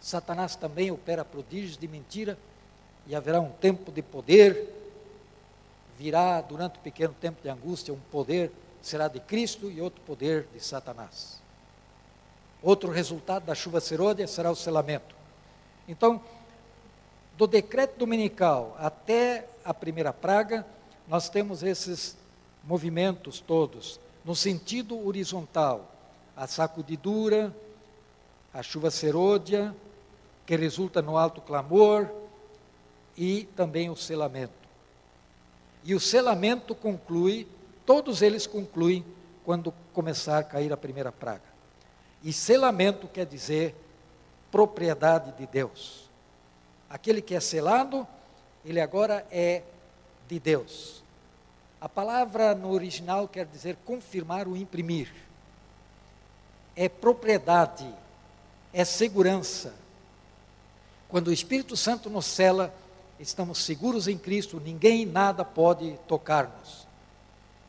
Satanás 0.00 0.56
também 0.56 0.90
opera 0.90 1.24
prodígios 1.24 1.76
de 1.76 1.86
mentira 1.86 2.36
e 3.06 3.14
haverá 3.14 3.40
um 3.40 3.52
tempo 3.52 3.92
de 3.92 4.02
poder. 4.02 4.79
Virá 6.00 6.40
durante 6.40 6.78
um 6.78 6.82
pequeno 6.82 7.12
tempo 7.12 7.42
de 7.42 7.50
angústia 7.50 7.92
um 7.92 8.00
poder, 8.10 8.50
será 8.80 9.06
de 9.06 9.20
Cristo 9.20 9.70
e 9.70 9.82
outro 9.82 10.00
poder 10.00 10.46
de 10.50 10.58
Satanás. 10.58 11.42
Outro 12.62 12.90
resultado 12.90 13.44
da 13.44 13.54
chuva 13.54 13.82
serôdia 13.82 14.26
será 14.26 14.50
o 14.50 14.56
selamento. 14.56 15.14
Então, 15.86 16.18
do 17.36 17.46
decreto 17.46 17.98
dominical 17.98 18.74
até 18.78 19.46
a 19.62 19.74
primeira 19.74 20.10
praga, 20.10 20.66
nós 21.06 21.28
temos 21.28 21.62
esses 21.62 22.16
movimentos 22.64 23.38
todos, 23.38 24.00
no 24.24 24.34
sentido 24.34 25.06
horizontal 25.06 25.86
a 26.34 26.46
sacudidura, 26.46 27.54
a 28.54 28.62
chuva 28.62 28.90
serôdia, 28.90 29.76
que 30.46 30.56
resulta 30.56 31.02
no 31.02 31.18
alto 31.18 31.42
clamor, 31.42 32.08
e 33.18 33.44
também 33.54 33.90
o 33.90 33.96
selamento. 33.96 34.59
E 35.84 35.94
o 35.94 36.00
selamento 36.00 36.74
conclui, 36.74 37.46
todos 37.86 38.22
eles 38.22 38.46
concluem 38.46 39.04
quando 39.44 39.72
começar 39.92 40.38
a 40.38 40.44
cair 40.44 40.72
a 40.72 40.76
primeira 40.76 41.10
praga. 41.10 41.42
E 42.22 42.32
selamento 42.32 43.08
quer 43.08 43.26
dizer 43.26 43.74
propriedade 44.50 45.32
de 45.38 45.46
Deus. 45.46 46.08
Aquele 46.88 47.22
que 47.22 47.34
é 47.34 47.40
selado, 47.40 48.06
ele 48.64 48.80
agora 48.80 49.26
é 49.30 49.62
de 50.28 50.38
Deus. 50.38 51.02
A 51.80 51.88
palavra 51.88 52.54
no 52.54 52.70
original 52.70 53.26
quer 53.26 53.46
dizer 53.46 53.76
confirmar 53.84 54.46
ou 54.46 54.56
imprimir 54.56 55.10
é 56.76 56.88
propriedade, 56.88 57.86
é 58.72 58.84
segurança. 58.86 59.74
Quando 61.08 61.28
o 61.28 61.32
Espírito 61.32 61.76
Santo 61.76 62.08
nos 62.08 62.24
cela, 62.24 62.72
estamos 63.20 63.58
seguros 63.58 64.08
em 64.08 64.16
Cristo, 64.16 64.60
ninguém 64.60 65.04
nada 65.04 65.44
pode 65.44 65.98
tocar-nos. 66.08 66.86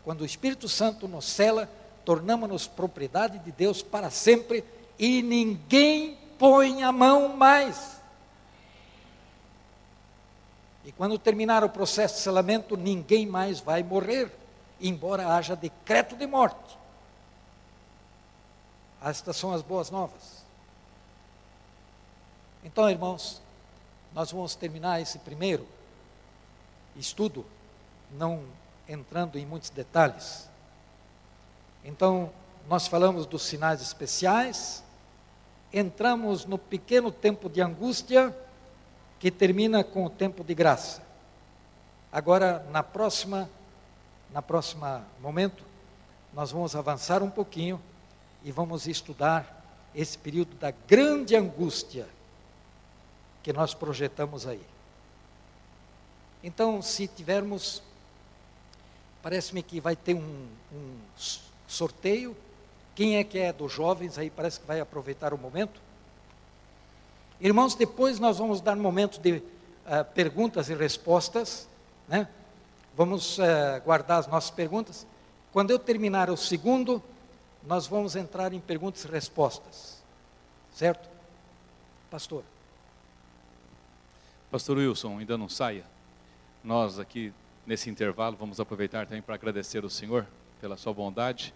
Quando 0.04 0.22
o 0.22 0.26
Espírito 0.26 0.68
Santo 0.70 1.08
nos 1.08 1.26
cela, 1.26 1.70
tornamos-nos 2.06 2.68
propriedade 2.68 3.38
de 3.40 3.52
Deus 3.52 3.82
para 3.84 4.10
sempre 4.10 4.64
e 4.98 5.22
ninguém 5.22 6.18
põe 6.40 6.84
a 6.84 6.92
mão 6.92 7.36
mais. 7.36 8.02
E 10.84 10.92
quando 10.92 11.20
terminar 11.20 11.64
o 11.64 11.70
processo 11.70 12.16
de 12.16 12.22
selamento, 12.22 12.76
ninguém 12.76 13.28
mais 13.28 13.60
vai 13.60 13.84
morrer, 13.84 14.32
embora 14.80 15.28
haja 15.28 15.56
decreto 15.56 16.16
de 16.16 16.26
morte. 16.26 16.78
Estas 19.04 19.36
são 19.36 19.54
as 19.54 19.62
boas 19.62 19.92
novas. 19.92 20.44
Então, 22.64 22.90
irmãos, 22.90 23.42
nós 24.14 24.32
vamos 24.32 24.56
terminar 24.56 25.02
esse 25.02 25.20
primeiro 25.20 25.66
estudo, 26.96 27.46
não 28.12 28.44
entrando 28.88 29.38
em 29.38 29.46
muitos 29.46 29.70
detalhes. 29.70 30.50
Então, 31.84 32.32
nós 32.68 32.88
falamos 32.88 33.26
dos 33.26 33.44
sinais 33.44 33.82
especiais, 33.82 34.84
entramos 35.72 36.46
no 36.46 36.58
pequeno 36.58 37.12
tempo 37.12 37.50
de 37.50 37.62
angústia, 37.62 38.36
que 39.20 39.32
termina 39.32 39.84
com 39.84 40.06
o 40.06 40.10
tempo 40.10 40.44
de 40.44 40.54
graça. 40.54 41.02
Agora, 42.12 42.66
na 42.72 42.84
próxima, 42.84 43.50
na 44.32 44.42
próxima 44.42 45.06
momento, 45.22 45.64
nós 46.34 46.52
vamos 46.52 46.76
avançar 46.76 47.24
um 47.24 47.30
pouquinho 47.30 47.82
e 48.44 48.52
vamos 48.52 48.88
estudar 48.88 49.64
esse 49.96 50.18
período 50.18 50.56
da 50.58 50.72
grande 50.72 51.36
angústia 51.36 52.08
que 53.44 53.52
nós 53.52 53.74
projetamos 53.74 54.46
aí. 54.46 54.62
Então, 56.44 56.82
se 56.82 57.08
tivermos, 57.08 57.82
parece-me 59.22 59.62
que 59.62 59.80
vai 59.80 59.96
ter 59.96 60.16
um, 60.16 60.48
um 60.74 60.98
sorteio. 61.68 62.36
Quem 62.96 63.18
é 63.18 63.24
que 63.24 63.38
é 63.40 63.54
dos 63.54 63.72
jovens 63.72 64.18
aí 64.18 64.30
parece 64.30 64.60
que 64.60 64.68
vai 64.68 64.80
aproveitar 64.80 65.34
o 65.34 65.38
momento? 65.38 65.80
Irmãos, 67.40 67.74
depois 67.76 68.20
nós 68.20 68.38
vamos 68.38 68.62
dar 68.62 68.78
um 68.78 68.82
momento 68.82 69.20
de 69.20 69.38
uh, 69.38 69.44
perguntas 70.14 70.70
e 70.70 70.76
respostas, 70.76 71.68
né? 72.08 72.28
Vamos 72.96 73.40
uh, 73.40 73.82
guardar 73.84 74.20
as 74.20 74.28
nossas 74.28 74.52
perguntas. 74.52 75.08
Quando 75.54 75.72
eu 75.72 75.80
terminar 75.80 76.30
o 76.30 76.38
segundo, 76.38 77.02
nós 77.64 77.88
vamos 77.88 78.16
entrar 78.16 78.54
em 78.54 78.60
perguntas 78.60 79.06
e 79.06 79.08
respostas. 79.08 79.98
Certo? 80.76 81.08
Pastor. 82.10 82.44
Pastor 84.52 84.78
Wilson, 84.78 85.18
ainda 85.18 85.38
não 85.38 85.48
saia. 85.48 85.86
Nós 86.62 87.00
aqui 87.00 87.32
nesse 87.66 87.90
intervalo 87.90 88.36
vamos 88.38 88.60
aproveitar 88.60 89.06
também 89.06 89.22
para 89.22 89.34
agradecer 89.34 89.86
o 89.86 89.90
Senhor 89.90 90.28
pela 90.60 90.76
sua 90.76 90.94
bondade 90.94 91.54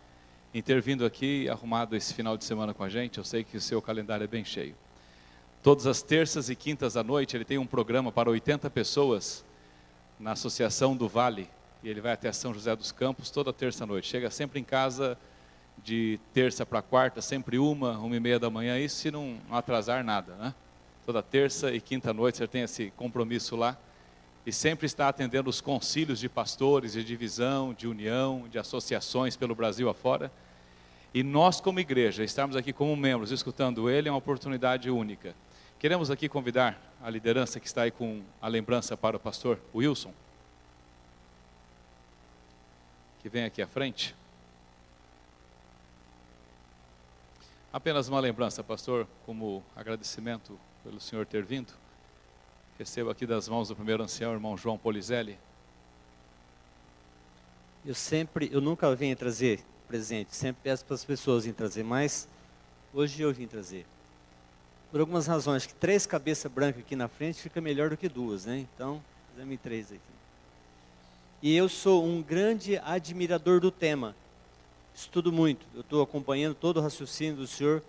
em 0.54 0.62
ter 0.62 0.82
vindo 0.82 1.06
aqui 1.06 1.50
arrumado 1.50 1.94
esse 1.98 2.14
final 2.14 2.38
de 2.38 2.46
semana 2.46 2.74
com 2.74 2.86
a 2.86 2.88
gente. 2.88 3.18
Eu 3.18 3.26
sei 3.26 3.44
que 3.44 3.58
o 3.58 3.62
seu 3.62 3.82
calendário 3.82 4.24
é 4.24 4.28
bem 4.28 4.46
cheio. 4.46 4.74
Todas 5.62 5.86
as 5.86 6.02
terças 6.02 6.50
e 6.50 6.56
quintas 6.56 6.96
à 6.96 7.04
noite 7.04 7.36
ele 7.36 7.44
tem 7.44 7.58
um 7.58 7.68
programa 7.68 8.14
para 8.14 8.30
80 8.30 8.70
pessoas 8.70 9.44
na 10.18 10.32
Associação 10.32 10.96
do 10.96 11.10
Vale. 11.10 11.50
E 11.84 11.90
ele 11.90 12.00
vai 12.00 12.14
até 12.14 12.32
São 12.32 12.54
José 12.54 12.74
dos 12.78 12.94
Campos 12.94 13.30
toda 13.30 13.52
terça-noite. 13.52 14.08
Chega 14.08 14.32
sempre 14.32 14.58
em 14.58 14.64
casa 14.64 15.18
de 15.84 16.18
terça 16.34 16.66
para 16.66 16.82
quarta, 16.82 17.22
sempre 17.22 17.60
uma, 17.60 17.98
uma 17.98 18.16
e 18.16 18.22
meia 18.22 18.40
da 18.40 18.50
manhã, 18.50 18.80
isso 18.80 18.96
se 18.96 19.12
não 19.12 19.38
atrasar 19.52 20.02
nada, 20.02 20.34
né? 20.36 20.54
Toda 21.06 21.22
terça 21.22 21.72
e 21.72 21.80
quinta 21.80 22.12
noite 22.12 22.40
você 22.40 22.48
tem 22.48 22.64
esse 22.64 22.90
compromisso 22.98 23.56
lá 23.56 23.78
e 24.44 24.52
sempre 24.52 24.88
está 24.88 25.08
atendendo 25.08 25.50
os 25.50 25.62
concílios 25.62 26.20
de 26.20 26.28
pastores, 26.28 26.94
de 26.94 27.04
divisão, 27.04 27.76
de 27.76 27.88
união, 27.88 28.48
de 28.50 28.58
associações 28.58 29.36
pelo 29.36 29.54
Brasil 29.54 29.88
afora. 29.88 30.32
E 31.14 31.22
nós, 31.22 31.62
como 31.62 31.80
igreja, 31.80 32.24
estarmos 32.24 32.56
aqui 32.56 32.74
como 32.74 32.96
membros, 32.96 33.30
escutando 33.30 33.88
ele, 33.88 34.10
é 34.10 34.12
uma 34.12 34.18
oportunidade 34.18 34.90
única. 34.90 35.36
Queremos 35.80 36.10
aqui 36.10 36.28
convidar 36.28 36.76
a 37.02 37.10
liderança 37.10 37.60
que 37.60 37.68
está 37.68 37.84
aí 37.84 37.92
com 37.92 38.24
a 38.42 38.48
lembrança 38.48 38.98
para 38.98 39.16
o 39.16 39.20
pastor 39.20 39.60
Wilson, 39.76 40.12
que 43.22 43.30
vem 43.30 43.46
aqui 43.46 43.62
à 43.62 43.68
frente. 43.68 44.16
Apenas 47.72 48.08
uma 48.08 48.20
lembrança, 48.20 48.64
pastor, 48.64 49.08
como 49.26 49.64
agradecimento 49.76 50.58
pelo 50.86 51.02
senhor 51.02 51.26
ter 51.26 51.44
vindo. 51.44 51.74
Recebo 52.78 53.10
aqui 53.10 53.26
das 53.26 53.50
mãos 53.50 53.70
do 53.70 53.76
primeiro 53.76 54.04
ancião, 54.04 54.32
irmão 54.32 54.56
João 54.56 54.78
Polizelli. 54.78 55.38
Eu 57.84 57.96
sempre, 57.96 58.50
eu 58.54 58.62
nunca 58.62 58.96
venho 58.96 59.16
trazer 59.16 59.64
presente, 59.88 60.36
sempre 60.36 60.62
peço 60.64 60.86
para 60.86 60.94
as 60.94 61.04
pessoas 61.04 61.44
virem 61.44 61.56
trazer, 61.56 61.84
mas 61.84 62.28
hoje 62.94 63.22
eu 63.22 63.34
vim 63.34 63.48
trazer. 63.48 63.86
Por 64.92 65.00
algumas 65.00 65.26
razões, 65.26 65.66
que 65.66 65.74
três 65.74 66.06
cabeças 66.06 66.52
brancas 66.52 66.82
aqui 66.82 66.96
na 66.96 67.08
frente 67.08 67.42
fica 67.42 67.60
melhor 67.60 67.90
do 67.90 67.98
que 67.98 68.08
duas, 68.08 68.46
né? 68.46 68.66
Então, 68.76 69.02
fizemos 69.32 69.60
três 69.62 69.88
aqui. 69.88 70.00
E 71.42 71.56
eu 71.56 71.68
sou 71.68 72.06
um 72.06 72.22
grande 72.22 72.78
admirador 72.78 73.60
do 73.60 73.72
tema 73.72 74.16
estudo 74.96 75.32
muito, 75.32 75.66
eu 75.76 75.82
estou 75.82 76.02
acompanhando 76.02 76.56
todo 76.56 76.78
o 76.78 76.82
raciocínio 76.82 77.36
do 77.36 77.48
senhor. 77.48 77.84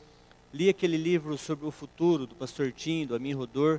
Li 0.57 0.70
aquele 0.70 0.96
livro 0.96 1.36
sobre 1.36 1.66
o 1.66 1.70
futuro 1.70 2.26
do 2.26 2.34
pastor 2.34 2.72
Tim, 2.72 3.04
do 3.04 3.14
Amin 3.14 3.34
Rodor. 3.34 3.78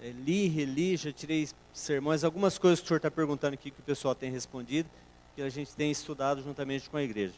É, 0.00 0.10
li, 0.10 0.46
reli, 0.46 0.96
já 0.96 1.10
tirei 1.10 1.48
sermões, 1.74 2.22
algumas 2.22 2.56
coisas 2.58 2.78
que 2.78 2.84
o 2.84 2.86
senhor 2.86 2.98
está 2.98 3.10
perguntando 3.10 3.54
aqui 3.54 3.72
que 3.72 3.80
o 3.80 3.82
pessoal 3.82 4.14
tem 4.14 4.30
respondido, 4.30 4.88
que 5.34 5.42
a 5.42 5.48
gente 5.48 5.74
tem 5.74 5.90
estudado 5.90 6.44
juntamente 6.44 6.88
com 6.88 6.96
a 6.96 7.02
igreja. 7.02 7.34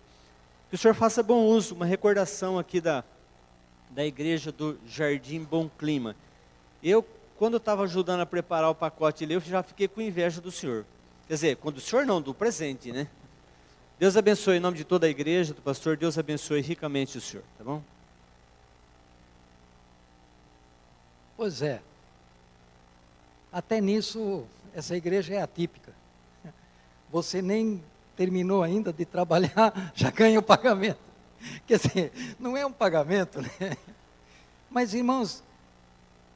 Que 0.69 0.75
o 0.75 0.79
senhor 0.79 0.93
faça 0.93 1.23
bom 1.23 1.47
uso, 1.47 1.75
uma 1.75 1.87
recordação 1.87 2.59
aqui 2.59 2.79
da, 2.79 3.03
da 3.89 4.05
igreja 4.05 4.53
do 4.53 4.79
Jardim 4.87 5.43
Bom 5.45 5.67
Clima. 5.79 6.15
Eu, 6.83 7.03
quando 7.39 7.57
estava 7.57 7.85
ajudando 7.85 8.21
a 8.21 8.27
preparar 8.27 8.69
o 8.69 8.75
pacote 8.75 9.25
ali, 9.25 9.33
eu 9.33 9.41
já 9.41 9.63
fiquei 9.63 9.89
com 9.89 10.03
inveja 10.03 10.43
do 10.43 10.53
senhor. 10.53 10.85
Quer 11.27 11.35
dizer, 11.35 11.57
quando 11.57 11.79
o 11.79 11.81
senhor 11.81 12.05
não, 12.05 12.21
do 12.21 12.35
presente, 12.35 12.93
né? 12.93 13.09
Deus 13.99 14.15
abençoe 14.15 14.59
em 14.59 14.61
nome 14.61 14.77
de 14.77 14.85
toda 14.85 15.07
a 15.07 15.09
igreja, 15.09 15.55
do 15.55 15.63
pastor, 15.63 15.97
Deus 15.97 16.19
abençoe 16.19 16.61
ricamente 16.61 17.17
o 17.17 17.21
senhor, 17.23 17.45
tá 17.57 17.65
bom? 17.65 17.83
Pois 21.39 21.63
é. 21.63 21.81
Até 23.53 23.81
nisso, 23.81 24.45
essa 24.75 24.97
igreja 24.97 25.35
é 25.35 25.41
atípica. 25.41 25.93
Você 27.13 27.41
nem 27.41 27.81
terminou 28.17 28.61
ainda 28.61 28.93
de 28.93 29.05
trabalhar, 29.05 29.73
já 29.95 30.11
ganha 30.11 30.41
o 30.41 30.43
pagamento. 30.43 30.99
Quer 31.65 31.79
dizer, 31.79 32.13
não 32.41 32.57
é 32.57 32.67
um 32.67 32.73
pagamento, 32.73 33.41
né? 33.41 33.77
Mas, 34.69 34.95
irmãos, 34.95 35.41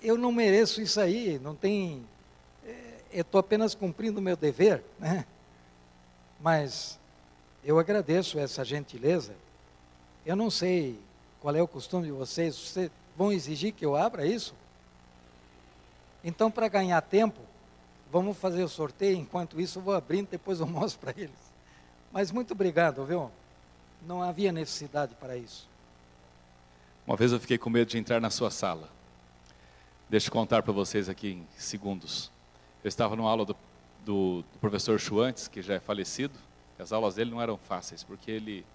eu 0.00 0.16
não 0.16 0.30
mereço 0.30 0.80
isso 0.80 1.00
aí, 1.00 1.36
não 1.40 1.56
tem. 1.56 2.06
É, 2.64 3.00
eu 3.12 3.22
estou 3.22 3.40
apenas 3.40 3.74
cumprindo 3.74 4.20
o 4.20 4.22
meu 4.22 4.36
dever, 4.36 4.84
né? 5.00 5.26
Mas 6.40 6.96
eu 7.64 7.76
agradeço 7.76 8.38
essa 8.38 8.64
gentileza. 8.64 9.34
Eu 10.24 10.36
não 10.36 10.48
sei 10.48 10.96
qual 11.40 11.56
é 11.56 11.60
o 11.60 11.66
costume 11.66 12.06
de 12.06 12.12
vocês. 12.12 12.54
Vocês 12.54 12.88
vão 13.16 13.32
exigir 13.32 13.72
que 13.72 13.84
eu 13.84 13.96
abra 13.96 14.24
isso? 14.24 14.61
Então, 16.24 16.50
para 16.50 16.68
ganhar 16.68 17.00
tempo, 17.00 17.40
vamos 18.10 18.36
fazer 18.36 18.62
o 18.62 18.68
sorteio. 18.68 19.16
Enquanto 19.16 19.60
isso, 19.60 19.78
eu 19.78 19.82
vou 19.82 19.94
abrindo, 19.94 20.28
depois 20.30 20.60
eu 20.60 20.66
mostro 20.68 21.00
para 21.00 21.20
eles. 21.20 21.52
Mas 22.12 22.30
muito 22.30 22.52
obrigado, 22.52 23.04
viu? 23.04 23.30
Não 24.06 24.22
havia 24.22 24.52
necessidade 24.52 25.14
para 25.14 25.36
isso. 25.36 25.68
Uma 27.06 27.16
vez 27.16 27.32
eu 27.32 27.40
fiquei 27.40 27.58
com 27.58 27.70
medo 27.70 27.88
de 27.88 27.98
entrar 27.98 28.20
na 28.20 28.30
sua 28.30 28.50
sala. 28.50 28.88
Deixa 30.08 30.28
eu 30.28 30.32
contar 30.32 30.62
para 30.62 30.72
vocês 30.72 31.08
aqui 31.08 31.32
em 31.32 31.46
segundos. 31.58 32.30
Eu 32.84 32.88
estava 32.88 33.16
numa 33.16 33.30
aula 33.30 33.44
do, 33.44 33.56
do, 34.04 34.42
do 34.42 34.58
professor 34.60 35.00
Schwantz, 35.00 35.48
que 35.48 35.62
já 35.62 35.74
é 35.74 35.80
falecido, 35.80 36.34
as 36.78 36.92
aulas 36.92 37.14
dele 37.14 37.30
não 37.30 37.40
eram 37.40 37.56
fáceis, 37.56 38.02
porque 38.02 38.30
ele 38.30 38.66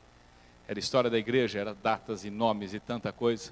era 0.67 0.79
história 0.79 1.09
da 1.09 1.17
igreja, 1.17 1.59
era 1.59 1.73
datas 1.73 2.23
e 2.25 2.29
nomes 2.29 2.73
e 2.73 2.79
tanta 2.79 3.11
coisa. 3.11 3.51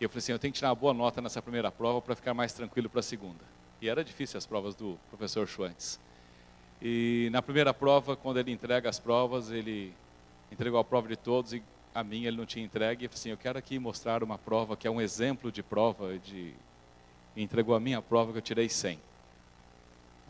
E 0.00 0.04
eu 0.04 0.08
falei 0.10 0.18
assim, 0.18 0.32
eu 0.32 0.38
tenho 0.38 0.52
que 0.52 0.58
tirar 0.58 0.68
uma 0.68 0.74
boa 0.74 0.92
nota 0.92 1.20
nessa 1.22 1.40
primeira 1.40 1.70
prova 1.70 2.02
para 2.02 2.14
ficar 2.14 2.34
mais 2.34 2.52
tranquilo 2.52 2.88
para 2.88 3.00
a 3.00 3.02
segunda. 3.02 3.42
E 3.80 3.88
era 3.88 4.04
difícil 4.04 4.36
as 4.36 4.46
provas 4.46 4.74
do 4.74 4.98
professor 5.10 5.46
Schwantz. 5.46 5.98
E 6.80 7.28
na 7.32 7.40
primeira 7.40 7.72
prova, 7.72 8.16
quando 8.16 8.38
ele 8.38 8.52
entrega 8.52 8.88
as 8.88 8.98
provas, 8.98 9.50
ele 9.50 9.94
entregou 10.52 10.78
a 10.78 10.84
prova 10.84 11.08
de 11.08 11.16
todos 11.16 11.52
e 11.52 11.62
a 11.94 12.04
minha 12.04 12.28
ele 12.28 12.36
não 12.36 12.46
tinha 12.46 12.64
entregue. 12.64 13.04
E 13.04 13.06
eu 13.06 13.10
falei 13.10 13.20
assim, 13.20 13.30
eu 13.30 13.36
quero 13.36 13.58
aqui 13.58 13.78
mostrar 13.78 14.22
uma 14.22 14.36
prova 14.36 14.76
que 14.76 14.86
é 14.86 14.90
um 14.90 15.00
exemplo 15.00 15.50
de 15.50 15.62
prova. 15.62 16.18
De... 16.18 16.52
E 17.34 17.42
entregou 17.42 17.74
a 17.74 17.80
minha 17.80 18.02
prova 18.02 18.32
que 18.32 18.38
eu 18.38 18.42
tirei 18.42 18.68
100. 18.68 18.98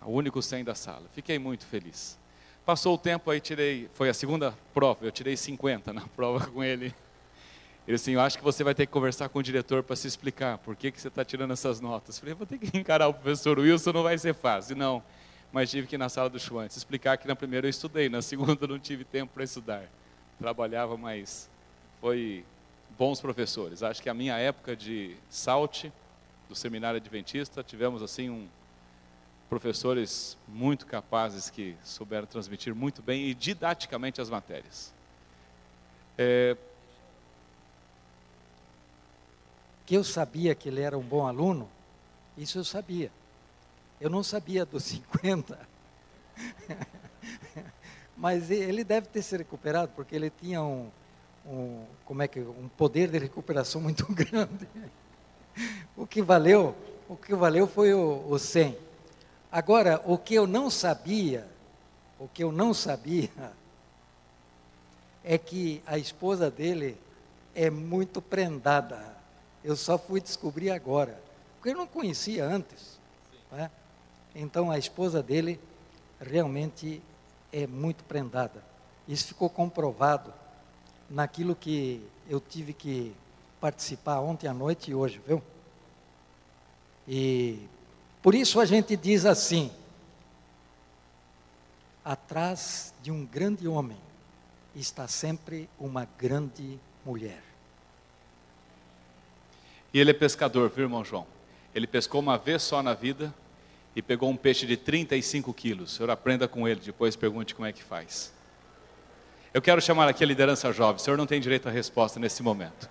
O 0.02 0.12
único 0.12 0.40
100 0.40 0.64
da 0.64 0.74
sala. 0.74 1.02
Fiquei 1.12 1.38
muito 1.38 1.66
feliz. 1.66 2.16
Passou 2.64 2.94
o 2.94 2.98
tempo, 2.98 3.30
aí 3.30 3.40
tirei, 3.40 3.88
foi 3.94 4.08
a 4.08 4.14
segunda 4.14 4.52
prova, 4.74 5.04
eu 5.04 5.12
tirei 5.12 5.36
50 5.36 5.92
na 5.92 6.00
prova 6.00 6.46
com 6.50 6.64
ele. 6.64 6.92
Ele 7.86 7.94
assim, 7.94 8.12
eu 8.12 8.20
acho 8.20 8.36
que 8.36 8.42
você 8.42 8.64
vai 8.64 8.74
ter 8.74 8.86
que 8.86 8.92
conversar 8.92 9.28
com 9.28 9.38
o 9.38 9.42
diretor 9.42 9.82
para 9.82 9.94
se 9.94 10.08
explicar 10.08 10.58
por 10.58 10.74
que, 10.74 10.90
que 10.90 11.00
você 11.00 11.08
está 11.08 11.24
tirando 11.24 11.52
essas 11.52 11.80
notas. 11.80 12.16
Eu 12.16 12.20
falei, 12.20 12.34
vou 12.34 12.46
ter 12.46 12.58
que 12.58 12.76
encarar 12.76 13.06
o 13.06 13.14
professor 13.14 13.58
Wilson, 13.58 13.92
não 13.92 14.02
vai 14.02 14.18
ser 14.18 14.34
fácil. 14.34 14.74
Não, 14.74 15.02
mas 15.52 15.70
tive 15.70 15.86
que 15.86 15.94
ir 15.94 15.98
na 15.98 16.08
sala 16.08 16.28
do 16.28 16.38
Schwantz 16.38 16.76
explicar 16.76 17.16
que 17.16 17.28
na 17.28 17.36
primeira 17.36 17.66
eu 17.66 17.70
estudei, 17.70 18.08
na 18.08 18.20
segunda 18.22 18.66
não 18.66 18.78
tive 18.78 19.04
tempo 19.04 19.32
para 19.34 19.44
estudar. 19.44 19.84
Trabalhava, 20.38 20.96
mas 20.96 21.48
foi 22.00 22.44
bons 22.98 23.20
professores. 23.20 23.82
Acho 23.82 24.02
que 24.02 24.08
a 24.08 24.14
minha 24.14 24.36
época 24.36 24.74
de 24.74 25.16
salte, 25.30 25.92
do 26.48 26.54
seminário 26.54 26.96
adventista, 26.96 27.62
tivemos 27.62 28.02
assim 28.02 28.30
um, 28.30 28.48
professores 29.48 30.36
muito 30.48 30.86
capazes 30.86 31.50
que 31.50 31.76
souberam 31.84 32.26
transmitir 32.26 32.74
muito 32.74 33.00
bem 33.00 33.28
e 33.28 33.34
didaticamente 33.34 34.20
as 34.20 34.28
matérias. 34.28 34.92
É... 36.18 36.56
Que 39.86 39.96
eu 39.96 40.04
sabia 40.04 40.54
que 40.54 40.68
ele 40.68 40.80
era 40.82 40.98
um 40.98 41.02
bom 41.02 41.26
aluno, 41.26 41.68
isso 42.36 42.58
eu 42.58 42.64
sabia. 42.64 43.10
Eu 44.00 44.10
não 44.10 44.22
sabia 44.22 44.66
dos 44.66 44.84
50. 44.84 45.58
Mas 48.16 48.50
ele 48.50 48.82
deve 48.82 49.06
ter 49.08 49.22
se 49.22 49.36
recuperado, 49.36 49.92
porque 49.94 50.14
ele 50.14 50.30
tinha 50.30 50.62
um, 50.62 50.90
um, 51.46 51.84
como 52.04 52.22
é 52.22 52.28
que, 52.28 52.40
um 52.40 52.68
poder 52.76 53.08
de 53.08 53.18
recuperação 53.18 53.80
muito 53.80 54.06
grande. 54.12 54.66
O 55.96 56.06
que 56.06 56.20
valeu, 56.20 56.74
o 57.08 57.16
que 57.16 57.34
valeu 57.34 57.66
foi 57.66 57.94
o, 57.94 58.26
o 58.28 58.38
100. 58.38 58.76
Agora, 59.50 60.02
o 60.04 60.18
que 60.18 60.34
eu 60.34 60.46
não 60.46 60.70
sabia, 60.70 61.46
o 62.18 62.28
que 62.28 62.42
eu 62.42 62.50
não 62.50 62.74
sabia, 62.74 63.30
é 65.24 65.38
que 65.38 65.82
a 65.86 65.98
esposa 65.98 66.50
dele 66.50 66.96
é 67.54 67.70
muito 67.70 68.20
prendada. 68.20 69.15
Eu 69.66 69.74
só 69.74 69.98
fui 69.98 70.20
descobrir 70.20 70.70
agora, 70.70 71.20
porque 71.56 71.70
eu 71.70 71.76
não 71.76 71.88
conhecia 71.88 72.44
antes. 72.44 72.96
Né? 73.50 73.68
Então 74.32 74.70
a 74.70 74.78
esposa 74.78 75.20
dele 75.20 75.58
realmente 76.20 77.02
é 77.52 77.66
muito 77.66 78.04
prendada. 78.04 78.62
Isso 79.08 79.26
ficou 79.26 79.50
comprovado 79.50 80.32
naquilo 81.10 81.56
que 81.56 82.00
eu 82.28 82.38
tive 82.38 82.72
que 82.72 83.12
participar 83.60 84.20
ontem 84.20 84.46
à 84.46 84.54
noite 84.54 84.92
e 84.92 84.94
hoje, 84.94 85.20
viu? 85.26 85.42
E 87.08 87.66
por 88.22 88.36
isso 88.36 88.60
a 88.60 88.64
gente 88.64 88.96
diz 88.96 89.26
assim: 89.26 89.72
atrás 92.04 92.94
de 93.02 93.10
um 93.10 93.26
grande 93.26 93.66
homem 93.66 93.98
está 94.76 95.08
sempre 95.08 95.68
uma 95.76 96.06
grande 96.16 96.78
mulher. 97.04 97.45
E 99.96 99.98
ele 99.98 100.10
é 100.10 100.12
pescador, 100.12 100.68
viu, 100.68 100.84
irmão 100.84 101.02
João? 101.02 101.26
Ele 101.74 101.86
pescou 101.86 102.20
uma 102.20 102.36
vez 102.36 102.62
só 102.62 102.82
na 102.82 102.92
vida 102.92 103.34
e 103.94 104.02
pegou 104.02 104.28
um 104.28 104.36
peixe 104.36 104.66
de 104.66 104.76
35 104.76 105.54
quilos. 105.54 105.90
O 105.90 105.96
senhor 105.96 106.10
aprenda 106.10 106.46
com 106.46 106.68
ele, 106.68 106.80
depois 106.84 107.16
pergunte 107.16 107.54
como 107.54 107.66
é 107.66 107.72
que 107.72 107.82
faz. 107.82 108.30
Eu 109.54 109.62
quero 109.62 109.80
chamar 109.80 110.06
aqui 110.06 110.22
a 110.22 110.26
liderança 110.26 110.70
jovem. 110.70 110.96
O 110.96 110.98
senhor 110.98 111.16
não 111.16 111.26
tem 111.26 111.40
direito 111.40 111.66
à 111.66 111.72
resposta 111.72 112.20
nesse 112.20 112.42
momento. 112.42 112.90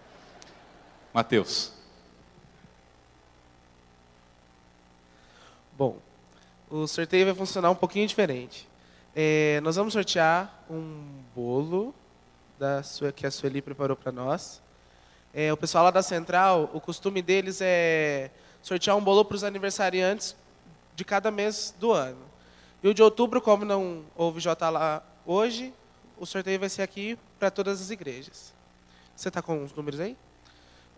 Mateus. 1.14 1.73
Bom, 5.77 5.99
o 6.72 6.88
sorteio 6.88 7.27
vai 7.27 7.36
funcionar 7.36 7.69
um 7.69 7.76
pouquinho 7.76 8.07
diferente. 8.07 8.68
É, 9.15 9.61
nós 9.61 9.76
vamos 9.76 9.94
sortear 9.94 10.65
um 10.68 11.22
bolo 11.36 11.94
da 12.57 12.82
sua, 12.82 13.11
que 13.11 13.27
a 13.27 13.30
Sueli 13.30 13.61
preparou 13.61 13.95
para 13.95 14.11
nós. 14.11 14.60
É, 15.38 15.52
o 15.52 15.57
pessoal 15.57 15.84
lá 15.84 15.91
da 15.91 16.02
Central, 16.02 16.72
o 16.74 16.80
costume 16.80 17.22
deles 17.22 17.60
é 17.60 18.32
sortear 18.64 18.95
um 18.95 19.03
bolo 19.03 19.26
para 19.26 19.36
os 19.36 19.44
aniversariantes 19.44 20.34
de 20.95 21.03
cada 21.03 21.30
mês 21.30 21.76
do 21.78 21.91
ano. 21.91 22.22
E 22.82 22.88
o 22.88 22.94
de 22.94 23.03
outubro, 23.03 23.41
como 23.41 23.66
não 23.66 24.06
houve 24.16 24.40
J 24.40 24.70
lá 24.70 25.03
hoje, 25.26 25.74
o 26.18 26.26
sorteio 26.26 26.57
vai 26.57 26.70
ser 26.70 26.84
aqui 26.84 27.20
para 27.38 27.52
todas 27.52 27.82
as 27.82 27.90
igrejas. 27.90 28.53
Você 29.14 29.28
está 29.28 29.41
com 29.41 29.62
os 29.62 29.74
números 29.74 29.99
aí? 29.99 30.16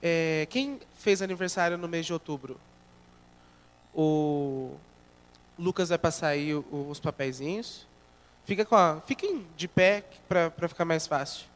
É, 0.03 0.47
quem 0.51 0.79
fez 0.99 1.23
aniversário 1.23 1.75
no 1.75 1.87
mês 1.87 2.05
de 2.05 2.13
outubro? 2.13 2.59
O 3.91 4.75
Lucas 5.57 5.89
vai 5.89 5.97
passar 5.97 6.27
aí 6.27 6.53
os 6.53 6.99
papeizinhos. 6.99 7.87
Fica 8.45 8.63
com 8.63 8.75
a, 8.75 9.01
fiquem 9.07 9.47
de 9.57 9.67
pé 9.67 10.03
para 10.29 10.67
ficar 10.67 10.85
mais 10.85 11.07
fácil. 11.07 11.47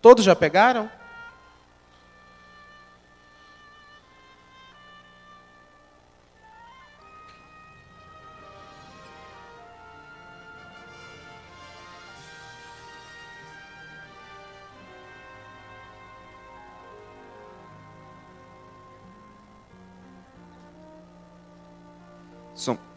Todos 0.00 0.24
já 0.24 0.34
pegaram? 0.34 0.90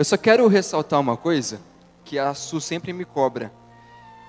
Eu 0.04 0.06
só 0.06 0.18
quero 0.18 0.46
ressaltar 0.50 1.00
uma 1.00 1.16
coisa 1.16 1.62
que 2.04 2.20
a 2.20 2.34
Su 2.34 2.60
sempre 2.60 2.92
me 2.92 3.06
cobra. 3.06 3.50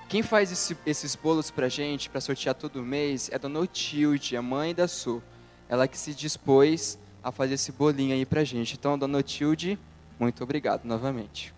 Quem 0.07 0.21
faz 0.21 0.51
esse, 0.51 0.77
esses 0.85 1.15
bolos 1.15 1.49
pra 1.49 1.67
gente, 1.67 2.09
para 2.09 2.21
sortear 2.21 2.53
todo 2.53 2.81
mês, 2.83 3.29
é 3.31 3.35
a 3.35 3.37
Dona 3.37 3.59
Otilde, 3.59 4.37
a 4.37 4.41
mãe 4.41 4.73
da 4.73 4.87
Su. 4.87 5.21
Ela 5.67 5.87
que 5.87 5.97
se 5.97 6.13
dispôs 6.13 6.97
a 7.23 7.31
fazer 7.31 7.55
esse 7.55 7.71
bolinho 7.71 8.13
aí 8.13 8.25
pra 8.25 8.43
gente. 8.43 8.75
Então, 8.75 8.99
Dona 8.99 9.17
Otilde, 9.17 9.79
muito 10.19 10.43
obrigado 10.43 10.85
novamente. 10.85 11.53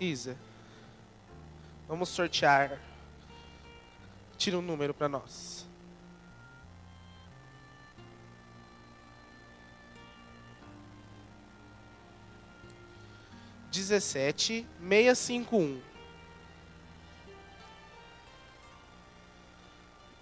Isa, 0.00 0.36
vamos 1.88 2.08
sortear. 2.08 2.78
Tira 4.38 4.58
um 4.58 4.62
número 4.62 4.94
para 4.94 5.08
nós. 5.08 5.66
17651. 13.74 15.82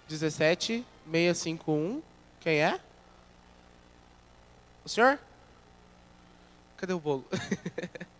17651. 0.09 2.01
Quem 2.41 2.63
é? 2.63 2.79
O 4.83 4.89
senhor? 4.89 5.19
Cadê 6.77 6.93
o 6.93 6.99
bolo? 6.99 7.23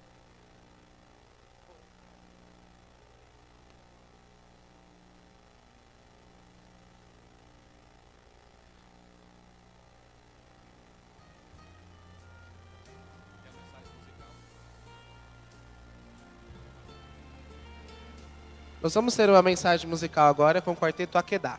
Nós 18.84 18.94
vamos 18.94 19.16
ter 19.16 19.30
uma 19.30 19.42
mensagem 19.42 19.90
musical 19.90 20.28
agora 20.28 20.62
com 20.62 20.72
o 20.72 20.76
Quarteto 20.76 21.18
Aquedá. 21.18 21.58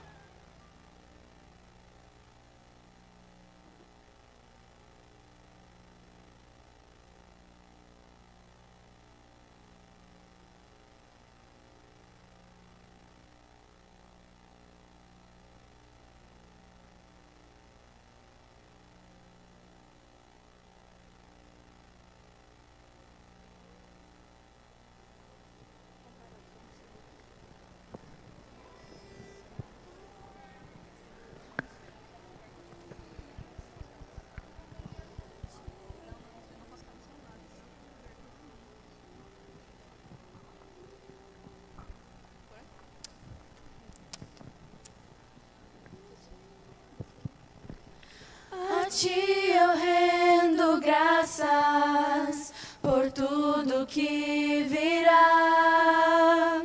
tudo 53.14 53.86
que 53.86 54.66
virá. 54.68 56.62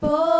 Por 0.00 0.31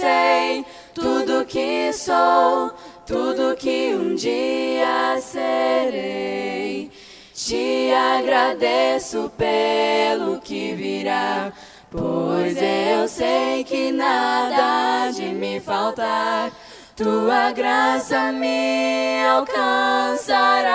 sei, 0.00 0.64
tudo 0.94 1.44
que 1.44 1.92
sou, 1.92 2.72
tudo 3.06 3.54
que 3.56 3.94
um 3.94 4.14
dia 4.14 5.18
serei. 5.20 6.90
Te 7.34 7.90
agradeço 7.92 9.30
pelo 9.36 10.40
que 10.40 10.74
virá, 10.74 11.52
pois 11.90 12.56
eu 12.56 13.08
sei 13.08 13.64
que 13.64 13.90
nada 13.92 15.10
de 15.10 15.26
me 15.26 15.60
faltar. 15.60 16.50
Tua 16.96 17.52
graça 17.52 18.30
me 18.30 19.24
alcançará, 19.24 20.74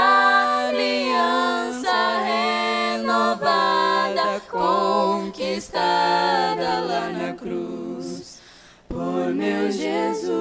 aliança 0.70 1.92
renovada, 2.98 4.42
conquistada 4.50 5.86
lá 6.80 7.10
na 7.10 7.34
cruz, 7.34 7.95
por 8.96 9.34
meu 9.34 9.70
Jesus. 9.70 10.36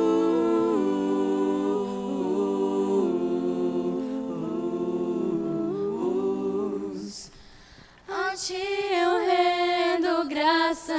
A 8.09 8.37
ti 8.37 8.55
eu 8.55 9.19
rendo 9.27 10.29
graças 10.29 10.95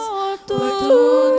por 0.00 0.38
tudo 0.46 1.31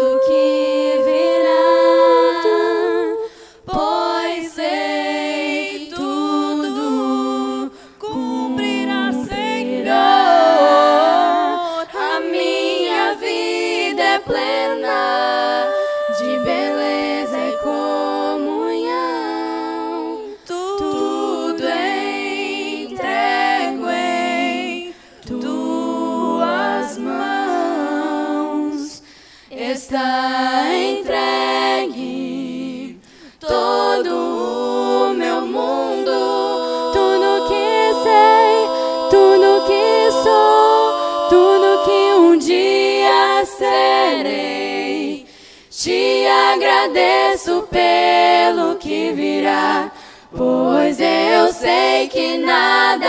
agradeço 46.83 47.67
pelo 47.71 48.75
que 48.75 49.13
virá, 49.13 49.89
pois 50.35 50.99
eu 50.99 51.53
sei 51.53 52.09
que 52.09 52.37
nada 52.37 53.05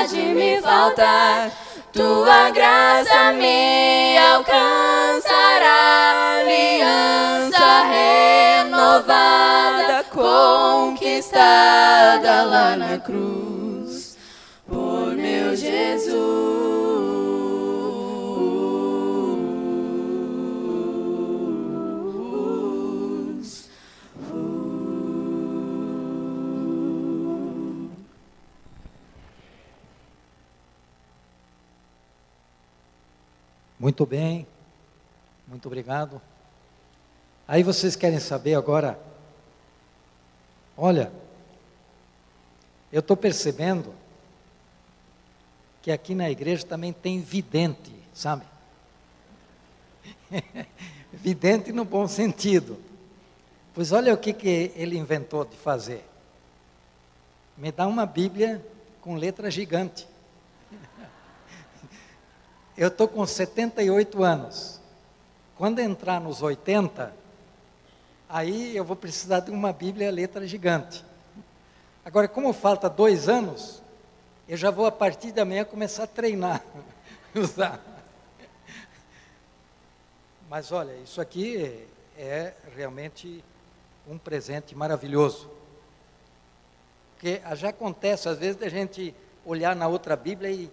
há 0.00 0.06
de 0.06 0.22
me 0.22 0.62
faltar. 0.62 1.50
Tua 1.92 2.48
graça 2.50 3.32
me 3.32 4.16
alcançará, 4.18 5.70
aliança 6.40 7.82
renovada, 8.64 10.04
conquistada 10.10 11.42
lá 12.44 12.76
na 12.76 12.98
cruz, 12.98 13.57
Muito 33.78 34.04
bem, 34.04 34.44
muito 35.46 35.66
obrigado. 35.66 36.20
Aí 37.46 37.62
vocês 37.62 37.94
querem 37.94 38.18
saber 38.18 38.56
agora? 38.56 38.98
Olha, 40.76 41.12
eu 42.92 42.98
estou 42.98 43.16
percebendo 43.16 43.94
que 45.80 45.92
aqui 45.92 46.12
na 46.12 46.28
igreja 46.28 46.66
também 46.66 46.92
tem 46.92 47.20
vidente, 47.20 47.94
sabe? 48.12 48.44
vidente 51.12 51.70
no 51.70 51.84
bom 51.84 52.08
sentido. 52.08 52.76
Pois 53.74 53.92
olha 53.92 54.12
o 54.12 54.18
que, 54.18 54.32
que 54.32 54.72
ele 54.74 54.98
inventou 54.98 55.44
de 55.44 55.56
fazer. 55.56 56.04
Me 57.56 57.70
dá 57.70 57.86
uma 57.86 58.06
Bíblia 58.06 58.60
com 59.00 59.14
letra 59.14 59.52
gigante. 59.52 60.07
Eu 62.78 62.86
estou 62.86 63.08
com 63.08 63.26
78 63.26 64.22
anos. 64.22 64.80
Quando 65.56 65.80
entrar 65.80 66.20
nos 66.20 66.42
80, 66.42 67.12
aí 68.28 68.76
eu 68.76 68.84
vou 68.84 68.94
precisar 68.94 69.40
de 69.40 69.50
uma 69.50 69.72
Bíblia 69.72 70.12
letra 70.12 70.46
gigante. 70.46 71.04
Agora, 72.04 72.28
como 72.28 72.52
falta 72.52 72.88
dois 72.88 73.28
anos, 73.28 73.82
eu 74.48 74.56
já 74.56 74.70
vou 74.70 74.86
a 74.86 74.92
partir 74.92 75.32
da 75.32 75.44
manhã 75.44 75.64
começar 75.64 76.04
a 76.04 76.06
treinar. 76.06 76.62
usar. 77.34 77.80
Mas 80.48 80.70
olha, 80.70 80.92
isso 81.02 81.20
aqui 81.20 81.84
é 82.16 82.54
realmente 82.76 83.42
um 84.08 84.16
presente 84.16 84.76
maravilhoso. 84.76 85.50
Porque 87.14 87.42
já 87.56 87.70
acontece, 87.70 88.28
às 88.28 88.38
vezes, 88.38 88.54
da 88.54 88.68
gente 88.68 89.12
olhar 89.44 89.74
na 89.74 89.88
outra 89.88 90.14
Bíblia 90.14 90.52
e 90.52 90.70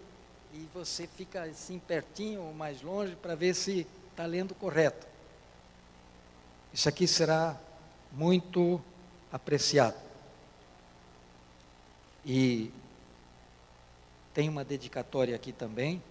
e 0.55 0.69
você 0.73 1.05
fica 1.05 1.43
assim 1.43 1.79
pertinho 1.79 2.41
ou 2.41 2.53
mais 2.53 2.81
longe 2.81 3.13
para 3.17 3.35
ver 3.35 3.53
se 3.53 3.85
está 4.09 4.25
lendo 4.25 4.55
correto. 4.55 5.05
Isso 6.73 6.87
aqui 6.87 7.05
será 7.05 7.59
muito 8.13 8.81
apreciado. 9.33 9.97
E 12.25 12.71
tem 14.33 14.47
uma 14.47 14.63
dedicatória 14.63 15.35
aqui 15.35 15.51
também. 15.51 16.01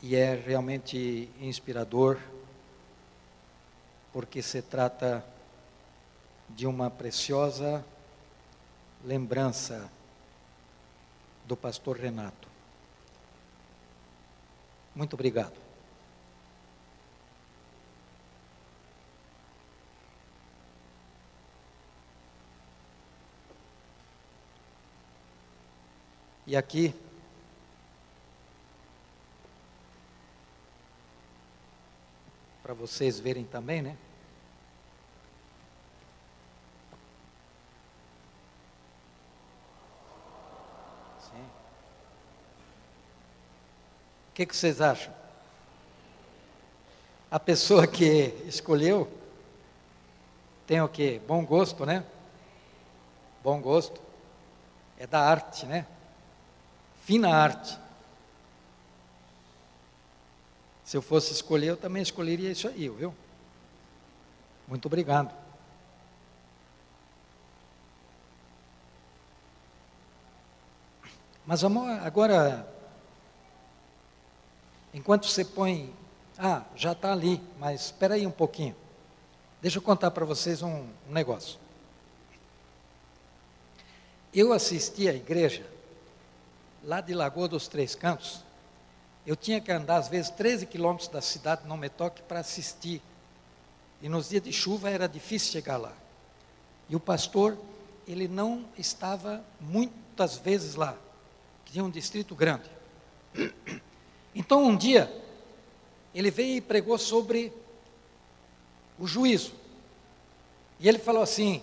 E 0.00 0.16
é 0.16 0.34
realmente 0.34 1.28
inspirador, 1.38 2.18
porque 4.10 4.40
se 4.40 4.62
trata 4.62 5.22
de 6.48 6.66
uma 6.66 6.90
preciosa 6.90 7.84
lembrança 9.04 9.90
do 11.44 11.56
pastor 11.56 11.96
Renato. 11.96 12.48
Muito 14.94 15.14
obrigado. 15.14 15.64
E 26.46 26.56
aqui, 26.56 26.94
para 32.62 32.74
vocês 32.74 33.18
verem 33.18 33.44
também, 33.44 33.82
né? 33.82 33.96
Sim. 41.22 41.46
O 44.34 44.36
que, 44.36 44.46
que 44.46 44.56
vocês 44.56 44.80
acham? 44.80 45.14
A 47.30 47.38
pessoa 47.38 47.86
que 47.86 48.34
escolheu 48.46 49.08
tem 50.66 50.80
o 50.80 50.88
quê? 50.88 51.20
Bom 51.24 51.44
gosto, 51.46 51.86
né? 51.86 52.04
Bom 53.44 53.60
gosto. 53.60 54.00
É 54.98 55.06
da 55.06 55.20
arte, 55.20 55.66
né? 55.66 55.86
Fina 57.04 57.28
arte. 57.32 57.78
Se 60.84 60.96
eu 60.96 61.02
fosse 61.02 61.32
escolher, 61.32 61.68
eu 61.68 61.76
também 61.76 62.02
escolheria 62.02 62.50
isso 62.50 62.66
aí, 62.66 62.88
viu? 62.88 63.14
Muito 64.66 64.86
obrigado. 64.86 65.32
Mas 71.46 71.62
amor, 71.62 71.88
agora, 72.02 72.73
enquanto 74.94 75.26
você 75.26 75.44
põe, 75.44 75.92
ah, 76.38 76.62
já 76.74 76.92
está 76.92 77.12
ali, 77.12 77.42
mas 77.58 77.82
espera 77.82 78.14
aí 78.14 78.26
um 78.26 78.30
pouquinho. 78.30 78.74
Deixa 79.60 79.76
eu 79.76 79.82
contar 79.82 80.10
para 80.12 80.24
vocês 80.24 80.62
um, 80.62 80.86
um 81.08 81.12
negócio. 81.12 81.58
Eu 84.32 84.52
assisti 84.54 85.06
à 85.08 85.12
igreja 85.12 85.66
lá 86.82 87.02
de 87.02 87.12
Lagoa 87.12 87.48
dos 87.48 87.68
Três 87.68 87.94
Cantos. 87.94 88.40
Eu 89.26 89.36
tinha 89.36 89.60
que 89.60 89.70
andar 89.70 89.96
às 89.96 90.08
vezes 90.08 90.30
13 90.30 90.64
quilômetros 90.66 91.08
da 91.08 91.20
cidade, 91.20 91.66
não 91.66 91.76
me 91.76 91.90
toque, 91.90 92.22
para 92.22 92.40
assistir. 92.40 93.02
E 94.00 94.08
nos 94.08 94.30
dias 94.30 94.42
de 94.42 94.52
chuva 94.52 94.88
era 94.88 95.06
difícil 95.06 95.52
chegar 95.52 95.76
lá. 95.76 95.92
E 96.88 96.96
o 96.96 97.00
pastor, 97.00 97.58
ele 98.06 98.28
não 98.28 98.64
estava 98.78 99.42
muitas 99.60 100.36
vezes 100.36 100.74
lá 100.74 100.96
tinha 101.74 101.84
um 101.84 101.90
distrito 101.90 102.36
grande. 102.36 102.70
Então, 104.34 104.64
um 104.64 104.76
dia, 104.76 105.10
ele 106.14 106.30
veio 106.30 106.56
e 106.56 106.60
pregou 106.60 106.98
sobre 106.98 107.52
o 108.98 109.06
juízo. 109.06 109.52
E 110.80 110.88
ele 110.88 110.98
falou 110.98 111.22
assim: 111.22 111.62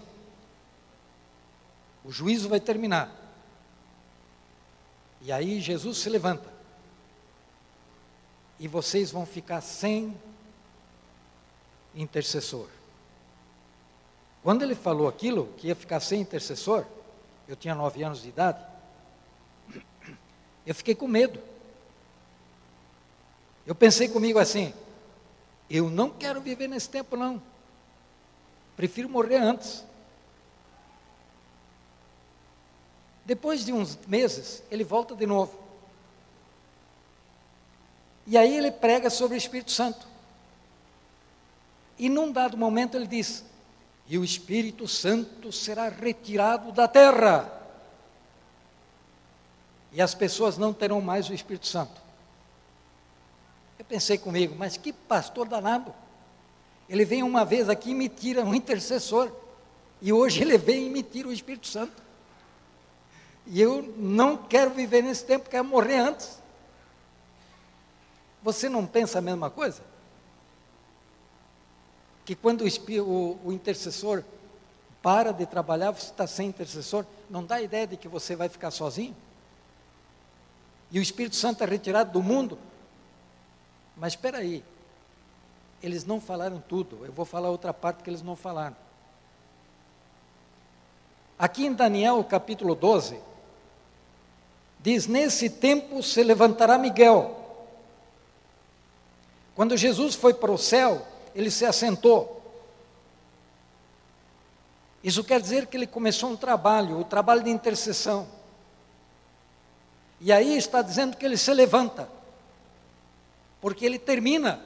o 2.03 2.11
juízo 2.11 2.49
vai 2.49 2.60
terminar. 2.60 3.15
E 5.22 5.31
aí 5.31 5.61
Jesus 5.61 5.98
se 5.99 6.10
levanta. 6.10 6.49
E 8.60 8.68
vocês 8.68 9.11
vão 9.11 9.26
ficar 9.26 9.61
sem 9.61 10.15
intercessor. 11.93 12.68
Quando 14.43 14.64
ele 14.64 14.73
falou 14.73 15.07
aquilo, 15.07 15.53
que 15.57 15.68
ia 15.68 15.76
ficar 15.76 15.99
sem 15.99 16.22
intercessor, 16.22 16.85
eu 17.48 17.56
tinha 17.56 17.76
nove 17.76 18.02
anos 18.03 18.22
de 18.22 18.30
idade, 18.30 18.64
eu 20.65 20.73
fiquei 20.73 20.95
com 20.95 21.07
medo. 21.07 21.39
Eu 23.72 23.76
pensei 23.76 24.10
comigo 24.10 24.38
assim: 24.38 24.73
eu 25.69 25.89
não 25.89 26.10
quero 26.10 26.41
viver 26.41 26.68
nesse 26.68 26.89
tempo, 26.89 27.15
não. 27.15 27.41
Prefiro 28.76 29.07
morrer 29.07 29.38
antes. 29.38 29.85
Depois 33.23 33.64
de 33.64 33.72
uns 33.72 33.98
meses, 34.07 34.61
ele 34.69 34.84
volta 34.84 35.15
de 35.15 35.26
novo. 35.26 35.57
E 38.27 38.38
aí 38.38 38.57
ele 38.57 38.72
prega 38.72 39.10
sobre 39.10 39.38
o 39.38 39.39
Espírito 39.39 39.72
Santo. 39.72 40.06
E 41.98 42.10
num 42.10 42.30
dado 42.30 42.57
momento 42.57 42.98
ele 42.98 43.07
diz: 43.07 43.41
E 44.06 44.18
o 44.18 44.26
Espírito 44.26 44.85
Santo 44.85 45.49
será 45.53 45.88
retirado 45.88 46.73
da 46.73 46.89
terra 46.89 47.49
e 49.93 50.02
as 50.02 50.14
pessoas 50.14 50.57
não 50.57 50.73
terão 50.73 50.99
mais 50.99 51.30
o 51.30 51.34
Espírito 51.34 51.68
Santo. 51.68 52.01
Eu 53.81 53.85
pensei 53.85 54.15
comigo, 54.15 54.55
mas 54.55 54.77
que 54.77 54.93
pastor 54.93 55.47
danado. 55.47 55.91
Ele 56.87 57.03
vem 57.03 57.23
uma 57.23 57.43
vez 57.43 57.67
aqui 57.67 57.89
e 57.89 57.95
me 57.95 58.07
tira 58.07 58.43
um 58.43 58.53
intercessor, 58.53 59.31
e 59.99 60.13
hoje 60.13 60.43
ele 60.43 60.55
vem 60.55 60.85
e 60.85 60.89
me 60.91 61.01
tira 61.01 61.27
o 61.27 61.33
Espírito 61.33 61.65
Santo. 61.65 61.99
E 63.47 63.59
eu 63.59 63.81
não 63.97 64.37
quero 64.37 64.69
viver 64.69 65.01
nesse 65.01 65.25
tempo, 65.25 65.49
quero 65.49 65.65
morrer 65.65 65.97
antes. 65.97 66.37
Você 68.43 68.69
não 68.69 68.85
pensa 68.85 69.17
a 69.17 69.21
mesma 69.21 69.49
coisa? 69.49 69.81
Que 72.23 72.35
quando 72.35 72.63
o, 72.63 73.01
o, 73.01 73.39
o 73.45 73.51
intercessor 73.51 74.23
para 75.01 75.31
de 75.31 75.47
trabalhar, 75.47 75.89
você 75.89 76.11
está 76.11 76.27
sem 76.27 76.49
intercessor, 76.49 77.03
não 77.31 77.43
dá 77.43 77.59
ideia 77.59 77.87
de 77.87 77.97
que 77.97 78.07
você 78.07 78.35
vai 78.35 78.47
ficar 78.47 78.69
sozinho? 78.69 79.15
e 80.91 80.99
o 80.99 81.01
Espírito 81.01 81.35
Santo 81.37 81.63
é 81.63 81.67
retirado 81.67 82.11
do 82.11 82.21
mundo. 82.21 82.57
Mas 83.95 84.13
espera 84.13 84.39
aí, 84.39 84.63
eles 85.81 86.05
não 86.05 86.22
falaram 86.22 86.59
tudo, 86.68 87.05
eu 87.05 87.11
vou 87.11 87.26
falar 87.26 87.49
outra 87.49 87.73
parte 87.73 88.03
que 88.03 88.09
eles 88.09 88.22
não 88.22 88.35
falaram. 88.35 88.76
Aqui 91.38 91.65
em 91.65 91.73
Daniel 91.73 92.23
capítulo 92.23 92.76
12, 92.76 93.19
diz: 94.80 95.07
Nesse 95.07 95.49
tempo 95.49 96.03
se 96.03 96.23
levantará 96.23 96.77
Miguel. 96.77 97.38
Quando 99.55 99.76
Jesus 99.76 100.15
foi 100.15 100.34
para 100.34 100.51
o 100.51 100.57
céu, 100.57 101.05
ele 101.34 101.49
se 101.49 101.65
assentou. 101.65 102.41
Isso 105.03 105.23
quer 105.23 105.41
dizer 105.41 105.65
que 105.65 105.76
ele 105.76 105.88
começou 105.88 106.30
um 106.30 106.38
trabalho, 106.38 106.99
o 106.99 107.03
trabalho 107.03 107.43
de 107.43 107.49
intercessão. 107.49 108.27
E 110.19 110.31
aí 110.31 110.55
está 110.55 110.84
dizendo 110.84 111.18
que 111.18 111.26
ele 111.26 111.38
se 111.38 111.51
levanta, 111.51 112.07
porque 113.61 113.85
ele 113.85 113.99
termina. 113.99 114.59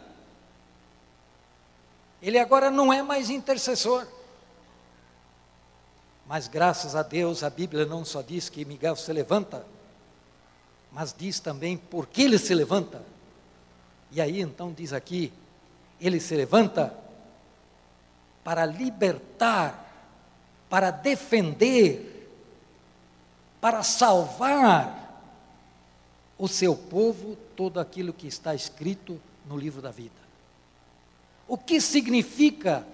Ele 2.21 2.39
agora 2.39 2.71
não 2.71 2.91
é 2.91 3.03
mais 3.03 3.29
intercessor. 3.29 4.07
Mas 6.25 6.47
graças 6.47 6.95
a 6.95 7.03
Deus 7.03 7.43
a 7.43 7.49
Bíblia 7.49 7.85
não 7.85 8.03
só 8.03 8.21
diz 8.21 8.49
que 8.49 8.65
Miguel 8.65 8.95
se 8.95 9.11
levanta, 9.13 9.63
mas 10.91 11.13
diz 11.15 11.39
também 11.39 11.77
por 11.77 12.07
que 12.07 12.23
ele 12.23 12.39
se 12.39 12.55
levanta. 12.55 13.03
E 14.11 14.19
aí 14.19 14.41
então 14.41 14.71
diz 14.71 14.91
aqui: 14.91 15.31
ele 15.99 16.19
se 16.19 16.35
levanta 16.35 16.95
para 18.43 18.65
libertar, 18.65 19.83
para 20.69 20.89
defender, 20.89 22.31
para 23.61 23.83
salvar 23.83 25.03
o 26.37 26.47
seu 26.47 26.75
povo 26.75 27.37
todo 27.55 27.79
aquilo 27.79 28.13
que 28.13 28.27
está 28.27 28.53
escrito 28.53 29.19
no 29.45 29.57
livro 29.57 29.81
da 29.81 29.91
vida. 29.91 30.13
O 31.47 31.57
que 31.57 31.79
significa 31.79 32.85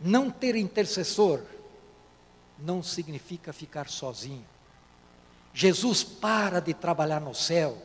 não 0.00 0.30
ter 0.30 0.56
intercessor? 0.56 1.40
Não 2.58 2.82
significa 2.82 3.52
ficar 3.52 3.88
sozinho. 3.88 4.44
Jesus 5.52 6.02
para 6.02 6.60
de 6.60 6.74
trabalhar 6.74 7.20
no 7.20 7.34
céu, 7.34 7.78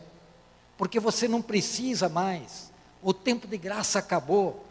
porque 0.77 0.99
você 0.99 1.27
não 1.27 1.41
precisa 1.41 2.09
mais, 2.09 2.71
o 3.01 3.13
tempo 3.13 3.47
de 3.47 3.57
graça 3.57 3.99
acabou, 3.99 4.65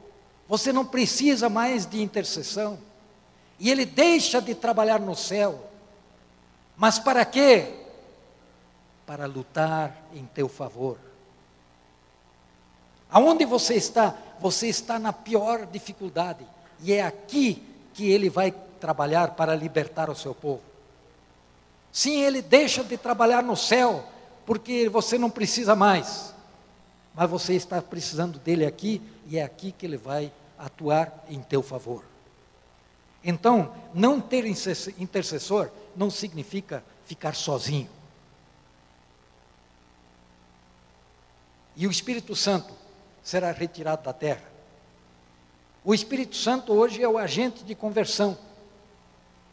você 0.49 0.73
não 0.73 0.85
precisa 0.85 1.49
mais 1.49 1.87
de 1.87 2.03
intercessão, 2.03 2.79
e 3.59 3.71
Ele 3.71 3.87
deixa 3.87 4.41
de 4.41 4.55
trabalhar 4.55 5.01
no 5.01 5.15
céu, 5.15 5.71
mas 6.77 6.99
para 6.99 7.25
quê? 7.25 7.81
para 9.11 9.27
lutar 9.27 10.05
em 10.15 10.25
teu 10.25 10.49
favor. 10.49 10.97
Aonde 13.11 13.45
você 13.45 13.75
está? 13.75 14.15
Você 14.41 14.69
está 14.69 14.99
na 14.99 15.13
pior 15.13 15.67
dificuldade, 15.67 16.47
e 16.81 16.93
é 16.93 17.03
aqui 17.03 17.63
que 17.93 18.11
ele 18.11 18.31
vai 18.31 18.53
trabalhar 18.81 19.33
para 19.33 19.55
libertar 19.55 20.09
o 20.09 20.15
seu 20.15 20.35
povo. 20.35 20.63
Sim, 21.93 22.23
ele 22.23 22.41
deixa 22.41 22.83
de 22.83 22.97
trabalhar 22.97 23.43
no 23.43 23.57
céu, 23.57 24.05
porque 24.47 24.89
você 24.89 25.19
não 25.19 25.29
precisa 25.29 25.77
mais, 25.77 26.33
mas 27.15 27.29
você 27.29 27.55
está 27.55 27.83
precisando 27.83 28.39
dele 28.39 28.65
aqui, 28.65 29.03
e 29.27 29.39
é 29.39 29.43
aqui 29.43 29.73
que 29.73 29.85
ele 29.85 29.99
vai 29.99 30.33
atuar 30.59 31.13
em 31.29 31.41
teu 31.43 31.63
favor. 31.63 32.05
Então, 33.23 33.75
não 33.93 34.21
ter 34.21 34.47
intercessor 34.47 35.69
não 35.95 36.11
significa 36.11 36.83
ficar 37.05 37.35
sozinho. 37.35 37.91
e 41.81 41.87
o 41.87 41.91
Espírito 41.91 42.37
Santo 42.37 42.75
será 43.23 43.53
retirado 43.53 44.03
da 44.03 44.13
terra. 44.13 44.43
O 45.85 45.95
Espírito 45.95 46.37
Santo 46.37 46.73
hoje 46.73 47.03
é 47.03 47.09
o 47.09 47.19
agente 47.19 47.65
de 47.65 47.75
conversão. 47.75 48.37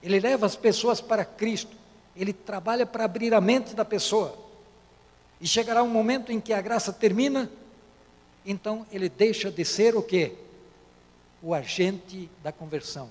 Ele 0.04 0.20
leva 0.20 0.46
as 0.46 0.56
pessoas 0.56 1.00
para 1.00 1.24
Cristo. 1.24 1.76
Ele 2.16 2.34
trabalha 2.34 2.86
para 2.86 3.06
abrir 3.06 3.34
a 3.34 3.42
mente 3.42 3.74
da 3.74 3.86
pessoa. 3.86 4.38
E 5.40 5.48
chegará 5.48 5.84
um 5.84 5.90
momento 5.90 6.32
em 6.32 6.42
que 6.42 6.52
a 6.52 6.62
graça 6.62 6.92
termina, 6.92 7.50
então 8.46 8.86
ele 8.92 9.08
deixa 9.08 9.52
de 9.52 9.64
ser 9.64 9.96
o 9.96 10.02
quê? 10.02 10.34
O 11.42 11.54
agente 11.54 12.30
da 12.44 12.52
conversão. 12.52 13.10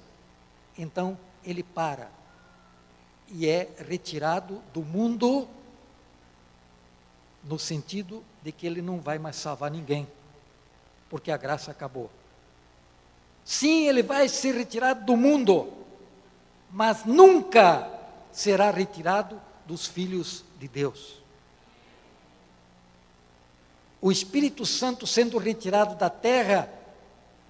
Então 0.76 1.16
ele 1.44 1.62
para 1.62 2.10
e 3.28 3.48
é 3.48 3.68
retirado 3.88 4.60
do 4.72 4.82
mundo 4.82 5.48
no 7.44 7.58
sentido 7.58 8.22
de 8.42 8.52
que 8.52 8.66
ele 8.66 8.82
não 8.82 9.00
vai 9.00 9.18
mais 9.18 9.36
salvar 9.36 9.70
ninguém, 9.70 10.06
porque 11.08 11.30
a 11.30 11.36
graça 11.36 11.70
acabou. 11.70 12.10
Sim, 13.44 13.86
ele 13.86 14.02
vai 14.02 14.28
ser 14.28 14.54
retirado 14.54 15.04
do 15.04 15.16
mundo, 15.16 15.72
mas 16.70 17.04
nunca 17.04 17.88
será 18.32 18.70
retirado 18.70 19.40
dos 19.66 19.86
filhos 19.86 20.44
de 20.58 20.68
Deus. 20.68 21.16
O 24.00 24.12
Espírito 24.12 24.66
Santo 24.66 25.06
sendo 25.06 25.38
retirado 25.38 25.94
da 25.96 26.10
terra, 26.10 26.68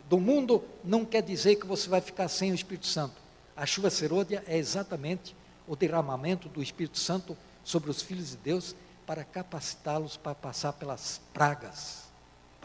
do 0.08 0.18
mundo, 0.18 0.62
não 0.84 1.04
quer 1.04 1.22
dizer 1.22 1.56
que 1.56 1.66
você 1.66 1.88
vai 1.88 2.00
ficar 2.00 2.28
sem 2.28 2.52
o 2.52 2.54
Espírito 2.54 2.86
Santo. 2.86 3.14
A 3.56 3.66
chuva 3.66 3.90
serôdia 3.90 4.44
é 4.46 4.56
exatamente 4.56 5.34
o 5.66 5.74
derramamento 5.74 6.48
do 6.48 6.62
Espírito 6.62 6.98
Santo 6.98 7.36
sobre 7.64 7.90
os 7.90 8.00
filhos 8.00 8.30
de 8.30 8.36
Deus 8.36 8.76
para 9.06 9.24
capacitá-los 9.24 10.16
para 10.16 10.34
passar 10.34 10.72
pelas 10.74 11.20
pragas, 11.32 12.05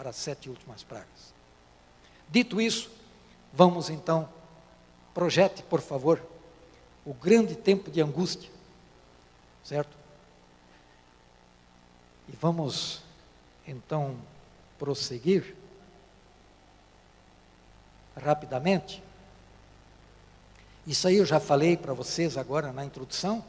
para 0.02 0.10
as 0.10 0.16
sete 0.16 0.50
últimas 0.50 0.82
pragas. 0.82 1.32
Dito 2.28 2.60
isso, 2.60 2.90
vamos 3.54 3.88
então, 3.88 4.28
projete, 5.14 5.62
por 5.62 5.80
favor, 5.80 6.20
o 7.06 7.14
grande 7.14 7.54
tempo 7.54 7.92
de 7.92 8.02
angústia, 8.02 8.50
certo? 9.64 9.96
E 12.28 12.32
vamos 12.36 13.04
então 13.68 14.18
prosseguir 14.80 15.56
rapidamente. 18.20 19.04
Isso 20.88 21.08
aí 21.08 21.18
eu 21.18 21.28
já 21.28 21.40
falei 21.40 21.78
para 21.78 21.94
vocês 21.94 22.38
agora 22.38 22.74
na 22.74 22.84
introdução. 22.84 23.46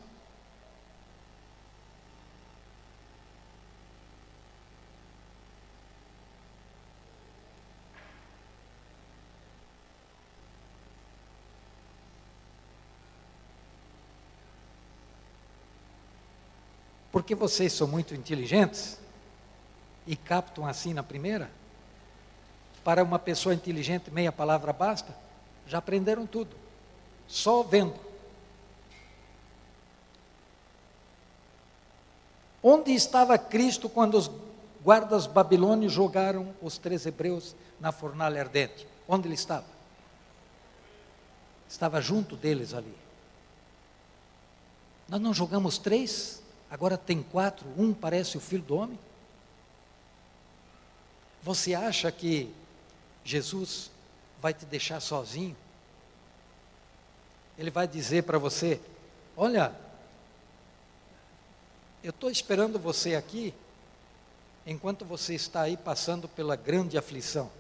Porque 17.22 17.36
vocês 17.36 17.72
são 17.72 17.86
muito 17.86 18.16
inteligentes 18.16 18.98
e 20.08 20.16
captam 20.16 20.66
assim 20.66 20.92
na 20.92 21.04
primeira. 21.04 21.48
Para 22.82 23.04
uma 23.04 23.16
pessoa 23.16 23.54
inteligente, 23.54 24.10
meia 24.10 24.32
palavra 24.32 24.72
basta. 24.72 25.16
Já 25.64 25.78
aprenderam 25.78 26.26
tudo. 26.26 26.56
Só 27.28 27.62
vendo. 27.62 27.94
Onde 32.60 32.90
estava 32.90 33.38
Cristo 33.38 33.88
quando 33.88 34.18
os 34.18 34.28
guardas 34.82 35.24
babilônios 35.24 35.92
jogaram 35.92 36.52
os 36.60 36.76
três 36.76 37.06
hebreus 37.06 37.54
na 37.78 37.92
fornalha 37.92 38.40
ardente? 38.40 38.84
Onde 39.06 39.28
ele 39.28 39.36
estava? 39.36 39.66
Estava 41.68 42.00
junto 42.00 42.34
deles 42.34 42.74
ali. 42.74 42.96
Nós 45.08 45.20
não 45.20 45.32
jogamos 45.32 45.78
três? 45.78 46.41
Agora 46.72 46.96
tem 46.96 47.22
quatro, 47.22 47.68
um 47.76 47.92
parece 47.92 48.38
o 48.38 48.40
filho 48.40 48.62
do 48.62 48.74
homem? 48.74 48.98
Você 51.42 51.74
acha 51.74 52.10
que 52.10 52.50
Jesus 53.22 53.90
vai 54.40 54.54
te 54.54 54.64
deixar 54.64 54.98
sozinho? 55.00 55.54
Ele 57.58 57.70
vai 57.70 57.86
dizer 57.86 58.22
para 58.22 58.38
você: 58.38 58.80
Olha, 59.36 59.76
eu 62.02 62.08
estou 62.08 62.30
esperando 62.30 62.78
você 62.78 63.16
aqui, 63.16 63.52
enquanto 64.66 65.04
você 65.04 65.34
está 65.34 65.60
aí 65.60 65.76
passando 65.76 66.26
pela 66.26 66.56
grande 66.56 66.96
aflição. 66.96 67.50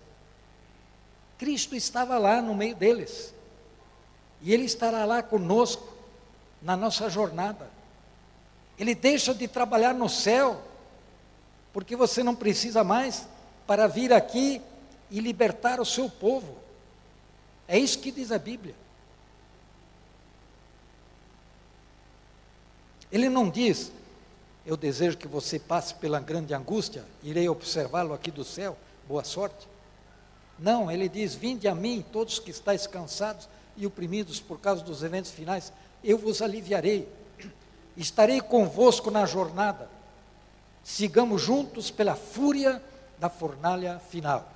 Cristo 1.36 1.76
estava 1.76 2.16
lá 2.16 2.40
no 2.40 2.54
meio 2.54 2.74
deles, 2.74 3.34
e 4.40 4.54
Ele 4.54 4.64
estará 4.64 5.04
lá 5.04 5.22
conosco 5.22 5.92
na 6.62 6.78
nossa 6.78 7.10
jornada. 7.10 7.81
Ele 8.82 8.96
deixa 8.96 9.32
de 9.32 9.46
trabalhar 9.46 9.94
no 9.94 10.08
céu, 10.08 10.60
porque 11.72 11.94
você 11.94 12.20
não 12.20 12.34
precisa 12.34 12.82
mais 12.82 13.28
para 13.64 13.86
vir 13.86 14.12
aqui 14.12 14.60
e 15.08 15.20
libertar 15.20 15.80
o 15.80 15.84
seu 15.84 16.10
povo. 16.10 16.56
É 17.68 17.78
isso 17.78 18.00
que 18.00 18.10
diz 18.10 18.32
a 18.32 18.40
Bíblia. 18.40 18.74
Ele 23.12 23.28
não 23.28 23.48
diz, 23.48 23.92
eu 24.66 24.76
desejo 24.76 25.16
que 25.16 25.28
você 25.28 25.60
passe 25.60 25.94
pela 25.94 26.18
grande 26.18 26.52
angústia, 26.52 27.04
irei 27.22 27.48
observá-lo 27.48 28.12
aqui 28.12 28.32
do 28.32 28.44
céu, 28.44 28.76
boa 29.06 29.22
sorte. 29.22 29.68
Não, 30.58 30.90
ele 30.90 31.08
diz: 31.08 31.36
Vinde 31.36 31.68
a 31.68 31.74
mim, 31.76 32.04
todos 32.10 32.40
que 32.40 32.50
estáis 32.50 32.88
cansados 32.88 33.48
e 33.76 33.86
oprimidos 33.86 34.40
por 34.40 34.58
causa 34.58 34.82
dos 34.82 35.04
eventos 35.04 35.30
finais, 35.30 35.72
eu 36.02 36.18
vos 36.18 36.42
aliviarei 36.42 37.21
estarei 37.96 38.40
convosco 38.40 39.10
na 39.10 39.26
jornada. 39.26 39.90
Sigamos 40.82 41.42
juntos 41.42 41.90
pela 41.90 42.14
fúria 42.14 42.82
da 43.18 43.28
fornalha 43.28 43.98
final. 43.98 44.50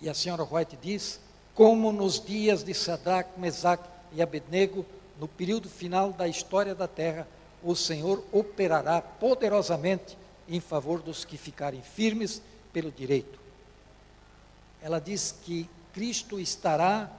E 0.00 0.08
a 0.08 0.14
senhora 0.14 0.46
White 0.50 0.76
diz: 0.80 1.20
como 1.54 1.92
nos 1.92 2.20
dias 2.22 2.62
de 2.62 2.74
Sadrach, 2.74 3.28
Mesaque 3.38 3.88
e 4.12 4.20
Abednego, 4.20 4.84
no 5.18 5.26
período 5.26 5.68
final 5.68 6.12
da 6.12 6.28
história 6.28 6.74
da 6.74 6.86
terra, 6.86 7.26
o 7.62 7.74
Senhor 7.74 8.22
operará 8.30 9.00
poderosamente 9.00 10.18
em 10.48 10.60
favor 10.60 11.00
dos 11.00 11.24
que 11.24 11.36
ficarem 11.36 11.82
firmes 11.82 12.42
pelo 12.72 12.92
direito. 12.92 13.38
Ela 14.82 15.00
diz 15.00 15.34
que 15.42 15.68
Cristo 15.92 16.38
estará 16.38 17.10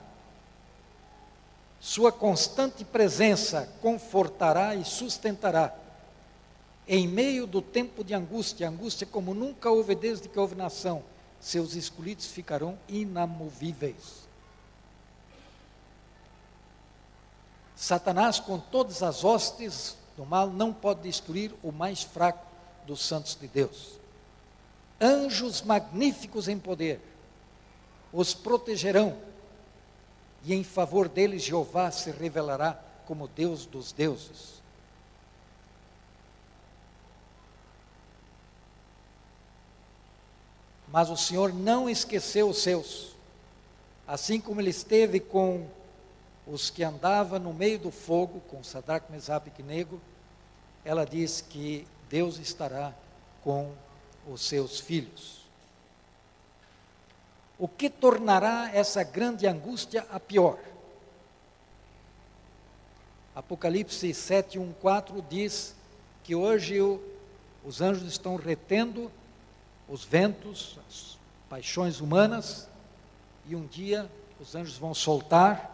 sua 1.87 2.11
constante 2.11 2.83
presença 2.83 3.69
confortará 3.81 4.75
e 4.75 4.83
sustentará. 4.83 5.73
Em 6.85 7.07
meio 7.07 7.47
do 7.47 7.61
tempo 7.61 8.03
de 8.03 8.13
angústia, 8.13 8.67
angústia 8.67 9.07
como 9.07 9.33
nunca 9.33 9.71
houve 9.71 9.95
desde 9.95 10.27
que 10.27 10.37
houve 10.37 10.53
nação, 10.53 11.01
seus 11.39 11.75
escolhidos 11.75 12.25
ficarão 12.25 12.77
inamovíveis. 12.89 14.27
Satanás, 17.73 18.37
com 18.37 18.59
todas 18.59 19.01
as 19.01 19.23
hostes 19.23 19.95
do 20.17 20.25
mal, 20.25 20.49
não 20.49 20.73
pode 20.73 21.03
destruir 21.03 21.53
o 21.63 21.71
mais 21.71 22.03
fraco 22.03 22.45
dos 22.85 22.99
santos 22.99 23.33
de 23.39 23.47
Deus. 23.47 23.93
Anjos 24.99 25.61
magníficos 25.61 26.49
em 26.49 26.59
poder 26.59 26.99
os 28.11 28.33
protegerão 28.33 29.17
e 30.47 30.53
em 30.53 30.63
favor 30.63 31.09
deles 31.09 31.43
Jeová 31.43 31.91
se 31.91 32.09
revelará 32.09 32.81
como 33.05 33.27
Deus 33.27 33.65
dos 33.65 33.91
deuses. 33.91 34.61
Mas 40.87 41.09
o 41.09 41.17
Senhor 41.17 41.53
não 41.53 41.89
esqueceu 41.89 42.47
os 42.47 42.59
seus, 42.59 43.13
assim 44.07 44.39
como 44.39 44.61
ele 44.61 44.69
esteve 44.69 45.19
com 45.19 45.67
os 46.47 46.69
que 46.69 46.81
andavam 46.81 47.39
no 47.39 47.53
meio 47.53 47.77
do 47.77 47.91
fogo, 47.91 48.39
com 48.47 48.63
Sadraque, 48.63 49.11
Mesaque 49.11 49.51
e 49.59 49.63
Nego, 49.63 49.99
ela 50.85 51.03
diz 51.05 51.41
que 51.41 51.85
Deus 52.09 52.39
estará 52.39 52.95
com 53.43 53.73
os 54.25 54.47
seus 54.47 54.79
filhos 54.79 55.46
o 57.59 57.67
que 57.67 57.89
tornará 57.89 58.69
essa 58.73 59.03
grande 59.03 59.47
angústia 59.47 60.05
a 60.11 60.19
pior. 60.19 60.59
Apocalipse 63.35 64.13
7, 64.13 64.59
1, 64.59 64.73
4 64.73 65.21
diz 65.29 65.75
que 66.23 66.35
hoje 66.35 66.81
o, 66.81 67.01
os 67.63 67.81
anjos 67.81 68.07
estão 68.07 68.35
retendo 68.35 69.11
os 69.87 70.03
ventos, 70.03 70.79
as 70.87 71.17
paixões 71.49 72.01
humanas, 72.01 72.67
e 73.45 73.55
um 73.55 73.65
dia 73.65 74.09
os 74.39 74.55
anjos 74.55 74.77
vão 74.77 74.93
soltar, 74.93 75.73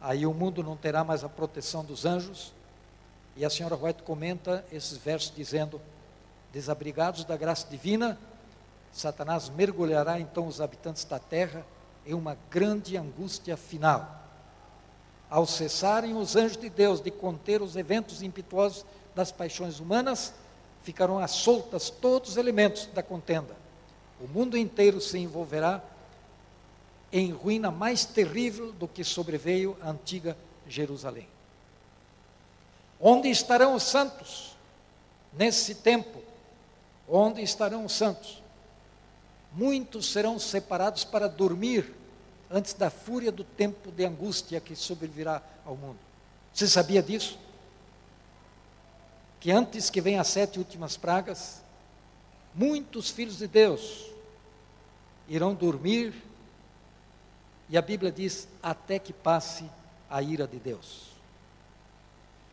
aí 0.00 0.26
o 0.26 0.34
mundo 0.34 0.62
não 0.62 0.76
terá 0.76 1.02
mais 1.02 1.24
a 1.24 1.28
proteção 1.28 1.84
dos 1.84 2.04
anjos. 2.04 2.52
E 3.36 3.44
a 3.44 3.50
senhora 3.50 3.76
White 3.76 4.02
comenta 4.02 4.64
esses 4.72 4.98
versos 4.98 5.32
dizendo: 5.34 5.80
desabrigados 6.52 7.24
da 7.24 7.36
graça 7.36 7.66
divina, 7.68 8.18
Satanás 8.92 9.48
mergulhará 9.48 10.18
então 10.18 10.46
os 10.46 10.60
habitantes 10.60 11.04
da 11.04 11.18
terra 11.18 11.64
em 12.06 12.14
uma 12.14 12.36
grande 12.50 12.96
angústia 12.96 13.56
final. 13.56 14.22
Ao 15.28 15.46
cessarem 15.46 16.16
os 16.16 16.36
anjos 16.36 16.56
de 16.56 16.70
Deus 16.70 17.00
de 17.00 17.10
conter 17.10 17.60
os 17.60 17.76
eventos 17.76 18.22
impetuosos 18.22 18.84
das 19.14 19.30
paixões 19.30 19.78
humanas, 19.78 20.32
ficarão 20.82 21.18
às 21.18 21.32
soltas 21.32 21.90
todos 21.90 22.30
os 22.30 22.36
elementos 22.36 22.86
da 22.86 23.02
contenda. 23.02 23.54
O 24.20 24.26
mundo 24.26 24.56
inteiro 24.56 25.00
se 25.00 25.18
envolverá 25.18 25.82
em 27.12 27.30
ruína 27.30 27.70
mais 27.70 28.04
terrível 28.04 28.72
do 28.72 28.88
que 28.88 29.04
sobreveio 29.04 29.76
a 29.82 29.90
antiga 29.90 30.36
Jerusalém. 30.66 31.28
Onde 33.00 33.28
estarão 33.28 33.74
os 33.74 33.84
santos? 33.84 34.56
Nesse 35.32 35.74
tempo, 35.74 36.22
onde 37.08 37.42
estarão 37.42 37.84
os 37.84 37.92
santos? 37.92 38.42
Muitos 39.58 40.12
serão 40.12 40.38
separados 40.38 41.02
para 41.02 41.28
dormir 41.28 41.92
antes 42.48 42.74
da 42.74 42.90
fúria 42.90 43.32
do 43.32 43.42
tempo 43.42 43.90
de 43.90 44.04
angústia 44.04 44.60
que 44.60 44.76
sobrevirá 44.76 45.42
ao 45.66 45.74
mundo. 45.74 45.98
Você 46.54 46.68
sabia 46.68 47.02
disso? 47.02 47.36
Que 49.40 49.50
antes 49.50 49.90
que 49.90 50.00
venham 50.00 50.20
as 50.20 50.28
sete 50.28 50.60
últimas 50.60 50.96
pragas, 50.96 51.60
muitos 52.54 53.10
filhos 53.10 53.38
de 53.38 53.48
Deus 53.48 54.06
irão 55.28 55.56
dormir, 55.56 56.14
e 57.68 57.76
a 57.76 57.82
Bíblia 57.82 58.12
diz: 58.12 58.46
até 58.62 59.00
que 59.00 59.12
passe 59.12 59.68
a 60.08 60.22
ira 60.22 60.46
de 60.46 60.60
Deus. 60.60 61.08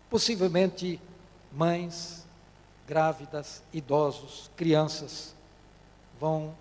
possivelmente 0.10 1.00
mães, 1.52 2.26
grávidas, 2.88 3.62
idosos, 3.72 4.50
crianças 4.56 5.36
vão 6.20 6.56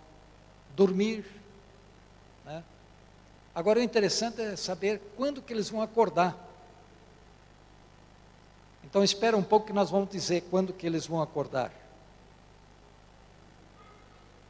dormir. 0.75 1.25
Né? 2.45 2.63
Agora 3.55 3.79
o 3.79 3.83
interessante 3.83 4.41
é 4.41 4.57
saber 4.57 5.01
quando 5.17 5.43
que 5.43 5.53
eles 5.53 5.69
vão 5.69 5.81
acordar. 5.81 6.37
Então 8.85 9.03
espera 9.03 9.37
um 9.37 9.43
pouco 9.43 9.67
que 9.67 9.73
nós 9.73 9.91
vamos 9.91 10.09
dizer 10.11 10.45
quando 10.51 10.73
que 10.73 10.87
eles 10.87 11.07
vão 11.07 11.21
acordar. 11.21 11.73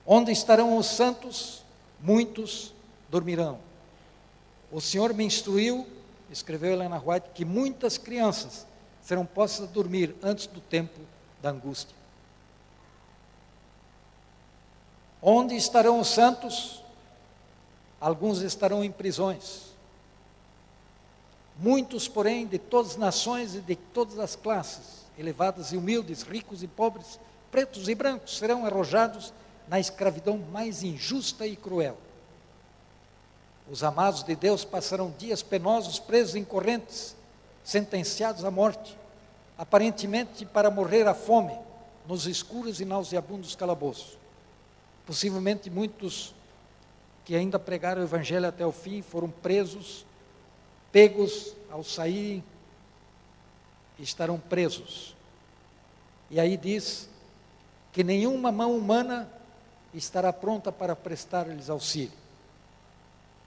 Onde 0.07 0.33
estarão 0.33 0.77
os 0.77 0.87
santos? 0.87 1.63
Muitos 2.01 2.75
dormirão. 3.09 3.59
O 4.71 4.81
Senhor 4.81 5.15
me 5.15 5.25
instruiu, 5.25 5.87
escreveu 6.31 6.73
Helena 6.73 7.03
White, 7.03 7.31
que 7.35 7.45
muitas 7.45 7.97
crianças 7.97 8.67
serão 9.01 9.25
postas 9.25 9.69
a 9.69 9.73
dormir 9.73 10.15
antes 10.23 10.47
do 10.47 10.61
tempo 10.61 11.01
da 11.41 11.51
angústia. 11.51 11.97
Onde 15.27 15.57
estarão 15.57 16.01
os 16.01 16.09
santos? 16.09 16.83
Alguns 17.99 18.43
estarão 18.43 18.85
em 18.85 18.93
prisões. 18.93 19.73
Muitos, 21.59 22.07
porém, 22.07 22.47
de 22.47 22.59
todas 22.59 22.91
as 22.91 22.97
nações 22.99 23.55
e 23.55 23.61
de 23.61 23.75
todas 23.75 24.19
as 24.19 24.37
classes, 24.37 25.07
elevadas 25.19 25.73
e 25.73 25.79
humildes, 25.79 26.21
ricos 26.21 26.63
e 26.63 26.67
pobres, 26.67 27.19
pretos 27.51 27.89
e 27.89 27.95
brancos, 27.95 28.37
serão 28.37 28.67
arrojados 28.67 29.33
na 29.67 29.81
escravidão 29.81 30.37
mais 30.53 30.83
injusta 30.83 31.47
e 31.47 31.57
cruel. 31.57 31.97
Os 33.71 33.83
amados 33.83 34.23
de 34.23 34.37
Deus 34.37 34.63
passarão 34.63 35.15
dias 35.17 35.43
penosos, 35.43 35.99
presos 35.99 36.35
em 36.35 36.45
correntes, 36.45 37.17
sentenciados 37.65 38.45
à 38.45 38.51
morte, 38.51 38.95
aparentemente 39.57 40.45
para 40.45 40.71
morrer 40.71 41.09
à 41.09 41.15
fome, 41.15 41.59
nos 42.07 42.27
escuros 42.27 42.79
e 42.79 42.85
nauseabundos 42.85 43.57
calabouços. 43.57 44.23
Possivelmente 45.07 45.69
muitos 45.69 46.35
que 47.25 47.35
ainda 47.35 47.59
pregaram 47.59 48.03
o 48.03 48.05
Evangelho 48.05 48.47
até 48.47 48.67
o 48.67 48.73
fim 48.73 49.03
foram 49.03 49.31
presos, 49.31 50.05
pegos 50.93 51.55
ao 51.71 51.83
saírem, 51.83 52.45
estarão 53.99 54.39
presos. 54.39 55.15
E 56.31 56.39
aí 56.41 56.57
diz 56.57 57.09
que 57.93 58.03
nenhuma 58.03 58.51
mão 58.51 58.77
humana 58.77 59.31
estará 59.93 60.33
pronta 60.33 60.73
para 60.73 60.97
prestar-lhes 60.97 61.71
auxílio. 61.71 62.13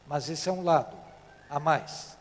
Mas 0.07 0.29
esse 0.29 0.47
é 0.47 0.51
um 0.51 0.63
lado 0.63 0.95
a 1.49 1.59
mais. 1.59 2.17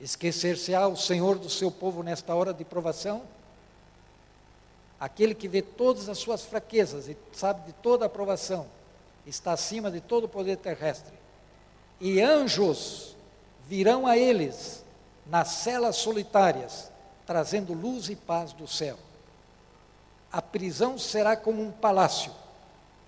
Esquecer-se-á 0.00 0.88
o 0.88 0.96
Senhor 0.96 1.38
do 1.38 1.50
seu 1.50 1.70
povo 1.70 2.02
nesta 2.02 2.34
hora 2.34 2.54
de 2.54 2.64
provação? 2.64 3.22
Aquele 5.00 5.34
que 5.34 5.48
vê 5.48 5.62
todas 5.62 6.08
as 6.08 6.18
suas 6.18 6.44
fraquezas 6.44 7.08
e 7.08 7.16
sabe 7.32 7.66
de 7.66 7.72
toda 7.72 8.04
a 8.04 8.08
provação, 8.08 8.66
está 9.26 9.52
acima 9.52 9.90
de 9.90 10.00
todo 10.00 10.24
o 10.24 10.28
poder 10.28 10.58
terrestre. 10.58 11.14
E 11.98 12.20
anjos 12.20 13.16
virão 13.66 14.06
a 14.06 14.16
eles 14.16 14.84
nas 15.26 15.48
celas 15.48 15.96
solitárias, 15.96 16.92
trazendo 17.26 17.72
luz 17.72 18.10
e 18.10 18.16
paz 18.16 18.52
do 18.52 18.66
céu. 18.66 18.98
A 20.30 20.42
prisão 20.42 20.98
será 20.98 21.36
como 21.36 21.62
um 21.62 21.72
palácio 21.72 22.32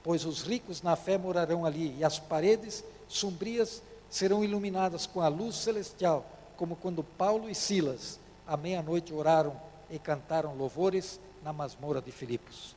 pois 0.02 0.24
os 0.24 0.42
ricos 0.42 0.82
na 0.82 0.96
fé 0.96 1.16
morarão 1.16 1.64
ali, 1.64 1.96
e 1.98 2.04
as 2.04 2.18
paredes 2.18 2.84
sombrias 3.08 3.82
serão 4.10 4.42
iluminadas 4.42 5.06
com 5.06 5.20
a 5.20 5.28
luz 5.28 5.56
celestial, 5.56 6.26
como 6.56 6.76
quando 6.76 7.04
Paulo 7.04 7.48
e 7.48 7.54
Silas, 7.54 8.18
à 8.46 8.56
meia-noite, 8.56 9.12
oraram 9.12 9.58
e 9.88 9.98
cantaram 9.98 10.54
louvores 10.54 11.20
na 11.42 11.52
masmorra 11.52 12.00
de 12.00 12.12
Filipos. 12.12 12.74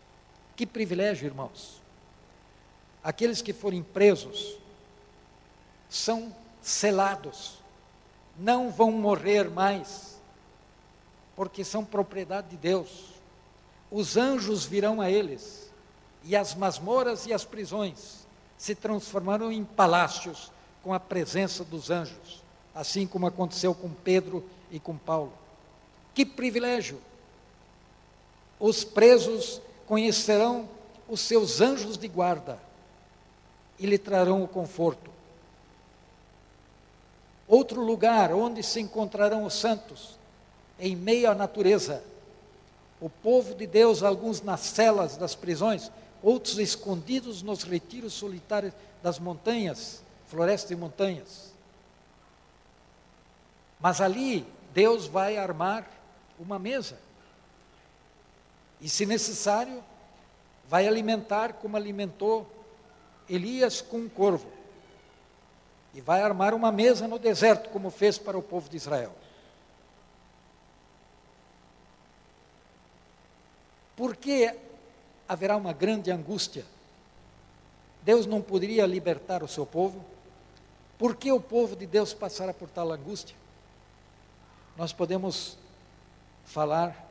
Que 0.56 0.66
privilégio, 0.66 1.26
irmãos! 1.26 1.82
Aqueles 3.04 3.42
que 3.42 3.54
forem 3.54 3.84
presos 3.84 4.58
são 5.90 6.36
selados, 6.62 7.60
não 8.38 8.72
vão 8.72 8.92
morrer 8.92 9.50
mais, 9.50 10.20
porque 11.36 11.64
são 11.64 11.86
propriedade 11.86 12.50
de 12.50 12.58
Deus. 12.58 13.14
Os 13.92 14.18
anjos 14.18 14.66
virão 14.66 15.00
a 15.00 15.12
eles 15.12 15.72
e 16.24 16.36
as 16.36 16.56
masmoras 16.56 17.28
e 17.28 17.34
as 17.34 17.46
prisões 17.46 18.26
se 18.58 18.74
transformaram 18.74 19.52
em 19.52 19.64
palácios 19.64 20.52
com 20.82 20.94
a 20.94 21.00
presença 21.00 21.64
dos 21.64 21.92
anjos, 21.92 22.44
assim 22.74 23.06
como 23.06 23.28
aconteceu 23.28 23.76
com 23.76 23.90
Pedro 23.90 24.44
e 24.72 24.80
com 24.80 24.98
Paulo. 24.98 25.34
Que 26.14 26.26
privilégio! 26.26 27.00
Os 28.60 28.84
presos 28.84 29.62
conhecerão 29.86 30.70
os 31.08 31.20
seus 31.22 31.62
anjos 31.62 31.98
de 31.98 32.08
guarda 32.08 32.60
e 33.78 33.86
lhe 33.86 33.98
trarão 33.98 34.44
o 34.44 34.48
conforto. 34.48 35.12
Outro 37.48 37.82
lugar 37.82 38.34
onde 38.34 38.64
se 38.64 38.80
encontrarão 38.80 39.44
os 39.44 39.54
santos, 39.54 40.18
em 40.80 40.96
meio 40.96 41.30
à 41.30 41.36
natureza. 41.36 42.04
O 43.00 43.10
povo 43.10 43.54
de 43.54 43.68
Deus, 43.68 44.02
alguns 44.02 44.42
nas 44.42 44.62
celas 44.62 45.16
das 45.16 45.36
prisões, 45.36 45.92
outros 46.24 46.58
escondidos 46.58 47.44
nos 47.44 47.64
retiros 47.64 48.14
solitários 48.14 48.74
das 49.04 49.20
montanhas, 49.20 50.02
florestas 50.26 50.72
e 50.72 50.76
montanhas. 50.76 51.54
Mas 53.80 54.02
ali 54.02 54.46
Deus 54.74 55.06
vai 55.06 55.38
armar 55.38 55.88
uma 56.40 56.58
mesa. 56.58 56.98
E, 58.82 58.90
se 58.90 59.06
necessário, 59.06 59.84
vai 60.68 60.88
alimentar 60.88 61.54
como 61.54 61.78
alimentou 61.78 62.50
Elias 63.30 63.82
com 63.82 63.98
um 63.98 64.10
corvo. 64.10 64.48
E 65.94 66.02
vai 66.02 66.22
armar 66.22 66.54
uma 66.54 66.72
mesa 66.72 67.08
no 67.08 67.18
deserto, 67.18 67.70
como 67.70 67.90
fez 67.90 68.18
para 68.18 68.38
o 68.38 68.44
povo 68.44 68.70
de 68.70 68.78
Israel. 68.78 69.14
Por 73.96 74.16
que 74.16 74.54
haverá 75.28 75.56
uma 75.58 75.74
grande 75.74 76.12
angústia. 76.12 76.66
Deus 78.04 78.26
não 78.26 78.42
poderia 78.42 78.86
libertar 78.86 79.44
o 79.44 79.48
seu 79.48 79.66
povo? 79.66 80.04
Por 80.98 81.16
que 81.16 81.32
o 81.32 81.40
povo 81.40 81.76
de 81.76 81.86
Deus 81.86 82.14
passará 82.14 82.54
por 82.54 82.70
tal 82.70 82.92
angústia? 82.92 83.36
Nós 84.78 84.94
podemos 84.94 85.58
falar, 86.46 87.05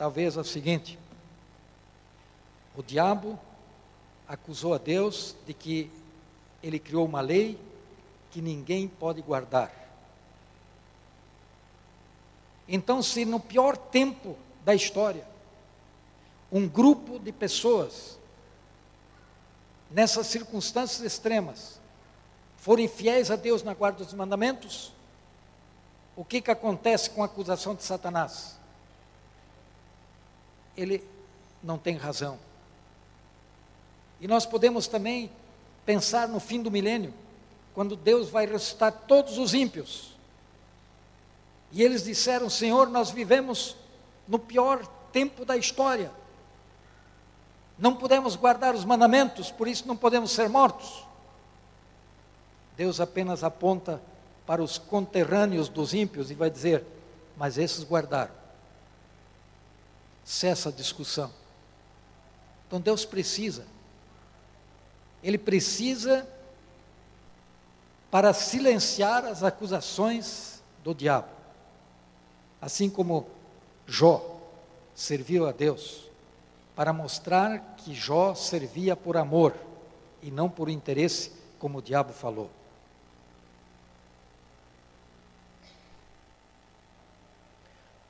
talvez, 0.00 0.34
o 0.38 0.42
seguinte: 0.42 0.98
o 2.74 2.82
diabo 2.82 3.38
acusou 4.26 4.72
a 4.72 4.78
Deus 4.78 5.36
de 5.46 5.52
que 5.52 5.90
ele 6.62 6.78
criou 6.78 7.04
uma 7.04 7.20
lei 7.20 7.60
que 8.30 8.40
ninguém 8.40 8.88
pode 8.88 9.20
guardar. 9.20 9.70
Então, 12.66 13.02
se 13.02 13.26
no 13.26 13.38
pior 13.38 13.76
tempo 13.76 14.38
da 14.64 14.74
história, 14.74 15.26
um 16.50 16.66
grupo 16.66 17.18
de 17.18 17.30
pessoas, 17.30 18.18
nessas 19.90 20.28
circunstâncias 20.28 21.02
extremas, 21.02 21.78
forem 22.56 22.88
fiéis 22.88 23.30
a 23.30 23.36
Deus 23.36 23.62
na 23.62 23.74
guarda 23.74 24.02
dos 24.02 24.14
mandamentos, 24.14 24.94
o 26.16 26.24
que, 26.24 26.40
que 26.40 26.50
acontece 26.50 27.10
com 27.10 27.22
a 27.22 27.26
acusação 27.26 27.74
de 27.74 27.82
Satanás? 27.82 28.59
Ele 30.80 31.04
não 31.62 31.76
tem 31.76 31.96
razão. 31.96 32.38
E 34.20 34.26
nós 34.26 34.46
podemos 34.46 34.86
também 34.86 35.30
pensar 35.84 36.28
no 36.28 36.40
fim 36.40 36.62
do 36.62 36.70
milênio, 36.70 37.12
quando 37.74 37.96
Deus 37.96 38.28
vai 38.28 38.46
ressuscitar 38.46 38.92
todos 39.06 39.38
os 39.38 39.54
ímpios. 39.54 40.16
E 41.72 41.82
eles 41.82 42.04
disseram: 42.04 42.48
Senhor, 42.48 42.88
nós 42.88 43.10
vivemos 43.10 43.76
no 44.26 44.38
pior 44.38 44.86
tempo 45.12 45.44
da 45.44 45.56
história. 45.56 46.10
Não 47.78 47.94
podemos 47.94 48.36
guardar 48.36 48.74
os 48.74 48.84
mandamentos, 48.84 49.50
por 49.50 49.66
isso 49.66 49.86
não 49.86 49.96
podemos 49.96 50.30
ser 50.30 50.48
mortos. 50.48 51.06
Deus 52.76 53.00
apenas 53.00 53.44
aponta 53.44 54.00
para 54.46 54.62
os 54.62 54.78
conterrâneos 54.78 55.68
dos 55.68 55.92
ímpios 55.92 56.30
e 56.30 56.34
vai 56.34 56.50
dizer: 56.50 56.84
Mas 57.36 57.58
esses 57.58 57.84
guardaram. 57.84 58.39
Cessa 60.30 60.68
a 60.68 60.72
discussão. 60.72 61.28
Então 62.64 62.80
Deus 62.80 63.04
precisa, 63.04 63.66
Ele 65.24 65.36
precisa 65.36 66.24
para 68.12 68.32
silenciar 68.32 69.24
as 69.24 69.42
acusações 69.42 70.62
do 70.84 70.94
diabo. 70.94 71.26
Assim 72.62 72.88
como 72.88 73.26
Jó 73.88 74.38
serviu 74.94 75.48
a 75.48 75.52
Deus 75.52 76.04
para 76.76 76.92
mostrar 76.92 77.74
que 77.78 77.92
Jó 77.92 78.32
servia 78.36 78.94
por 78.94 79.16
amor 79.16 79.52
e 80.22 80.30
não 80.30 80.48
por 80.48 80.68
interesse, 80.68 81.32
como 81.58 81.78
o 81.78 81.82
diabo 81.82 82.12
falou. 82.12 82.48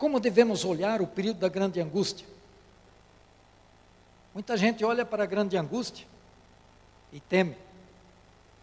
Como 0.00 0.18
devemos 0.18 0.64
olhar 0.64 1.02
o 1.02 1.06
período 1.06 1.40
da 1.40 1.48
grande 1.50 1.78
angústia? 1.78 2.26
Muita 4.32 4.56
gente 4.56 4.82
olha 4.82 5.04
para 5.04 5.24
a 5.24 5.26
grande 5.26 5.58
angústia 5.58 6.06
e 7.12 7.20
teme, 7.20 7.54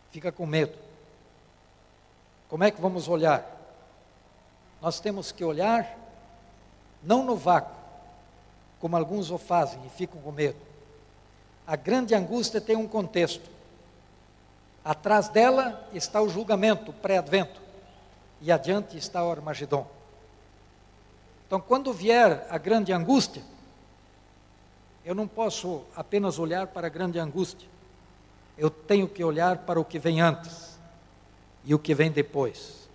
fica 0.10 0.32
com 0.32 0.48
medo. 0.48 0.76
Como 2.50 2.64
é 2.64 2.72
que 2.72 2.82
vamos 2.82 3.08
olhar? 3.08 3.46
Nós 4.82 5.00
temos 5.00 5.32
que 5.32 5.44
olhar 5.44 5.96
não 7.04 7.24
no 7.24 7.36
vácuo, 7.36 7.78
como 8.80 8.98
alguns 8.98 9.30
o 9.30 9.38
fazem 9.38 9.80
e 9.86 9.90
ficam 9.90 10.20
com 10.20 10.32
medo. 10.32 10.58
A 11.68 11.76
grande 11.76 12.16
angústia 12.16 12.60
tem 12.60 12.76
um 12.76 12.88
contexto. 12.88 13.48
Atrás 14.84 15.30
dela 15.30 15.88
está 15.94 16.20
o 16.20 16.30
julgamento, 16.30 16.90
o 16.90 16.96
pré-advento, 16.96 17.62
e 18.42 18.52
adiante 18.52 18.98
está 18.98 19.24
o 19.24 19.30
Armagedon. 19.30 19.97
Então, 21.48 21.62
quando 21.62 21.94
vier 21.94 22.46
a 22.50 22.58
grande 22.58 22.92
angústia, 22.92 23.42
eu 25.06 25.16
não 25.16 25.26
posso 25.26 25.82
apenas 25.96 26.38
olhar 26.38 26.68
para 26.68 26.88
a 26.88 26.90
grande 26.90 27.18
angústia, 27.18 27.70
eu 28.58 28.70
tenho 28.70 29.08
que 29.08 29.24
olhar 29.24 29.60
para 29.60 29.80
o 29.80 29.86
que 29.86 29.98
vem 29.98 30.20
antes 30.20 30.78
e 31.64 31.74
o 31.74 31.80
que 31.80 31.96
vem 31.96 32.12
depois. 32.12 32.90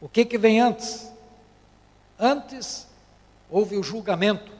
O 0.00 0.08
que, 0.08 0.24
que 0.24 0.38
vem 0.38 0.60
antes? 0.60 1.10
Antes 2.16 2.86
houve 3.50 3.76
o 3.76 3.82
julgamento, 3.82 4.52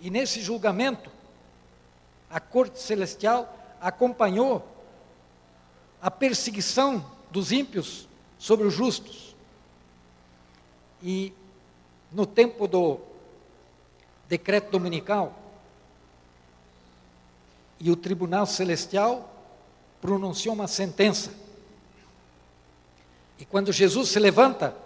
e 0.00 0.10
nesse 0.10 0.40
julgamento, 0.40 1.08
a 2.28 2.40
corte 2.40 2.80
celestial 2.80 3.56
acompanhou 3.80 4.66
a 6.02 6.10
perseguição 6.10 7.08
dos 7.30 7.52
ímpios 7.52 8.08
sobre 8.40 8.66
os 8.66 8.74
justos. 8.74 9.36
E 11.02 11.32
no 12.12 12.26
tempo 12.26 12.66
do 12.66 12.98
decreto 14.28 14.70
dominical, 14.70 15.34
e 17.80 17.90
o 17.90 17.96
tribunal 17.96 18.46
celestial 18.46 19.28
pronunciou 20.00 20.54
uma 20.54 20.68
sentença. 20.68 21.32
E 23.38 23.44
quando 23.44 23.72
Jesus 23.72 24.10
se 24.10 24.18
levanta, 24.18 24.76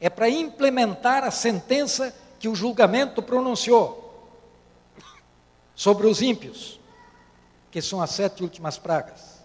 é 0.00 0.10
para 0.10 0.28
implementar 0.28 1.22
a 1.22 1.30
sentença 1.30 2.14
que 2.40 2.48
o 2.48 2.56
julgamento 2.56 3.22
pronunciou 3.22 4.02
sobre 5.76 6.08
os 6.08 6.20
ímpios, 6.20 6.80
que 7.70 7.80
são 7.80 8.02
as 8.02 8.10
sete 8.10 8.42
últimas 8.42 8.78
pragas. 8.78 9.40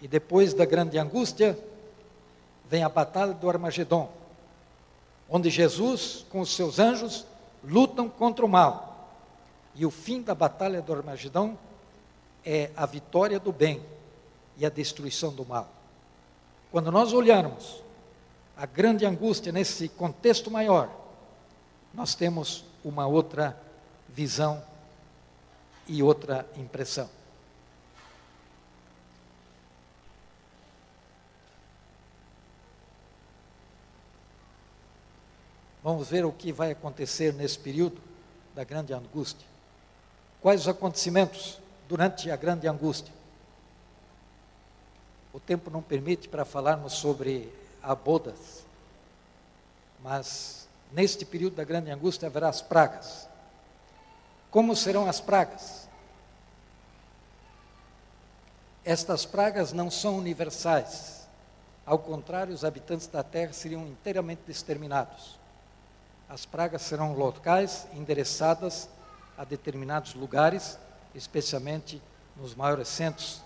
E 0.00 0.08
depois 0.08 0.52
da 0.52 0.64
grande 0.64 0.98
angústia, 0.98 1.56
vem 2.68 2.82
a 2.82 2.88
batalha 2.88 3.32
do 3.32 3.48
Armagedon, 3.48 4.10
onde 5.34 5.48
Jesus, 5.48 6.26
com 6.28 6.40
os 6.40 6.54
seus 6.54 6.78
anjos, 6.78 7.24
lutam 7.64 8.06
contra 8.06 8.44
o 8.44 8.48
mal. 8.48 9.08
E 9.74 9.86
o 9.86 9.90
fim 9.90 10.20
da 10.20 10.34
batalha 10.34 10.82
do 10.82 10.92
Armagedon 10.92 11.56
é 12.44 12.70
a 12.76 12.84
vitória 12.84 13.40
do 13.40 13.50
bem 13.50 13.82
e 14.58 14.66
a 14.66 14.68
destruição 14.68 15.32
do 15.32 15.46
mal. 15.46 15.72
Quando 16.70 16.92
nós 16.92 17.14
olharmos 17.14 17.82
a 18.54 18.66
grande 18.66 19.06
angústia 19.06 19.50
nesse 19.50 19.88
contexto 19.88 20.50
maior, 20.50 20.90
nós 21.94 22.14
temos 22.14 22.66
uma 22.84 23.06
outra 23.06 23.58
visão 24.10 24.62
e 25.88 26.02
outra 26.02 26.46
impressão. 26.58 27.08
Vamos 35.82 36.08
ver 36.08 36.24
o 36.24 36.32
que 36.32 36.52
vai 36.52 36.70
acontecer 36.70 37.32
nesse 37.34 37.58
período 37.58 38.00
da 38.54 38.62
grande 38.62 38.94
angústia. 38.94 39.46
Quais 40.40 40.62
os 40.62 40.68
acontecimentos 40.68 41.58
durante 41.88 42.30
a 42.30 42.36
grande 42.36 42.68
angústia? 42.68 43.12
O 45.32 45.40
tempo 45.40 45.70
não 45.70 45.82
permite 45.82 46.28
para 46.28 46.44
falarmos 46.44 46.92
sobre 46.92 47.52
abodas, 47.82 48.64
mas 50.02 50.68
neste 50.92 51.24
período 51.24 51.56
da 51.56 51.64
grande 51.64 51.90
angústia 51.90 52.28
haverá 52.28 52.48
as 52.48 52.62
pragas. 52.62 53.28
Como 54.50 54.76
serão 54.76 55.08
as 55.08 55.20
pragas? 55.20 55.88
Estas 58.84 59.24
pragas 59.24 59.72
não 59.72 59.90
são 59.90 60.18
universais. 60.18 61.26
Ao 61.86 61.98
contrário, 61.98 62.54
os 62.54 62.64
habitantes 62.64 63.06
da 63.06 63.22
terra 63.22 63.52
seriam 63.52 63.86
inteiramente 63.86 64.42
exterminados. 64.48 65.41
As 66.32 66.46
pragas 66.46 66.80
serão 66.80 67.12
locais, 67.12 67.86
endereçadas 67.92 68.88
a 69.36 69.44
determinados 69.44 70.14
lugares, 70.14 70.78
especialmente 71.14 72.00
nos 72.38 72.54
maiores 72.54 72.88
centros 72.88 73.42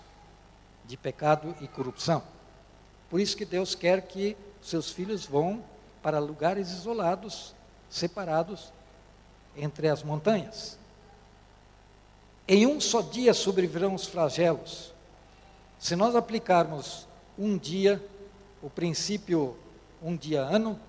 de 0.85 0.95
pecado 0.95 1.53
e 1.59 1.67
corrupção. 1.67 2.23
Por 3.09 3.19
isso 3.19 3.35
que 3.35 3.43
Deus 3.43 3.75
quer 3.75 4.03
que 4.03 4.37
seus 4.61 4.89
filhos 4.89 5.25
vão 5.25 5.61
para 6.01 6.17
lugares 6.17 6.71
isolados, 6.71 7.53
separados 7.89 8.71
entre 9.57 9.89
as 9.89 10.01
montanhas. 10.01 10.79
Em 12.47 12.65
um 12.65 12.79
só 12.79 13.01
dia 13.01 13.33
sobrevirão 13.33 13.95
os 13.95 14.07
flagelos. 14.07 14.93
Se 15.77 15.93
nós 15.93 16.15
aplicarmos 16.15 17.05
um 17.37 17.57
dia, 17.57 18.01
o 18.61 18.69
princípio 18.69 19.57
um 20.01 20.15
dia 20.15 20.41
ano, 20.41 20.79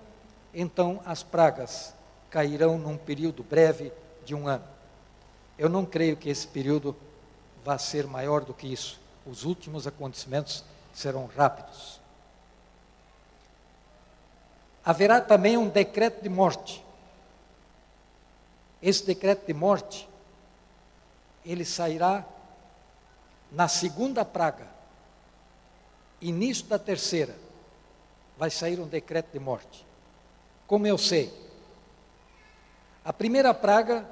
então 0.53 1.01
as 1.05 1.23
pragas 1.23 1.93
cairão 2.29 2.77
num 2.77 2.97
período 2.97 3.43
breve 3.43 3.91
de 4.25 4.33
um 4.35 4.47
ano. 4.47 4.67
Eu 5.57 5.67
não 5.69 5.85
creio 5.85 6.15
que 6.15 6.29
esse 6.29 6.47
período 6.47 6.95
vá 7.63 7.77
ser 7.77 8.07
maior 8.07 8.45
do 8.45 8.53
que 8.53 8.71
isso. 8.71 8.99
Os 9.25 9.43
últimos 9.43 9.85
acontecimentos 9.85 10.63
serão 10.93 11.25
rápidos. 11.27 11.99
Haverá 14.83 15.19
também 15.21 15.57
um 15.57 15.69
decreto 15.69 16.21
de 16.21 16.29
morte. 16.29 16.83
Esse 18.81 19.05
decreto 19.05 19.45
de 19.45 19.53
morte, 19.53 20.07
ele 21.45 21.65
sairá 21.65 22.25
na 23.51 23.67
segunda 23.67 24.23
praga. 24.23 24.67
Início 26.21 26.65
da 26.65 26.79
terceira, 26.79 27.35
vai 28.37 28.49
sair 28.49 28.79
um 28.79 28.87
decreto 28.87 29.31
de 29.33 29.39
morte. 29.39 29.88
Como 30.69 30.85
eu 30.85 30.99
sei? 30.99 31.33
A 33.03 33.11
primeira 33.11 33.55
praga 33.55 34.07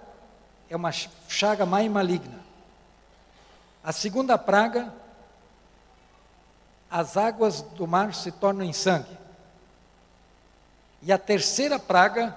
é 0.68 0.76
uma 0.76 0.92
chaga 0.92 1.68
mais 1.68 1.88
maligna. 1.90 2.40
A 3.84 3.92
segunda 3.92 4.40
praga, 4.40 4.92
as 6.90 7.16
águas 7.16 7.62
do 7.62 7.86
mar 7.86 8.12
se 8.16 8.32
tornam 8.32 8.66
em 8.66 8.74
sangue. 8.74 9.16
E 11.04 11.12
a 11.12 11.18
terceira 11.20 11.78
praga, 11.78 12.36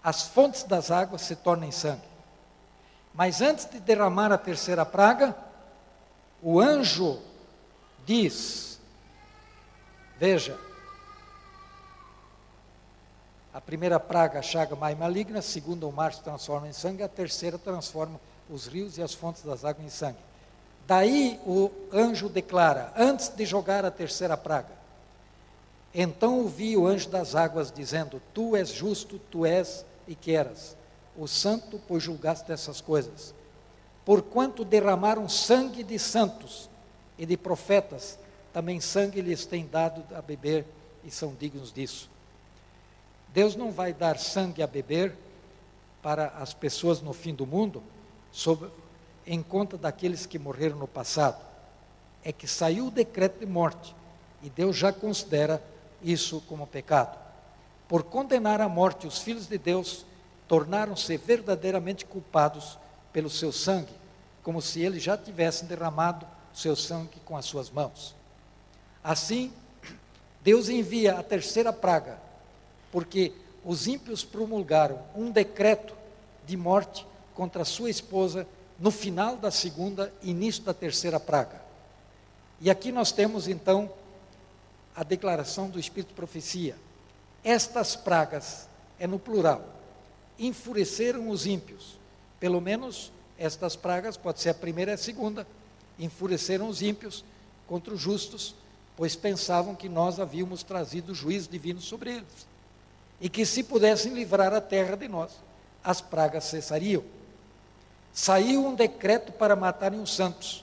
as 0.00 0.28
fontes 0.28 0.62
das 0.62 0.92
águas 0.92 1.22
se 1.22 1.34
tornam 1.34 1.66
em 1.66 1.72
sangue. 1.72 2.08
Mas 3.12 3.42
antes 3.42 3.64
de 3.64 3.80
derramar 3.80 4.30
a 4.30 4.38
terceira 4.38 4.86
praga, 4.86 5.36
o 6.40 6.60
anjo 6.60 7.20
diz: 8.06 8.78
Veja, 10.16 10.56
a 13.54 13.60
primeira 13.60 14.00
praga, 14.00 14.40
a 14.40 14.42
chaga 14.42 14.74
mais 14.74 14.98
maligna, 14.98 15.38
a 15.38 15.42
segunda, 15.42 15.86
o 15.86 15.92
mar 15.92 16.12
se 16.12 16.20
transforma 16.20 16.66
em 16.66 16.72
sangue, 16.72 17.04
a 17.04 17.08
terceira 17.08 17.56
transforma 17.56 18.20
os 18.50 18.66
rios 18.66 18.98
e 18.98 19.02
as 19.02 19.14
fontes 19.14 19.44
das 19.44 19.64
águas 19.64 19.86
em 19.86 19.88
sangue. 19.88 20.18
Daí 20.88 21.40
o 21.46 21.70
anjo 21.92 22.28
declara, 22.28 22.92
antes 22.96 23.28
de 23.28 23.46
jogar 23.46 23.84
a 23.84 23.92
terceira 23.92 24.36
praga, 24.36 24.72
então 25.94 26.40
ouvi 26.40 26.76
o 26.76 26.84
anjo 26.84 27.08
das 27.08 27.36
águas 27.36 27.70
dizendo: 27.70 28.20
Tu 28.34 28.56
és 28.56 28.70
justo, 28.70 29.20
tu 29.30 29.46
és 29.46 29.86
e 30.08 30.16
que 30.16 30.32
eras, 30.32 30.76
o 31.16 31.28
santo, 31.28 31.80
pois 31.86 32.02
julgaste 32.02 32.50
essas 32.50 32.80
coisas. 32.80 33.32
Porquanto 34.04 34.64
derramaram 34.64 35.28
sangue 35.28 35.84
de 35.84 35.96
santos 35.96 36.68
e 37.16 37.24
de 37.24 37.36
profetas, 37.36 38.18
também 38.52 38.80
sangue 38.80 39.20
lhes 39.20 39.46
tem 39.46 39.64
dado 39.64 40.04
a 40.12 40.20
beber 40.20 40.66
e 41.04 41.10
são 41.10 41.32
dignos 41.38 41.72
disso. 41.72 42.12
Deus 43.34 43.56
não 43.56 43.72
vai 43.72 43.92
dar 43.92 44.16
sangue 44.16 44.62
a 44.62 44.66
beber 44.66 45.12
para 46.00 46.28
as 46.38 46.54
pessoas 46.54 47.02
no 47.02 47.12
fim 47.12 47.34
do 47.34 47.44
mundo, 47.44 47.82
em 49.26 49.42
conta 49.42 49.76
daqueles 49.76 50.24
que 50.24 50.38
morreram 50.38 50.76
no 50.76 50.86
passado. 50.86 51.44
É 52.22 52.32
que 52.32 52.46
saiu 52.46 52.86
o 52.86 52.90
decreto 52.92 53.40
de 53.40 53.46
morte 53.46 53.92
e 54.40 54.48
Deus 54.48 54.76
já 54.76 54.92
considera 54.92 55.60
isso 56.00 56.42
como 56.48 56.64
pecado. 56.64 57.18
Por 57.88 58.04
condenar 58.04 58.60
à 58.60 58.68
morte 58.68 59.04
os 59.04 59.18
filhos 59.18 59.48
de 59.48 59.58
Deus, 59.58 60.06
tornaram-se 60.46 61.16
verdadeiramente 61.16 62.04
culpados 62.06 62.78
pelo 63.12 63.28
seu 63.28 63.50
sangue, 63.50 63.92
como 64.44 64.62
se 64.62 64.80
eles 64.80 65.02
já 65.02 65.18
tivessem 65.18 65.66
derramado 65.66 66.24
seu 66.52 66.76
sangue 66.76 67.18
com 67.24 67.36
as 67.36 67.46
suas 67.46 67.68
mãos. 67.68 68.14
Assim, 69.02 69.52
Deus 70.40 70.68
envia 70.68 71.18
a 71.18 71.22
terceira 71.22 71.72
praga, 71.72 72.22
porque 72.94 73.32
os 73.64 73.88
ímpios 73.88 74.24
promulgaram 74.24 75.02
um 75.16 75.28
decreto 75.28 75.92
de 76.46 76.56
morte 76.56 77.04
contra 77.34 77.64
sua 77.64 77.90
esposa 77.90 78.46
no 78.78 78.92
final 78.92 79.36
da 79.36 79.50
segunda 79.50 80.14
e 80.22 80.30
início 80.30 80.62
da 80.62 80.72
terceira 80.72 81.18
praga. 81.18 81.60
E 82.60 82.70
aqui 82.70 82.92
nós 82.92 83.10
temos 83.10 83.48
então 83.48 83.90
a 84.94 85.02
declaração 85.02 85.68
do 85.68 85.80
Espírito 85.80 86.10
de 86.10 86.14
profecia. 86.14 86.76
Estas 87.42 87.96
pragas, 87.96 88.68
é 88.96 89.08
no 89.08 89.18
plural, 89.18 89.64
enfureceram 90.38 91.28
os 91.30 91.46
ímpios. 91.46 91.98
Pelo 92.38 92.60
menos 92.60 93.10
estas 93.36 93.74
pragas, 93.74 94.16
pode 94.16 94.40
ser 94.40 94.50
a 94.50 94.54
primeira 94.54 94.92
e 94.92 94.94
a 94.94 94.98
segunda, 94.98 95.44
enfureceram 95.98 96.68
os 96.68 96.80
ímpios 96.80 97.24
contra 97.66 97.92
os 97.92 98.00
justos, 98.00 98.54
pois 98.96 99.16
pensavam 99.16 99.74
que 99.74 99.88
nós 99.88 100.20
havíamos 100.20 100.62
trazido 100.62 101.12
juízo 101.12 101.50
divino 101.50 101.80
sobre 101.80 102.12
eles. 102.12 102.53
E 103.24 103.28
que 103.30 103.46
se 103.46 103.62
pudessem 103.62 104.12
livrar 104.12 104.52
a 104.52 104.60
terra 104.60 104.98
de 104.98 105.08
nós, 105.08 105.32
as 105.82 106.02
pragas 106.02 106.44
cessariam. 106.44 107.02
Saiu 108.12 108.66
um 108.66 108.74
decreto 108.74 109.32
para 109.32 109.56
matarem 109.56 109.98
os 109.98 110.14
santos, 110.14 110.62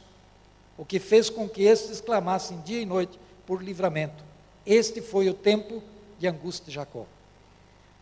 o 0.78 0.86
que 0.86 1.00
fez 1.00 1.28
com 1.28 1.50
que 1.50 1.64
estes 1.64 2.00
clamassem 2.00 2.62
dia 2.62 2.80
e 2.80 2.86
noite 2.86 3.20
por 3.48 3.64
livramento. 3.64 4.24
Este 4.64 5.02
foi 5.02 5.28
o 5.28 5.34
tempo 5.34 5.82
de 6.20 6.28
angústia 6.28 6.68
de 6.68 6.74
Jacó. 6.74 7.08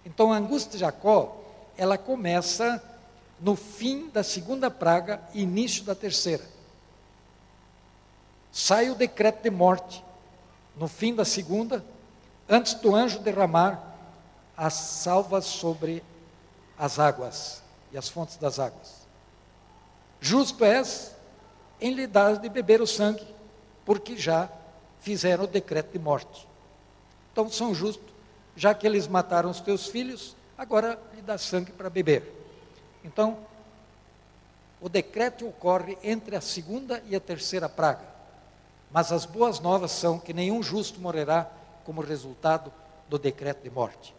Então 0.05 0.33
a 0.33 0.35
angústia 0.35 0.73
de 0.73 0.79
Jacó, 0.79 1.41
ela 1.77 1.97
começa 1.97 2.83
no 3.39 3.55
fim 3.55 4.09
da 4.09 4.23
segunda 4.23 4.69
praga 4.69 5.21
e 5.33 5.41
início 5.41 5.85
da 5.85 5.95
terceira. 5.95 6.43
Sai 8.51 8.89
o 8.89 8.95
decreto 8.95 9.41
de 9.41 9.49
morte 9.49 10.03
no 10.75 10.89
fim 10.89 11.15
da 11.15 11.23
segunda, 11.23 11.81
antes 12.49 12.73
do 12.73 12.93
anjo 12.93 13.19
derramar 13.19 13.88
as 14.59 14.73
salvas 14.73 15.45
sobre 15.45 16.03
as 16.77 16.99
águas 16.99 17.63
e 17.93 17.97
as 17.97 18.09
fontes 18.09 18.35
das 18.35 18.59
águas. 18.59 19.07
Justo 20.19 20.65
és 20.65 21.15
em 21.79 21.93
lhe 21.93 22.05
dar 22.05 22.35
de 22.35 22.49
beber 22.49 22.81
o 22.81 22.85
sangue, 22.85 23.25
porque 23.85 24.17
já 24.17 24.49
fizeram 24.99 25.45
o 25.45 25.47
decreto 25.47 25.93
de 25.93 25.99
morte. 25.99 26.45
Então 27.31 27.49
são 27.49 27.73
justos, 27.73 28.13
já 28.53 28.73
que 28.73 28.85
eles 28.85 29.07
mataram 29.07 29.49
os 29.49 29.61
teus 29.61 29.87
filhos, 29.87 30.35
agora 30.57 30.99
lhe 31.15 31.21
dá 31.21 31.37
sangue 31.37 31.71
para 31.71 31.89
beber. 31.89 32.29
Então, 33.01 33.37
o 34.81 34.89
decreto 34.89 35.47
ocorre 35.47 35.97
entre 36.03 36.35
a 36.35 36.41
segunda 36.41 37.01
e 37.07 37.15
a 37.15 37.19
terceira 37.21 37.69
praga. 37.69 38.03
Mas 38.91 39.13
as 39.13 39.25
boas 39.25 39.61
novas 39.61 39.91
são 39.91 40.19
que 40.19 40.33
nenhum 40.33 40.61
justo 40.61 40.99
morrerá 40.99 41.49
como 41.85 42.01
resultado 42.01 42.73
do 43.07 43.17
decreto 43.17 43.63
de 43.63 43.69
morte. 43.69 44.18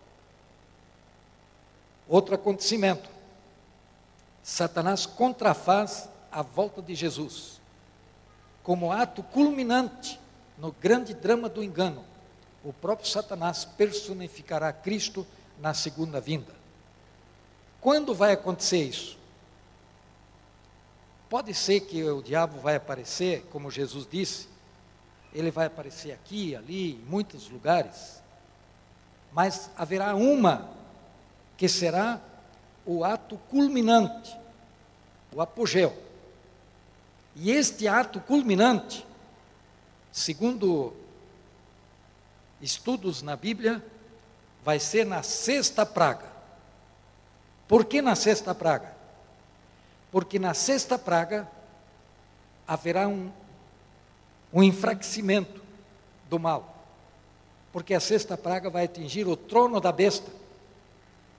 Outro 2.10 2.34
acontecimento. 2.34 3.08
Satanás 4.42 5.06
contrafaz 5.06 6.08
a 6.32 6.42
volta 6.42 6.82
de 6.82 6.92
Jesus. 6.92 7.60
Como 8.64 8.90
ato 8.90 9.22
culminante 9.22 10.18
no 10.58 10.72
grande 10.72 11.14
drama 11.14 11.48
do 11.48 11.62
engano, 11.62 12.04
o 12.64 12.72
próprio 12.72 13.08
Satanás 13.08 13.64
personificará 13.64 14.72
Cristo 14.72 15.24
na 15.60 15.72
segunda 15.72 16.20
vinda. 16.20 16.52
Quando 17.80 18.12
vai 18.12 18.32
acontecer 18.32 18.82
isso? 18.82 19.16
Pode 21.28 21.54
ser 21.54 21.82
que 21.82 22.02
o 22.02 22.20
diabo 22.20 22.58
vai 22.58 22.74
aparecer, 22.74 23.46
como 23.52 23.70
Jesus 23.70 24.04
disse, 24.10 24.48
ele 25.32 25.52
vai 25.52 25.66
aparecer 25.66 26.10
aqui, 26.10 26.56
ali, 26.56 26.94
em 26.94 27.04
muitos 27.08 27.48
lugares, 27.48 28.20
mas 29.32 29.70
haverá 29.76 30.16
uma 30.16 30.79
que 31.60 31.68
será 31.68 32.18
o 32.86 33.04
ato 33.04 33.36
culminante, 33.50 34.34
o 35.30 35.42
apogeu. 35.42 35.94
E 37.36 37.50
este 37.50 37.86
ato 37.86 38.18
culminante, 38.18 39.06
segundo 40.10 40.94
estudos 42.62 43.20
na 43.20 43.36
Bíblia, 43.36 43.84
vai 44.64 44.80
ser 44.80 45.04
na 45.04 45.22
sexta 45.22 45.84
praga. 45.84 46.32
Por 47.68 47.84
que 47.84 48.00
na 48.00 48.16
sexta 48.16 48.54
praga? 48.54 48.96
Porque 50.10 50.38
na 50.38 50.54
sexta 50.54 50.98
praga 50.98 51.46
haverá 52.66 53.06
um, 53.06 53.30
um 54.50 54.62
enfraquecimento 54.62 55.62
do 56.26 56.38
mal. 56.38 56.86
Porque 57.70 57.92
a 57.92 58.00
sexta 58.00 58.34
praga 58.38 58.70
vai 58.70 58.86
atingir 58.86 59.28
o 59.28 59.36
trono 59.36 59.78
da 59.78 59.92
besta, 59.92 60.39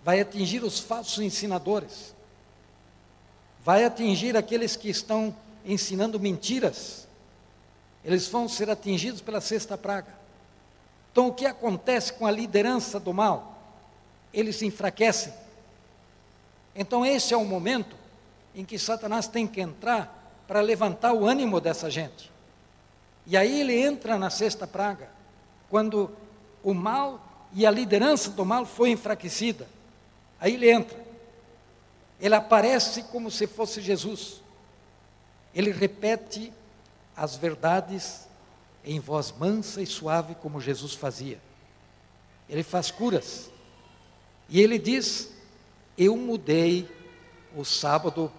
vai 0.03 0.19
atingir 0.19 0.63
os 0.63 0.79
falsos 0.79 1.19
ensinadores, 1.19 2.15
vai 3.63 3.83
atingir 3.85 4.35
aqueles 4.35 4.75
que 4.75 4.89
estão 4.89 5.35
ensinando 5.65 6.19
mentiras. 6.19 7.07
Eles 8.03 8.27
vão 8.27 8.49
ser 8.49 8.69
atingidos 8.69 9.21
pela 9.21 9.39
sexta 9.39 9.77
praga. 9.77 10.21
Então, 11.11 11.27
o 11.27 11.33
que 11.33 11.45
acontece 11.45 12.13
com 12.13 12.25
a 12.25 12.31
liderança 12.31 12.99
do 12.99 13.13
mal? 13.13 13.59
Eles 14.33 14.55
se 14.55 14.65
enfraquecem. 14.65 15.33
Então, 16.75 17.05
esse 17.05 17.33
é 17.33 17.37
o 17.37 17.45
momento 17.45 17.95
em 18.55 18.65
que 18.65 18.79
Satanás 18.79 19.27
tem 19.27 19.45
que 19.45 19.61
entrar 19.61 20.17
para 20.47 20.61
levantar 20.61 21.13
o 21.13 21.25
ânimo 21.25 21.61
dessa 21.61 21.89
gente. 21.91 22.31
E 23.27 23.37
aí 23.37 23.61
ele 23.61 23.79
entra 23.79 24.17
na 24.17 24.29
sexta 24.29 24.65
praga, 24.65 25.09
quando 25.69 26.11
o 26.63 26.73
mal 26.73 27.23
e 27.53 27.65
a 27.65 27.71
liderança 27.71 28.31
do 28.31 28.45
mal 28.45 28.65
foi 28.65 28.89
enfraquecida. 28.89 29.67
Aí 30.41 30.55
ele 30.55 30.71
entra. 30.71 30.99
Ele 32.19 32.33
aparece 32.33 33.03
como 33.03 33.29
se 33.29 33.45
fosse 33.45 33.79
Jesus. 33.79 34.41
Ele 35.53 35.71
repete 35.71 36.51
as 37.15 37.35
verdades 37.35 38.27
em 38.83 38.99
voz 38.99 39.31
mansa 39.31 39.81
e 39.81 39.85
suave, 39.85 40.33
como 40.33 40.59
Jesus 40.59 40.95
fazia. 40.95 41.39
Ele 42.49 42.63
faz 42.63 42.89
curas. 42.89 43.51
E 44.49 44.59
ele 44.59 44.79
diz: 44.79 45.31
Eu 45.95 46.17
mudei 46.17 46.89
o 47.55 47.63
sábado 47.63 48.31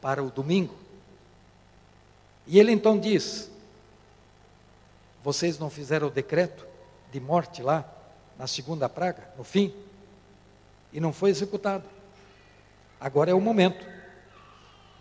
para 0.00 0.22
o 0.22 0.30
domingo. 0.30 0.76
E 2.46 2.58
ele 2.60 2.70
então 2.70 2.98
diz: 2.98 3.50
Vocês 5.24 5.58
não 5.58 5.68
fizeram 5.68 6.06
o 6.06 6.10
decreto 6.10 6.64
de 7.10 7.18
morte 7.18 7.62
lá, 7.62 7.84
na 8.38 8.46
segunda 8.46 8.88
praga, 8.88 9.28
no 9.36 9.42
fim? 9.42 9.74
E 10.92 11.00
não 11.00 11.12
foi 11.12 11.30
executado. 11.30 11.84
Agora 13.00 13.30
é 13.30 13.34
o 13.34 13.40
momento. 13.40 13.86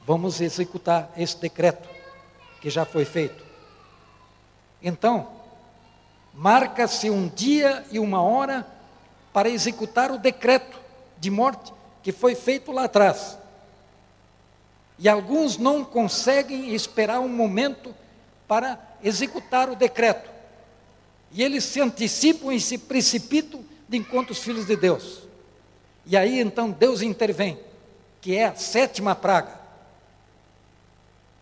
Vamos 0.06 0.40
executar 0.40 1.12
esse 1.18 1.38
decreto 1.38 1.90
que 2.62 2.70
já 2.70 2.86
foi 2.86 3.06
feito. 3.06 3.44
Então, 4.82 5.28
marca-se 6.34 7.10
um 7.10 7.28
dia 7.28 7.86
e 7.92 8.00
uma 8.00 8.22
hora 8.22 8.66
para 9.34 9.50
executar 9.50 10.12
o 10.12 10.18
decreto 10.18 10.80
de 11.18 11.30
morte 11.30 11.74
que 12.02 12.12
foi 12.12 12.36
feito 12.36 12.72
lá 12.72 12.86
atrás. 12.86 13.38
E 15.00 15.10
alguns 15.10 15.58
não 15.58 15.84
conseguem 15.84 16.74
esperar 16.74 17.20
um 17.20 17.28
momento 17.28 17.94
para 18.48 18.80
executar 19.04 19.70
o 19.70 19.76
decreto. 19.76 20.30
E 21.32 21.44
eles 21.44 21.64
se 21.66 21.82
antecipam 21.82 22.52
e 22.52 22.60
se 22.60 22.78
precipitam 22.78 23.64
de 23.88 23.98
encontro 23.98 24.32
os 24.32 24.40
filhos 24.40 24.66
de 24.66 24.76
Deus. 24.76 25.27
E 26.10 26.16
aí 26.16 26.40
então 26.40 26.72
Deus 26.72 27.02
intervém, 27.02 27.60
que 28.22 28.34
é 28.34 28.46
a 28.46 28.56
sétima 28.56 29.14
praga, 29.14 29.60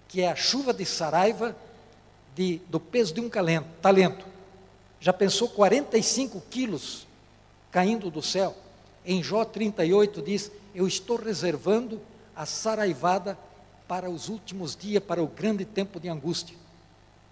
que 0.08 0.22
é 0.22 0.32
a 0.32 0.36
chuva 0.36 0.74
de 0.74 0.84
saraiva 0.84 1.56
de, 2.36 2.60
do 2.68 2.80
peso 2.80 3.14
de 3.14 3.22
um 3.22 3.30
talento. 3.30 4.26
Já 5.00 5.14
pensou 5.14 5.50
45 5.50 6.42
quilos 6.50 7.06
caindo 7.72 8.10
do 8.10 8.24
céu? 8.24 8.56
Em 9.06 9.22
Jó 9.22 9.46
38 9.46 10.22
diz: 10.24 10.52
Eu 10.74 10.88
estou 10.88 11.18
reservando 11.18 12.02
a 12.36 12.48
saraivada 12.48 13.38
para 13.88 14.10
os 14.10 14.30
últimos 14.30 14.76
dias, 14.76 15.04
para 15.04 15.22
o 15.22 15.28
grande 15.28 15.64
tempo 15.64 16.00
de 16.00 16.10
angústia. 16.10 16.58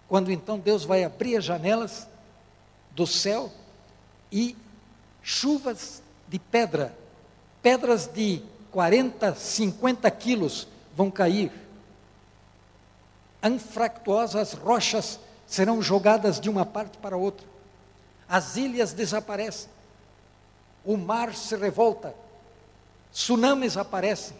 Quando 0.08 0.30
então 0.30 0.56
Deus 0.56 0.84
vai 0.84 1.02
abrir 1.02 1.36
as 1.36 1.44
janelas 1.44 2.06
do 2.92 3.08
céu 3.08 3.50
e 4.30 4.56
chuvas 5.20 6.00
de 6.28 6.38
pedra, 6.38 6.96
pedras 7.64 8.06
de 8.06 8.40
40, 8.70 9.34
50 9.34 10.08
quilos 10.12 10.68
vão 10.94 11.10
cair 11.10 11.50
anfractuosas 13.44 14.54
rochas 14.54 15.20
serão 15.46 15.82
jogadas 15.82 16.40
de 16.40 16.48
uma 16.48 16.64
parte 16.64 16.96
para 16.96 17.14
outra. 17.14 17.46
As 18.26 18.56
ilhas 18.56 18.94
desaparecem. 18.94 19.68
O 20.82 20.96
mar 20.96 21.34
se 21.34 21.54
revolta. 21.54 22.14
Tsunamis 23.12 23.76
aparecem. 23.76 24.34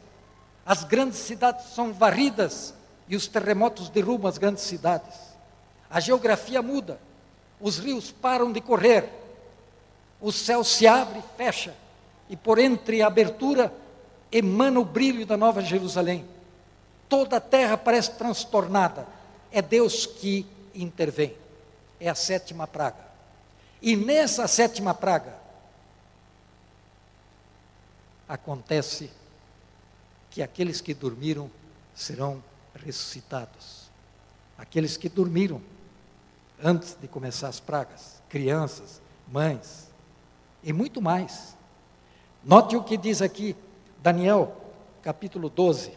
As 0.65 0.83
grandes 0.83 1.19
cidades 1.19 1.67
são 1.75 1.93
varridas 1.93 2.73
e 3.07 3.15
os 3.15 3.27
terremotos 3.27 3.91
derrubam 3.91 4.27
as 4.27 4.39
grandes 4.39 4.63
cidades. 4.63 5.15
A 5.91 6.01
geografia 6.01 6.63
muda. 6.63 6.99
os 7.61 7.79
rios 7.79 8.11
param 8.11 8.51
de 8.53 8.61
correr, 8.61 9.09
o 10.21 10.33
céu 10.33 10.65
se 10.65 10.87
abre 10.87 11.21
e 11.21 11.37
fecha, 11.37 11.75
e 12.29 12.37
por 12.37 12.59
entre 12.59 13.03
a 13.03 13.07
abertura 13.07 13.73
emana 14.31 14.81
o 14.81 14.85
brilho 14.85 15.25
da 15.25 15.37
Nova 15.37 15.63
Jerusalém. 15.63 16.27
Toda 17.09 17.37
a 17.37 17.41
terra 17.41 17.77
parece 17.77 18.13
transtornada. 18.13 19.07
É 19.53 19.63
Deus 19.63 20.07
que 20.07 20.47
intervém. 20.75 21.37
É 22.01 22.09
a 22.09 22.15
sétima 22.15 22.67
praga. 22.67 23.05
E 23.81 23.95
nessa 23.95 24.49
sétima 24.49 24.95
praga, 24.95 25.37
acontece 28.29 29.11
que 30.31 30.43
aqueles 30.43 30.81
que 30.81 30.95
dormiram 30.95 31.51
serão 31.95 32.43
ressuscitados. 32.75 33.85
Aqueles 34.59 34.97
que 34.97 35.09
dormiram 35.09 35.61
antes 36.63 36.97
de 37.01 37.07
começar 37.07 37.49
as 37.49 37.61
pragas, 37.61 38.15
crianças, 38.29 39.01
mães 39.29 39.89
e 40.63 40.73
muito 40.73 41.01
mais. 41.01 41.53
Note 42.45 42.77
o 42.77 42.83
que 42.83 42.99
diz 42.99 43.23
aqui 43.23 43.57
Daniel, 44.03 44.55
capítulo 45.03 45.49
12, 45.49 45.97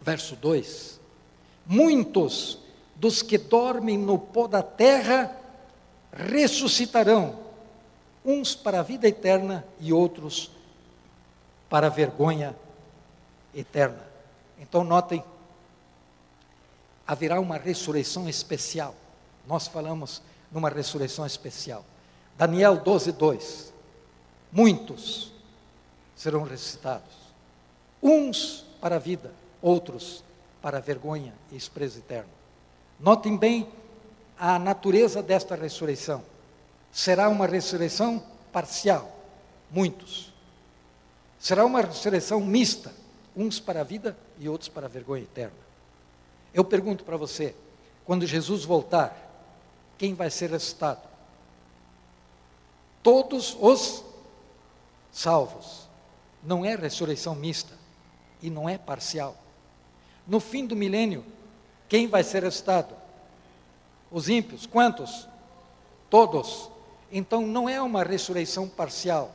verso 0.00 0.36
2. 0.36 1.00
Muitos 1.66 2.58
dos 2.94 3.22
que 3.22 3.36
dormem 3.36 3.98
no 3.98 4.16
pó 4.16 4.46
da 4.46 4.62
terra 4.62 5.36
ressuscitarão, 6.12 7.36
uns 8.24 8.54
para 8.54 8.78
a 8.78 8.82
vida 8.84 9.08
eterna 9.08 9.64
e 9.80 9.92
outros 9.92 10.52
para 11.68 11.88
a 11.88 11.90
vergonha 11.90 12.54
eterna. 13.52 13.98
Então, 14.60 14.84
notem, 14.84 15.24
haverá 17.04 17.40
uma 17.40 17.56
ressurreição 17.56 18.28
especial. 18.28 18.94
Nós 19.48 19.66
falamos 19.66 20.22
numa 20.52 20.68
ressurreição 20.68 21.26
especial. 21.26 21.84
Daniel 22.38 22.76
12, 22.76 23.10
2. 23.10 23.71
Muitos 24.52 25.32
serão 26.14 26.42
ressuscitados, 26.42 27.14
uns 28.02 28.66
para 28.80 28.96
a 28.96 28.98
vida, 28.98 29.32
outros 29.62 30.22
para 30.60 30.76
a 30.76 30.80
vergonha 30.80 31.32
e 31.50 31.54
desprezo 31.54 31.98
eterno. 31.98 32.30
Notem 33.00 33.36
bem 33.36 33.66
a 34.38 34.58
natureza 34.58 35.22
desta 35.22 35.56
ressurreição. 35.56 36.22
Será 36.92 37.30
uma 37.30 37.46
ressurreição 37.46 38.22
parcial, 38.52 39.10
muitos. 39.70 40.30
Será 41.40 41.64
uma 41.64 41.80
ressurreição 41.80 42.40
mista, 42.40 42.92
uns 43.34 43.58
para 43.58 43.80
a 43.80 43.84
vida 43.84 44.16
e 44.38 44.48
outros 44.48 44.68
para 44.68 44.86
a 44.86 44.90
vergonha 44.90 45.22
eterna. 45.22 45.56
Eu 46.52 46.62
pergunto 46.62 47.02
para 47.04 47.16
você, 47.16 47.54
quando 48.04 48.26
Jesus 48.26 48.64
voltar, 48.64 49.16
quem 49.96 50.14
vai 50.14 50.30
ser 50.30 50.50
ressuscitado? 50.50 51.00
Todos 53.02 53.56
os 53.58 54.04
salvos. 55.12 55.86
Não 56.42 56.64
é 56.64 56.74
ressurreição 56.74 57.34
mista 57.34 57.72
e 58.42 58.50
não 58.50 58.68
é 58.68 58.76
parcial. 58.76 59.36
No 60.26 60.40
fim 60.40 60.66
do 60.66 60.74
milênio, 60.74 61.24
quem 61.88 62.08
vai 62.08 62.24
ser 62.24 62.42
ressuscitado? 62.42 62.94
Os 64.10 64.28
ímpios. 64.28 64.66
Quantos? 64.66 65.28
Todos. 66.10 66.68
Então 67.12 67.46
não 67.46 67.68
é 67.68 67.80
uma 67.80 68.02
ressurreição 68.02 68.68
parcial 68.68 69.30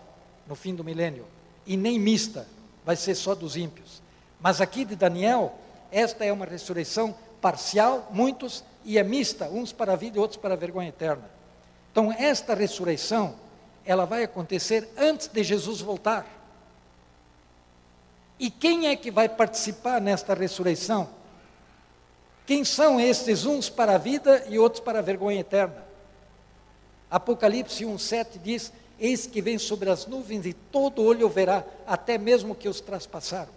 no 0.47 0.55
fim 0.55 0.73
do 0.73 0.83
milênio 0.83 1.25
e 1.67 1.75
nem 1.75 1.99
mista, 1.99 2.47
vai 2.85 2.95
ser 2.95 3.13
só 3.13 3.35
dos 3.35 3.57
ímpios. 3.57 4.01
Mas 4.39 4.61
aqui 4.61 4.85
de 4.85 4.95
Daniel, 4.95 5.53
esta 5.91 6.23
é 6.23 6.31
uma 6.31 6.45
ressurreição 6.45 7.13
parcial, 7.41 8.07
muitos, 8.11 8.63
e 8.85 8.97
é 8.97 9.03
mista, 9.03 9.49
uns 9.49 9.73
para 9.73 9.93
a 9.93 9.95
vida 9.95 10.17
e 10.17 10.21
outros 10.21 10.39
para 10.39 10.53
a 10.53 10.57
vergonha 10.57 10.89
eterna. 10.89 11.29
Então, 11.91 12.11
esta 12.11 12.55
ressurreição, 12.55 13.35
ela 13.87 14.05
vai 14.05 14.23
acontecer 14.23 14.89
antes 14.97 15.27
de 15.27 15.43
Jesus 15.43 15.79
voltar. 15.79 16.27
E 18.37 18.51
quem 18.51 18.87
é 18.87 18.95
que 18.95 19.09
vai 19.09 19.29
participar 19.29 20.01
nesta 20.01 20.33
ressurreição? 20.33 21.09
Quem 22.45 22.65
são 22.65 22.99
estes 22.99 23.45
uns 23.45 23.69
para 23.69 23.95
a 23.95 23.97
vida 23.97 24.45
e 24.49 24.59
outros 24.59 24.83
para 24.83 24.99
a 24.99 25.01
vergonha 25.01 25.39
eterna? 25.39 25.85
Apocalipse 27.09 27.85
1,7 27.85 28.39
diz: 28.43 28.73
Eis 28.99 29.25
que 29.25 29.41
vem 29.41 29.57
sobre 29.57 29.89
as 29.89 30.05
nuvens 30.05 30.45
e 30.45 30.51
todo 30.51 31.01
olho 31.01 31.29
verá, 31.29 31.63
até 31.87 32.17
mesmo 32.17 32.53
que 32.53 32.67
os 32.67 32.81
traspassaram. 32.81 33.51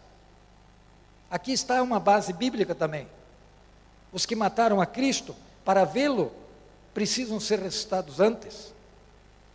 Aqui 1.29 1.53
está 1.53 1.83
uma 1.83 1.99
base 1.99 2.33
bíblica 2.33 2.75
também. 2.75 3.09
Os 4.13 4.25
que 4.25 4.37
mataram 4.37 4.81
a 4.81 4.87
Cristo, 4.87 5.35
para 5.65 5.85
vê-lo, 5.85 6.33
precisam 6.95 7.41
ser 7.41 7.59
ressuscitados 7.59 8.21
antes. 8.21 8.73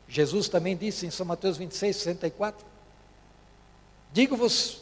Jesus 0.07 0.48
também 0.48 0.76
disse 0.76 1.06
em 1.06 1.11
São 1.11 1.26
Mateus 1.26 1.57
26, 1.57 1.95
64: 1.95 2.65
Digo-vos 4.14 4.82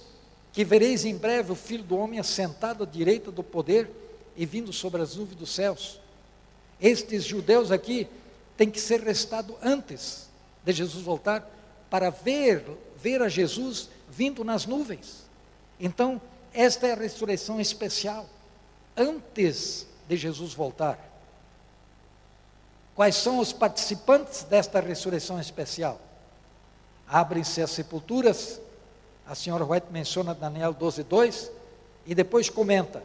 que 0.52 0.64
vereis 0.64 1.06
em 1.06 1.18
breve 1.18 1.52
o 1.52 1.56
Filho 1.56 1.84
do 1.84 1.98
Homem 1.98 2.20
assentado 2.20 2.84
à 2.84 2.86
direita 2.86 3.32
do 3.32 3.44
poder 3.44 3.90
e 4.36 4.46
vindo 4.46 4.72
sobre 4.72 5.02
as 5.02 5.16
nuvens 5.16 5.38
dos 5.38 5.54
céus. 5.54 6.00
Estes 6.80 7.24
judeus 7.24 7.72
aqui 7.72 8.08
têm 8.56 8.70
que 8.70 8.80
ser 8.80 9.02
ressuscitados 9.02 9.56
antes 9.62 10.30
de 10.64 10.72
Jesus 10.72 11.04
voltar 11.04 11.50
para 11.90 12.10
ver, 12.10 12.64
ver 12.98 13.22
a 13.22 13.30
Jesus 13.30 13.90
vindo 14.10 14.44
nas 14.44 14.66
nuvens. 14.66 15.24
Então, 15.80 16.22
esta 16.54 16.88
é 16.88 16.94
a 16.94 16.96
ressurreição 16.96 17.60
especial, 17.60 18.30
antes 18.96 19.88
de 20.08 20.16
Jesus 20.16 20.54
voltar. 20.54 21.13
Quais 22.96 23.16
são 23.16 23.40
os 23.40 23.52
participantes 23.52 24.44
desta 24.44 24.80
ressurreição 24.80 25.40
especial? 25.40 26.00
Abrem-se 27.08 27.62
as 27.62 27.72
sepulturas, 27.72 28.62
a 29.26 29.34
senhora 29.34 29.66
White 29.66 29.88
menciona 29.92 30.36
Daniel 30.36 30.74
12, 30.74 31.04
2, 31.04 31.52
e 32.06 32.14
depois 32.14 32.50
comenta: 32.50 33.04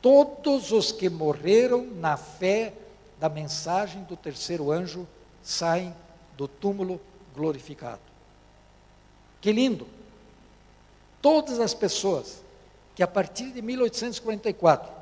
todos 0.00 0.70
os 0.70 0.92
que 0.92 1.08
morreram 1.08 1.84
na 1.84 2.16
fé 2.16 2.72
da 3.18 3.28
mensagem 3.28 4.04
do 4.04 4.16
terceiro 4.16 4.70
anjo 4.70 5.06
saem 5.42 5.94
do 6.36 6.46
túmulo 6.46 7.00
glorificado. 7.34 8.00
Que 9.40 9.52
lindo! 9.52 9.86
Todas 11.20 11.58
as 11.58 11.74
pessoas 11.74 12.42
que 12.94 13.02
a 13.02 13.06
partir 13.06 13.50
de 13.50 13.62
1844 13.62 14.92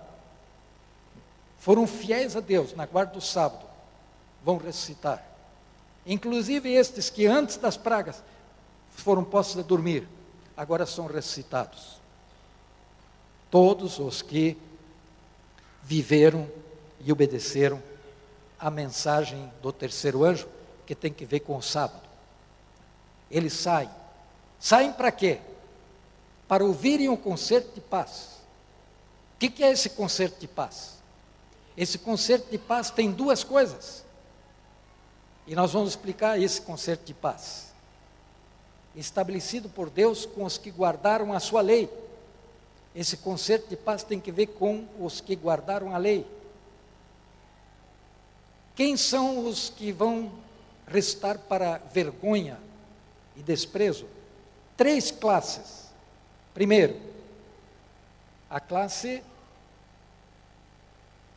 foram 1.59 1.87
fiéis 1.87 2.37
a 2.37 2.41
Deus 2.41 2.75
na 2.75 2.87
guarda 2.87 3.13
do 3.13 3.21
sábado 3.21 3.70
vão 4.45 4.57
ressuscitar. 4.57 5.25
Inclusive 6.07 6.73
estes 6.73 7.11
que 7.11 7.27
antes 7.27 7.57
das 7.57 7.77
pragas 7.77 8.23
foram 8.91 9.23
postos 9.25 9.59
a 9.59 9.63
dormir, 9.63 10.09
agora 10.57 10.87
são 10.87 11.07
ressuscitados. 11.07 12.01
Todos 13.51 13.99
os 13.99 14.23
que 14.23 14.57
viveram 15.83 16.49
e 17.01 17.11
obedeceram 17.11 17.83
a 18.59 18.71
mensagem 18.71 19.51
do 19.63 19.73
terceiro 19.73 20.25
anjo, 20.25 20.49
que 20.87 20.95
tem 20.95 21.13
que 21.13 21.25
ver 21.25 21.41
com 21.41 21.57
o 21.57 21.63
sábado. 21.63 22.09
Eles 23.31 23.53
saem. 23.53 23.89
Saem 24.59 24.93
para 24.93 25.11
quê? 25.11 25.39
Para 26.47 26.65
ouvirem 26.65 27.09
um 27.09 27.17
concerto 27.17 27.75
de 27.75 27.81
paz. 27.81 28.41
O 29.35 29.39
que, 29.39 29.49
que 29.49 29.65
é 29.65 29.71
esse 29.71 29.91
concerto 29.91 30.41
de 30.41 30.49
paz? 30.49 30.99
Esse 31.77 31.97
concerto 31.99 32.51
de 32.51 32.59
paz 32.59 32.91
tem 32.91 33.11
duas 33.11 33.43
coisas. 33.43 34.05
E 35.47 35.55
nós 35.55 35.73
vamos 35.73 35.91
explicar 35.91 36.41
esse 36.41 36.61
concerto 36.61 37.05
de 37.05 37.15
paz. 37.15 37.73
Estabelecido 38.95 39.69
por 39.69 39.91
Deus 39.91 40.27
com 40.27 40.45
os 40.45 40.59
que 40.59 40.71
guardaram 40.71 41.33
a 41.33 41.41
sua 41.41 41.61
lei. 41.61 41.89
Esse 42.95 43.17
concerto 43.17 43.69
de 43.69 43.77
paz 43.77 44.03
tem 44.03 44.21
que 44.21 44.33
ver 44.33 44.47
com 44.47 44.87
os 44.99 45.21
que 45.21 45.35
guardaram 45.35 45.95
a 45.95 45.99
lei. 45.99 46.27
Quem 48.75 48.97
são 48.97 49.47
os 49.47 49.71
que 49.71 49.93
vão 49.93 50.33
restar 50.87 51.39
para 51.39 51.79
vergonha 51.79 52.59
e 53.37 53.43
desprezo 53.43 54.07
três 54.77 55.11
classes. 55.11 55.91
Primeiro, 56.53 57.01
a 58.49 58.59
classe 58.59 59.23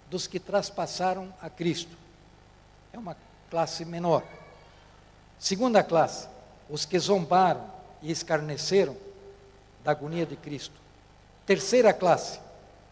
dos 0.09 0.25
que 0.27 0.39
traspassaram 0.39 1.33
a 1.41 1.49
Cristo. 1.49 1.95
É 2.91 2.97
uma 2.97 3.17
classe 3.53 3.85
menor. 3.85 4.23
Segunda 5.37 5.83
classe, 5.83 6.27
os 6.67 6.85
que 6.85 6.97
zombaram 6.97 7.63
e 8.01 8.09
escarneceram 8.09 8.97
da 9.83 9.91
agonia 9.91 10.25
de 10.25 10.35
Cristo. 10.35 10.73
Terceira 11.45 11.93
classe, 11.93 12.39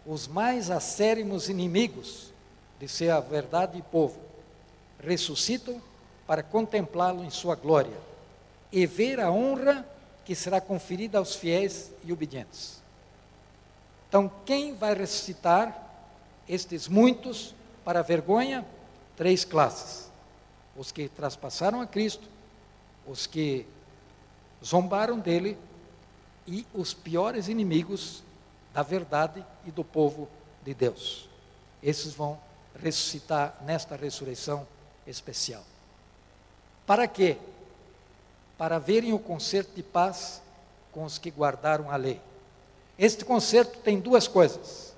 os 0.05 0.27
mais 0.27 0.69
acérrimos 0.69 1.49
inimigos 1.49 2.31
de 2.79 2.88
ser 2.88 3.09
a 3.09 3.19
verdade 3.19 3.79
e 3.79 3.81
povo. 3.81 4.19
Ressuscitam 4.99 5.81
para 6.27 6.43
contemplá-lo 6.43 7.23
em 7.23 7.31
sua 7.31 7.55
glória 7.55 7.97
e 8.71 8.85
ver 8.85 9.19
a 9.19 9.31
honra 9.31 9.83
que 10.23 10.35
será 10.35 10.61
conferida 10.61 11.17
aos 11.17 11.33
fiéis 11.33 11.89
e 12.03 12.13
obedientes. 12.13 12.79
Então, 14.07 14.31
quem 14.45 14.75
vai 14.75 14.93
ressuscitar 14.93 15.75
estes 16.47 16.88
muitos 16.88 17.55
para 17.83 18.01
a 18.01 18.03
vergonha, 18.03 18.63
três 19.17 19.43
classes: 19.43 20.10
os 20.76 20.91
que 20.91 21.10
traspassaram 21.10 21.81
a 21.81 21.88
Cristo, 21.88 22.27
os 23.07 23.27
que 23.27 23.65
zombaram 24.64 25.19
dele 25.19 25.57
e 26.48 26.65
os 26.73 26.93
piores 26.93 27.48
inimigos 27.48 28.23
da 28.73 28.84
verdade 28.84 29.45
e 29.65 29.72
do 29.72 29.84
povo 29.84 30.30
de 30.64 30.73
Deus. 30.73 31.30
Esses 31.81 32.14
vão 32.14 32.39
ressuscitar 32.81 33.57
nesta 33.65 33.95
ressurreição 33.95 34.65
especial. 35.06 35.64
Para 36.85 37.07
quê? 37.07 37.38
Para 38.57 38.80
verem 38.80 39.14
o 39.14 39.19
concerto 39.19 39.73
de 39.76 39.84
paz 39.84 40.41
com 40.91 41.03
os 41.03 41.18
que 41.18 41.31
guardaram 41.31 41.89
a 41.89 41.95
lei. 41.95 42.22
Este 42.98 43.26
concerto 43.26 43.80
tem 43.80 43.99
duas 43.99 44.27
coisas. 44.27 44.93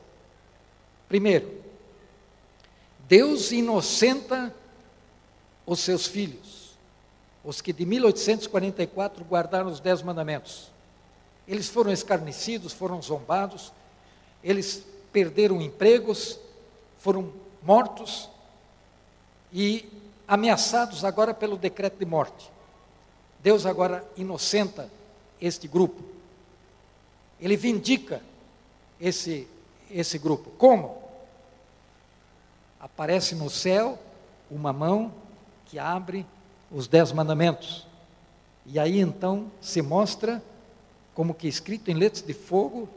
Primeiro, 1.08 1.64
Deus 3.08 3.52
inocenta 3.52 4.54
os 5.66 5.80
seus 5.80 6.06
filhos, 6.06 6.78
os 7.44 7.62
que 7.62 7.74
de 7.74 7.86
1844 7.86 9.24
guardaram 9.26 9.70
os 9.70 9.80
dez 9.80 10.02
mandamentos. 10.02 10.72
Eles 11.48 11.68
foram 11.68 11.92
escarnecidos, 11.92 12.74
foram 12.74 13.02
zombados, 13.02 13.72
eles 14.44 14.86
perderam 15.12 15.62
empregos, 15.62 16.40
foram 16.98 17.34
mortos 17.62 18.30
e 19.52 19.86
ameaçados 20.28 21.04
agora 21.04 21.34
pelo 21.34 21.58
decreto 21.58 21.98
de 21.98 22.06
morte. 22.06 22.52
Deus 23.42 23.66
agora 23.66 24.06
inocenta 24.16 24.90
este 25.40 25.68
grupo. 25.68 26.02
Ele 27.40 27.58
vindica 27.58 28.22
esse, 29.00 29.48
esse 29.92 30.18
grupo. 30.18 30.50
Como? 30.52 31.02
Aparece 32.80 33.36
no 33.36 33.50
céu 33.50 34.00
uma 34.50 34.72
mão 34.72 35.14
que 35.74 35.80
abre 35.80 36.24
os 36.72 36.88
dez 36.88 37.12
mandamentos. 37.12 37.88
E 38.64 38.78
aí 38.78 39.00
então 39.00 39.52
se 39.60 39.82
mostra, 39.82 40.40
como 41.16 41.34
que 41.34 41.48
escrito 41.48 41.90
em 41.90 41.96
letras 41.96 42.22
de 42.22 42.32
fogo, 42.32 42.88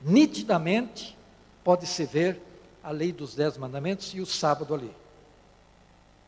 nitidamente 0.00 1.18
pode-se 1.64 2.04
ver 2.04 2.40
a 2.84 2.92
lei 2.92 3.10
dos 3.10 3.34
dez 3.34 3.58
mandamentos 3.58 4.14
e 4.14 4.20
o 4.20 4.26
sábado 4.26 4.72
ali. 4.72 4.94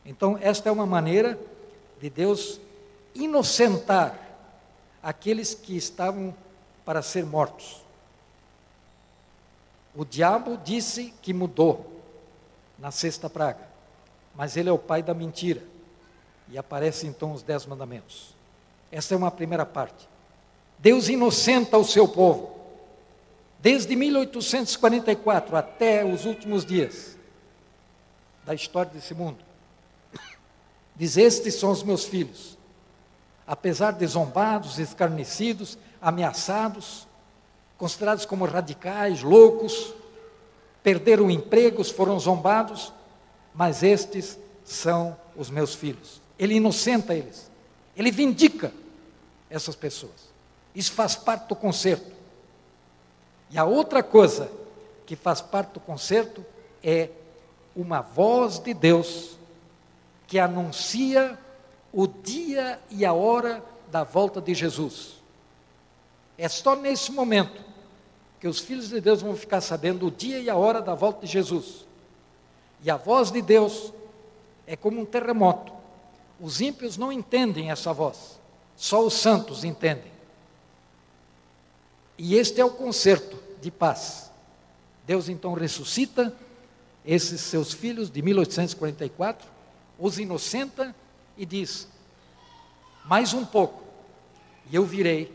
Então, 0.05 0.37
esta 0.41 0.67
é 0.67 0.71
uma 0.73 0.85
maneira 0.85 1.39
de 2.01 2.09
Deus 2.09 2.59
inocentar 3.15 4.19
aqueles 5.01 5.53
que 5.53 5.77
estavam 5.77 6.35
para 6.83 7.01
ser 7.01 7.25
mortos. 7.25 7.81
O 9.95 10.03
diabo 10.03 10.57
disse 10.57 11.13
que 11.21 11.33
mudou 11.33 12.03
na 12.77 12.91
sexta 12.91 13.29
praga, 13.29 13.65
mas 14.35 14.57
ele 14.57 14.67
é 14.67 14.71
o 14.73 14.77
pai 14.77 15.01
da 15.01 15.13
mentira. 15.13 15.76
E 16.49 16.57
aparecem 16.57 17.09
então 17.09 17.33
os 17.33 17.43
dez 17.43 17.65
mandamentos. 17.65 18.35
Essa 18.91 19.13
é 19.13 19.17
uma 19.17 19.31
primeira 19.31 19.65
parte. 19.65 20.07
Deus 20.79 21.09
inocenta 21.09 21.77
o 21.77 21.83
seu 21.83 22.07
povo. 22.07 22.55
Desde 23.59 23.95
1844 23.95 25.55
até 25.55 26.05
os 26.05 26.25
últimos 26.25 26.65
dias 26.65 27.17
da 28.45 28.53
história 28.53 28.91
desse 28.91 29.13
mundo. 29.13 29.39
Diz: 30.95 31.17
Estes 31.17 31.55
são 31.55 31.71
os 31.71 31.83
meus 31.83 32.05
filhos 32.05 32.57
apesar 33.47 33.91
de 33.91 34.05
zombados, 34.05 34.77
escarnecidos, 34.77 35.77
ameaçados, 36.01 37.07
considerados 37.77 38.25
como 38.25 38.43
radicais, 38.43 39.23
loucos, 39.23 39.93
perderam 40.83 41.31
empregos, 41.31 41.89
foram 41.89 42.19
zombados, 42.19 42.91
mas 43.53 43.81
estes 43.81 44.37
são 44.65 45.15
os 45.35 45.49
meus 45.49 45.73
filhos. 45.73 46.21
Ele 46.37 46.55
inocenta 46.55 47.13
eles, 47.13 47.49
ele 47.95 48.11
vindica 48.11 48.71
essas 49.49 49.75
pessoas. 49.75 50.27
Isso 50.75 50.91
faz 50.91 51.15
parte 51.15 51.47
do 51.47 51.55
conserto. 51.55 52.11
E 53.49 53.57
a 53.57 53.65
outra 53.65 54.03
coisa 54.03 54.51
que 55.05 55.15
faz 55.15 55.41
parte 55.41 55.73
do 55.73 55.79
conserto 55.79 56.45
é 56.83 57.09
uma 57.75 58.01
voz 58.01 58.59
de 58.59 58.73
Deus 58.73 59.37
que 60.27 60.37
anuncia 60.37 61.37
o 61.93 62.05
dia 62.05 62.79
e 62.89 63.05
a 63.05 63.13
hora 63.13 63.63
da 63.89 64.03
volta 64.03 64.41
de 64.41 64.53
Jesus. 64.53 65.13
É 66.37 66.47
só 66.47 66.75
nesse 66.75 67.11
momento 67.11 67.61
que 68.39 68.47
os 68.47 68.59
filhos 68.59 68.89
de 68.89 69.01
Deus 69.01 69.21
vão 69.21 69.35
ficar 69.35 69.61
sabendo 69.61 70.07
o 70.07 70.11
dia 70.11 70.39
e 70.39 70.49
a 70.49 70.55
hora 70.55 70.81
da 70.81 70.93
volta 70.93 71.25
de 71.25 71.31
Jesus. 71.31 71.85
E 72.83 72.91
a 72.91 72.97
voz 72.97 73.31
de 73.31 73.41
Deus 73.41 73.91
é 74.67 74.75
como 74.75 75.01
um 75.01 75.05
terremoto. 75.05 75.71
Os 76.39 76.61
ímpios 76.61 76.97
não 76.97 77.11
entendem 77.11 77.71
essa 77.71 77.91
voz, 77.91 78.39
só 78.75 79.05
os 79.05 79.13
santos 79.13 79.63
entendem. 79.63 80.11
E 82.17 82.35
este 82.35 82.61
é 82.61 82.65
o 82.65 82.71
concerto 82.71 83.37
de 83.61 83.71
paz. 83.71 84.31
Deus 85.05 85.29
então 85.29 85.53
ressuscita 85.53 86.35
esses 87.05 87.41
seus 87.41 87.73
filhos 87.73 88.11
de 88.11 88.21
1844, 88.21 89.47
os 89.97 90.19
inocenta 90.19 90.93
e 91.37 91.45
diz: 91.45 91.87
Mais 93.05 93.33
um 93.33 93.45
pouco, 93.45 93.81
e 94.69 94.75
eu 94.75 94.85
virei 94.85 95.33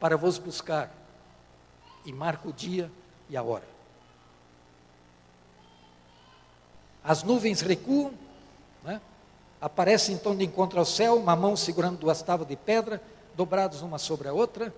para 0.00 0.16
vos 0.16 0.38
buscar. 0.38 0.92
E 2.04 2.12
marca 2.12 2.48
o 2.48 2.52
dia 2.52 2.90
e 3.30 3.36
a 3.36 3.42
hora. 3.42 3.68
As 7.04 7.22
nuvens 7.22 7.60
recuam? 7.60 8.12
Aparece 9.62 10.10
então 10.10 10.36
de 10.36 10.44
encontro 10.44 10.80
ao 10.80 10.84
céu, 10.84 11.16
uma 11.16 11.36
mão 11.36 11.56
segurando 11.56 11.96
duas 11.96 12.20
tábuas 12.20 12.48
de 12.48 12.56
pedra, 12.56 13.00
dobradas 13.36 13.80
uma 13.80 13.96
sobre 13.96 14.26
a 14.26 14.32
outra, 14.32 14.74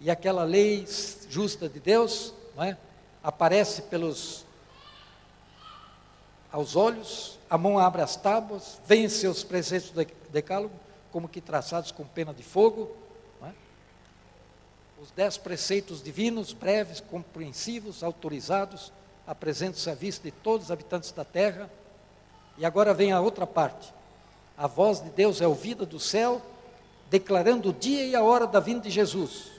e 0.00 0.10
aquela 0.10 0.42
lei 0.42 0.84
justa 1.30 1.68
de 1.68 1.78
Deus 1.78 2.34
né? 2.56 2.76
aparece 3.22 3.82
pelos 3.82 4.44
aos 6.50 6.74
olhos, 6.74 7.38
a 7.48 7.56
mão 7.56 7.78
abre 7.78 8.02
as 8.02 8.16
tábuas, 8.16 8.80
vem 8.84 9.08
seus 9.08 9.44
preceitos 9.44 9.90
do 9.90 10.04
decálogo, 10.30 10.74
como 11.12 11.28
que 11.28 11.40
traçados 11.40 11.92
com 11.92 12.04
pena 12.04 12.34
de 12.34 12.42
fogo. 12.42 12.96
É? 13.42 13.50
Os 15.00 15.10
dez 15.12 15.36
preceitos 15.36 16.02
divinos, 16.02 16.52
breves, 16.52 17.00
compreensivos, 17.00 18.02
autorizados, 18.02 18.92
apresentam-se 19.26 19.88
à 19.88 19.94
vista 19.94 20.24
de 20.24 20.30
todos 20.30 20.66
os 20.66 20.72
habitantes 20.72 21.12
da 21.12 21.24
terra. 21.24 21.70
E 22.56 22.64
agora 22.64 22.94
vem 22.94 23.12
a 23.12 23.20
outra 23.20 23.46
parte. 23.46 23.92
A 24.56 24.66
voz 24.66 25.00
de 25.00 25.10
Deus 25.10 25.40
é 25.40 25.46
ouvida 25.46 25.84
do 25.84 25.98
céu, 25.98 26.40
declarando 27.10 27.70
o 27.70 27.72
dia 27.72 28.04
e 28.04 28.14
a 28.14 28.22
hora 28.22 28.46
da 28.46 28.60
vinda 28.60 28.82
de 28.82 28.90
Jesus. 28.90 29.50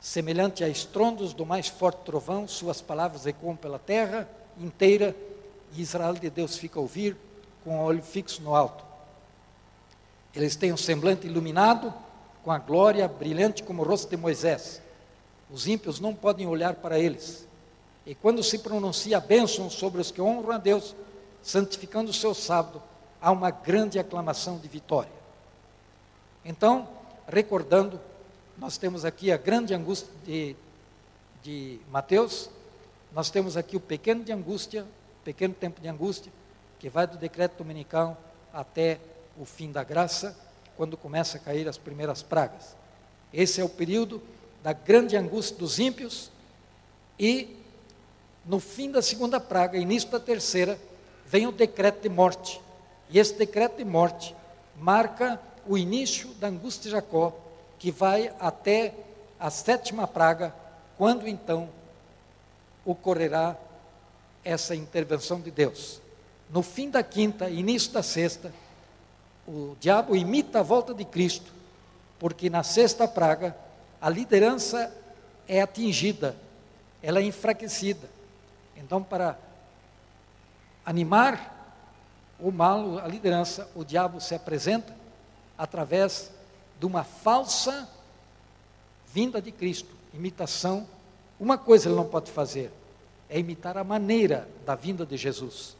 Semelhante 0.00 0.62
a 0.62 0.68
estrondos 0.68 1.32
do 1.32 1.44
mais 1.44 1.68
forte 1.68 1.98
trovão, 2.04 2.46
suas 2.46 2.80
palavras 2.80 3.26
ecoam 3.26 3.56
pela 3.56 3.78
terra 3.78 4.28
inteira 4.58 5.16
e 5.74 5.82
Israel 5.82 6.14
de 6.14 6.30
Deus 6.30 6.56
fica 6.56 6.78
a 6.78 6.82
ouvir 6.82 7.16
com 7.64 7.78
o 7.78 7.82
olho 7.82 8.02
fixo 8.02 8.40
no 8.42 8.54
alto. 8.54 8.84
Eles 10.34 10.54
têm 10.54 10.72
um 10.72 10.76
semblante 10.76 11.26
iluminado 11.26 11.92
com 12.44 12.52
a 12.52 12.58
glória 12.58 13.08
brilhante 13.08 13.62
como 13.62 13.82
o 13.82 13.84
rosto 13.84 14.08
de 14.08 14.16
Moisés. 14.16 14.80
Os 15.50 15.66
ímpios 15.66 15.98
não 15.98 16.14
podem 16.14 16.46
olhar 16.46 16.74
para 16.74 16.98
eles. 16.98 17.45
E 18.06 18.14
quando 18.14 18.42
se 18.42 18.60
pronuncia 18.60 19.16
a 19.16 19.20
bênção 19.20 19.68
sobre 19.68 20.00
os 20.00 20.12
que 20.12 20.22
honram 20.22 20.52
a 20.52 20.58
Deus, 20.58 20.94
santificando 21.42 22.10
o 22.10 22.14
seu 22.14 22.32
sábado, 22.32 22.80
há 23.20 23.32
uma 23.32 23.50
grande 23.50 23.98
aclamação 23.98 24.58
de 24.58 24.68
vitória. 24.68 25.12
Então, 26.44 26.88
recordando 27.26 28.00
nós 28.58 28.78
temos 28.78 29.04
aqui 29.04 29.30
a 29.30 29.36
grande 29.36 29.74
angústia 29.74 30.08
de, 30.24 30.56
de 31.42 31.78
Mateus, 31.90 32.48
nós 33.12 33.28
temos 33.28 33.56
aqui 33.56 33.76
o 33.76 33.80
pequeno 33.80 34.24
de 34.24 34.32
angústia, 34.32 34.86
pequeno 35.24 35.52
tempo 35.52 35.80
de 35.80 35.88
angústia, 35.88 36.32
que 36.78 36.88
vai 36.88 37.06
do 37.06 37.18
decreto 37.18 37.58
dominical 37.58 38.16
até 38.52 38.98
o 39.38 39.44
fim 39.44 39.70
da 39.70 39.84
graça, 39.84 40.36
quando 40.76 40.96
começa 40.96 41.36
a 41.36 41.40
cair 41.40 41.68
as 41.68 41.76
primeiras 41.76 42.22
pragas. 42.22 42.74
Esse 43.32 43.60
é 43.60 43.64
o 43.64 43.68
período 43.68 44.22
da 44.62 44.72
grande 44.72 45.16
angústia 45.16 45.56
dos 45.56 45.78
ímpios 45.78 46.30
e 47.18 47.55
no 48.46 48.60
fim 48.60 48.90
da 48.90 49.02
segunda 49.02 49.40
praga, 49.40 49.76
início 49.76 50.08
da 50.08 50.20
terceira, 50.20 50.78
vem 51.26 51.46
o 51.46 51.52
decreto 51.52 52.02
de 52.02 52.08
morte. 52.08 52.60
E 53.10 53.18
esse 53.18 53.34
decreto 53.34 53.78
de 53.78 53.84
morte 53.84 54.34
marca 54.76 55.40
o 55.66 55.76
início 55.76 56.28
da 56.34 56.48
angústia 56.48 56.84
de 56.84 56.90
Jacó 56.90 57.36
que 57.78 57.90
vai 57.90 58.32
até 58.40 58.94
a 59.38 59.50
sétima 59.50 60.06
praga, 60.06 60.54
quando 60.96 61.28
então 61.28 61.68
ocorrerá 62.84 63.56
essa 64.42 64.74
intervenção 64.74 65.40
de 65.40 65.50
Deus. 65.50 66.00
No 66.48 66.62
fim 66.62 66.88
da 66.88 67.02
quinta, 67.02 67.50
início 67.50 67.92
da 67.92 68.02
sexta, 68.02 68.52
o 69.46 69.76
diabo 69.80 70.16
imita 70.16 70.60
a 70.60 70.62
volta 70.62 70.94
de 70.94 71.04
Cristo, 71.04 71.52
porque 72.18 72.48
na 72.48 72.62
sexta 72.62 73.06
praga 73.06 73.56
a 74.00 74.08
liderança 74.08 74.92
é 75.48 75.60
atingida, 75.60 76.36
ela 77.02 77.18
é 77.18 77.22
enfraquecida. 77.22 78.15
Então, 78.76 79.02
para 79.02 79.38
animar 80.84 81.54
o 82.38 82.50
mal, 82.50 82.98
a 82.98 83.08
liderança, 83.08 83.68
o 83.74 83.84
diabo 83.84 84.20
se 84.20 84.34
apresenta 84.34 84.94
através 85.56 86.30
de 86.78 86.86
uma 86.86 87.02
falsa 87.02 87.88
vinda 89.12 89.40
de 89.40 89.50
Cristo, 89.50 89.94
imitação. 90.12 90.86
Uma 91.40 91.56
coisa 91.56 91.88
ele 91.88 91.96
não 91.96 92.06
pode 92.06 92.30
fazer, 92.30 92.72
é 93.28 93.38
imitar 93.38 93.76
a 93.76 93.84
maneira 93.84 94.48
da 94.64 94.74
vinda 94.74 95.06
de 95.06 95.16
Jesus. 95.16 95.76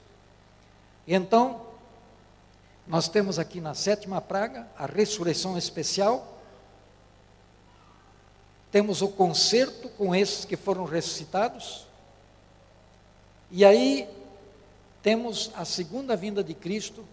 Então, 1.06 1.66
nós 2.86 3.09
temos 3.09 3.39
aqui 3.39 3.60
na 3.60 3.74
sétima 3.74 4.20
praga 4.20 4.66
a 4.77 4.86
ressurreição 4.86 5.59
especial. 5.59 6.40
Temos 8.70 9.02
o 9.02 9.09
concerto 9.09 9.89
com 9.90 10.14
esses 10.14 10.44
que 10.44 10.56
foram 10.56 10.85
ressuscitados. 10.85 11.86
E 13.51 13.64
aí 13.64 14.09
temos 15.02 15.51
a 15.55 15.64
segunda 15.64 16.16
vinda 16.16 16.43
de 16.43 16.55
Cristo, 16.55 17.05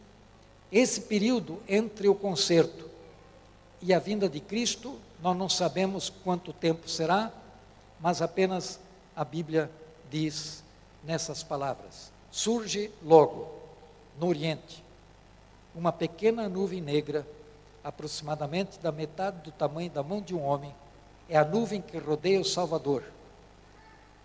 esse 0.72 1.02
período 1.02 1.62
entre 1.68 2.08
o 2.08 2.16
concerto 2.16 2.90
e 3.82 3.94
a 3.94 4.00
vinda 4.00 4.28
de 4.28 4.40
Cristo, 4.40 5.00
nós 5.22 5.38
não 5.38 5.48
sabemos 5.48 6.10
quanto 6.10 6.52
tempo 6.52 6.90
será, 6.90 7.32
mas 8.00 8.22
apenas 8.22 8.80
a 9.16 9.24
Bíblia 9.24 9.70
diz 10.10 10.64
nessas 11.04 11.44
palavras: 11.44 12.12
surge 12.32 12.92
logo 13.04 13.48
no 14.20 14.28
Oriente 14.28 14.84
uma 15.76 15.92
pequena 15.92 16.48
nuvem 16.48 16.82
negra, 16.82 17.26
aproximadamente 17.84 18.80
da 18.80 18.92
metade 18.92 19.42
do 19.42 19.52
tamanho 19.52 19.90
da 19.90 20.04
mão 20.04 20.22
de 20.22 20.36
um 20.36 20.44
homem, 20.44 20.74
é 21.28 21.38
a 21.38 21.44
nuvem 21.44 21.82
que 21.82 21.98
rodeia 21.98 22.40
o 22.40 22.46
Salvador, 22.46 23.04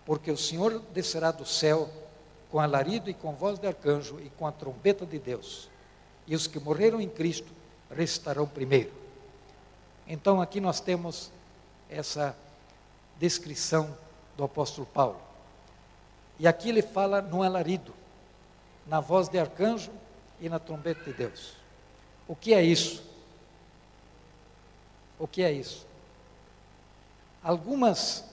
porque 0.09 0.31
o 0.31 0.37
Senhor 0.37 0.79
descerá 0.91 1.29
do 1.29 1.45
céu 1.45 1.87
com 2.49 2.59
alarido 2.59 3.11
e 3.11 3.13
com 3.13 3.31
voz 3.31 3.59
de 3.59 3.67
arcanjo 3.67 4.19
e 4.19 4.27
com 4.31 4.47
a 4.47 4.51
trombeta 4.51 5.05
de 5.05 5.19
Deus. 5.19 5.69
E 6.25 6.35
os 6.35 6.47
que 6.47 6.59
morreram 6.59 6.99
em 6.99 7.07
Cristo 7.07 7.53
restarão 7.95 8.47
primeiro. 8.47 8.91
Então 10.07 10.41
aqui 10.41 10.59
nós 10.59 10.79
temos 10.79 11.29
essa 11.87 12.35
descrição 13.19 13.95
do 14.35 14.43
apóstolo 14.43 14.87
Paulo. 14.87 15.21
E 16.39 16.47
aqui 16.47 16.69
ele 16.69 16.81
fala 16.81 17.21
no 17.21 17.43
alarido, 17.43 17.93
na 18.87 18.99
voz 18.99 19.29
de 19.29 19.37
arcanjo 19.37 19.91
e 20.41 20.49
na 20.49 20.57
trombeta 20.57 21.03
de 21.03 21.13
Deus. 21.13 21.53
O 22.27 22.35
que 22.35 22.51
é 22.51 22.63
isso? 22.63 23.03
O 25.19 25.27
que 25.27 25.43
é 25.43 25.51
isso? 25.51 25.85
Algumas 27.43 28.27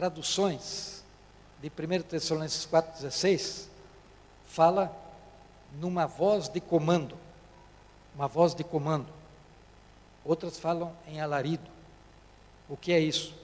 traduções 0.00 1.04
de 1.60 1.68
1 1.68 2.02
Tessalonicenses 2.04 2.66
4,16, 2.66 3.68
fala 4.46 4.90
numa 5.74 6.06
voz 6.06 6.48
de 6.48 6.58
comando, 6.58 7.18
uma 8.14 8.26
voz 8.26 8.54
de 8.54 8.64
comando. 8.64 9.12
Outras 10.24 10.58
falam 10.58 10.96
em 11.06 11.20
alarido. 11.20 11.70
O 12.66 12.78
que 12.78 12.94
é 12.94 12.98
isso? 12.98 13.34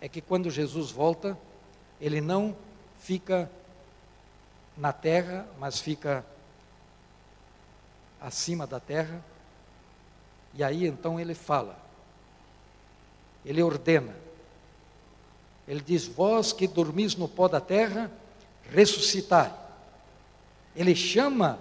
É 0.00 0.08
que 0.08 0.20
quando 0.20 0.48
Jesus 0.52 0.92
volta, 0.92 1.36
ele 2.00 2.20
não 2.20 2.56
fica 3.00 3.50
na 4.76 4.92
terra, 4.92 5.48
mas 5.58 5.80
fica 5.80 6.24
acima 8.20 8.68
da 8.68 8.78
terra. 8.78 9.20
E 10.54 10.62
aí 10.62 10.86
então 10.86 11.18
ele 11.18 11.34
fala, 11.34 11.76
ele 13.44 13.60
ordena, 13.60 14.29
ele 15.70 15.80
diz: 15.80 16.04
Vós 16.04 16.52
que 16.52 16.66
dormis 16.66 17.14
no 17.14 17.28
pó 17.28 17.46
da 17.46 17.60
terra, 17.60 18.10
ressuscitai. 18.72 19.54
Ele 20.74 20.96
chama 20.96 21.60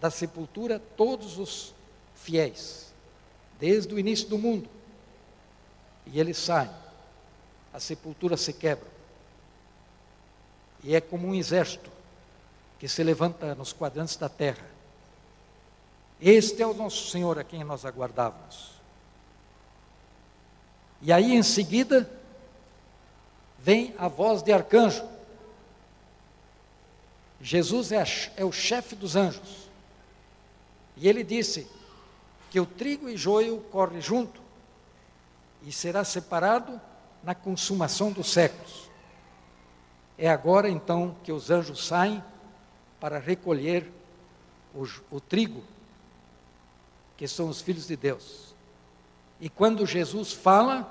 da 0.00 0.10
sepultura 0.10 0.80
todos 0.96 1.38
os 1.38 1.72
fiéis, 2.16 2.92
desde 3.60 3.94
o 3.94 4.00
início 4.00 4.28
do 4.28 4.36
mundo. 4.36 4.68
E 6.06 6.18
eles 6.18 6.38
saem, 6.38 6.70
a 7.72 7.78
sepultura 7.78 8.36
se 8.36 8.52
quebra. 8.52 8.88
E 10.82 10.96
é 10.96 11.00
como 11.00 11.28
um 11.28 11.34
exército 11.34 11.88
que 12.80 12.88
se 12.88 13.04
levanta 13.04 13.54
nos 13.54 13.72
quadrantes 13.72 14.16
da 14.16 14.28
terra. 14.28 14.66
Este 16.20 16.62
é 16.62 16.66
o 16.66 16.74
nosso 16.74 17.12
Senhor 17.12 17.38
a 17.38 17.44
quem 17.44 17.62
nós 17.62 17.84
aguardávamos. 17.84 18.72
E 21.00 21.12
aí 21.12 21.32
em 21.32 21.44
seguida, 21.44 22.10
vem 23.66 23.92
a 23.98 24.06
voz 24.06 24.44
de 24.44 24.52
arcanjo. 24.52 25.04
Jesus 27.40 27.90
é, 27.90 28.04
é 28.36 28.44
o 28.44 28.52
chefe 28.52 28.94
dos 28.94 29.16
anjos. 29.16 29.68
E 30.96 31.08
ele 31.08 31.24
disse 31.24 31.66
que 32.48 32.60
o 32.60 32.64
trigo 32.64 33.08
e 33.08 33.16
joio 33.16 33.58
correm 33.72 34.00
junto 34.00 34.40
e 35.64 35.72
será 35.72 36.04
separado 36.04 36.80
na 37.24 37.34
consumação 37.34 38.12
dos 38.12 38.30
séculos. 38.30 38.88
É 40.16 40.30
agora 40.30 40.70
então 40.70 41.16
que 41.24 41.32
os 41.32 41.50
anjos 41.50 41.88
saem 41.88 42.22
para 43.00 43.18
recolher 43.18 43.90
o, 44.72 44.86
o 45.10 45.20
trigo, 45.20 45.64
que 47.16 47.26
são 47.26 47.48
os 47.48 47.60
filhos 47.60 47.88
de 47.88 47.96
Deus. 47.96 48.54
E 49.40 49.48
quando 49.48 49.84
Jesus 49.84 50.32
fala 50.32 50.88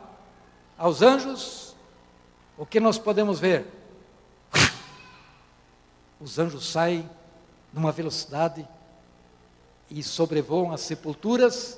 aos 0.77 1.01
anjos, 1.01 1.74
o 2.57 2.65
que 2.65 2.79
nós 2.79 2.97
podemos 2.97 3.39
ver? 3.39 3.65
Os 6.19 6.39
anjos 6.39 6.65
saem 6.71 7.09
numa 7.73 7.91
velocidade 7.91 8.65
e 9.89 10.01
sobrevoam 10.01 10.71
as 10.71 10.81
sepulturas 10.81 11.77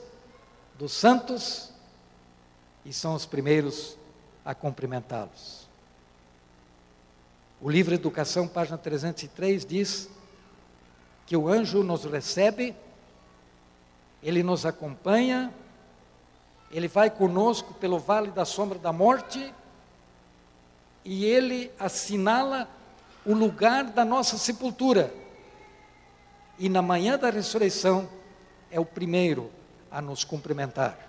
dos 0.78 0.94
santos 0.94 1.72
e 2.86 2.94
são 2.94 3.16
os 3.16 3.26
primeiros 3.26 3.98
a 4.46 4.54
cumprimentá-los. 4.54 5.68
O 7.60 7.70
livro 7.70 7.96
Educação, 7.96 8.48
página 8.48 8.78
303, 8.78 9.66
diz 9.66 10.08
que 11.26 11.36
o 11.36 11.50
anjo 11.50 11.84
nos 11.84 12.06
recebe, 12.06 12.76
ele 14.22 14.44
nos 14.44 14.66
acompanha, 14.66 15.52
ele 16.72 16.88
vai 16.88 17.10
conosco 17.10 17.74
pelo 17.74 17.98
vale 17.98 18.30
da 18.30 18.46
sombra 18.46 18.78
da 18.78 18.94
morte 18.94 19.54
e 21.08 21.24
ele 21.24 21.72
assinala 21.80 22.68
o 23.26 23.34
lugar 23.34 23.86
da 23.86 24.04
nossa 24.04 24.38
sepultura. 24.38 25.10
E 26.60 26.68
na 26.68 26.82
manhã 26.82 27.18
da 27.18 27.30
ressurreição 27.30 28.10
é 28.70 28.78
o 28.78 28.84
primeiro 28.84 29.50
a 29.90 30.02
nos 30.02 30.26
cumprimentar. 30.26 31.00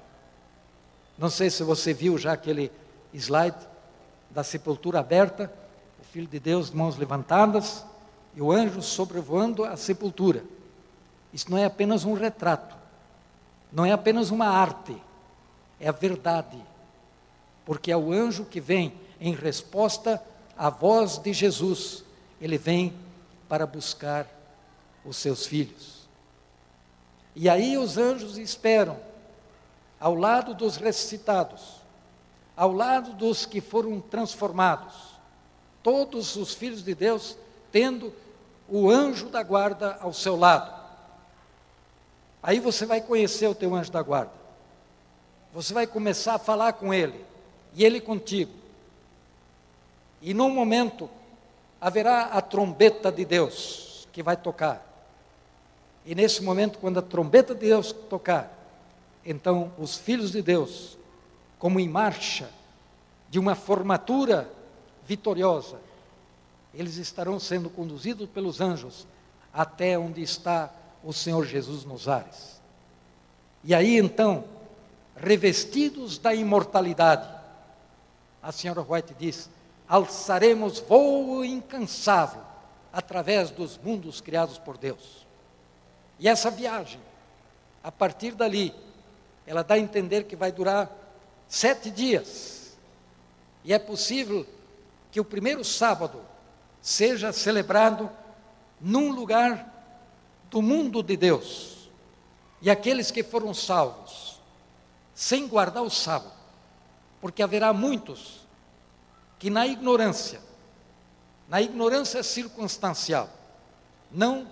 Não 1.18 1.28
sei 1.28 1.50
se 1.50 1.64
você 1.64 1.92
viu 1.92 2.16
já 2.16 2.32
aquele 2.32 2.70
slide 3.12 3.58
da 4.30 4.44
sepultura 4.44 5.00
aberta, 5.00 5.52
o 6.00 6.04
Filho 6.04 6.28
de 6.28 6.38
Deus, 6.38 6.70
mãos 6.70 6.96
levantadas, 6.96 7.84
e 8.36 8.40
o 8.40 8.52
anjo 8.52 8.80
sobrevoando 8.80 9.64
a 9.64 9.76
sepultura. 9.76 10.44
Isso 11.32 11.50
não 11.50 11.58
é 11.58 11.64
apenas 11.64 12.04
um 12.04 12.14
retrato, 12.14 12.76
não 13.72 13.84
é 13.84 13.90
apenas 13.90 14.30
uma 14.30 14.46
arte, 14.46 14.96
é 15.80 15.88
a 15.88 15.92
verdade, 15.92 16.56
porque 17.66 17.90
é 17.90 17.96
o 17.96 18.12
anjo 18.12 18.44
que 18.44 18.60
vem 18.60 19.07
em 19.20 19.34
resposta 19.34 20.22
à 20.56 20.70
voz 20.70 21.18
de 21.18 21.32
Jesus, 21.32 22.04
ele 22.40 22.58
vem 22.58 22.94
para 23.48 23.66
buscar 23.66 24.26
os 25.04 25.16
seus 25.16 25.46
filhos. 25.46 26.06
E 27.34 27.48
aí 27.48 27.78
os 27.78 27.96
anjos 27.96 28.36
esperam, 28.36 28.98
ao 30.00 30.14
lado 30.14 30.54
dos 30.54 30.76
ressuscitados, 30.76 31.76
ao 32.56 32.72
lado 32.72 33.12
dos 33.12 33.46
que 33.46 33.60
foram 33.60 34.00
transformados, 34.00 34.94
todos 35.82 36.36
os 36.36 36.54
filhos 36.54 36.82
de 36.82 36.94
Deus 36.94 37.36
tendo 37.70 38.12
o 38.68 38.90
anjo 38.90 39.28
da 39.28 39.42
guarda 39.42 39.96
ao 40.00 40.12
seu 40.12 40.36
lado. 40.36 40.76
Aí 42.42 42.60
você 42.60 42.84
vai 42.84 43.00
conhecer 43.00 43.46
o 43.46 43.54
teu 43.54 43.74
anjo 43.74 43.90
da 43.90 44.02
guarda. 44.02 44.32
Você 45.54 45.72
vai 45.72 45.86
começar 45.86 46.34
a 46.34 46.38
falar 46.38 46.74
com 46.74 46.92
ele, 46.92 47.24
e 47.74 47.84
ele 47.84 48.00
contigo. 48.00 48.52
E 50.20 50.34
num 50.34 50.50
momento 50.50 51.08
haverá 51.80 52.26
a 52.26 52.40
trombeta 52.40 53.10
de 53.10 53.24
Deus 53.24 54.08
que 54.12 54.22
vai 54.22 54.36
tocar. 54.36 54.84
E 56.04 56.14
nesse 56.14 56.42
momento, 56.42 56.78
quando 56.78 56.98
a 56.98 57.02
trombeta 57.02 57.54
de 57.54 57.66
Deus 57.66 57.92
tocar, 57.92 58.52
então 59.24 59.72
os 59.78 59.96
filhos 59.96 60.32
de 60.32 60.42
Deus, 60.42 60.96
como 61.58 61.78
em 61.78 61.88
marcha 61.88 62.50
de 63.30 63.38
uma 63.38 63.54
formatura 63.54 64.50
vitoriosa, 65.06 65.76
eles 66.74 66.96
estarão 66.96 67.38
sendo 67.38 67.68
conduzidos 67.68 68.28
pelos 68.28 68.60
anjos 68.60 69.06
até 69.52 69.98
onde 69.98 70.22
está 70.22 70.70
o 71.02 71.12
Senhor 71.12 71.44
Jesus 71.44 71.84
nos 71.84 72.08
ares. 72.08 72.58
E 73.64 73.74
aí 73.74 73.98
então, 73.98 74.44
revestidos 75.16 76.18
da 76.18 76.34
imortalidade, 76.34 77.28
a 78.42 78.52
senhora 78.52 78.84
White 78.86 79.14
diz: 79.18 79.50
alçaremos 79.88 80.78
voo 80.80 81.44
incansável 81.44 82.42
através 82.92 83.50
dos 83.50 83.78
mundos 83.78 84.20
criados 84.20 84.58
por 84.58 84.76
Deus. 84.76 85.26
E 86.18 86.28
essa 86.28 86.50
viagem, 86.50 87.00
a 87.82 87.90
partir 87.90 88.32
dali, 88.32 88.74
ela 89.46 89.62
dá 89.62 89.74
a 89.74 89.78
entender 89.78 90.24
que 90.24 90.36
vai 90.36 90.52
durar 90.52 90.90
sete 91.48 91.90
dias. 91.90 92.76
E 93.64 93.72
é 93.72 93.78
possível 93.78 94.46
que 95.10 95.20
o 95.20 95.24
primeiro 95.24 95.64
sábado 95.64 96.20
seja 96.82 97.32
celebrado 97.32 98.10
num 98.80 99.10
lugar 99.10 99.74
do 100.50 100.60
mundo 100.60 101.02
de 101.02 101.16
Deus. 101.16 101.88
E 102.60 102.70
aqueles 102.70 103.10
que 103.10 103.22
foram 103.22 103.54
salvos, 103.54 104.38
sem 105.14 105.46
guardar 105.46 105.82
o 105.82 105.90
sábado, 105.90 106.32
porque 107.20 107.42
haverá 107.42 107.72
muitos 107.72 108.37
que 109.38 109.50
na 109.50 109.66
ignorância, 109.66 110.40
na 111.48 111.62
ignorância 111.62 112.22
circunstancial, 112.22 113.28
não 114.10 114.46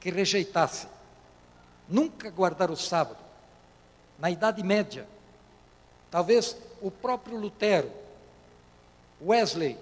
que 0.00 0.10
rejeitasse, 0.10 0.86
nunca 1.88 2.30
guardar 2.30 2.70
o 2.70 2.76
sábado. 2.76 3.18
Na 4.18 4.30
Idade 4.30 4.62
Média, 4.62 5.06
talvez 6.10 6.56
o 6.80 6.90
próprio 6.90 7.36
Lutero, 7.38 7.90
Wesley, 9.20 9.78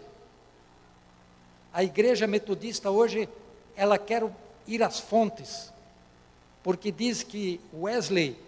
a 1.73 1.83
igreja 1.83 2.27
metodista 2.27 2.91
hoje, 2.91 3.29
ela 3.75 3.99
quer 3.99 4.23
ir 4.67 4.83
às 4.83 5.01
fontes, 5.01 5.73
porque 6.63 6.93
diz 6.93 7.23
que 7.23 7.61
Wesley, 7.75 8.39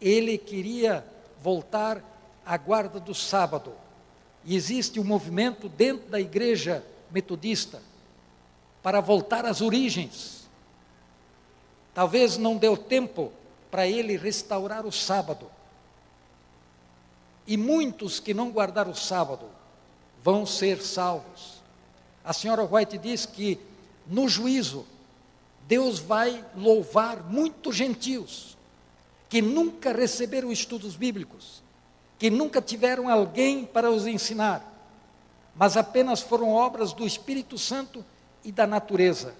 ele 0.00 0.36
queria 0.36 1.04
voltar 1.42 2.02
à 2.44 2.56
guarda 2.56 2.98
do 2.98 3.14
sábado. 3.14 3.72
E 4.46 4.54
existe 4.54 5.00
um 5.00 5.04
movimento 5.04 5.68
dentro 5.68 6.08
da 6.08 6.20
igreja 6.20 6.82
metodista 7.10 7.82
para 8.82 9.00
voltar 9.00 9.44
às 9.44 9.60
origens. 9.60 10.46
Talvez 11.92 12.38
não 12.38 12.56
deu 12.56 12.76
tempo 12.76 13.32
para 13.70 13.88
ele 13.88 14.16
restaurar 14.16 14.86
o 14.86 14.92
sábado. 14.92 15.50
E 17.46 17.56
muitos 17.56 18.20
que 18.20 18.32
não 18.32 18.50
guardaram 18.50 18.92
o 18.92 18.96
sábado 18.96 19.46
vão 20.22 20.46
ser 20.46 20.80
salvos. 20.80 21.60
A 22.24 22.32
senhora 22.32 22.64
White 22.64 22.98
diz 22.98 23.26
que 23.26 23.58
no 24.06 24.28
juízo, 24.28 24.86
Deus 25.66 25.98
vai 25.98 26.44
louvar 26.54 27.24
muitos 27.24 27.74
gentios 27.74 28.56
que 29.28 29.42
nunca 29.42 29.92
receberam 29.92 30.52
estudos 30.52 30.94
bíblicos, 30.94 31.60
que 32.18 32.30
nunca 32.30 32.62
tiveram 32.62 33.08
alguém 33.08 33.64
para 33.64 33.90
os 33.90 34.06
ensinar, 34.06 34.64
mas 35.54 35.76
apenas 35.76 36.20
foram 36.20 36.52
obras 36.52 36.92
do 36.92 37.06
Espírito 37.06 37.58
Santo 37.58 38.04
e 38.44 38.50
da 38.50 38.66
natureza. 38.66 39.34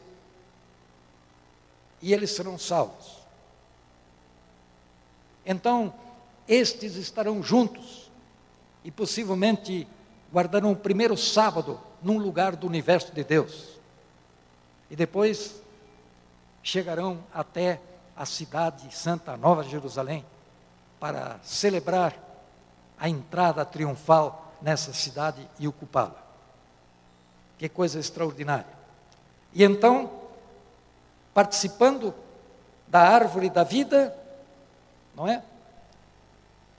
E 2.03 2.13
eles 2.13 2.31
serão 2.31 2.59
salvos. 2.59 3.17
Então, 5.45 5.93
estes 6.49 6.97
estarão 6.97 7.43
juntos 7.43 8.11
e 8.85 8.91
possivelmente 8.91 9.87
guardarão 10.33 10.73
o 10.73 10.77
primeiro 10.77 11.17
sábado 11.17 11.81
num 12.03 12.19
lugar 12.19 12.57
do 12.57 12.67
universo 12.67 13.13
de 13.13 13.25
Deus. 13.25 13.77
E 14.91 14.97
depois 14.97 15.55
chegarão 16.63 17.19
até 17.33 17.81
a 18.17 18.27
cidade 18.27 18.95
santa, 18.95 19.37
Nova 19.37 19.63
Jerusalém, 19.63 20.25
para 20.99 21.39
celebrar 21.43 22.26
a 22.99 23.09
entrada 23.09 23.65
triunfal 23.65 24.55
nessa 24.61 24.93
cidade 24.93 25.47
e 25.59 25.69
ocupá-la. 25.69 26.23
Que 27.59 27.69
coisa 27.69 27.99
extraordinária. 27.99 28.77
E 29.53 29.63
então, 29.63 30.11
participando 31.33 32.15
da 32.87 33.01
árvore 33.01 33.51
da 33.51 33.65
vida, 33.65 34.15
não 35.15 35.27
é? 35.27 35.43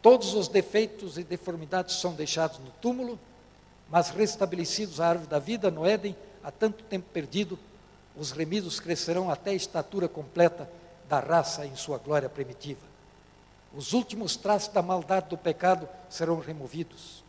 Todos 0.01 0.33
os 0.33 0.47
defeitos 0.47 1.17
e 1.17 1.23
deformidades 1.23 1.95
são 1.99 2.13
deixados 2.13 2.59
no 2.59 2.71
túmulo, 2.81 3.19
mas 3.89 4.09
restabelecidos 4.09 5.01
a 5.01 5.09
árvore 5.09 5.29
da 5.29 5.39
vida 5.39 5.71
no 5.71 5.85
Éden, 5.85 6.15
há 6.43 6.51
tanto 6.51 6.83
tempo 6.83 7.07
perdido, 7.11 7.57
os 8.15 8.31
remidos 8.31 8.79
crescerão 8.79 9.29
até 9.29 9.51
a 9.51 9.55
estatura 9.55 10.07
completa 10.07 10.69
da 11.07 11.19
raça 11.19 11.65
em 11.65 11.75
sua 11.75 11.97
glória 11.97 12.29
primitiva. 12.29 12.81
Os 13.77 13.93
últimos 13.93 14.35
traços 14.35 14.73
da 14.73 14.81
maldade 14.81 15.29
do 15.29 15.37
pecado 15.37 15.87
serão 16.09 16.39
removidos. 16.39 17.23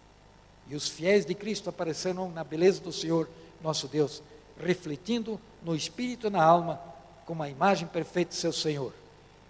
E 0.66 0.74
os 0.74 0.88
fiéis 0.88 1.26
de 1.26 1.34
Cristo 1.34 1.68
aparecerão 1.68 2.30
na 2.30 2.42
beleza 2.42 2.80
do 2.80 2.90
Senhor, 2.90 3.28
nosso 3.60 3.86
Deus, 3.86 4.22
refletindo 4.58 5.38
no 5.62 5.76
espírito 5.76 6.26
e 6.26 6.30
na 6.30 6.42
alma 6.42 6.80
como 7.26 7.42
a 7.42 7.50
imagem 7.50 7.86
perfeita 7.86 8.30
de 8.30 8.36
seu 8.36 8.50
Senhor. 8.50 8.94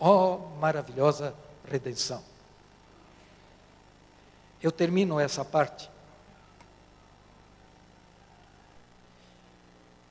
Ó 0.01 0.35
oh, 0.35 0.39
maravilhosa 0.59 1.33
redenção! 1.65 2.21
Eu 4.61 4.73
termino 4.73 5.21
essa 5.21 5.45
parte 5.45 5.89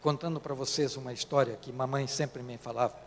contando 0.01 0.39
para 0.39 0.53
vocês 0.53 0.95
uma 0.95 1.11
história 1.11 1.57
que 1.57 1.69
mamãe 1.69 2.07
sempre 2.07 2.41
me 2.41 2.57
falava. 2.57 3.06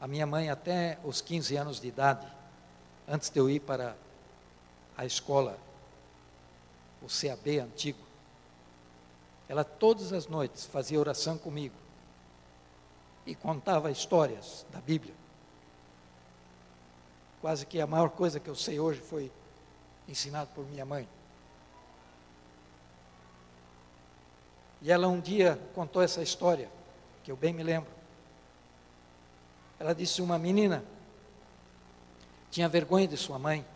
A 0.00 0.06
minha 0.06 0.26
mãe, 0.26 0.48
até 0.48 0.98
os 1.04 1.20
15 1.20 1.56
anos 1.56 1.78
de 1.78 1.88
idade, 1.88 2.26
antes 3.06 3.28
de 3.28 3.38
eu 3.38 3.50
ir 3.50 3.60
para 3.60 3.94
a 4.96 5.04
escola, 5.04 5.58
o 7.02 7.06
CAB 7.06 7.58
antigo, 7.58 7.98
ela 9.48 9.64
todas 9.64 10.12
as 10.12 10.26
noites 10.26 10.64
fazia 10.64 10.98
oração 10.98 11.36
comigo 11.36 11.74
e 13.26 13.34
contava 13.34 13.90
histórias 13.90 14.64
da 14.70 14.80
Bíblia. 14.80 15.14
Quase 17.40 17.66
que 17.66 17.80
a 17.80 17.86
maior 17.86 18.10
coisa 18.10 18.40
que 18.40 18.48
eu 18.48 18.56
sei 18.56 18.80
hoje 18.80 19.00
foi 19.00 19.30
ensinado 20.08 20.50
por 20.54 20.64
minha 20.66 20.84
mãe. 20.84 21.08
E 24.82 24.90
ela 24.90 25.08
um 25.08 25.20
dia 25.20 25.60
contou 25.74 26.00
essa 26.00 26.22
história, 26.22 26.70
que 27.22 27.30
eu 27.30 27.36
bem 27.36 27.52
me 27.52 27.62
lembro. 27.62 27.99
Ela 29.80 29.92
disse: 29.92 30.22
uma 30.22 30.38
menina 30.38 30.84
tinha 32.52 32.68
vergonha 32.68 33.08
de 33.08 33.16
sua 33.16 33.38
mãe 33.38 33.66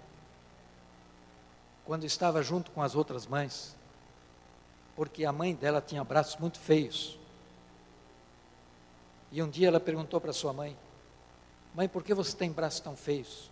quando 1.85 2.05
estava 2.05 2.43
junto 2.43 2.71
com 2.71 2.81
as 2.81 2.95
outras 2.95 3.27
mães, 3.27 3.75
porque 4.95 5.25
a 5.25 5.33
mãe 5.33 5.55
dela 5.55 5.81
tinha 5.81 6.05
braços 6.05 6.37
muito 6.37 6.61
feios. 6.61 7.19
E 9.33 9.43
um 9.43 9.51
dia 9.51 9.67
ela 9.67 9.81
perguntou 9.81 10.21
para 10.21 10.33
sua 10.33 10.53
mãe: 10.53 10.77
Mãe, 11.75 11.89
por 11.89 12.05
que 12.05 12.15
você 12.15 12.37
tem 12.37 12.53
braços 12.53 12.79
tão 12.79 12.95
feios? 12.95 13.51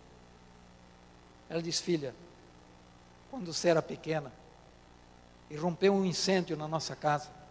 Ela 1.49 1.61
disse: 1.61 1.83
Filha, 1.83 2.15
quando 3.29 3.51
você 3.51 3.67
era 3.67 3.81
pequena, 3.81 4.31
irrompeu 5.49 5.93
um 5.93 6.05
incêndio 6.05 6.55
na 6.55 6.69
nossa 6.69 6.95
casa 6.95 7.43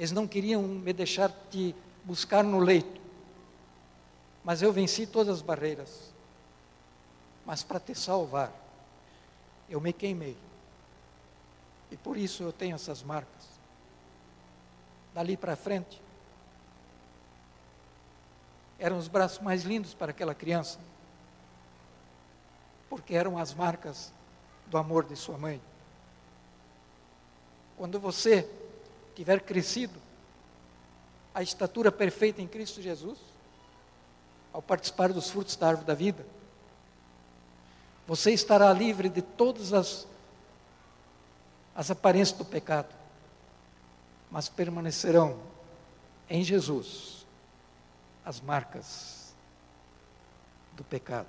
eles 0.00 0.12
não 0.12 0.26
queriam 0.26 0.62
me 0.62 0.94
deixar 0.94 1.30
te 1.50 1.74
buscar 2.04 2.42
no 2.42 2.58
leito. 2.58 2.98
Mas 4.42 4.62
eu 4.62 4.72
venci 4.72 5.06
todas 5.06 5.36
as 5.36 5.42
barreiras. 5.42 6.10
Mas 7.44 7.62
para 7.62 7.80
te 7.80 7.94
salvar, 7.94 8.52
eu 9.68 9.80
me 9.80 9.92
queimei. 9.92 10.36
E 11.90 11.96
por 11.96 12.16
isso 12.16 12.42
eu 12.42 12.52
tenho 12.52 12.74
essas 12.74 13.02
marcas. 13.02 13.50
Dali 15.12 15.36
para 15.36 15.56
frente, 15.56 16.00
eram 18.78 18.96
os 18.96 19.08
braços 19.08 19.40
mais 19.40 19.62
lindos 19.62 19.92
para 19.92 20.10
aquela 20.10 20.34
criança, 20.34 20.78
porque 22.88 23.14
eram 23.14 23.36
as 23.36 23.52
marcas 23.52 24.12
do 24.68 24.78
amor 24.78 25.04
de 25.04 25.16
sua 25.16 25.36
mãe. 25.36 25.60
Quando 27.76 27.98
você 27.98 28.48
tiver 29.14 29.40
crescido 29.40 29.98
a 31.34 31.42
estatura 31.42 31.92
perfeita 31.92 32.40
em 32.40 32.46
Cristo 32.46 32.80
Jesus, 32.80 33.18
ao 34.52 34.60
participar 34.60 35.12
dos 35.12 35.30
frutos 35.30 35.56
da 35.56 35.68
árvore 35.68 35.86
da 35.86 35.94
vida, 35.94 36.26
você 38.06 38.32
estará 38.32 38.72
livre 38.72 39.08
de 39.08 39.22
todas 39.22 39.72
as, 39.72 40.06
as 41.74 41.90
aparências 41.90 42.36
do 42.36 42.44
pecado, 42.44 42.88
mas 44.30 44.48
permanecerão 44.48 45.38
em 46.28 46.42
Jesus 46.42 47.24
as 48.24 48.40
marcas 48.40 49.32
do 50.72 50.84
pecado 50.84 51.28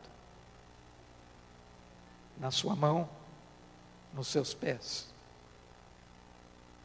na 2.40 2.50
sua 2.50 2.76
mão, 2.76 3.08
nos 4.14 4.28
seus 4.28 4.54
pés. 4.54 5.06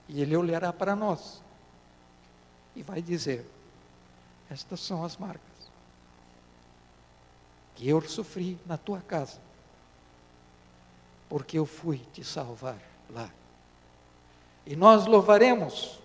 E 0.08 0.20
ele 0.20 0.36
olhará 0.36 0.72
para 0.72 0.94
nós 0.94 1.40
e 2.74 2.82
vai 2.82 3.00
dizer: 3.00 3.44
Estas 4.50 4.80
são 4.80 5.02
as 5.02 5.16
marcas 5.16 5.55
que 7.76 7.88
eu 7.88 8.00
sofri 8.00 8.58
na 8.66 8.76
tua 8.76 9.00
casa. 9.00 9.38
porque 11.28 11.58
eu 11.58 11.66
fui 11.66 11.98
te 12.12 12.22
salvar 12.22 12.78
lá. 13.10 13.28
E 14.64 14.76
nós 14.76 15.06
louvaremos, 15.06 15.98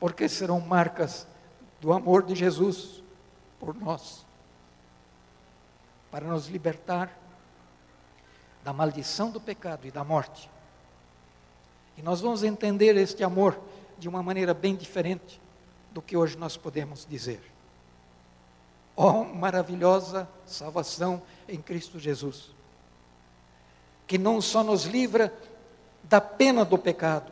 porque 0.00 0.28
serão 0.30 0.60
marcas 0.60 1.26
do 1.80 1.92
amor 1.92 2.22
de 2.22 2.34
Jesus 2.34 3.02
por 3.60 3.74
nós, 3.74 4.24
para 6.10 6.26
nos 6.26 6.46
libertar 6.48 7.14
da 8.64 8.72
maldição 8.72 9.30
do 9.30 9.40
pecado 9.40 9.86
e 9.86 9.90
da 9.90 10.02
morte. 10.02 10.50
E 11.98 12.02
nós 12.02 12.22
vamos 12.22 12.42
entender 12.42 12.96
este 12.96 13.22
amor 13.22 13.58
de 13.98 14.08
uma 14.08 14.22
maneira 14.22 14.54
bem 14.54 14.74
diferente 14.74 15.40
do 15.92 16.00
que 16.00 16.16
hoje 16.16 16.36
nós 16.36 16.56
podemos 16.56 17.06
dizer. 17.08 17.55
Oh, 18.96 19.24
maravilhosa 19.24 20.26
salvação 20.46 21.22
em 21.46 21.60
Cristo 21.60 21.98
Jesus, 21.98 22.50
que 24.06 24.16
não 24.16 24.40
só 24.40 24.64
nos 24.64 24.84
livra 24.84 25.32
da 26.02 26.20
pena 26.20 26.64
do 26.64 26.78
pecado, 26.78 27.30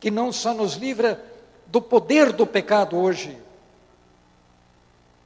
que 0.00 0.10
não 0.10 0.32
só 0.32 0.52
nos 0.52 0.74
livra 0.74 1.24
do 1.66 1.80
poder 1.80 2.32
do 2.32 2.46
pecado 2.46 2.96
hoje, 2.96 3.40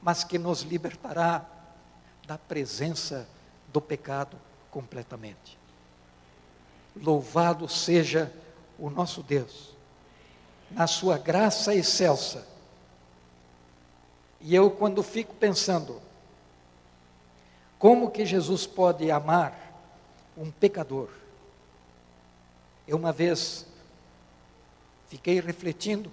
mas 0.01 0.23
que 0.23 0.37
nos 0.37 0.61
libertará 0.61 1.43
da 2.27 2.37
presença 2.37 3.27
do 3.69 3.81
pecado 3.81 4.37
completamente. 4.69 5.57
Louvado 6.95 7.67
seja 7.67 8.31
o 8.77 8.89
nosso 8.89 9.23
Deus, 9.23 9.69
na 10.69 10.85
sua 10.85 11.17
graça 11.17 11.73
excelsa. 11.73 12.52
E 14.45 14.53
eu, 14.53 14.69
quando 14.69 15.01
fico 15.01 15.33
pensando, 15.35 16.01
como 17.79 18.11
que 18.11 18.25
Jesus 18.25 18.67
pode 18.67 19.09
amar 19.09 19.57
um 20.37 20.51
pecador? 20.51 21.09
Eu, 22.85 22.97
uma 22.97 23.13
vez, 23.13 23.65
fiquei 25.07 25.39
refletindo 25.39 26.11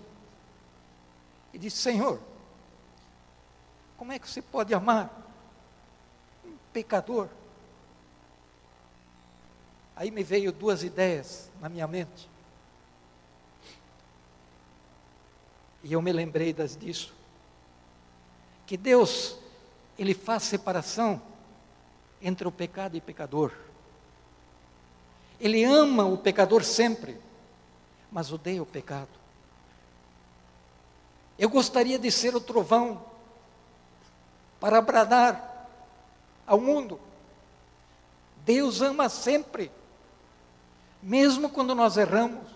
e 1.52 1.58
disse: 1.58 1.78
Senhor, 1.78 2.20
como 3.98 4.12
é 4.12 4.18
que 4.20 4.30
você 4.30 4.40
pode 4.40 4.72
amar 4.72 5.10
um 6.44 6.56
pecador? 6.72 7.28
Aí 9.96 10.12
me 10.12 10.22
veio 10.22 10.52
duas 10.52 10.84
ideias 10.84 11.50
na 11.60 11.68
minha 11.68 11.88
mente. 11.88 12.30
E 15.82 15.92
eu 15.92 16.00
me 16.00 16.12
lembrei 16.12 16.52
das 16.52 16.76
disso. 16.76 17.18
Que 18.70 18.76
Deus, 18.76 19.34
Ele 19.98 20.14
faz 20.14 20.44
separação 20.44 21.20
entre 22.22 22.46
o 22.46 22.52
pecado 22.52 22.94
e 22.94 23.00
o 23.00 23.02
pecador. 23.02 23.52
Ele 25.40 25.64
ama 25.64 26.04
o 26.04 26.16
pecador 26.16 26.62
sempre, 26.62 27.20
mas 28.12 28.30
odeia 28.30 28.62
o 28.62 28.66
pecado. 28.66 29.08
Eu 31.36 31.50
gostaria 31.50 31.98
de 31.98 32.12
ser 32.12 32.36
o 32.36 32.40
trovão 32.40 33.04
para 34.60 34.80
bradar 34.80 35.68
ao 36.46 36.60
mundo. 36.60 37.00
Deus 38.44 38.80
ama 38.80 39.08
sempre, 39.08 39.68
mesmo 41.02 41.50
quando 41.50 41.74
nós 41.74 41.96
erramos. 41.96 42.46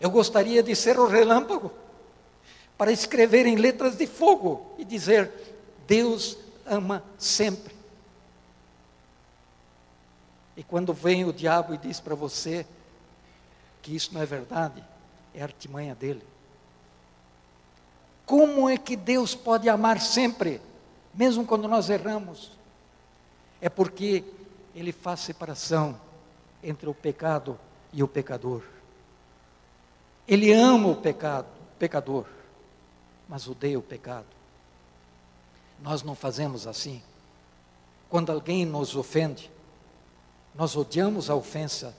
Eu 0.00 0.10
gostaria 0.10 0.60
de 0.60 0.74
ser 0.74 0.98
o 0.98 1.06
relâmpago 1.06 1.70
para 2.80 2.90
escrever 2.90 3.44
em 3.44 3.56
letras 3.56 3.94
de 3.94 4.06
fogo 4.06 4.74
e 4.78 4.86
dizer: 4.86 5.30
Deus 5.86 6.38
ama 6.64 7.04
sempre. 7.18 7.76
E 10.56 10.62
quando 10.62 10.94
vem 10.94 11.26
o 11.26 11.32
diabo 11.32 11.74
e 11.74 11.76
diz 11.76 12.00
para 12.00 12.14
você 12.14 12.64
que 13.82 13.94
isso 13.94 14.14
não 14.14 14.22
é 14.22 14.24
verdade, 14.24 14.82
é 15.34 15.42
artimanha 15.42 15.94
dele. 15.94 16.22
Como 18.24 18.66
é 18.66 18.78
que 18.78 18.96
Deus 18.96 19.34
pode 19.34 19.68
amar 19.68 20.00
sempre, 20.00 20.58
mesmo 21.12 21.44
quando 21.44 21.68
nós 21.68 21.90
erramos? 21.90 22.50
É 23.60 23.68
porque 23.68 24.24
Ele 24.74 24.90
faz 24.90 25.20
separação 25.20 26.00
entre 26.64 26.88
o 26.88 26.94
pecado 26.94 27.60
e 27.92 28.02
o 28.02 28.08
pecador. 28.08 28.62
Ele 30.26 30.50
ama 30.50 30.88
o 30.88 30.96
pecado, 30.96 31.46
o 31.74 31.78
pecador, 31.78 32.24
mas 33.30 33.46
odeia 33.46 33.78
o 33.78 33.82
pecado. 33.82 34.26
Nós 35.80 36.02
não 36.02 36.16
fazemos 36.16 36.66
assim. 36.66 37.00
Quando 38.08 38.32
alguém 38.32 38.66
nos 38.66 38.96
ofende, 38.96 39.48
nós 40.52 40.74
odiamos 40.74 41.30
a 41.30 41.36
ofensa 41.36 41.94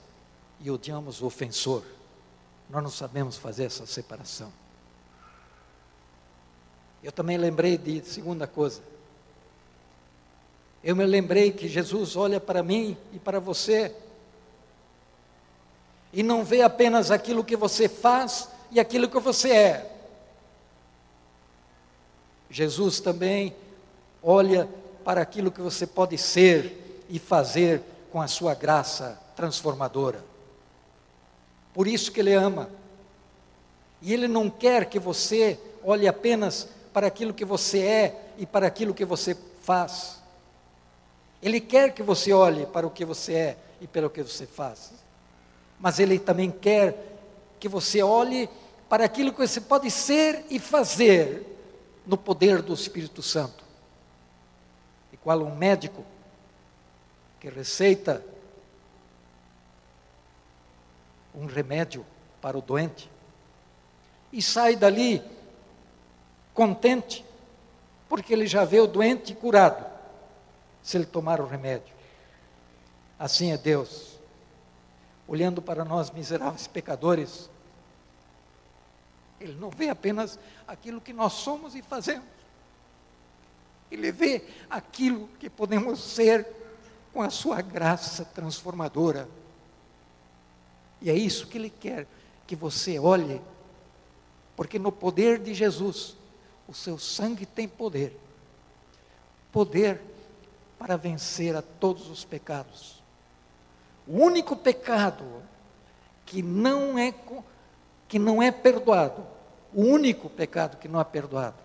e 0.60 0.70
odiamos 0.70 1.22
o 1.22 1.26
ofensor. 1.26 1.82
Nós 2.68 2.82
não 2.82 2.90
sabemos 2.90 3.38
fazer 3.38 3.64
essa 3.64 3.86
separação. 3.86 4.52
Eu 7.02 7.10
também 7.10 7.38
lembrei 7.38 7.78
de 7.78 8.04
segunda 8.04 8.46
coisa. 8.46 8.82
Eu 10.84 10.94
me 10.94 11.06
lembrei 11.06 11.50
que 11.50 11.66
Jesus 11.66 12.14
olha 12.14 12.38
para 12.38 12.62
mim 12.62 12.94
e 13.10 13.18
para 13.18 13.40
você 13.40 13.96
e 16.12 16.22
não 16.22 16.44
vê 16.44 16.60
apenas 16.60 17.10
aquilo 17.10 17.42
que 17.42 17.56
você 17.56 17.88
faz 17.88 18.50
e 18.70 18.78
aquilo 18.78 19.08
que 19.08 19.18
você 19.18 19.50
é. 19.50 19.92
Jesus 22.52 23.00
também 23.00 23.56
olha 24.22 24.68
para 25.02 25.22
aquilo 25.22 25.50
que 25.50 25.62
você 25.62 25.86
pode 25.86 26.18
ser 26.18 27.04
e 27.08 27.18
fazer 27.18 27.80
com 28.12 28.20
a 28.20 28.28
sua 28.28 28.54
graça 28.54 29.18
transformadora. 29.34 30.22
Por 31.72 31.88
isso 31.88 32.12
que 32.12 32.20
ele 32.20 32.34
ama. 32.34 32.68
E 34.02 34.12
ele 34.12 34.28
não 34.28 34.50
quer 34.50 34.84
que 34.84 34.98
você 34.98 35.58
olhe 35.82 36.06
apenas 36.06 36.68
para 36.92 37.06
aquilo 37.06 37.32
que 37.32 37.44
você 37.44 37.78
é 37.78 38.20
e 38.36 38.44
para 38.44 38.66
aquilo 38.66 38.92
que 38.92 39.06
você 39.06 39.34
faz. 39.62 40.18
Ele 41.42 41.58
quer 41.58 41.94
que 41.94 42.02
você 42.02 42.34
olhe 42.34 42.66
para 42.66 42.86
o 42.86 42.90
que 42.90 43.06
você 43.06 43.32
é 43.32 43.56
e 43.80 43.86
pelo 43.86 44.10
que 44.10 44.22
você 44.22 44.46
faz. 44.46 44.92
Mas 45.80 45.98
ele 45.98 46.18
também 46.18 46.50
quer 46.50 47.18
que 47.58 47.66
você 47.66 48.02
olhe 48.02 48.46
para 48.90 49.06
aquilo 49.06 49.32
que 49.32 49.38
você 49.38 49.60
pode 49.60 49.90
ser 49.90 50.44
e 50.50 50.58
fazer 50.58 51.51
no 52.06 52.16
poder 52.16 52.62
do 52.62 52.74
Espírito 52.74 53.22
Santo. 53.22 53.64
E 55.12 55.16
qual 55.16 55.40
um 55.40 55.54
médico 55.54 56.04
que 57.40 57.48
receita 57.48 58.24
um 61.34 61.46
remédio 61.46 62.04
para 62.40 62.58
o 62.58 62.62
doente 62.62 63.10
e 64.32 64.40
sai 64.40 64.76
dali 64.76 65.22
contente, 66.54 67.24
porque 68.08 68.32
ele 68.32 68.46
já 68.46 68.64
vê 68.64 68.80
o 68.80 68.86
doente 68.86 69.34
curado, 69.34 69.84
se 70.82 70.96
ele 70.96 71.06
tomar 71.06 71.40
o 71.40 71.46
remédio. 71.46 71.94
Assim 73.18 73.52
é 73.52 73.58
Deus, 73.58 74.18
olhando 75.28 75.62
para 75.62 75.84
nós 75.84 76.10
miseráveis 76.10 76.66
pecadores, 76.66 77.48
Ele 79.42 79.58
não 79.58 79.70
vê 79.70 79.88
apenas 79.88 80.38
aquilo 80.66 81.00
que 81.00 81.12
nós 81.12 81.32
somos 81.34 81.74
e 81.74 81.82
fazemos, 81.82 82.24
Ele 83.90 84.12
vê 84.12 84.44
aquilo 84.70 85.28
que 85.38 85.50
podemos 85.50 86.00
ser 86.00 86.46
com 87.12 87.22
a 87.22 87.30
Sua 87.30 87.60
graça 87.60 88.24
transformadora. 88.24 89.28
E 91.00 91.10
é 91.10 91.14
isso 91.14 91.46
que 91.46 91.58
Ele 91.58 91.70
quer 91.70 92.06
que 92.46 92.54
você 92.54 92.98
olhe, 92.98 93.40
porque 94.56 94.78
no 94.78 94.92
poder 94.92 95.38
de 95.38 95.52
Jesus, 95.54 96.16
o 96.68 96.74
seu 96.74 96.98
sangue 96.98 97.44
tem 97.44 97.66
poder 97.68 98.16
poder 99.52 100.00
para 100.78 100.96
vencer 100.96 101.54
a 101.54 101.62
todos 101.62 102.08
os 102.08 102.24
pecados. 102.24 103.00
O 104.06 104.16
único 104.16 104.56
pecado 104.56 105.24
que 106.26 106.42
não 106.42 106.98
é 106.98 107.12
que 108.12 108.18
não 108.18 108.42
é 108.42 108.52
perdoado, 108.52 109.26
o 109.72 109.80
único 109.80 110.28
pecado 110.28 110.76
que 110.76 110.86
não 110.86 111.00
é 111.00 111.04
perdoado 111.04 111.56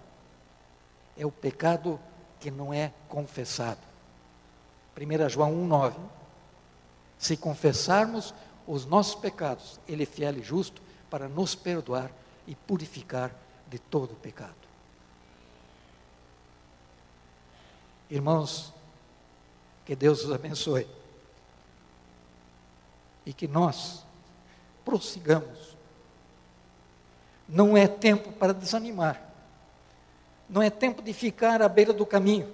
é 1.18 1.26
o 1.26 1.32
pecado 1.32 2.00
que 2.40 2.50
não 2.50 2.74
é 2.74 2.94
confessado. 3.10 3.82
1 4.96 5.28
João 5.28 5.52
1:9. 5.52 6.00
Se 7.20 7.36
confessarmos 7.36 8.34
os 8.66 8.86
nossos 8.86 9.16
pecados, 9.16 9.78
ele 9.90 10.04
é 10.04 10.06
fiel 10.06 10.38
e 10.38 10.42
justo 10.42 10.82
para 11.10 11.28
nos 11.28 11.54
perdoar 11.54 12.10
e 12.48 12.56
purificar 12.56 13.30
de 13.68 13.78
todo 13.78 14.16
pecado. 14.16 14.56
Irmãos, 18.10 18.72
que 19.86 19.98
Deus 19.98 20.24
os 20.24 20.32
abençoe. 20.32 20.88
E 23.26 23.34
que 23.34 23.50
nós 23.50 24.06
prossigamos. 24.86 25.76
Não 27.48 27.78
é 27.78 27.88
tempo 27.88 28.32
para 28.34 28.54
desanimar. 28.54 29.22
Não 30.50 30.62
é 30.62 30.70
tempo 30.70 31.02
de 31.02 31.14
ficar 31.14 31.62
à 31.62 31.70
beira 31.70 31.94
do 31.94 32.06
caminho. 32.06 32.52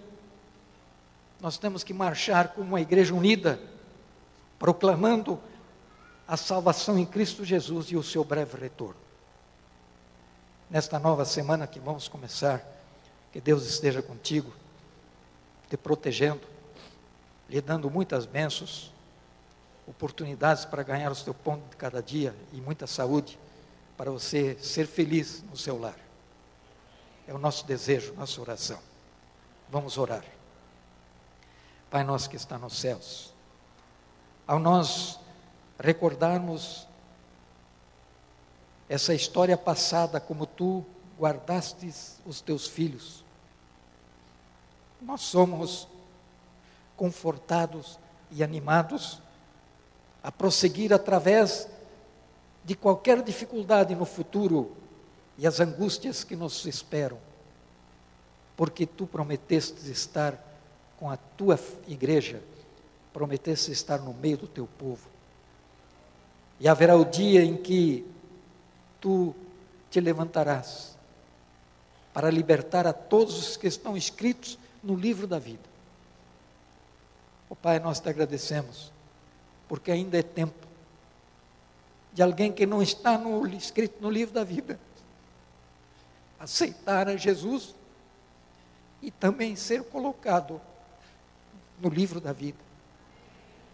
nós 1.40 1.57
temos 1.57 1.84
que 1.84 1.94
marchar 1.94 2.49
como 2.49 2.70
uma 2.70 2.80
igreja 2.80 3.14
unida, 3.14 3.60
proclamando 4.57 5.38
a 6.26 6.38
salvação 6.38 6.98
em 6.98 7.06
Cristo 7.06 7.44
Jesus 7.44 7.88
e 7.88 7.98
o 7.98 8.03
seu 8.03 8.24
breve 8.24 8.57
retorno. 8.57 8.95
Nesta 10.70 10.98
nova 10.98 11.26
semana 11.26 11.68
que 11.68 11.80
vamos 11.80 12.07
começar, 12.07 12.64
que 13.34 13.41
Deus 13.41 13.65
esteja 13.65 14.02
contigo, 14.02 14.53
te 15.70 15.76
protegendo, 15.76 16.48
lhe 17.49 17.60
dando 17.60 17.91
muitas 17.91 18.26
bênçãos, 18.26 18.91
oportunidades 19.86 20.64
para 20.64 20.82
ganhar 20.82 21.11
o 21.11 21.15
seu 21.15 21.34
pão 21.34 21.61
de 21.70 21.76
cada 21.76 22.02
dia 22.02 22.34
e 22.53 22.61
muita 22.61 22.88
saúde 22.88 23.38
para 23.98 24.11
você 24.11 24.57
ser 24.61 24.88
feliz 24.88 25.44
no 25.44 25.57
seu 25.57 25.80
lar. 25.80 25.98
É 27.28 27.34
o 27.34 27.38
nosso 27.38 27.65
desejo, 27.65 28.14
nossa 28.14 28.40
oração. 28.41 28.80
Vamos 29.70 29.98
orar. 29.98 30.24
Pai 31.90 32.03
nosso 32.03 32.30
que 32.30 32.36
está 32.36 32.57
nos 32.57 32.80
céus, 32.80 33.32
ao 34.48 34.57
nós 34.60 35.20
recordarmos 35.80 36.88
essa 38.90 39.14
história 39.14 39.57
passada, 39.57 40.20
como 40.20 40.45
tu 40.45 40.84
guardastes 41.20 42.18
os 42.26 42.41
teus 42.41 42.68
filhos, 42.68 43.24
nós 45.02 45.22
somos 45.22 45.88
confortados 46.98 47.99
e 48.32 48.44
animados 48.44 49.20
a 50.22 50.32
prosseguir 50.32 50.94
através 50.94 51.68
de 52.64 52.76
qualquer 52.76 53.22
dificuldade 53.22 53.95
no 53.95 54.06
futuro 54.06 54.76
e 55.38 55.45
as 55.45 55.60
angústias 55.60 56.23
que 56.23 56.35
nos 56.35 56.65
esperam, 56.65 57.18
porque 58.56 58.85
tu 58.85 59.06
prometeste 59.06 59.90
estar 59.91 60.38
com 60.99 61.10
a 61.10 61.18
tua 61.18 61.60
igreja, 61.88 62.41
prometeste 63.11 63.72
estar 63.72 63.99
no 63.99 64.14
meio 64.14 64.38
do 64.38 64.48
teu 64.48 64.68
povo. 64.77 65.07
E 66.60 66.68
haverá 66.68 66.95
o 66.95 67.03
dia 67.03 67.44
em 67.44 67.57
que 67.57 68.06
tu 69.02 69.35
te 69.91 69.99
levantarás 69.99 70.95
para 72.14 72.30
libertar 72.30 72.88
a 72.88 72.94
todos 72.94 73.38
os 73.38 73.57
que 73.57 73.68
estão 73.68 73.98
escritos 73.98 74.57
no 74.84 74.95
livro 74.95 75.27
da 75.27 75.40
vida. 75.40 75.73
Oh, 77.49 77.56
Pai, 77.56 77.80
nós 77.80 77.99
te 77.99 78.07
agradecemos, 78.07 78.91
porque 79.68 79.91
ainda 79.91 80.18
é 80.18 80.23
tempo 80.23 80.73
de 82.14 82.22
alguém 82.22 82.52
que 82.52 82.65
não 82.65 82.81
está 82.81 83.18
no, 83.18 83.45
escrito 83.48 84.02
no 84.02 84.10
livro 84.10 84.34
da 84.34 84.44
vida 84.44 84.80
aceitar 86.44 87.07
a 87.07 87.15
Jesus 87.15 87.73
e 89.02 89.10
também 89.10 89.56
ser 89.56 89.81
colocado 89.84 90.60
no 91.80 91.90
livro 91.90 92.19
da 92.19 92.34
vida. 92.34 92.57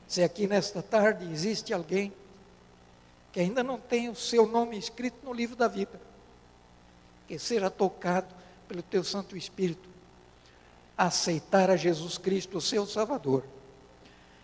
Se 0.07 0.21
aqui 0.21 0.45
nesta 0.45 0.83
tarde 0.83 1.31
existe 1.31 1.73
alguém 1.73 2.13
que 3.33 3.39
ainda 3.39 3.63
não 3.63 3.79
tem 3.79 4.07
o 4.07 4.15
seu 4.15 4.47
nome 4.47 4.77
escrito 4.77 5.17
no 5.23 5.33
livro 5.33 5.55
da 5.55 5.67
vida, 5.67 5.99
que 7.27 7.39
seja 7.39 7.71
tocado 7.71 8.27
pelo 8.67 8.83
teu 8.83 9.03
Santo 9.03 9.35
Espírito, 9.35 9.89
aceitar 10.95 11.71
a 11.71 11.75
Jesus 11.75 12.19
Cristo, 12.19 12.57
o 12.57 12.61
seu 12.61 12.85
Salvador, 12.85 13.43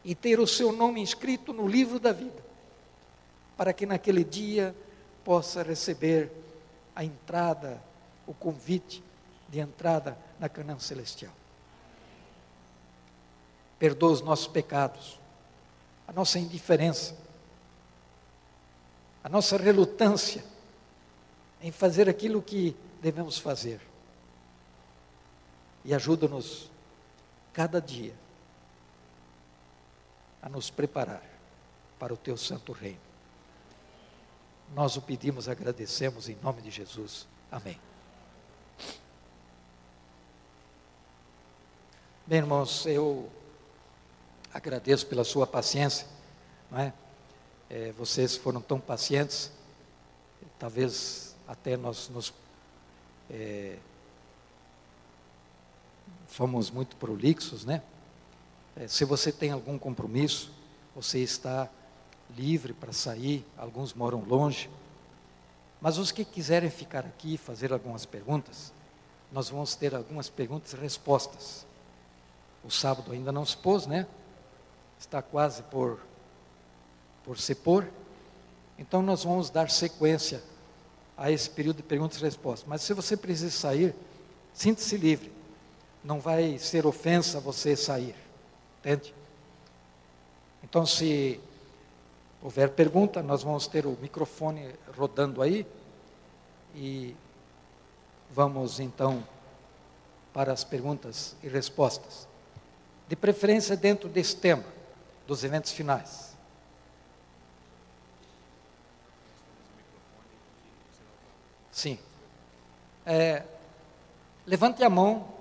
e 0.03 0.15
ter 0.15 0.39
o 0.39 0.47
seu 0.47 0.71
nome 0.71 1.01
escrito 1.03 1.53
no 1.53 1.67
livro 1.67 1.99
da 1.99 2.11
vida, 2.11 2.43
para 3.57 3.73
que 3.73 3.85
naquele 3.85 4.23
dia 4.23 4.75
possa 5.23 5.63
receber 5.63 6.31
a 6.95 7.03
entrada, 7.03 7.81
o 8.27 8.33
convite 8.33 9.03
de 9.49 9.59
entrada 9.59 10.17
na 10.39 10.49
Canaã 10.49 10.79
celestial. 10.79 11.33
Perdoa 13.79 14.11
os 14.11 14.21
nossos 14.21 14.47
pecados, 14.47 15.19
a 16.07 16.13
nossa 16.13 16.39
indiferença, 16.39 17.15
a 19.23 19.29
nossa 19.29 19.57
relutância 19.57 20.43
em 21.61 21.71
fazer 21.71 22.07
aquilo 22.07 22.41
que 22.41 22.75
devemos 23.01 23.37
fazer. 23.37 23.81
E 25.83 25.93
ajuda-nos 25.93 26.69
cada 27.53 27.81
dia 27.81 28.13
a 30.41 30.49
nos 30.49 30.69
preparar 30.69 31.23
para 31.97 32.13
o 32.13 32.17
teu 32.17 32.37
santo 32.37 32.71
reino. 32.71 33.14
Nós 34.73 34.97
o 34.97 35.01
pedimos, 35.01 35.47
agradecemos 35.47 36.27
em 36.29 36.37
nome 36.41 36.61
de 36.61 36.71
Jesus. 36.71 37.27
Amém. 37.51 37.79
Bem, 42.27 42.39
irmãos, 42.39 42.85
eu 42.85 43.31
agradeço 44.53 45.05
pela 45.05 45.23
sua 45.23 45.45
paciência, 45.45 46.07
não 46.71 46.79
é? 46.79 46.93
é 47.69 47.91
vocês 47.91 48.35
foram 48.35 48.59
tão 48.61 48.79
pacientes, 48.79 49.51
talvez 50.57 51.35
até 51.47 51.77
nós 51.77 52.09
nos 52.09 52.33
é, 53.29 53.77
fomos 56.27 56.69
muito 56.71 56.95
prolixos, 56.95 57.63
né? 57.63 57.81
É, 58.75 58.87
se 58.87 59.05
você 59.05 59.31
tem 59.31 59.51
algum 59.51 59.77
compromisso, 59.79 60.51
você 60.93 61.19
está 61.19 61.69
livre 62.35 62.73
para 62.73 62.93
sair, 62.93 63.45
alguns 63.57 63.93
moram 63.93 64.19
longe. 64.19 64.69
Mas 65.81 65.97
os 65.97 66.11
que 66.11 66.25
quiserem 66.25 66.69
ficar 66.69 67.05
aqui 67.05 67.35
e 67.35 67.37
fazer 67.37 67.71
algumas 67.71 68.05
perguntas, 68.05 68.71
nós 69.31 69.49
vamos 69.49 69.75
ter 69.75 69.93
algumas 69.93 70.29
perguntas 70.29 70.73
e 70.73 70.75
respostas. 70.77 71.65
O 72.63 72.71
sábado 72.71 73.11
ainda 73.11 73.31
não 73.31 73.45
se 73.45 73.55
pôs, 73.55 73.85
né? 73.85 74.07
Está 74.99 75.21
quase 75.21 75.61
por, 75.63 75.99
por 77.23 77.37
se 77.37 77.53
pôr. 77.53 77.87
Então 78.77 79.01
nós 79.01 79.23
vamos 79.23 79.49
dar 79.49 79.69
sequência 79.69 80.41
a 81.17 81.31
esse 81.31 81.49
período 81.49 81.77
de 81.77 81.83
perguntas 81.83 82.17
e 82.17 82.23
respostas. 82.23 82.67
Mas 82.67 82.81
se 82.81 82.93
você 82.93 83.15
precisa 83.15 83.51
sair, 83.51 83.95
sinta-se 84.53 84.97
livre. 84.97 85.31
Não 86.03 86.19
vai 86.19 86.57
ser 86.57 86.85
ofensa 86.85 87.39
você 87.39 87.75
sair. 87.75 88.15
Entende? 88.79 89.13
Então 90.63 90.85
se 90.85 91.39
houver 92.45 92.69
pergunta, 92.69 93.23
nós 93.23 93.41
vamos 93.41 93.65
ter 93.65 93.87
o 93.87 93.97
microfone 93.99 94.69
rodando 94.95 95.41
aí 95.41 95.65
e 96.75 97.15
vamos 98.29 98.79
então 98.79 99.27
para 100.31 100.53
as 100.53 100.63
perguntas 100.63 101.35
e 101.41 101.47
respostas. 101.47 102.27
De 103.07 103.15
preferência 103.15 103.75
dentro 103.75 104.07
desse 104.07 104.35
tema, 104.35 104.63
dos 105.25 105.43
eventos 105.43 105.71
finais. 105.71 106.35
Sim. 111.71 111.97
É, 113.07 113.41
levante 114.45 114.83
a 114.83 114.89
mão. 114.89 115.33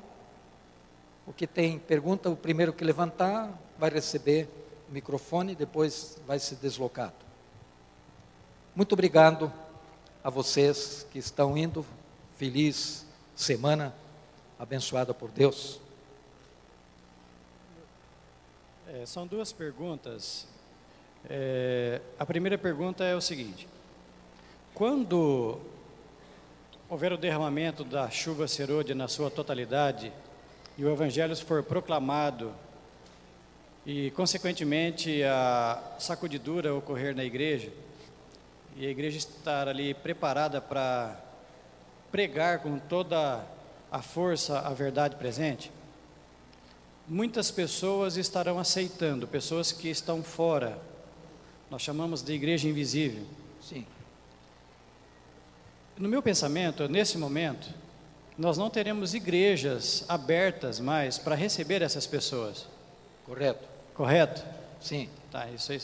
O 1.26 1.35
que 1.35 1.47
tem 1.47 1.78
pergunta, 1.78 2.31
o 2.31 2.36
primeiro 2.36 2.72
que 2.72 2.82
levantar 2.82 3.51
vai 3.78 3.90
receber 3.90 4.48
microfone, 4.95 5.57
depois 5.57 6.16
vai 6.25 6.39
ser 6.39 6.55
deslocado. 6.57 7.12
Muito 8.77 8.93
obrigado 8.93 9.53
a 10.23 10.31
vocês 10.31 11.05
que 11.11 11.19
estão 11.19 11.59
indo. 11.59 11.85
Feliz 12.39 13.05
semana 13.35 13.93
abençoada 14.57 15.12
por 15.12 15.31
Deus. 15.31 15.81
É, 18.89 19.05
são 19.05 19.27
duas 19.27 19.53
perguntas. 19.53 20.47
É, 21.29 22.01
a 22.16 22.25
primeira 22.25 22.57
pergunta 22.57 23.03
é 23.03 23.16
o 23.16 23.21
seguinte: 23.21 23.66
quando 24.75 25.59
houver 26.89 27.12
o 27.12 27.19
derramamento 27.19 27.83
da 27.83 28.09
chuva 28.11 28.47
serôdia 28.47 28.95
na 28.95 29.09
sua 29.09 29.29
totalidade 29.29 30.12
e 30.79 30.85
o 30.85 30.93
evangelho 30.93 31.35
for 31.37 31.65
proclamado 31.65 32.55
e, 33.86 34.11
consequentemente, 34.12 35.23
a 35.24 35.97
sacudidura 35.98 36.74
ocorrer 36.74 37.15
na 37.15 37.24
igreja, 37.24 37.70
e 38.77 38.86
a 38.86 38.90
igreja 38.90 39.19
estar 39.19 39.69
ali 39.69 39.94
preparada 39.94 40.61
para 40.61 41.20
pregar 42.11 42.61
com 42.61 42.78
toda 42.78 43.44
a 43.90 44.02
força 44.02 44.61
a 44.61 44.70
verdade 44.70 45.16
presente, 45.16 45.70
muitas 47.06 47.51
pessoas 47.51 48.16
estarão 48.16 48.59
aceitando, 48.59 49.28
pessoas 49.28 49.70
que 49.70 49.89
estão 49.89 50.23
fora. 50.23 50.78
Nós 51.70 51.82
chamamos 51.82 52.23
de 52.23 52.32
igreja 52.32 52.69
invisível. 52.69 53.24
Sim. 53.62 53.86
No 55.97 56.09
meu 56.09 56.23
pensamento, 56.23 56.89
nesse 56.89 57.19
momento, 57.19 57.69
nós 58.36 58.59
não 58.59 58.69
teremos 58.69 59.15
igrejas 59.15 60.05
abertas 60.09 60.81
mais 60.81 61.19
para 61.19 61.36
receber 61.36 61.82
essas 61.82 62.06
pessoas. 62.06 62.66
Correto. 63.24 63.74
Correto? 63.95 64.45
Sim. 64.81 65.09
Tá, 65.31 65.49
isso 65.51 65.73
aí. 65.73 65.81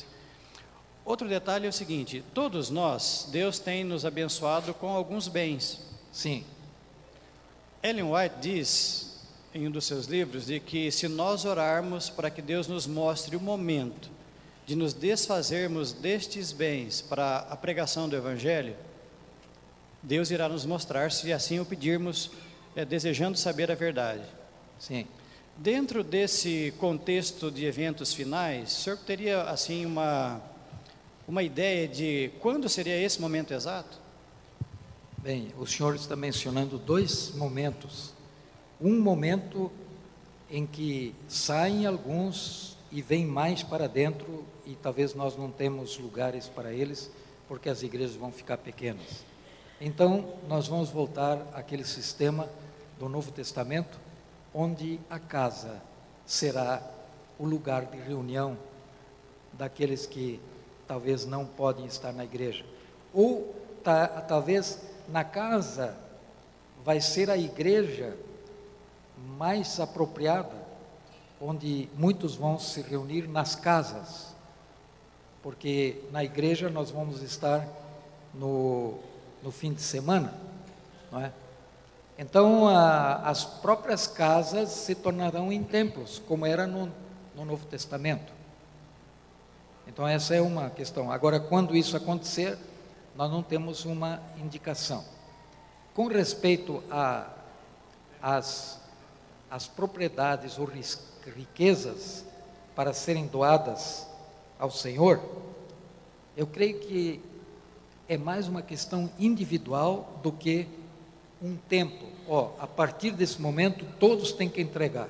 Outro 1.05 1.29
detalhe 1.29 1.67
é 1.67 1.69
o 1.69 1.73
seguinte: 1.73 2.23
todos 2.35 2.71
nós, 2.71 3.29
Deus 3.31 3.59
tem 3.59 3.83
nos 3.83 4.05
abençoado 4.05 4.75
com 4.75 4.89
alguns 4.89 5.29
bens. 5.29 5.81
Sim. 6.13 6.45
Ellen 7.83 8.13
White 8.13 8.37
diz 8.41 9.11
em 9.55 9.67
um 9.67 9.71
dos 9.71 9.87
seus 9.87 10.07
livros 10.07 10.47
de 10.47 10.61
que 10.61 10.91
se 10.93 11.09
nós 11.09 11.45
orarmos 11.45 12.09
para 12.11 12.31
que 12.31 12.43
Deus 12.43 12.69
nos 12.69 12.87
mostre 12.87 13.35
o 13.35 13.41
momento 13.41 14.11
de 14.67 14.77
nos 14.77 14.93
desfazermos 14.93 15.93
destes 15.93 16.53
bens 16.53 17.01
para 17.01 17.39
a 17.51 17.57
pregação 17.57 18.09
do 18.09 18.15
Evangelho, 18.15 18.77
Deus 20.03 20.31
irá 20.31 20.49
nos 20.49 20.65
mostrar 20.65 21.11
se 21.11 21.33
assim 21.33 21.59
o 21.59 21.65
pedirmos, 21.65 22.31
é, 22.77 22.85
desejando 22.85 23.37
saber 23.37 23.71
a 23.71 23.75
verdade. 23.75 24.23
Sim. 24.79 25.07
Dentro 25.63 26.03
desse 26.03 26.73
contexto 26.79 27.51
de 27.51 27.67
eventos 27.67 28.15
finais, 28.15 28.73
o 28.73 28.81
senhor 28.81 28.97
teria 28.97 29.43
assim 29.43 29.85
uma 29.85 30.41
uma 31.29 31.43
ideia 31.43 31.87
de 31.87 32.31
quando 32.41 32.67
seria 32.67 32.97
esse 32.99 33.21
momento 33.21 33.53
exato? 33.53 33.99
Bem, 35.19 35.53
o 35.59 35.67
senhor 35.67 35.95
está 35.97 36.17
mencionando 36.17 36.79
dois 36.79 37.35
momentos. 37.35 38.15
Um 38.81 39.03
momento 39.03 39.71
em 40.51 40.67
que 40.67 41.15
saem 41.29 41.85
alguns 41.85 42.75
e 42.91 43.03
vêm 43.03 43.27
mais 43.27 43.63
para 43.63 43.87
dentro 43.87 44.47
e 44.65 44.75
talvez 44.77 45.15
nós 45.15 45.37
não 45.37 45.51
temos 45.51 45.99
lugares 45.99 46.47
para 46.47 46.73
eles 46.73 47.11
porque 47.47 47.69
as 47.69 47.83
igrejas 47.83 48.17
vão 48.17 48.33
ficar 48.33 48.57
pequenas. 48.57 49.27
Então, 49.79 50.37
nós 50.49 50.67
vamos 50.69 50.89
voltar 50.89 51.47
àquele 51.53 51.85
sistema 51.85 52.49
do 52.99 53.11
Novo 53.11 53.31
Testamento 53.31 54.09
onde 54.55 55.01
a 55.09 55.19
casa 55.19 55.81
será 56.27 56.83
o 57.39 57.45
lugar 57.45 57.87
de 57.87 57.99
reunião 57.99 58.57
daqueles 59.53 60.07
que 60.07 60.41
talvez 60.87 61.25
não 61.25 61.47
podem 61.47 61.87
estar 61.87 62.13
na 62.13 62.25
igreja. 62.25 62.65
Ou 63.13 63.55
ta, 63.83 64.07
talvez 64.07 64.81
na 65.09 65.25
casa 65.25 65.97
vai 66.85 67.01
ser 67.01 67.31
a 67.31 67.37
igreja 67.37 68.17
mais 69.37 69.79
apropriada, 69.79 70.55
onde 71.41 71.89
muitos 71.97 72.35
vão 72.35 72.59
se 72.59 72.81
reunir 72.83 73.29
nas 73.29 73.55
casas, 73.55 74.35
porque 75.43 76.03
na 76.11 76.23
igreja 76.23 76.69
nós 76.69 76.91
vamos 76.91 77.23
estar 77.23 77.67
no, 78.35 78.99
no 79.43 79.51
fim 79.51 79.73
de 79.73 79.83
semana, 79.83 80.35
não 81.11 81.21
é? 81.21 81.33
Então, 82.21 82.69
a, 82.69 83.15
as 83.31 83.47
próprias 83.47 84.07
casas 84.07 84.69
se 84.69 84.95
tornarão 84.95 85.51
em 85.51 85.65
templos, 85.65 86.21
como 86.29 86.45
era 86.45 86.67
no, 86.67 86.93
no 87.35 87.47
Novo 87.47 87.65
Testamento. 87.65 88.31
Então, 89.89 90.07
essa 90.07 90.35
é 90.35 90.41
uma 90.43 90.69
questão. 90.69 91.11
Agora, 91.11 91.41
quando 91.41 91.75
isso 91.75 91.97
acontecer, 91.97 92.59
nós 93.17 93.31
não 93.31 93.43
temos 93.43 93.87
uma 93.87 94.21
indicação. 94.37 95.03
Com 95.95 96.09
respeito 96.09 96.85
às 98.21 98.79
as 99.51 99.67
propriedades 99.67 100.59
ou 100.59 100.71
riquezas 101.35 102.23
para 102.77 102.93
serem 102.93 103.29
doadas 103.29 104.07
ao 104.59 104.71
Senhor, 104.71 105.23
eu 106.37 106.47
creio 106.47 106.81
que 106.81 107.23
é 108.07 108.19
mais 108.19 108.47
uma 108.47 108.61
questão 108.61 109.11
individual 109.19 110.21
do 110.23 110.31
que 110.31 110.69
um 111.43 111.57
tempo. 111.57 112.05
Ó, 112.29 112.51
a 112.59 112.67
partir 112.67 113.13
desse 113.13 113.41
momento, 113.41 113.85
todos 113.99 114.33
têm 114.33 114.49
que 114.49 114.61
entregar. 114.61 115.09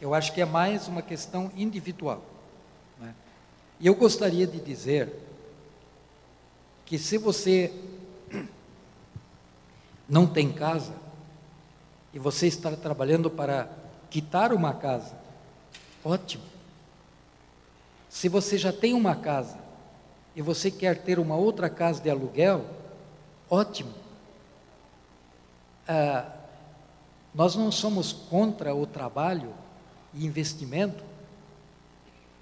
Eu 0.00 0.14
acho 0.14 0.32
que 0.32 0.40
é 0.40 0.44
mais 0.44 0.86
uma 0.86 1.02
questão 1.02 1.50
individual. 1.56 2.22
Né? 3.00 3.14
E 3.80 3.86
eu 3.86 3.94
gostaria 3.94 4.46
de 4.46 4.60
dizer 4.60 5.12
que 6.86 6.98
se 6.98 7.18
você 7.18 7.72
não 10.08 10.26
tem 10.26 10.52
casa 10.52 10.92
e 12.12 12.18
você 12.18 12.46
está 12.46 12.74
trabalhando 12.76 13.30
para 13.30 13.68
quitar 14.08 14.52
uma 14.52 14.72
casa, 14.72 15.14
ótimo. 16.04 16.44
Se 18.08 18.28
você 18.28 18.56
já 18.56 18.72
tem 18.72 18.94
uma 18.94 19.14
casa 19.16 19.58
e 20.34 20.40
você 20.40 20.70
quer 20.70 21.02
ter 21.02 21.18
uma 21.18 21.36
outra 21.36 21.68
casa 21.68 22.00
de 22.00 22.08
aluguel, 22.08 22.64
ótimo. 23.50 23.92
Ah, 25.88 26.30
nós 27.34 27.56
não 27.56 27.72
somos 27.72 28.12
contra 28.12 28.74
o 28.74 28.86
trabalho 28.86 29.54
e 30.12 30.26
investimento. 30.26 31.02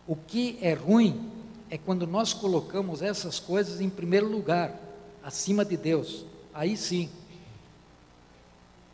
O 0.07 0.17
que 0.17 0.59
é 0.61 0.75
ruim 0.75 1.31
é 1.71 1.79
quando 1.79 2.07
nós 2.07 2.33
colocamos 2.33 3.03
essas 3.03 3.39
coisas 3.39 3.81
em 3.81 3.89
primeiro 3.89 4.29
lugar, 4.29 4.75
acima 5.23 5.65
de 5.65 5.77
Deus. 5.77 6.25
Aí 6.53 6.77
sim. 6.77 7.09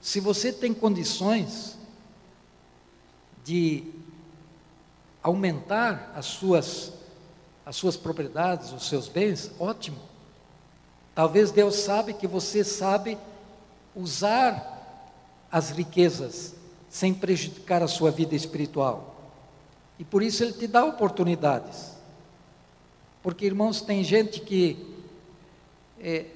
Se 0.03 0.21
você 0.21 0.53
tem 0.53 0.75
condições 0.75 1.79
de 3.45 3.85
aumentar 5.23 6.13
as 6.15 6.27
suas 6.27 6.93
as 7.65 7.77
suas 7.77 7.97
propriedades, 7.97 8.73
os 8.73 8.89
seus 8.89 9.07
bens, 9.07 9.51
ótimo. 9.59 9.99
Talvez 11.15 11.53
Deus 11.53 11.77
sabe 11.77 12.13
que 12.13 12.27
você 12.27 12.65
sabe 12.65 13.17
usar 13.95 14.71
as 15.51 15.71
riquezas 15.71 16.55
sem 16.89 17.13
prejudicar 17.13 17.83
a 17.83 17.89
sua 17.89 18.11
vida 18.11 18.35
espiritual. 18.35 19.15
E 19.99 20.05
por 20.05 20.23
isso 20.23 20.43
ele 20.43 20.53
te 20.53 20.67
dá 20.67 20.85
oportunidades. 20.85 21.93
Porque, 23.23 23.47
irmãos, 23.47 23.81
tem 23.81 24.03
gente 24.03 24.41
que 24.41 24.95
é, 26.01 26.27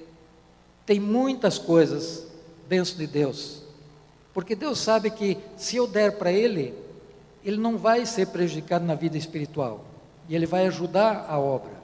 tem 0.85 0.99
muitas 0.99 1.57
coisas 1.57 2.25
dentro 2.67 2.95
de 2.95 3.05
Deus. 3.05 3.61
Porque 4.33 4.55
Deus 4.55 4.79
sabe 4.79 5.09
que 5.11 5.37
se 5.57 5.75
eu 5.75 5.87
der 5.87 6.17
para 6.17 6.31
ele, 6.31 6.73
ele 7.43 7.57
não 7.57 7.77
vai 7.77 8.05
ser 8.05 8.27
prejudicado 8.27 8.85
na 8.85 8.95
vida 8.95 9.17
espiritual. 9.17 9.83
E 10.29 10.35
ele 10.35 10.45
vai 10.45 10.65
ajudar 10.67 11.25
a 11.27 11.37
obra. 11.37 11.77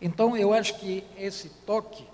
Então, 0.00 0.36
eu 0.36 0.52
acho 0.52 0.78
que 0.78 1.04
esse 1.18 1.48
toque 1.66 2.06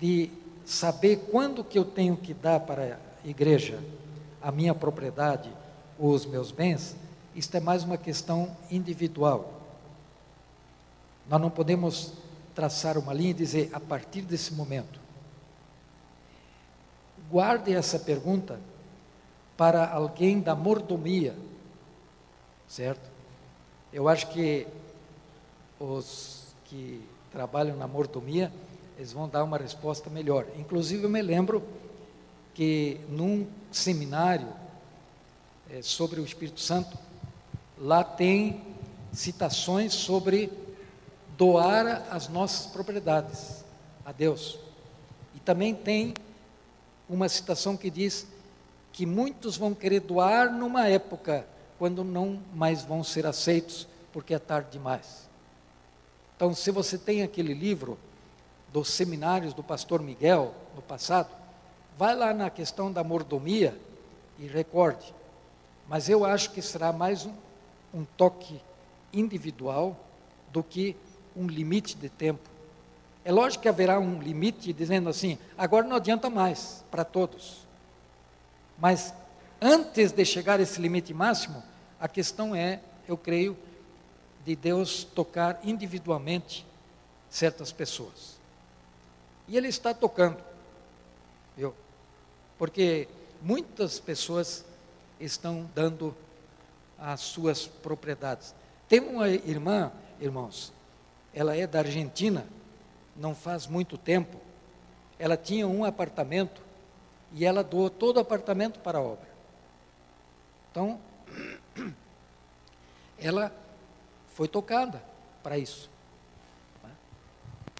de 0.00 0.30
saber 0.64 1.28
quando 1.30 1.64
que 1.64 1.78
eu 1.78 1.84
tenho 1.84 2.16
que 2.16 2.32
dar 2.32 2.60
para 2.60 2.98
a 3.24 3.28
igreja 3.28 3.78
a 4.42 4.52
minha 4.52 4.74
propriedade, 4.74 5.50
os 5.98 6.26
meus 6.26 6.50
bens, 6.50 6.94
isto 7.34 7.56
é 7.56 7.60
mais 7.60 7.82
uma 7.82 7.96
questão 7.96 8.54
individual. 8.70 9.60
Nós 11.28 11.40
não 11.40 11.50
podemos 11.50 12.12
traçar 12.54 12.98
uma 12.98 13.12
linha 13.12 13.30
e 13.30 13.34
dizer 13.34 13.70
a 13.72 13.80
partir 13.80 14.22
desse 14.22 14.52
momento. 14.54 15.00
Guarde 17.30 17.74
essa 17.74 17.98
pergunta 17.98 18.60
para 19.56 19.88
alguém 19.88 20.40
da 20.40 20.54
mordomia, 20.54 21.34
certo? 22.68 23.08
Eu 23.92 24.08
acho 24.08 24.28
que 24.28 24.66
os 25.80 26.48
que 26.66 27.02
trabalham 27.32 27.76
na 27.76 27.86
mordomia 27.86 28.52
eles 28.96 29.12
vão 29.12 29.28
dar 29.28 29.44
uma 29.44 29.58
resposta 29.58 30.08
melhor. 30.08 30.46
Inclusive, 30.56 31.04
eu 31.04 31.10
me 31.10 31.20
lembro 31.20 31.62
que 32.54 33.00
num 33.08 33.46
seminário 33.72 34.48
é, 35.70 35.82
sobre 35.82 36.20
o 36.20 36.24
Espírito 36.24 36.60
Santo, 36.60 36.96
lá 37.78 38.04
tem 38.04 38.62
citações 39.12 39.92
sobre 39.92 40.50
doar 41.36 42.06
as 42.10 42.28
nossas 42.28 42.66
propriedades 42.66 43.64
a 44.04 44.12
Deus. 44.12 44.58
E 45.34 45.40
também 45.40 45.74
tem 45.74 46.14
uma 47.08 47.28
citação 47.28 47.76
que 47.76 47.90
diz 47.90 48.26
que 48.92 49.04
muitos 49.04 49.56
vão 49.56 49.74
querer 49.74 50.00
doar 50.00 50.52
numa 50.52 50.86
época 50.86 51.44
quando 51.78 52.04
não 52.04 52.40
mais 52.54 52.82
vão 52.82 53.02
ser 53.02 53.26
aceitos, 53.26 53.88
porque 54.12 54.34
é 54.34 54.38
tarde 54.38 54.70
demais. 54.70 55.24
Então, 56.36 56.54
se 56.54 56.70
você 56.70 56.96
tem 56.96 57.22
aquele 57.22 57.52
livro, 57.52 57.98
dos 58.74 58.88
seminários 58.90 59.54
do 59.54 59.62
pastor 59.62 60.02
Miguel 60.02 60.52
no 60.74 60.82
passado, 60.82 61.30
vai 61.96 62.12
lá 62.12 62.34
na 62.34 62.50
questão 62.50 62.90
da 62.90 63.04
mordomia 63.04 63.78
e 64.36 64.48
recorde. 64.48 65.14
Mas 65.88 66.08
eu 66.08 66.24
acho 66.24 66.50
que 66.50 66.60
será 66.60 66.92
mais 66.92 67.24
um, 67.24 67.32
um 67.94 68.04
toque 68.04 68.60
individual 69.12 69.96
do 70.50 70.60
que 70.60 70.96
um 71.36 71.46
limite 71.46 71.94
de 71.94 72.08
tempo. 72.08 72.42
É 73.24 73.30
lógico 73.30 73.62
que 73.62 73.68
haverá 73.68 74.00
um 74.00 74.20
limite 74.20 74.72
dizendo 74.72 75.08
assim, 75.08 75.38
agora 75.56 75.86
não 75.86 75.94
adianta 75.94 76.28
mais 76.28 76.82
para 76.90 77.04
todos. 77.04 77.58
Mas 78.76 79.14
antes 79.62 80.10
de 80.10 80.24
chegar 80.24 80.58
a 80.58 80.64
esse 80.64 80.80
limite 80.80 81.14
máximo, 81.14 81.62
a 82.00 82.08
questão 82.08 82.56
é, 82.56 82.80
eu 83.06 83.16
creio, 83.16 83.56
de 84.44 84.56
Deus 84.56 85.04
tocar 85.04 85.60
individualmente 85.62 86.66
certas 87.30 87.70
pessoas. 87.70 88.33
E 89.46 89.56
ele 89.56 89.68
está 89.68 89.92
tocando, 89.92 90.38
viu? 91.56 91.74
Porque 92.58 93.08
muitas 93.42 94.00
pessoas 94.00 94.64
estão 95.20 95.68
dando 95.74 96.14
as 96.98 97.20
suas 97.20 97.66
propriedades. 97.66 98.54
Tem 98.88 99.00
uma 99.00 99.28
irmã, 99.28 99.92
irmãos, 100.20 100.72
ela 101.32 101.56
é 101.56 101.66
da 101.66 101.80
Argentina, 101.80 102.46
não 103.16 103.34
faz 103.34 103.66
muito 103.66 103.98
tempo. 103.98 104.38
Ela 105.18 105.36
tinha 105.36 105.66
um 105.66 105.84
apartamento 105.84 106.62
e 107.32 107.44
ela 107.44 107.62
doou 107.62 107.90
todo 107.90 108.16
o 108.16 108.20
apartamento 108.20 108.78
para 108.80 108.98
a 108.98 109.02
obra. 109.02 109.28
Então, 110.70 110.98
ela 113.18 113.52
foi 114.34 114.48
tocada 114.48 115.02
para 115.42 115.58
isso. 115.58 115.90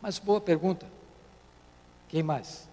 Mas 0.03 0.19
boa 0.19 0.41
pergunta. 0.41 0.87
Quem 2.09 2.23
mais? 2.23 2.67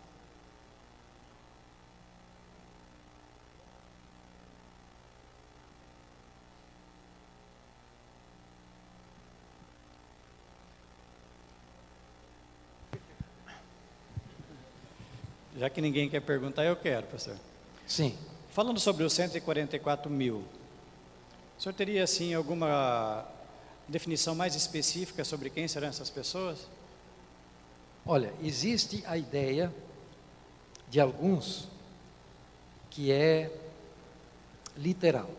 Já 15.61 15.69
que 15.69 15.80
ninguém 15.80 16.10
quer 16.10 16.22
perguntar, 16.22 16.66
eu 16.66 16.76
quero, 16.76 17.06
pastor. 17.06 17.35
Sim. 17.85 18.18
Falando 18.51 18.80
sobre 18.80 19.03
os 19.03 19.14
144 19.14 20.10
mil, 20.10 20.43
o 21.56 21.61
senhor 21.61 21.74
teria, 21.74 22.03
assim, 22.03 22.34
alguma 22.34 23.24
definição 23.88 24.34
mais 24.34 24.56
específica 24.56 25.24
sobre 25.24 25.51
quem 25.51 25.68
serão 25.68 25.88
essas 25.88 26.10
pessoas? 26.10 26.68
Olha, 28.05 28.33
existe 28.41 29.03
a 29.05 29.17
ideia 29.17 29.73
de 30.89 30.99
alguns 30.99 31.67
que 32.89 33.11
é 33.11 33.51
literal. 34.75 35.30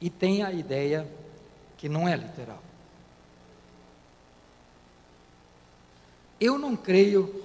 E 0.00 0.08
tem 0.08 0.42
a 0.42 0.52
ideia 0.52 1.06
que 1.76 1.88
não 1.88 2.08
é 2.08 2.16
literal. 2.16 2.62
Eu 6.40 6.58
não 6.58 6.76
creio 6.76 7.42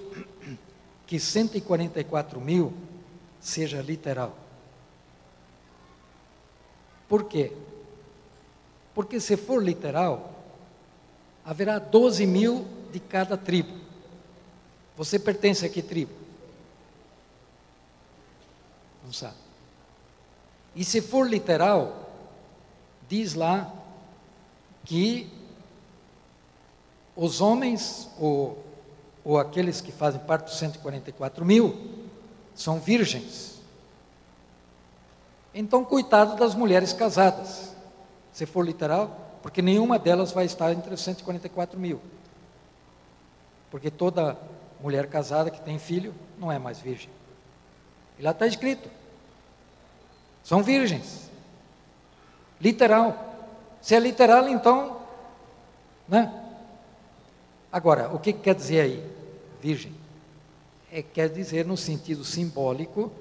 que 1.06 1.18
144 1.18 2.40
mil 2.40 2.72
seja 3.40 3.80
literal. 3.82 4.36
Por 7.08 7.24
quê? 7.24 7.52
Porque 8.94 9.18
se 9.18 9.36
for 9.36 9.62
literal, 9.62 10.32
haverá 11.44 11.78
12 11.78 12.26
mil 12.26 12.66
de 12.90 13.00
cada 13.00 13.36
tribo. 13.36 13.72
Você 14.96 15.18
pertence 15.18 15.64
a 15.64 15.68
que 15.68 15.82
tribo? 15.82 16.12
Não 19.04 19.12
sabe. 19.12 19.36
E 20.74 20.84
se 20.84 21.00
for 21.00 21.28
literal, 21.28 22.10
diz 23.08 23.34
lá 23.34 23.72
que 24.84 25.28
os 27.16 27.40
homens, 27.40 28.08
ou, 28.18 28.64
ou 29.24 29.38
aqueles 29.38 29.80
que 29.80 29.92
fazem 29.92 30.20
parte 30.20 30.44
dos 30.44 30.58
144 30.58 31.44
mil, 31.44 31.76
são 32.54 32.78
virgens. 32.78 33.58
Então, 35.54 35.84
coitado 35.84 36.36
das 36.36 36.54
mulheres 36.54 36.92
casadas, 36.92 37.74
se 38.32 38.46
for 38.46 38.64
literal, 38.64 39.38
porque 39.42 39.60
nenhuma 39.60 39.98
delas 39.98 40.30
vai 40.32 40.44
estar 40.44 40.72
entre 40.72 40.94
os 40.94 41.00
144 41.00 41.78
mil. 41.78 42.00
Porque 43.70 43.90
toda 43.90 44.36
mulher 44.80 45.08
casada 45.08 45.50
que 45.50 45.60
tem 45.60 45.78
filho 45.78 46.14
não 46.38 46.50
é 46.50 46.58
mais 46.58 46.80
virgem. 46.80 47.10
E 48.18 48.22
lá 48.22 48.32
está 48.32 48.46
escrito: 48.46 48.88
são 50.44 50.62
virgens. 50.62 51.30
Literal. 52.60 53.28
Se 53.80 53.94
é 53.94 54.00
literal, 54.00 54.48
então, 54.48 55.00
né? 56.06 56.32
Agora, 57.72 58.12
o 58.14 58.18
que 58.18 58.32
quer 58.32 58.54
dizer 58.54 58.80
aí, 58.80 59.10
virgem? 59.60 59.94
É, 60.92 61.02
quer 61.02 61.28
dizer, 61.28 61.64
no 61.64 61.76
sentido 61.76 62.24
simbólico, 62.24 63.12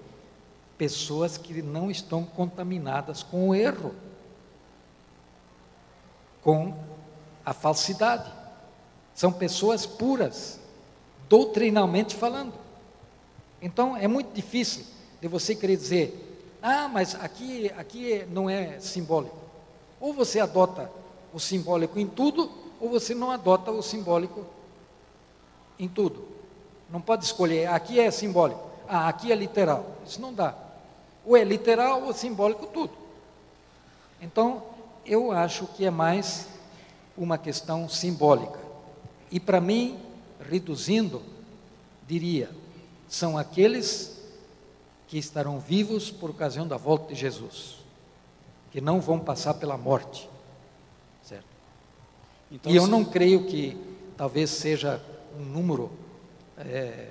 pessoas 0.78 1.38
que 1.38 1.62
não 1.62 1.92
estão 1.92 2.26
contaminadas 2.26 3.22
com 3.22 3.50
o 3.50 3.56
erro, 3.56 3.94
com 6.42 6.76
a 7.46 7.54
falsidade. 7.54 8.39
São 9.20 9.34
pessoas 9.34 9.86
puras, 9.86 10.58
doutrinalmente 11.28 12.16
falando. 12.16 12.54
Então, 13.62 13.98
é 13.98 14.08
muito 14.08 14.32
difícil 14.34 14.86
de 15.20 15.28
você 15.28 15.54
querer 15.54 15.76
dizer, 15.76 16.58
ah, 16.62 16.88
mas 16.88 17.16
aqui, 17.16 17.70
aqui 17.78 18.26
não 18.32 18.50
é 18.50 18.80
simbólico. 18.80 19.36
Ou 20.00 20.14
você 20.14 20.40
adota 20.40 20.90
o 21.34 21.40
simbólico 21.40 22.00
em 22.00 22.08
tudo, 22.08 22.50
ou 22.80 22.88
você 22.92 23.14
não 23.14 23.30
adota 23.30 23.72
o 23.72 23.84
simbólico 23.84 24.46
em 25.78 25.90
tudo. 25.90 26.26
Não 26.90 27.02
pode 27.02 27.26
escolher, 27.26 27.68
aqui 27.68 28.00
é 28.00 28.10
simbólico, 28.12 28.62
ah, 28.88 29.10
aqui 29.10 29.34
é 29.34 29.36
literal. 29.36 29.86
Isso 30.08 30.22
não 30.22 30.34
dá. 30.34 30.56
Ou 31.26 31.36
é 31.36 31.44
literal 31.44 32.04
ou 32.04 32.14
simbólico 32.14 32.68
tudo. 32.68 32.94
Então, 34.22 34.64
eu 35.06 35.30
acho 35.34 35.68
que 35.76 35.84
é 35.84 35.92
mais 35.92 36.46
uma 37.18 37.38
questão 37.38 37.90
simbólica. 37.90 38.69
E 39.32 39.40
para 39.40 39.62
mim, 39.62 39.98
reduzindo, 40.50 41.22
diria, 42.08 42.50
são 43.08 43.38
aqueles 43.38 44.18
que 45.08 45.18
estarão 45.18 45.60
vivos 45.60 46.12
por 46.12 46.30
ocasião 46.30 46.68
da 46.68 46.78
volta 46.78 47.14
de 47.14 47.20
Jesus, 47.20 47.78
que 48.72 48.80
não 48.80 49.02
vão 49.02 49.20
passar 49.20 49.56
pela 49.56 49.78
morte. 49.78 50.30
Certo? 51.24 51.46
Então, 52.52 52.72
e 52.72 52.76
eu 52.76 52.86
se- 52.86 52.90
não 52.90 53.04
creio 53.04 53.46
que 53.46 53.78
talvez 54.18 54.50
seja 54.52 55.02
um 55.40 55.44
número, 55.44 55.92
é, 56.58 57.10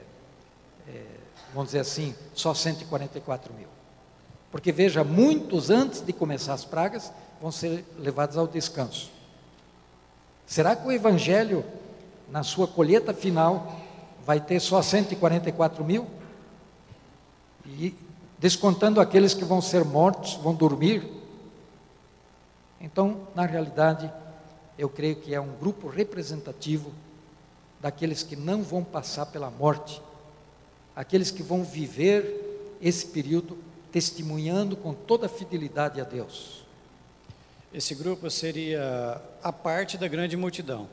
é, 0.89 1.05
vamos 1.53 1.69
dizer 1.69 1.81
assim, 1.81 2.15
só 2.35 2.55
144 2.55 3.53
mil. 3.55 3.69
Porque 4.51 4.73
veja, 4.73 5.05
muitos 5.05 5.71
antes 5.71 6.01
de 6.01 6.13
começar 6.13 6.55
as 6.55 6.65
pragas 6.65 7.13
vão 7.41 7.53
ser 7.53 7.85
levados 7.99 8.37
ao 8.37 8.47
descanso. 8.47 9.11
Será 10.47 10.75
que 10.75 10.87
o 10.87 10.93
Evangelho, 10.93 11.65
na 12.31 12.43
sua 12.43 12.67
colheita 12.67 13.15
final, 13.15 13.81
vai 14.25 14.41
ter 14.41 14.61
só 14.61 14.83
144 14.83 15.85
mil? 15.85 16.07
E 17.67 17.95
descontando 18.39 19.01
aqueles 19.01 19.35
que 19.35 19.45
vão 19.45 19.61
ser 19.61 19.85
mortos, 19.85 20.35
vão 20.35 20.55
dormir? 20.55 21.07
Então, 22.81 23.27
na 23.35 23.45
realidade, 23.45 24.11
eu 24.79 24.89
creio 24.89 25.17
que 25.17 25.35
é 25.35 25.41
um 25.41 25.53
grupo 25.59 25.89
representativo 25.89 26.93
daqueles 27.81 28.23
que 28.23 28.37
não 28.37 28.63
vão 28.63 28.85
passar 28.85 29.27
pela 29.27 29.51
morte, 29.51 30.01
aqueles 30.95 31.31
que 31.31 31.43
vão 31.43 31.65
viver 31.65 32.77
esse 32.81 33.07
período 33.07 33.59
testemunhando 33.91 34.77
com 34.77 34.93
toda 34.93 35.27
a 35.27 35.29
fidelidade 35.29 36.01
a 36.01 36.05
Deus. 36.05 36.65
Esse 37.73 37.95
grupo 37.95 38.31
seria 38.31 39.21
a 39.43 39.53
parte 39.53 39.99
da 39.99 40.07
grande 40.07 40.37
multidão. 40.37 40.89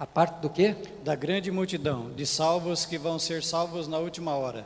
A 0.00 0.06
parte 0.06 0.40
do 0.40 0.48
quê? 0.48 0.74
Da 1.04 1.14
grande 1.14 1.50
multidão 1.50 2.10
de 2.12 2.24
salvos 2.24 2.86
que 2.86 2.96
vão 2.96 3.18
ser 3.18 3.44
salvos 3.44 3.86
na 3.86 3.98
última 3.98 4.34
hora. 4.34 4.64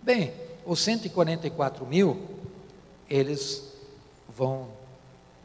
Bem, 0.00 0.32
os 0.64 0.78
144 0.78 1.84
mil, 1.84 2.16
eles 3.08 3.64
vão 4.28 4.68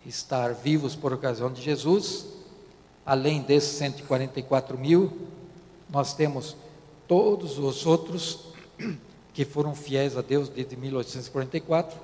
estar 0.05 0.53
vivos 0.53 0.95
por 0.95 1.11
ocasião 1.11 1.51
de 1.51 1.59
Jesus. 1.59 2.27
Além 3.03 3.41
desses 3.41 3.71
144 3.79 4.77
mil, 4.77 5.11
nós 5.89 6.13
temos 6.13 6.55
todos 7.07 7.57
os 7.57 7.83
outros 7.87 8.41
que 9.33 9.43
foram 9.43 9.73
fiéis 9.73 10.15
a 10.15 10.21
Deus 10.21 10.49
desde 10.49 10.75
1844. 10.77 11.97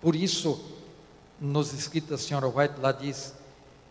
Por 0.00 0.14
isso, 0.14 0.60
nos 1.40 1.72
escritos 1.72 2.10
da 2.10 2.18
senhora 2.18 2.46
White, 2.46 2.74
lá 2.80 2.92
diz 2.92 3.34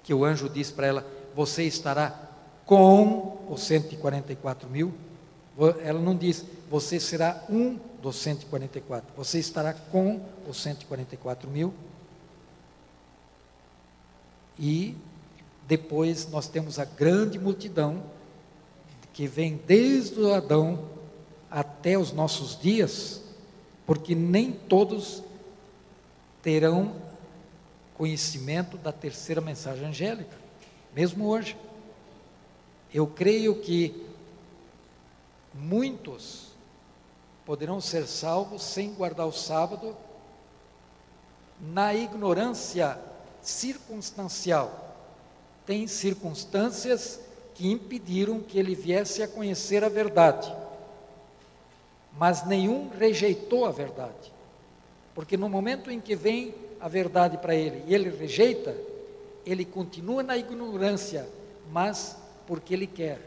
que 0.01 0.13
o 0.13 0.23
anjo 0.23 0.47
diz 0.47 0.71
para 0.71 0.87
ela: 0.87 1.20
Você 1.35 1.63
estará 1.63 2.29
com 2.65 3.45
os 3.49 3.61
144 3.63 4.69
mil. 4.69 4.93
Ela 5.83 5.99
não 5.99 6.15
diz, 6.15 6.45
você 6.69 6.99
será 6.99 7.43
um 7.49 7.77
dos 8.01 8.15
144. 8.17 9.13
Você 9.15 9.39
estará 9.39 9.73
com 9.73 10.21
os 10.47 10.61
144 10.61 11.49
mil. 11.49 11.73
E 14.57 14.95
depois 15.67 16.29
nós 16.29 16.47
temos 16.47 16.79
a 16.79 16.85
grande 16.85 17.39
multidão 17.39 18.03
que 19.13 19.27
vem 19.27 19.59
desde 19.67 20.19
o 20.19 20.33
Adão 20.33 20.87
até 21.49 21.97
os 21.97 22.11
nossos 22.11 22.57
dias, 22.59 23.21
porque 23.85 24.15
nem 24.15 24.51
todos 24.51 25.21
terão 26.41 26.95
conhecimento 27.97 28.77
da 28.77 28.91
terceira 28.91 29.41
mensagem 29.41 29.85
angélica, 29.85 30.40
mesmo 30.93 31.27
hoje. 31.27 31.57
Eu 32.93 33.07
creio 33.07 33.55
que 33.55 34.05
muitos 35.53 36.47
poderão 37.45 37.81
ser 37.81 38.07
salvos 38.07 38.63
sem 38.63 38.93
guardar 38.93 39.27
o 39.27 39.31
sábado, 39.31 39.95
na 41.59 41.93
ignorância 41.93 42.97
circunstancial. 43.41 44.95
Tem 45.65 45.87
circunstâncias 45.87 47.19
que 47.55 47.69
impediram 47.69 48.39
que 48.39 48.57
ele 48.57 48.73
viesse 48.73 49.21
a 49.21 49.27
conhecer 49.27 49.83
a 49.83 49.89
verdade. 49.89 50.51
mas 52.17 52.45
nenhum 52.45 52.89
rejeitou 52.89 53.65
a 53.65 53.71
verdade. 53.71 54.31
Porque 55.15 55.37
no 55.37 55.49
momento 55.49 55.89
em 55.89 55.99
que 55.99 56.15
vem 56.15 56.53
a 56.79 56.87
verdade 56.87 57.37
para 57.37 57.55
ele 57.55 57.83
e 57.87 57.93
ele 57.93 58.09
rejeita, 58.09 58.75
ele 59.45 59.65
continua 59.65 60.23
na 60.23 60.37
ignorância, 60.37 61.27
mas 61.71 62.15
porque 62.47 62.73
ele 62.73 62.87
quer. 62.87 63.19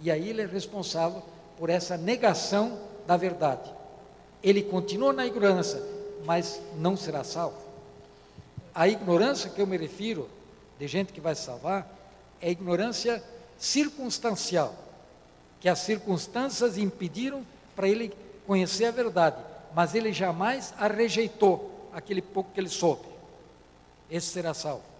E 0.00 0.10
aí 0.10 0.28
ele 0.28 0.42
é 0.42 0.46
responsável 0.46 1.22
por 1.58 1.70
essa 1.70 1.96
negação 1.96 2.78
da 3.06 3.16
verdade. 3.16 3.70
Ele 4.42 4.62
continua 4.62 5.12
na 5.12 5.26
ignorância, 5.26 5.82
mas 6.24 6.60
não 6.76 6.96
será 6.96 7.24
salvo. 7.24 7.56
A 8.74 8.88
ignorância 8.88 9.50
que 9.50 9.60
eu 9.60 9.66
me 9.66 9.76
refiro, 9.76 10.28
de 10.78 10.86
gente 10.88 11.12
que 11.12 11.20
vai 11.20 11.34
salvar, 11.34 11.86
é 12.40 12.50
ignorância 12.50 13.22
circunstancial, 13.58 14.74
que 15.60 15.68
as 15.68 15.78
circunstâncias 15.80 16.76
impediram 16.76 17.46
para 17.76 17.88
ele 17.88 18.12
conhecer 18.46 18.86
a 18.86 18.90
verdade, 18.90 19.36
mas 19.74 19.94
ele 19.94 20.12
jamais 20.12 20.74
a 20.76 20.88
rejeitou, 20.88 21.88
aquele 21.92 22.20
pouco 22.20 22.50
que 22.52 22.58
ele 22.58 22.68
soube. 22.68 23.06
Esse 24.10 24.26
será 24.26 24.52
salvo. 24.52 24.91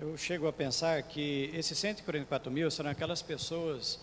Eu 0.00 0.16
chego 0.16 0.46
a 0.46 0.52
pensar 0.52 1.02
que 1.02 1.50
esses 1.52 1.76
144 1.76 2.52
mil 2.52 2.70
serão 2.70 2.90
aquelas 2.90 3.20
pessoas 3.20 3.98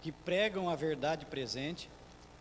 que 0.00 0.12
pregam 0.12 0.70
a 0.70 0.76
verdade 0.76 1.26
presente, 1.26 1.90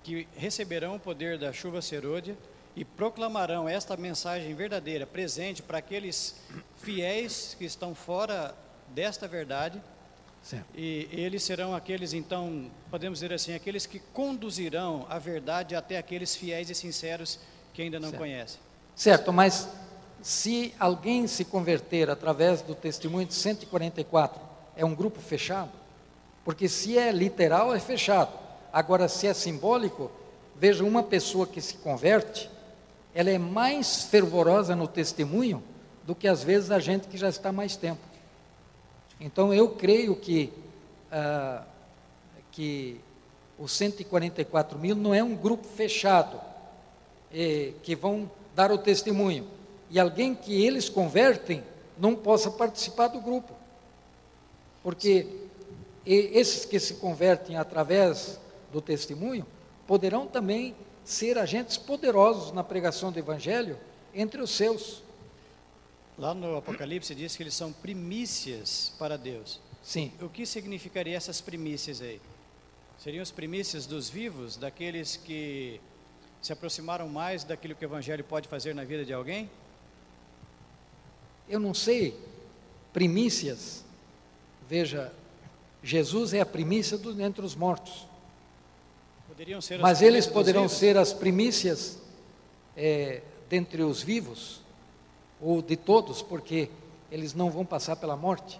que 0.03 0.27
receberão 0.37 0.95
o 0.95 0.99
poder 0.99 1.39
da 1.39 1.51
chuva 1.51 1.81
serôdia 1.81 2.37
e 2.75 2.85
proclamarão 2.85 3.67
esta 3.67 3.97
mensagem 3.97 4.53
verdadeira, 4.53 5.07
presente 5.07 5.63
para 5.63 5.79
aqueles 5.79 6.35
fiéis 6.83 7.55
que 7.57 7.65
estão 7.65 7.95
fora 7.95 8.53
desta 8.89 9.27
verdade. 9.27 9.81
Certo. 10.43 10.67
E 10.75 11.09
eles 11.11 11.41
serão 11.41 11.75
aqueles, 11.75 12.13
então, 12.13 12.69
podemos 12.91 13.19
dizer 13.19 13.33
assim, 13.33 13.55
aqueles 13.55 13.87
que 13.87 13.99
conduzirão 14.13 15.07
a 15.09 15.17
verdade 15.17 15.75
até 15.75 15.97
aqueles 15.97 16.35
fiéis 16.35 16.69
e 16.69 16.75
sinceros 16.75 17.39
que 17.73 17.81
ainda 17.81 17.99
não 17.99 18.09
Certo. 18.09 18.19
conhecem. 18.19 18.59
Certo, 18.95 19.33
mas 19.33 19.67
se 20.21 20.73
alguém 20.79 21.27
se 21.27 21.45
converter 21.45 22.09
através 22.09 22.61
do 22.61 22.75
testemunho 22.75 23.25
de 23.25 23.33
144, 23.33 24.39
é 24.75 24.83
um 24.85 24.95
grupo 24.95 25.19
fechado? 25.19 25.71
Porque 26.43 26.67
se 26.67 26.97
é 26.97 27.11
literal, 27.11 27.73
é 27.73 27.79
fechado. 27.79 28.31
Agora, 28.71 29.07
se 29.07 29.27
é 29.27 29.33
simbólico, 29.33 30.11
veja 30.55 30.83
uma 30.83 31.03
pessoa 31.03 31.47
que 31.47 31.61
se 31.61 31.75
converte, 31.75 32.49
ela 33.13 33.29
é 33.29 33.37
mais 33.37 34.03
fervorosa 34.03 34.75
no 34.75 34.87
testemunho 34.87 35.63
do 36.05 36.15
que 36.15 36.27
às 36.27 36.43
vezes 36.43 36.71
a 36.71 36.79
gente 36.79 37.07
que 37.07 37.17
já 37.17 37.29
está 37.29 37.51
mais 37.51 37.75
tempo. 37.75 38.01
Então, 39.19 39.53
eu 39.53 39.69
creio 39.69 40.15
que, 40.15 40.51
ah, 41.11 41.63
que 42.51 42.99
os 43.57 43.71
144 43.73 44.79
mil 44.79 44.95
não 44.95 45.13
é 45.13 45.21
um 45.21 45.35
grupo 45.35 45.67
fechado, 45.67 46.39
eh, 47.33 47.73
que 47.83 47.95
vão 47.95 48.29
dar 48.55 48.71
o 48.71 48.77
testemunho. 48.77 49.45
E 49.89 49.99
alguém 49.99 50.35
que 50.35 50.53
eles 50.65 50.87
convertem 50.89 51.63
não 51.97 52.15
possa 52.15 52.51
participar 52.51 53.07
do 53.07 53.19
grupo. 53.19 53.53
Porque 54.83 55.27
esses 56.05 56.65
que 56.65 56.79
se 56.79 56.95
convertem 56.95 57.57
através 57.57 58.39
do 58.71 58.81
testemunho 58.81 59.45
poderão 59.85 60.27
também 60.27 60.75
ser 61.03 61.37
agentes 61.37 61.77
poderosos 61.77 62.51
na 62.51 62.63
pregação 62.63 63.11
do 63.11 63.19
evangelho 63.19 63.77
entre 64.13 64.41
os 64.41 64.51
seus. 64.51 65.01
Lá 66.17 66.33
no 66.33 66.57
Apocalipse 66.57 67.15
diz 67.15 67.35
que 67.35 67.43
eles 67.43 67.53
são 67.53 67.71
primícias 67.71 68.93
para 68.99 69.17
Deus. 69.17 69.59
Sim. 69.83 70.11
O 70.21 70.29
que 70.29 70.45
significaria 70.45 71.15
essas 71.15 71.41
primícias 71.41 72.01
aí? 72.01 72.21
Seriam 72.99 73.21
as 73.21 73.31
primícias 73.31 73.85
dos 73.85 74.09
vivos, 74.09 74.57
daqueles 74.57 75.15
que 75.15 75.79
se 76.41 76.53
aproximaram 76.53 77.07
mais 77.07 77.43
daquilo 77.43 77.75
que 77.75 77.85
o 77.85 77.87
Evangelho 77.87 78.23
pode 78.23 78.47
fazer 78.47 78.75
na 78.75 78.83
vida 78.83 79.05
de 79.05 79.13
alguém? 79.13 79.49
Eu 81.49 81.59
não 81.59 81.73
sei, 81.73 82.15
primícias. 82.93 83.83
Veja, 84.69 85.11
Jesus 85.83 86.33
é 86.33 86.41
a 86.41 86.45
primícia 86.45 86.97
do, 86.97 87.19
entre 87.21 87.43
os 87.43 87.55
mortos. 87.55 88.07
Mas 89.81 90.01
eles 90.01 90.27
poderão 90.27 90.67
ser 90.67 90.97
as 90.97 91.13
primícias 91.13 91.97
é, 92.75 93.21
dentre 93.49 93.81
os 93.81 94.03
vivos, 94.03 94.59
ou 95.41 95.61
de 95.61 95.75
todos, 95.75 96.21
porque 96.21 96.69
eles 97.11 97.33
não 97.33 97.49
vão 97.49 97.65
passar 97.65 97.95
pela 97.95 98.15
morte. 98.15 98.59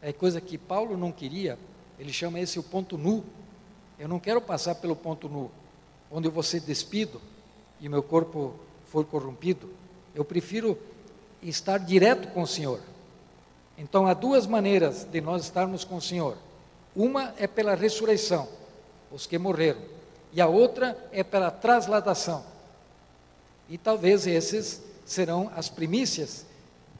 É 0.00 0.12
coisa 0.12 0.40
que 0.40 0.58
Paulo 0.58 0.96
não 0.96 1.10
queria, 1.10 1.58
ele 1.98 2.12
chama 2.12 2.38
esse 2.38 2.58
o 2.58 2.62
ponto 2.62 2.98
nu. 2.98 3.24
Eu 3.98 4.06
não 4.06 4.20
quero 4.20 4.40
passar 4.40 4.74
pelo 4.76 4.94
ponto 4.94 5.28
nu, 5.28 5.50
onde 6.10 6.28
eu 6.28 6.32
vou 6.32 6.42
ser 6.42 6.60
despido 6.60 7.20
e 7.80 7.88
meu 7.88 8.02
corpo 8.02 8.54
for 8.90 9.04
corrompido. 9.04 9.70
Eu 10.14 10.24
prefiro 10.24 10.78
estar 11.42 11.78
direto 11.78 12.28
com 12.28 12.42
o 12.42 12.46
Senhor. 12.46 12.80
Então 13.76 14.06
há 14.06 14.14
duas 14.14 14.46
maneiras 14.46 15.04
de 15.04 15.20
nós 15.20 15.44
estarmos 15.44 15.84
com 15.84 15.96
o 15.96 16.02
Senhor. 16.02 16.36
Uma 16.94 17.34
é 17.38 17.46
pela 17.46 17.74
ressurreição, 17.74 18.48
os 19.10 19.26
que 19.26 19.38
morreram, 19.38 19.80
e 20.32 20.40
a 20.40 20.46
outra 20.46 20.96
é 21.10 21.22
pela 21.22 21.50
trasladação. 21.50 22.44
E 23.68 23.78
talvez 23.78 24.26
esses 24.26 24.82
serão 25.04 25.50
as 25.56 25.68
primícias, 25.68 26.46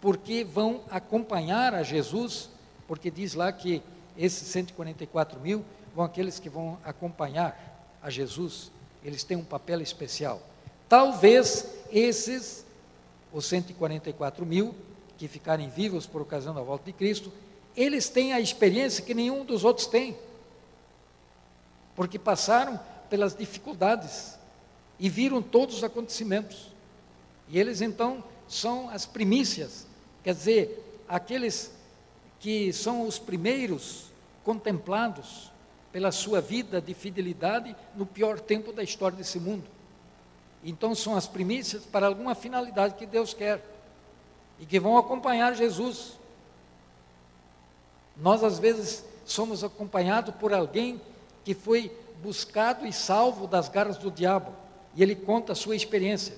porque 0.01 0.45
vão 0.45 0.81
acompanhar 0.91 1.75
a 1.75 1.83
Jesus, 1.83 2.49
porque 2.89 3.11
diz 3.11 3.35
lá 3.35 3.53
que 3.53 3.83
esses 4.17 4.49
144 4.49 5.39
mil 5.41 5.65
vão 5.95 6.05
aqueles 6.05 6.39
que 6.39 6.49
vão 6.49 6.79
acompanhar 6.85 7.73
a 8.03 8.11
Jesus, 8.11 8.71
eles 9.05 9.23
têm 9.25 9.37
um 9.37 9.45
papel 9.45 9.81
especial. 9.81 10.41
Talvez 10.89 11.67
esses, 11.91 12.65
os 13.33 13.47
144 13.47 14.45
mil, 14.45 14.75
que 15.19 15.29
ficarem 15.29 15.69
vivos 15.69 16.07
por 16.07 16.21
ocasião 16.23 16.55
da 16.55 16.63
volta 16.63 16.85
de 16.85 16.93
Cristo, 16.93 17.33
eles 17.77 18.09
têm 18.09 18.33
a 18.33 18.41
experiência 18.41 19.05
que 19.05 19.15
nenhum 19.15 19.45
dos 19.45 19.65
outros 19.65 19.87
tem, 19.87 20.17
porque 21.97 22.19
passaram 22.19 22.79
pelas 23.09 23.35
dificuldades 23.35 24.37
e 24.99 25.09
viram 25.09 25.41
todos 25.43 25.77
os 25.77 25.85
acontecimentos. 25.85 26.71
E 27.49 27.59
eles 27.59 27.81
então 27.81 28.23
são 28.49 28.89
as 28.91 29.07
primícias, 29.07 29.87
quer 30.23 30.35
dizer, 30.35 31.03
aqueles 31.09 31.73
que 32.41 32.73
são 32.73 33.07
os 33.07 33.19
primeiros 33.19 34.07
contemplados 34.45 35.51
pela 35.93 36.11
sua 36.11 36.41
vida 36.41 36.81
de 36.81 36.95
fidelidade 36.95 37.77
no 37.95 38.05
pior 38.07 38.41
tempo 38.41 38.73
da 38.73 38.83
história 38.83 39.17
desse 39.17 39.39
mundo. 39.39 39.65
Então 40.65 40.95
são 40.95 41.17
as 41.17 41.27
primícias 41.27 41.85
para 41.85 42.07
alguma 42.07 42.35
finalidade 42.35 42.95
que 42.95 43.07
Deus 43.07 43.35
quer 43.35 43.61
e 44.61 44.67
que 44.67 44.79
vão 44.79 44.97
acompanhar 44.97 45.55
Jesus. 45.55 46.13
Nós 48.17 48.45
às 48.45 48.59
vezes 48.59 49.05
somos 49.25 49.65
acompanhados 49.65 50.35
por 50.37 50.53
alguém 50.53 51.01
que 51.45 51.55
foi 51.55 51.91
buscado 52.23 52.87
e 52.87 52.93
salvo 52.93 53.49
das 53.49 53.69
garras 53.69 53.97
do 53.97 54.11
diabo, 54.11 54.53
e 54.95 55.03
ele 55.03 55.17
conta 55.17 55.53
a 55.53 55.57
sua 55.57 55.75
experiência. 55.75 56.37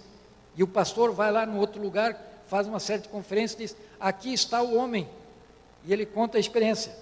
E 0.56 0.62
o 0.62 0.68
pastor 0.68 1.12
vai 1.12 1.30
lá 1.30 1.44
no 1.44 1.58
outro 1.58 1.82
lugar, 1.82 2.16
faz 2.48 2.66
uma 2.66 2.80
certa 2.80 3.08
conferência 3.08 3.56
e 3.56 3.58
diz: 3.58 3.76
Aqui 4.00 4.32
está 4.32 4.62
o 4.62 4.76
homem. 4.76 5.08
E 5.84 5.92
ele 5.92 6.06
conta 6.06 6.38
a 6.38 6.40
experiência. 6.40 6.96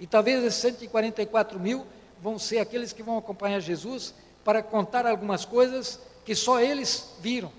E 0.00 0.06
talvez 0.06 0.42
esses 0.42 0.60
144 0.60 1.60
mil 1.60 1.86
vão 2.20 2.38
ser 2.38 2.58
aqueles 2.58 2.92
que 2.92 3.02
vão 3.02 3.18
acompanhar 3.18 3.60
Jesus 3.60 4.12
para 4.44 4.62
contar 4.62 5.06
algumas 5.06 5.44
coisas 5.44 6.00
que 6.24 6.34
só 6.34 6.60
eles 6.60 7.14
viram. 7.20 7.52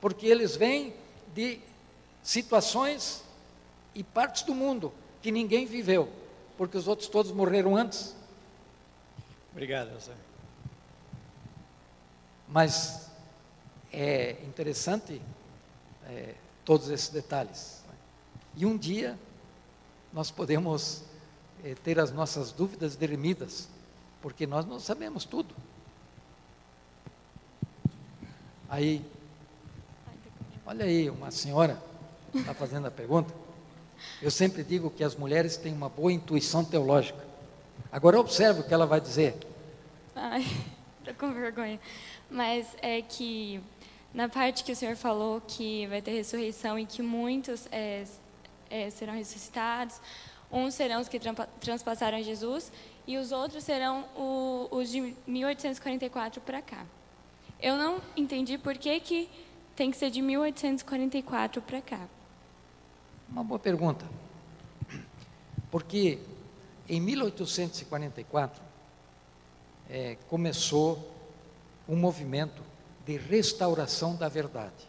Porque 0.00 0.26
eles 0.26 0.56
vêm 0.56 0.94
de 1.34 1.60
situações 2.22 3.22
e 3.94 4.02
partes 4.02 4.42
do 4.42 4.54
mundo 4.54 4.92
que 5.20 5.30
ninguém 5.30 5.66
viveu, 5.66 6.08
porque 6.56 6.76
os 6.76 6.88
outros 6.88 7.08
todos 7.08 7.30
morreram 7.30 7.76
antes. 7.76 8.14
Obrigado, 9.52 9.92
Elsa. 9.92 10.12
Mas 12.48 13.06
é 13.92 14.32
interessante 14.44 15.20
é, 16.06 16.34
todos 16.64 16.88
esses 16.88 17.08
detalhes. 17.08 17.82
né? 17.86 17.94
E 18.56 18.66
um 18.66 18.76
dia 18.76 19.18
nós 20.12 20.30
podemos 20.30 21.02
é, 21.64 21.74
ter 21.74 21.98
as 21.98 22.10
nossas 22.10 22.52
dúvidas 22.52 22.96
dirimidas, 22.96 23.68
porque 24.20 24.46
nós 24.46 24.66
não 24.66 24.80
sabemos 24.80 25.24
tudo. 25.24 25.54
Aí, 28.72 29.04
olha 30.64 30.86
aí, 30.86 31.10
uma 31.10 31.30
senhora 31.30 31.76
está 32.34 32.54
fazendo 32.54 32.86
a 32.86 32.90
pergunta. 32.90 33.30
Eu 34.22 34.30
sempre 34.30 34.64
digo 34.64 34.88
que 34.88 35.04
as 35.04 35.14
mulheres 35.14 35.58
têm 35.58 35.74
uma 35.74 35.90
boa 35.90 36.10
intuição 36.10 36.64
teológica. 36.64 37.22
Agora 37.92 38.18
observe 38.18 38.60
o 38.60 38.64
que 38.64 38.72
ela 38.72 38.86
vai 38.86 38.98
dizer. 38.98 39.36
Ai, 40.16 40.46
tô 41.04 41.12
com 41.12 41.34
vergonha. 41.34 41.78
Mas 42.30 42.66
é 42.80 43.02
que 43.02 43.60
na 44.14 44.26
parte 44.26 44.64
que 44.64 44.72
o 44.72 44.76
senhor 44.76 44.96
falou 44.96 45.42
que 45.42 45.86
vai 45.88 46.00
ter 46.00 46.12
ressurreição 46.12 46.78
e 46.78 46.86
que 46.86 47.02
muitos 47.02 47.68
é, 47.70 48.06
é, 48.70 48.88
serão 48.88 49.12
ressuscitados, 49.12 50.00
uns 50.50 50.72
serão 50.72 51.02
os 51.02 51.08
que 51.08 51.20
transpassaram 51.60 52.22
Jesus 52.22 52.72
e 53.06 53.18
os 53.18 53.32
outros 53.32 53.64
serão 53.64 54.06
o, 54.16 54.68
os 54.70 54.88
de 54.88 55.14
1844 55.26 56.40
para 56.40 56.62
cá. 56.62 56.86
Eu 57.62 57.76
não 57.76 58.02
entendi 58.16 58.58
por 58.58 58.76
que, 58.76 58.98
que 58.98 59.30
tem 59.76 59.88
que 59.88 59.96
ser 59.96 60.10
de 60.10 60.20
1844 60.20 61.62
para 61.62 61.80
cá. 61.80 62.08
Uma 63.28 63.44
boa 63.44 63.58
pergunta. 63.58 64.04
Porque 65.70 66.18
em 66.88 67.00
1844 67.00 68.60
é, 69.88 70.16
começou 70.28 71.08
um 71.88 71.94
movimento 71.94 72.62
de 73.06 73.16
restauração 73.16 74.16
da 74.16 74.28
verdade. 74.28 74.88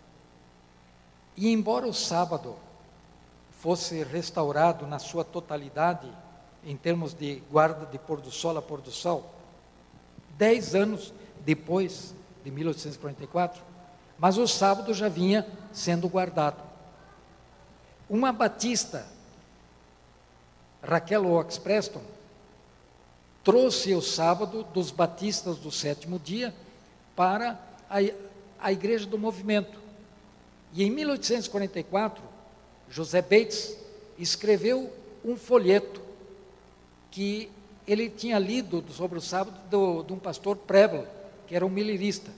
E 1.38 1.50
embora 1.50 1.88
o 1.88 1.94
sábado 1.94 2.56
fosse 3.60 4.04
restaurado 4.04 4.88
na 4.88 4.98
sua 4.98 5.24
totalidade, 5.24 6.12
em 6.66 6.76
termos 6.76 7.14
de 7.14 7.36
guarda 7.52 7.86
de 7.86 8.00
pôr 8.00 8.20
do 8.20 8.32
sol 8.32 8.58
a 8.58 8.62
pôr 8.64 8.82
do 8.82 8.92
sol, 8.92 9.32
dez 10.38 10.74
anos 10.74 11.14
depois 11.46 12.16
de 12.44 12.52
1844, 12.52 13.62
mas 14.18 14.38
o 14.38 14.48
sábado 14.48 14.94
já 14.94 15.10
vinha 15.10 15.48
sendo 15.72 16.08
guardado. 16.08 16.62
Uma 18.10 18.32
batista, 18.32 19.06
Raquel 20.82 21.26
Oaks 21.26 21.58
Preston, 21.58 22.02
trouxe 23.44 23.94
o 23.94 24.02
sábado 24.02 24.64
dos 24.74 24.92
batistas 24.92 25.58
do 25.58 25.72
sétimo 25.72 26.20
dia 26.20 26.54
para 27.16 27.60
a, 27.90 27.98
a 28.60 28.72
igreja 28.72 29.06
do 29.06 29.18
movimento. 29.18 29.80
E 30.74 30.84
em 30.84 30.90
1844, 30.90 32.24
José 32.90 33.22
Bates 33.22 33.78
escreveu 34.18 34.92
um 35.24 35.36
folheto 35.36 36.02
que 37.12 37.50
ele 37.88 38.10
tinha 38.10 38.40
lido 38.40 38.84
sobre 38.92 39.18
o 39.18 39.22
sábado 39.22 39.58
do, 39.70 40.04
de 40.04 40.14
um 40.14 40.20
pastor 40.20 40.56
Preble, 40.56 41.06
que 41.54 41.58
era 41.58 41.68
um 41.68 41.70
milirista. 41.70 42.32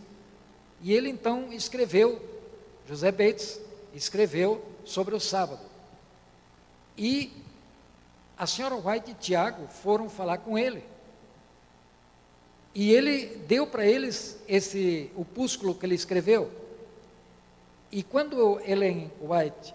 E 0.82 0.92
ele 0.92 1.08
então 1.08 1.53
escreveu, 1.53 2.22
José 2.85 3.14
Bates 3.14 3.61
escreveu 3.94 4.61
sobre 4.84 5.16
o 5.16 5.22
sábado. 5.22 5.61
E 6.98 7.32
a 8.38 8.45
senhora 8.45 8.76
White 8.76 9.11
e 9.11 9.14
Tiago 9.14 9.69
foram 9.69 10.10
falar 10.10 10.40
com 10.40 10.58
ele. 10.58 10.84
E 12.74 12.92
ele 12.92 13.38
deu 13.48 13.66
para 13.66 13.85
eles 13.85 14.35
esse 14.50 15.10
opúsculo 15.16 15.74
que 15.74 15.85
ele 15.85 15.95
escreveu. 15.95 16.52
E 17.90 18.03
quando 18.03 18.60
Ellen 18.66 19.10
White 19.22 19.74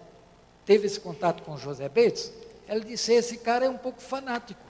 teve 0.67 0.86
esse 0.86 1.01
contato 1.01 1.43
com 1.44 1.57
José 1.57 1.89
Bates, 1.89 2.31
ela 2.69 2.81
disse: 2.81 3.15
Esse 3.15 3.39
cara 3.39 3.65
é 3.65 3.70
um 3.70 3.78
pouco 3.78 4.02
fanático. 4.02 4.60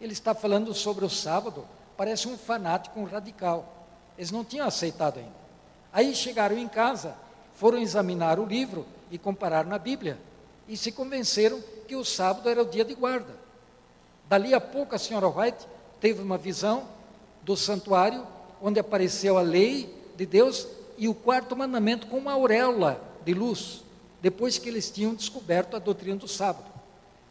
Ele 0.00 0.14
está 0.14 0.34
falando 0.34 0.72
sobre 0.72 1.04
o 1.04 1.10
sábado, 1.10 1.68
parece 1.98 2.26
um 2.26 2.38
fanático, 2.38 2.98
um 2.98 3.04
radical. 3.04 3.73
Eles 4.16 4.30
não 4.30 4.44
tinham 4.44 4.66
aceitado 4.66 5.18
ainda. 5.18 5.44
Aí 5.92 6.14
chegaram 6.14 6.58
em 6.58 6.68
casa, 6.68 7.14
foram 7.56 7.78
examinar 7.78 8.38
o 8.38 8.44
livro 8.44 8.86
e 9.10 9.18
comparar 9.18 9.64
na 9.64 9.78
Bíblia. 9.78 10.18
E 10.68 10.76
se 10.76 10.90
convenceram 10.90 11.62
que 11.86 11.94
o 11.94 12.04
sábado 12.04 12.48
era 12.48 12.62
o 12.62 12.66
dia 12.66 12.84
de 12.84 12.94
guarda. 12.94 13.34
Dali 14.28 14.54
a 14.54 14.60
pouco 14.60 14.94
a 14.94 14.98
senhora 14.98 15.28
White 15.28 15.66
teve 16.00 16.22
uma 16.22 16.38
visão 16.38 16.84
do 17.42 17.56
santuário, 17.56 18.26
onde 18.62 18.80
apareceu 18.80 19.36
a 19.36 19.42
lei 19.42 19.94
de 20.16 20.24
Deus 20.24 20.66
e 20.96 21.08
o 21.08 21.14
quarto 21.14 21.56
mandamento 21.56 22.06
com 22.06 22.16
uma 22.16 22.32
auréola 22.32 23.00
de 23.24 23.34
luz, 23.34 23.82
depois 24.22 24.58
que 24.58 24.68
eles 24.68 24.90
tinham 24.90 25.14
descoberto 25.14 25.76
a 25.76 25.78
doutrina 25.78 26.16
do 26.16 26.28
sábado. 26.28 26.66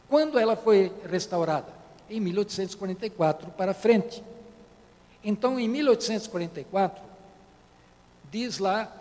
Quando 0.07 0.37
ela 0.37 0.55
foi 0.55 0.91
restaurada? 1.09 1.67
Em 2.09 2.19
1844 2.19 3.51
para 3.51 3.73
frente. 3.73 4.23
Então, 5.23 5.59
em 5.59 5.67
1844, 5.67 7.01
diz 8.29 8.57
lá 8.57 8.91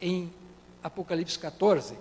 em 0.00 0.32
Apocalipse 0.82 1.38
14, 1.38 1.94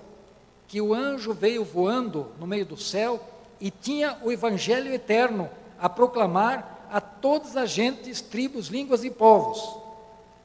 que 0.67 0.79
o 0.79 0.93
anjo 0.93 1.33
veio 1.33 1.63
voando 1.63 2.31
no 2.39 2.47
meio 2.47 2.65
do 2.65 2.77
céu 2.77 3.19
e 3.59 3.69
tinha 3.69 4.17
o 4.23 4.31
evangelho 4.31 4.93
eterno 4.93 5.49
a 5.79 5.89
proclamar 5.89 6.87
a 6.91 7.01
todas 7.01 7.57
as 7.57 7.69
gentes, 7.69 8.21
tribos, 8.21 8.67
línguas 8.67 9.03
e 9.03 9.09
povos. 9.09 9.77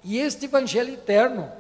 E 0.02 0.18
este 0.18 0.47
evangelho 0.47 0.94
eterno 0.94 1.50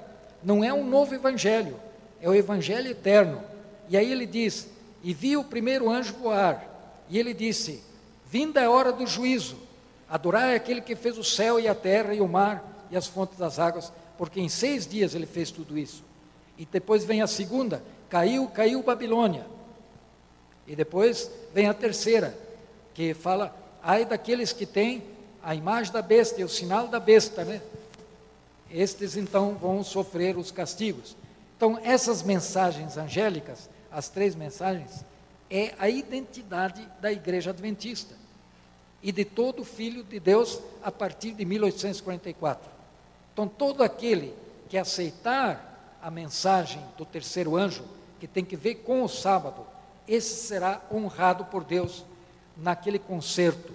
não 0.42 0.64
é 0.64 0.72
um 0.72 0.84
novo 0.84 1.14
evangelho, 1.14 1.76
é 2.20 2.28
o 2.28 2.34
evangelho 2.34 2.90
eterno. 2.90 3.42
E 3.88 3.96
aí 3.96 4.10
ele 4.10 4.26
diz: 4.26 4.68
E 5.02 5.12
vi 5.12 5.36
o 5.36 5.44
primeiro 5.44 5.90
anjo 5.90 6.14
voar, 6.14 6.64
e 7.08 7.18
ele 7.18 7.34
disse: 7.34 7.82
Vinda 8.30 8.64
a 8.64 8.70
hora 8.70 8.92
do 8.92 9.06
juízo, 9.06 9.56
adorai 10.10 10.56
aquele 10.56 10.80
que 10.80 10.96
fez 10.96 11.16
o 11.16 11.22
céu 11.22 11.60
e 11.60 11.68
a 11.68 11.74
terra 11.74 12.12
e 12.12 12.20
o 12.20 12.26
mar 12.26 12.64
e 12.90 12.96
as 12.96 13.06
fontes 13.06 13.38
das 13.38 13.60
águas, 13.60 13.92
porque 14.18 14.40
em 14.40 14.48
seis 14.48 14.84
dias 14.84 15.14
ele 15.14 15.24
fez 15.24 15.52
tudo 15.52 15.78
isso. 15.78 16.02
E 16.58 16.66
depois 16.66 17.04
vem 17.04 17.22
a 17.22 17.28
segunda: 17.28 17.80
caiu, 18.08 18.48
caiu 18.48 18.82
Babilônia. 18.82 19.46
E 20.66 20.74
depois 20.74 21.30
vem 21.54 21.68
a 21.68 21.74
terceira, 21.74 22.36
que 22.92 23.14
fala 23.14 23.54
ai 23.82 24.04
daqueles 24.04 24.52
que 24.52 24.66
têm 24.66 25.02
a 25.42 25.54
imagem 25.54 25.92
da 25.92 26.02
besta 26.02 26.40
e 26.40 26.44
o 26.44 26.48
sinal 26.48 26.88
da 26.88 26.98
besta, 26.98 27.44
né? 27.44 27.62
Estes 28.70 29.16
então 29.16 29.54
vão 29.54 29.82
sofrer 29.82 30.36
os 30.36 30.50
castigos. 30.50 31.16
Então, 31.56 31.78
essas 31.82 32.22
mensagens 32.22 32.96
angélicas, 32.96 33.68
as 33.90 34.08
três 34.08 34.34
mensagens, 34.34 35.04
é 35.50 35.74
a 35.78 35.88
identidade 35.88 36.86
da 37.00 37.10
igreja 37.10 37.50
adventista 37.50 38.19
e 39.02 39.10
de 39.10 39.24
todo 39.24 39.64
filho 39.64 40.02
de 40.04 40.20
Deus 40.20 40.60
a 40.82 40.90
partir 40.90 41.32
de 41.32 41.44
1844. 41.44 42.70
Então, 43.32 43.48
todo 43.48 43.82
aquele 43.82 44.34
que 44.68 44.76
aceitar 44.76 45.98
a 46.02 46.10
mensagem 46.10 46.82
do 46.96 47.04
terceiro 47.04 47.56
anjo, 47.56 47.84
que 48.18 48.26
tem 48.26 48.44
que 48.44 48.56
ver 48.56 48.76
com 48.76 49.02
o 49.02 49.08
sábado, 49.08 49.66
esse 50.06 50.46
será 50.46 50.80
honrado 50.92 51.44
por 51.46 51.64
Deus 51.64 52.04
naquele 52.56 52.98
concerto, 52.98 53.72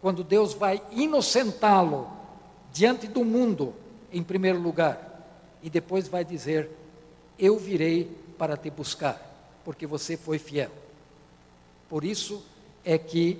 quando 0.00 0.22
Deus 0.24 0.52
vai 0.52 0.82
inocentá-lo 0.90 2.08
diante 2.72 3.06
do 3.06 3.24
mundo, 3.24 3.74
em 4.12 4.22
primeiro 4.22 4.60
lugar, 4.60 5.10
e 5.62 5.70
depois 5.70 6.08
vai 6.08 6.24
dizer: 6.24 6.70
Eu 7.38 7.58
virei 7.58 8.10
para 8.38 8.56
te 8.56 8.70
buscar, 8.70 9.20
porque 9.64 9.86
você 9.86 10.16
foi 10.16 10.38
fiel. 10.38 10.70
Por 11.88 12.04
isso 12.04 12.42
é 12.84 12.98
que 12.98 13.38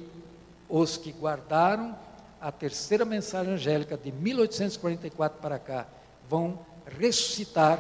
os 0.75 0.97
que 0.97 1.13
guardaram 1.13 1.95
a 2.41 2.51
terceira 2.51 3.05
mensagem 3.05 3.53
angélica 3.53 3.95
de 3.95 4.11
1844 4.11 5.39
para 5.39 5.59
cá 5.59 5.87
vão 6.31 6.59
ressuscitar 6.99 7.79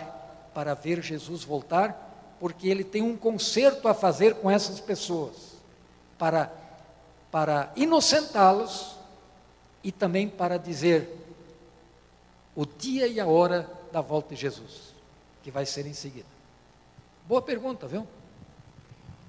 para 0.52 0.74
ver 0.74 1.02
Jesus 1.02 1.42
voltar, 1.42 2.36
porque 2.38 2.68
ele 2.68 2.84
tem 2.84 3.00
um 3.00 3.16
concerto 3.16 3.88
a 3.88 3.94
fazer 3.94 4.34
com 4.34 4.50
essas 4.50 4.78
pessoas, 4.78 5.36
para 6.18 6.52
para 7.30 7.72
inocentá-los 7.76 8.94
e 9.82 9.90
também 9.90 10.28
para 10.28 10.58
dizer 10.58 11.16
o 12.54 12.66
dia 12.66 13.06
e 13.06 13.18
a 13.18 13.26
hora 13.26 13.66
da 13.90 14.02
volta 14.02 14.34
de 14.34 14.40
Jesus, 14.42 14.92
que 15.42 15.50
vai 15.50 15.64
ser 15.64 15.86
em 15.86 15.94
seguida. 15.94 16.28
Boa 17.26 17.40
pergunta, 17.40 17.86
viu? 17.86 18.06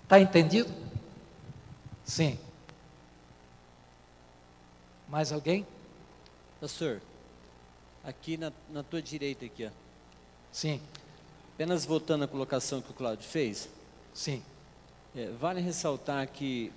Está 0.03 0.19
entendido? 0.19 0.69
Sim. 2.03 2.37
Mais 5.13 5.31
alguém? 5.31 5.63
Pastor, 6.59 6.99
aqui 8.03 8.35
na, 8.35 8.51
na 8.71 8.81
tua 8.81 8.99
direita 8.99 9.45
aqui, 9.45 9.63
ó. 9.63 9.69
Sim. 10.51 10.81
Apenas 11.53 11.85
voltando 11.85 12.23
à 12.23 12.27
colocação 12.27 12.81
que 12.81 12.89
o 12.89 12.95
Cláudio 12.95 13.23
fez. 13.23 13.69
Sim. 14.11 14.41
É, 15.15 15.27
vale 15.39 15.61
ressaltar 15.61 16.27
que 16.29 16.71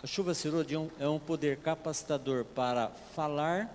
a 0.00 0.06
chuva 0.06 0.34
cirúrgica 0.34 0.88
é 1.00 1.08
um 1.08 1.18
poder 1.18 1.56
capacitador 1.56 2.44
para 2.44 2.92
falar 3.12 3.68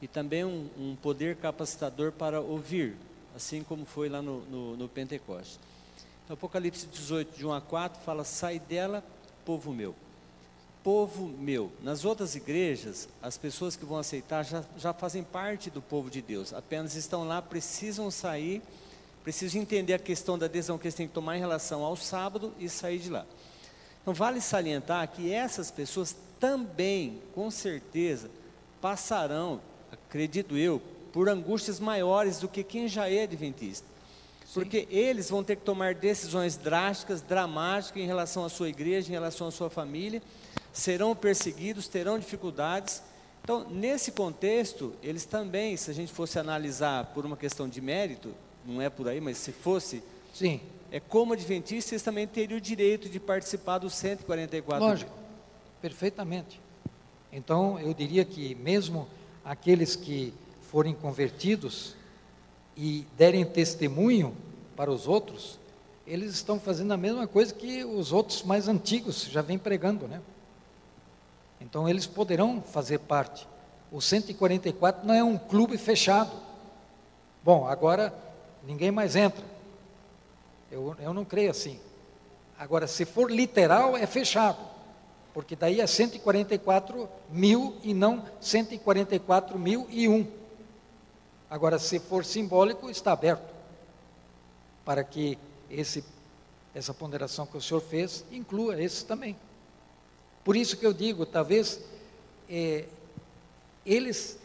e 0.00 0.06
também 0.06 0.44
um, 0.44 0.70
um, 0.78 0.96
poder 1.02 1.34
capacitador 1.34 2.12
para 2.12 2.40
ouvir, 2.40 2.94
assim 3.34 3.64
como 3.64 3.84
foi 3.84 4.08
lá 4.08 4.22
no, 4.22 4.42
no, 4.42 4.76
no 4.76 4.88
Pentecostes. 4.88 5.58
Apocalipse 6.30 6.86
18, 6.86 7.38
de 7.38 7.44
1 7.44 7.52
a 7.52 7.60
4, 7.60 8.04
fala: 8.04 8.22
Sai 8.22 8.60
dela, 8.60 9.02
povo 9.44 9.72
meu. 9.72 9.96
Povo 10.82 11.26
meu. 11.26 11.70
Nas 11.82 12.04
outras 12.04 12.34
igrejas, 12.34 13.08
as 13.22 13.38
pessoas 13.38 13.76
que 13.76 13.84
vão 13.84 13.98
aceitar 13.98 14.42
já, 14.44 14.64
já 14.76 14.92
fazem 14.92 15.22
parte 15.22 15.70
do 15.70 15.80
povo 15.80 16.10
de 16.10 16.20
Deus, 16.20 16.52
apenas 16.52 16.96
estão 16.96 17.26
lá, 17.26 17.40
precisam 17.40 18.10
sair, 18.10 18.60
precisam 19.22 19.62
entender 19.62 19.94
a 19.94 19.98
questão 19.98 20.36
da 20.36 20.48
decisão 20.48 20.78
que 20.78 20.86
eles 20.86 20.94
têm 20.94 21.06
que 21.06 21.14
tomar 21.14 21.36
em 21.36 21.40
relação 21.40 21.84
ao 21.84 21.96
sábado 21.96 22.52
e 22.58 22.68
sair 22.68 22.98
de 22.98 23.10
lá. 23.10 23.24
Então, 24.02 24.12
vale 24.12 24.40
salientar 24.40 25.06
que 25.08 25.32
essas 25.32 25.70
pessoas 25.70 26.16
também, 26.40 27.20
com 27.32 27.48
certeza, 27.52 28.28
passarão, 28.80 29.60
acredito 29.92 30.56
eu, 30.56 30.82
por 31.12 31.28
angústias 31.28 31.78
maiores 31.78 32.40
do 32.40 32.48
que 32.48 32.64
quem 32.64 32.88
já 32.88 33.08
é 33.08 33.22
adventista. 33.22 33.86
Sim. 34.44 34.54
Porque 34.54 34.88
eles 34.90 35.30
vão 35.30 35.44
ter 35.44 35.54
que 35.54 35.62
tomar 35.62 35.94
decisões 35.94 36.56
drásticas, 36.56 37.22
dramáticas 37.22 38.02
em 38.02 38.06
relação 38.06 38.44
à 38.44 38.48
sua 38.48 38.68
igreja, 38.68 39.08
em 39.08 39.12
relação 39.12 39.46
à 39.46 39.50
sua 39.52 39.70
família, 39.70 40.20
serão 40.72 41.14
perseguidos, 41.14 41.88
terão 41.88 42.18
dificuldades. 42.18 43.02
Então, 43.42 43.68
nesse 43.68 44.12
contexto, 44.12 44.94
eles 45.02 45.24
também, 45.24 45.76
se 45.76 45.90
a 45.90 45.94
gente 45.94 46.12
fosse 46.12 46.38
analisar 46.38 47.06
por 47.06 47.26
uma 47.26 47.36
questão 47.36 47.68
de 47.68 47.80
mérito, 47.80 48.32
não 48.64 48.80
é 48.80 48.88
por 48.88 49.08
aí, 49.08 49.20
mas 49.20 49.36
se 49.36 49.52
fosse, 49.52 50.02
Sim, 50.32 50.60
é 50.90 51.00
como 51.00 51.32
adventistas 51.32 51.92
eles 51.92 52.02
também 52.02 52.26
teriam 52.26 52.58
o 52.58 52.60
direito 52.60 53.08
de 53.08 53.18
participar 53.18 53.78
dos 53.78 53.94
144 53.94 54.84
lógico, 54.84 55.10
perfeitamente. 55.80 56.60
Então, 57.32 57.80
eu 57.80 57.92
diria 57.92 58.24
que 58.24 58.54
mesmo 58.54 59.08
aqueles 59.44 59.96
que 59.96 60.32
forem 60.70 60.94
convertidos 60.94 61.94
e 62.76 63.04
derem 63.16 63.44
testemunho 63.44 64.34
para 64.76 64.90
os 64.90 65.06
outros, 65.08 65.58
eles 66.06 66.32
estão 66.34 66.58
fazendo 66.58 66.92
a 66.92 66.96
mesma 66.96 67.26
coisa 67.26 67.52
que 67.52 67.84
os 67.84 68.12
outros 68.12 68.42
mais 68.42 68.68
antigos 68.68 69.24
já 69.24 69.42
vêm 69.42 69.58
pregando, 69.58 70.06
né? 70.06 70.20
Então, 71.62 71.88
eles 71.88 72.06
poderão 72.06 72.60
fazer 72.60 72.98
parte. 72.98 73.46
O 73.90 74.00
144 74.00 75.06
não 75.06 75.14
é 75.14 75.22
um 75.22 75.38
clube 75.38 75.78
fechado. 75.78 76.32
Bom, 77.44 77.66
agora 77.66 78.12
ninguém 78.64 78.90
mais 78.90 79.14
entra. 79.14 79.44
Eu, 80.70 80.96
eu 80.98 81.14
não 81.14 81.24
creio 81.24 81.50
assim. 81.50 81.78
Agora, 82.58 82.86
se 82.88 83.04
for 83.04 83.30
literal, 83.30 83.96
é 83.96 84.06
fechado. 84.06 84.58
Porque 85.32 85.54
daí 85.54 85.80
é 85.80 85.86
144 85.86 87.08
mil 87.30 87.76
e 87.82 87.94
não 87.94 88.24
144 88.40 89.58
mil 89.58 89.86
e 89.88 90.08
um. 90.08 90.26
Agora, 91.48 91.78
se 91.78 92.00
for 92.00 92.24
simbólico, 92.24 92.90
está 92.90 93.12
aberto. 93.12 93.52
Para 94.84 95.04
que 95.04 95.38
esse, 95.70 96.04
essa 96.74 96.92
ponderação 96.92 97.46
que 97.46 97.56
o 97.56 97.62
senhor 97.62 97.80
fez 97.80 98.24
inclua 98.32 98.82
esse 98.82 99.04
também. 99.04 99.36
Por 100.44 100.56
isso 100.56 100.76
que 100.76 100.84
eu 100.84 100.92
digo, 100.92 101.24
talvez 101.24 101.80
é, 102.48 102.86
eles 103.86 104.38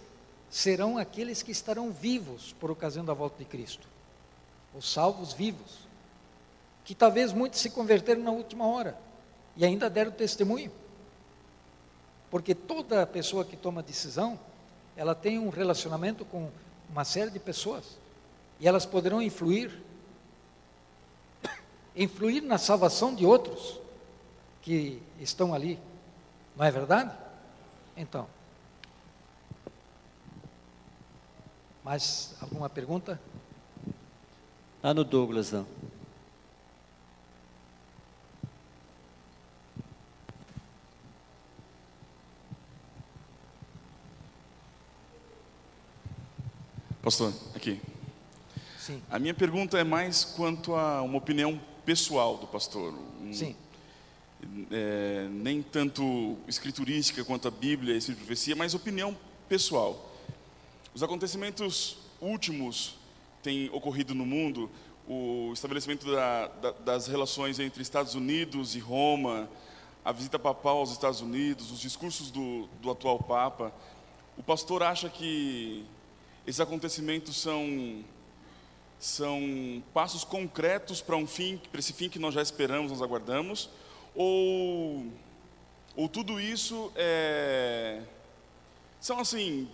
serão 0.50 0.98
aqueles 0.98 1.42
que 1.42 1.52
estarão 1.52 1.92
vivos 1.92 2.54
por 2.60 2.70
ocasião 2.70 3.04
da 3.04 3.14
volta 3.14 3.38
de 3.38 3.46
Cristo, 3.46 3.88
os 4.76 4.92
salvos 4.92 5.34
vivos, 5.34 5.80
que 6.86 6.94
talvez 6.94 7.34
muitos 7.34 7.60
se 7.60 7.70
converteram 7.70 8.22
na 8.22 8.32
última 8.32 8.66
hora 8.68 8.98
e 9.56 9.66
ainda 9.66 9.90
deram 9.90 10.12
testemunho, 10.12 10.72
porque 12.30 12.54
toda 12.54 13.06
pessoa 13.06 13.44
que 13.44 13.58
toma 13.58 13.82
decisão, 13.82 14.40
ela 14.96 15.16
tem 15.16 15.40
um 15.40 15.50
relacionamento 15.50 16.24
com 16.26 16.50
uma 16.90 17.04
série 17.04 17.32
de 17.32 17.40
pessoas 17.40 17.84
e 18.60 18.68
elas 18.68 18.86
poderão 18.86 19.22
influir, 19.22 19.72
influir 21.96 22.42
na 22.42 22.58
salvação 22.58 23.14
de 23.14 23.26
outros 23.26 23.87
que 24.68 25.02
estão 25.22 25.54
ali, 25.54 25.80
não 26.54 26.66
é 26.66 26.70
verdade? 26.70 27.10
Então, 27.96 28.28
mais 31.86 32.36
alguma 32.42 32.68
pergunta? 32.70 33.18
Lá 34.84 34.94
no 34.94 35.06
Douglas, 35.06 35.54
não. 35.54 35.66
Pastor, 47.02 47.34
aqui. 47.56 47.80
Sim, 48.78 49.02
A 49.10 49.20
minha 49.20 49.34
pergunta 49.34 49.78
é 49.78 49.84
mais 49.84 50.24
quanto 50.24 50.76
a 50.76 51.02
uma 51.02 51.18
opinião 51.18 51.60
pessoal 51.86 52.38
do 52.38 52.48
pastor. 52.48 52.94
Um- 53.22 53.34
sim, 53.34 53.56
é, 54.72 55.28
nem 55.32 55.62
tanto 55.62 56.38
escriturística 56.48 57.24
quanto 57.24 57.48
a 57.48 57.52
Bíblia 57.52 57.96
e 57.96 57.98
a 58.12 58.16
Profecia, 58.16 58.56
mas 58.56 58.74
opinião 58.74 59.18
pessoal. 59.50 60.14
Os 60.94 61.02
acontecimentos 61.04 61.98
últimos 62.22 62.96
têm 63.44 63.70
ocorrido 63.72 64.14
no 64.16 64.26
mundo, 64.26 64.70
o 65.08 65.52
estabelecimento 65.54 66.12
da- 66.12 66.48
da- 66.48 66.72
das 66.72 67.08
relações 67.08 67.60
entre 67.60 67.82
Estados 67.82 68.14
Unidos 68.16 68.76
e 68.76 68.80
Roma, 68.80 69.48
a 70.04 70.12
visita 70.12 70.38
papal 70.40 70.78
aos 70.78 70.92
Estados 70.92 71.22
Unidos, 71.22 71.72
os 71.72 71.80
discursos 71.80 72.30
do, 72.32 72.68
do 72.82 72.92
atual 72.92 73.20
Papa. 73.20 73.72
O 74.38 74.44
pastor 74.44 74.84
acha 74.84 75.10
que 75.10 75.84
esses 76.46 76.60
acontecimentos 76.60 77.38
são 77.38 78.04
são 79.00 79.84
passos 79.94 80.24
concretos 80.24 81.02
para 81.02 81.16
um 81.16 81.28
fim, 81.28 81.62
para 81.72 81.80
esse 81.80 81.94
fim 81.94 82.10
que 82.10 82.18
nós 82.18 82.34
já 82.34 82.42
esperamos, 82.42 82.92
nós 82.92 83.02
aguardamos, 83.02 83.70
ou 84.18 85.06
ou 85.96 86.08
tudo 86.08 86.40
isso 86.40 86.92
é, 86.96 88.02
são 89.00 89.20
assim 89.20 89.68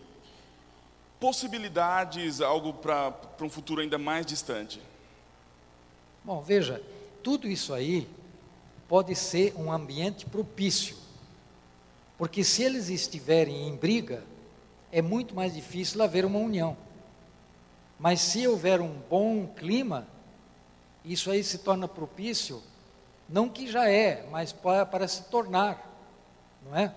possibilidades, 1.20 2.40
algo 2.40 2.74
para 2.74 3.14
um 3.42 3.50
futuro 3.50 3.82
ainda 3.82 3.98
mais 3.98 4.26
distante. 4.26 4.82
Bom, 6.24 6.42
veja, 6.42 6.82
tudo 7.22 7.48
isso 7.48 7.74
aí 7.74 8.08
pode 8.88 9.16
ser 9.16 9.54
um 9.58 9.72
ambiente 9.72 10.26
propício. 10.26 10.96
Porque 12.18 12.44
se 12.44 12.64
eles 12.64 12.90
estiverem 12.90 13.68
em 13.68 13.76
briga, 13.76 14.24
é 14.92 15.02
muito 15.02 15.36
mais 15.36 15.54
difícil 15.54 16.02
haver 16.02 16.24
uma 16.26 16.40
união. 16.40 16.78
Mas 18.00 18.22
se 18.22 18.48
houver 18.48 18.80
um 18.80 18.94
bom 19.10 19.48
clima, 19.48 20.08
isso 21.04 21.32
aí 21.32 21.44
se 21.44 21.58
torna 21.58 21.88
propício, 21.88 22.62
não 23.34 23.50
que 23.50 23.66
já 23.66 23.90
é, 23.90 24.28
mas 24.30 24.54
para, 24.54 24.86
para 24.86 25.08
se 25.08 25.24
tornar, 25.24 25.84
não 26.64 26.78
é? 26.78 26.94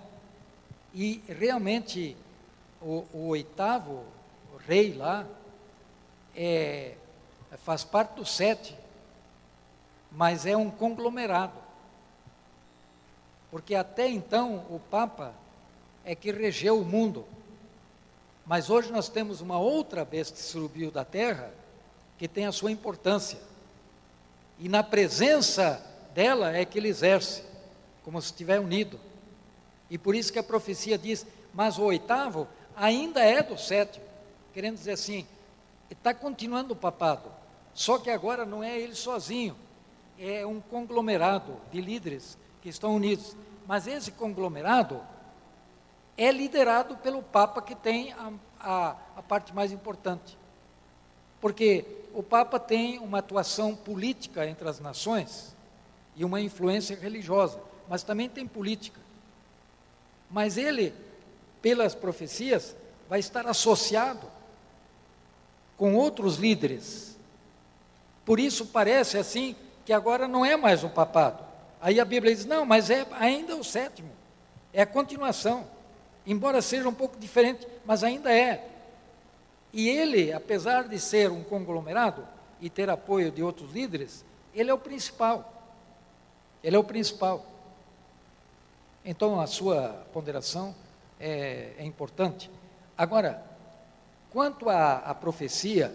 E 0.92 1.22
realmente 1.26 2.14
o, 2.78 3.06
o 3.10 3.28
oitavo 3.28 4.04
rei 4.66 4.92
lá 4.92 5.26
é, 6.34 6.94
faz 7.64 7.84
parte 7.84 8.16
dos 8.16 8.36
sete, 8.36 8.76
mas 10.12 10.44
é 10.44 10.54
um 10.54 10.70
conglomerado. 10.70 11.58
Porque 13.50 13.74
até 13.74 14.06
então 14.06 14.56
o 14.68 14.78
Papa 14.90 15.32
é 16.04 16.14
que 16.14 16.30
regeu 16.30 16.78
o 16.78 16.84
mundo. 16.84 17.24
Mas 18.44 18.68
hoje 18.68 18.92
nós 18.92 19.08
temos 19.08 19.40
uma 19.40 19.58
outra 19.58 20.04
besta 20.04 20.36
que 20.36 20.42
subiu 20.42 20.90
da 20.90 21.02
terra 21.02 21.50
que 22.18 22.28
tem 22.28 22.44
a 22.44 22.52
sua 22.52 22.70
importância. 22.70 23.40
E 24.58 24.68
na 24.68 24.82
presença 24.82 25.95
dela 26.16 26.56
é 26.56 26.64
que 26.64 26.78
ele 26.78 26.88
exerce, 26.88 27.44
como 28.02 28.20
se 28.22 28.28
estiver 28.28 28.58
unido. 28.58 28.98
E 29.90 29.98
por 29.98 30.14
isso 30.14 30.32
que 30.32 30.38
a 30.38 30.42
profecia 30.42 30.96
diz: 30.96 31.26
mas 31.52 31.78
o 31.78 31.82
oitavo 31.82 32.48
ainda 32.74 33.20
é 33.20 33.42
do 33.42 33.58
sétimo. 33.58 34.04
Querendo 34.54 34.76
dizer 34.76 34.92
assim, 34.92 35.26
está 35.90 36.14
continuando 36.14 36.72
o 36.72 36.76
papado. 36.76 37.30
Só 37.74 37.98
que 37.98 38.08
agora 38.08 38.46
não 38.46 38.64
é 38.64 38.80
ele 38.80 38.94
sozinho, 38.94 39.54
é 40.18 40.46
um 40.46 40.58
conglomerado 40.58 41.60
de 41.70 41.82
líderes 41.82 42.38
que 42.62 42.70
estão 42.70 42.96
unidos. 42.96 43.36
Mas 43.66 43.86
esse 43.86 44.10
conglomerado 44.12 45.02
é 46.16 46.32
liderado 46.32 46.96
pelo 46.96 47.22
Papa, 47.22 47.60
que 47.60 47.74
tem 47.74 48.12
a, 48.12 48.32
a, 48.58 48.96
a 49.16 49.22
parte 49.22 49.54
mais 49.54 49.70
importante. 49.70 50.38
Porque 51.42 51.84
o 52.14 52.22
Papa 52.22 52.58
tem 52.58 52.98
uma 53.00 53.18
atuação 53.18 53.76
política 53.76 54.46
entre 54.46 54.66
as 54.66 54.80
nações 54.80 55.54
e 56.16 56.24
uma 56.24 56.40
influência 56.40 56.96
religiosa, 56.96 57.60
mas 57.88 58.02
também 58.02 58.28
tem 58.28 58.46
política. 58.46 59.00
Mas 60.30 60.56
ele, 60.56 60.92
pelas 61.62 61.94
profecias, 61.94 62.74
vai 63.08 63.20
estar 63.20 63.46
associado 63.46 64.26
com 65.76 65.94
outros 65.94 66.36
líderes. 66.36 67.16
Por 68.24 68.40
isso 68.40 68.66
parece 68.66 69.18
assim 69.18 69.54
que 69.84 69.92
agora 69.92 70.26
não 70.26 70.44
é 70.44 70.56
mais 70.56 70.82
o 70.82 70.88
papado. 70.88 71.44
Aí 71.80 72.00
a 72.00 72.04
Bíblia 72.04 72.34
diz: 72.34 72.44
não, 72.44 72.64
mas 72.64 72.90
é 72.90 73.06
ainda 73.12 73.54
o 73.54 73.62
sétimo, 73.62 74.10
é 74.72 74.82
a 74.82 74.86
continuação. 74.86 75.66
Embora 76.26 76.60
seja 76.60 76.88
um 76.88 76.94
pouco 76.94 77.16
diferente, 77.18 77.66
mas 77.84 78.02
ainda 78.02 78.32
é. 78.32 78.68
E 79.72 79.88
ele, 79.88 80.32
apesar 80.32 80.88
de 80.88 80.98
ser 80.98 81.30
um 81.30 81.44
conglomerado 81.44 82.26
e 82.60 82.68
ter 82.68 82.90
apoio 82.90 83.30
de 83.30 83.42
outros 83.42 83.72
líderes, 83.72 84.24
ele 84.54 84.70
é 84.70 84.74
o 84.74 84.78
principal. 84.78 85.55
Ele 86.66 86.74
é 86.74 86.78
o 86.80 86.82
principal. 86.82 87.46
Então 89.04 89.38
a 89.38 89.46
sua 89.46 90.04
ponderação 90.12 90.74
é, 91.20 91.74
é 91.78 91.84
importante. 91.84 92.50
Agora, 92.98 93.40
quanto 94.32 94.68
à, 94.68 94.96
à 94.96 95.14
profecia 95.14 95.94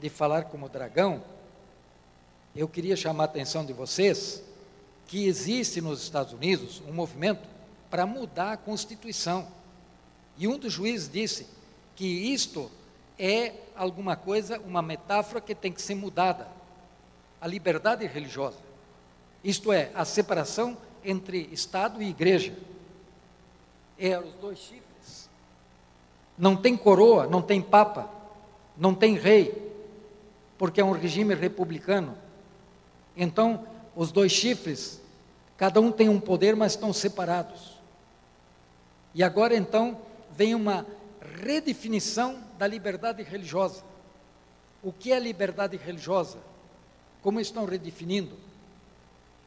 de 0.00 0.08
falar 0.08 0.44
como 0.44 0.70
dragão, 0.70 1.22
eu 2.54 2.66
queria 2.66 2.96
chamar 2.96 3.24
a 3.24 3.26
atenção 3.26 3.62
de 3.62 3.74
vocês 3.74 4.42
que 5.06 5.26
existe 5.26 5.82
nos 5.82 6.02
Estados 6.02 6.32
Unidos 6.32 6.82
um 6.88 6.94
movimento 6.94 7.46
para 7.90 8.06
mudar 8.06 8.52
a 8.52 8.56
Constituição. 8.56 9.46
E 10.38 10.48
um 10.48 10.56
dos 10.56 10.72
juízes 10.72 11.10
disse 11.10 11.46
que 11.94 12.06
isto 12.06 12.70
é 13.18 13.52
alguma 13.76 14.16
coisa, 14.16 14.58
uma 14.60 14.80
metáfora 14.80 15.42
que 15.42 15.54
tem 15.54 15.70
que 15.70 15.82
ser 15.82 15.94
mudada. 15.94 16.48
A 17.38 17.46
liberdade 17.46 18.06
religiosa. 18.06 18.65
Isto 19.42 19.72
é, 19.72 19.90
a 19.94 20.04
separação 20.04 20.76
entre 21.04 21.48
Estado 21.52 22.02
e 22.02 22.08
Igreja. 22.08 22.54
é 23.98 24.18
os 24.18 24.34
dois 24.34 24.58
chifres. 24.58 25.28
Não 26.36 26.56
tem 26.56 26.76
coroa, 26.76 27.26
não 27.26 27.40
tem 27.40 27.62
papa, 27.62 28.10
não 28.76 28.94
tem 28.94 29.16
rei, 29.16 29.72
porque 30.58 30.80
é 30.80 30.84
um 30.84 30.92
regime 30.92 31.34
republicano. 31.34 32.16
Então, 33.16 33.66
os 33.94 34.12
dois 34.12 34.32
chifres, 34.32 35.00
cada 35.56 35.80
um 35.80 35.90
tem 35.90 36.08
um 36.08 36.20
poder, 36.20 36.54
mas 36.54 36.72
estão 36.72 36.92
separados. 36.92 37.76
E 39.14 39.22
agora 39.22 39.56
então 39.56 39.98
vem 40.32 40.54
uma 40.54 40.84
redefinição 41.42 42.38
da 42.58 42.66
liberdade 42.66 43.22
religiosa. 43.22 43.82
O 44.82 44.92
que 44.92 45.12
é 45.12 45.18
liberdade 45.18 45.76
religiosa? 45.78 46.38
Como 47.22 47.40
estão 47.40 47.64
redefinindo? 47.64 48.36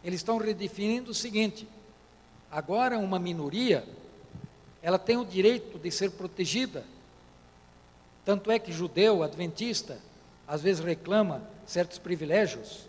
Eles 0.03 0.19
estão 0.19 0.37
redefinindo 0.37 1.11
o 1.11 1.13
seguinte: 1.13 1.67
agora 2.51 2.97
uma 2.97 3.19
minoria, 3.19 3.85
ela 4.81 4.97
tem 4.97 5.17
o 5.17 5.25
direito 5.25 5.77
de 5.77 5.91
ser 5.91 6.11
protegida. 6.11 6.83
Tanto 8.25 8.51
é 8.51 8.59
que 8.59 8.71
judeu, 8.71 9.23
adventista, 9.23 9.97
às 10.47 10.61
vezes 10.61 10.83
reclama 10.83 11.41
certos 11.65 11.97
privilégios 11.97 12.87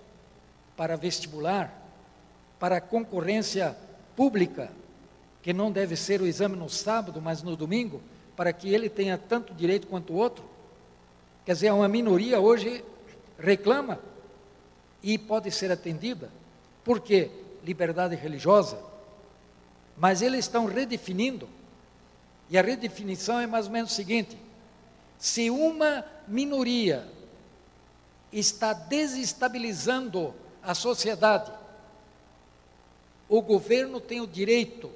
para 0.76 0.96
vestibular, 0.96 1.72
para 2.58 2.80
concorrência 2.80 3.76
pública, 4.16 4.70
que 5.42 5.52
não 5.52 5.72
deve 5.72 5.96
ser 5.96 6.20
o 6.20 6.26
exame 6.26 6.56
no 6.56 6.68
sábado, 6.68 7.20
mas 7.20 7.42
no 7.42 7.56
domingo, 7.56 8.00
para 8.36 8.52
que 8.52 8.72
ele 8.72 8.88
tenha 8.88 9.18
tanto 9.18 9.54
direito 9.54 9.86
quanto 9.86 10.12
o 10.12 10.16
outro. 10.16 10.44
Quer 11.44 11.54
dizer, 11.54 11.72
uma 11.72 11.88
minoria 11.88 12.38
hoje 12.40 12.84
reclama 13.38 13.98
e 15.02 15.18
pode 15.18 15.50
ser 15.50 15.72
atendida. 15.72 16.30
Por 16.90 16.98
quê? 16.98 17.30
Liberdade 17.62 18.16
religiosa. 18.16 18.76
Mas 19.96 20.22
eles 20.22 20.40
estão 20.40 20.66
redefinindo. 20.66 21.48
E 22.48 22.58
a 22.58 22.62
redefinição 22.62 23.38
é 23.38 23.46
mais 23.46 23.66
ou 23.66 23.70
menos 23.70 23.92
o 23.92 23.94
seguinte: 23.94 24.36
se 25.16 25.50
uma 25.50 26.04
minoria 26.26 27.06
está 28.32 28.72
desestabilizando 28.72 30.34
a 30.60 30.74
sociedade, 30.74 31.52
o 33.28 33.40
governo 33.40 34.00
tem 34.00 34.20
o 34.20 34.26
direito 34.26 34.90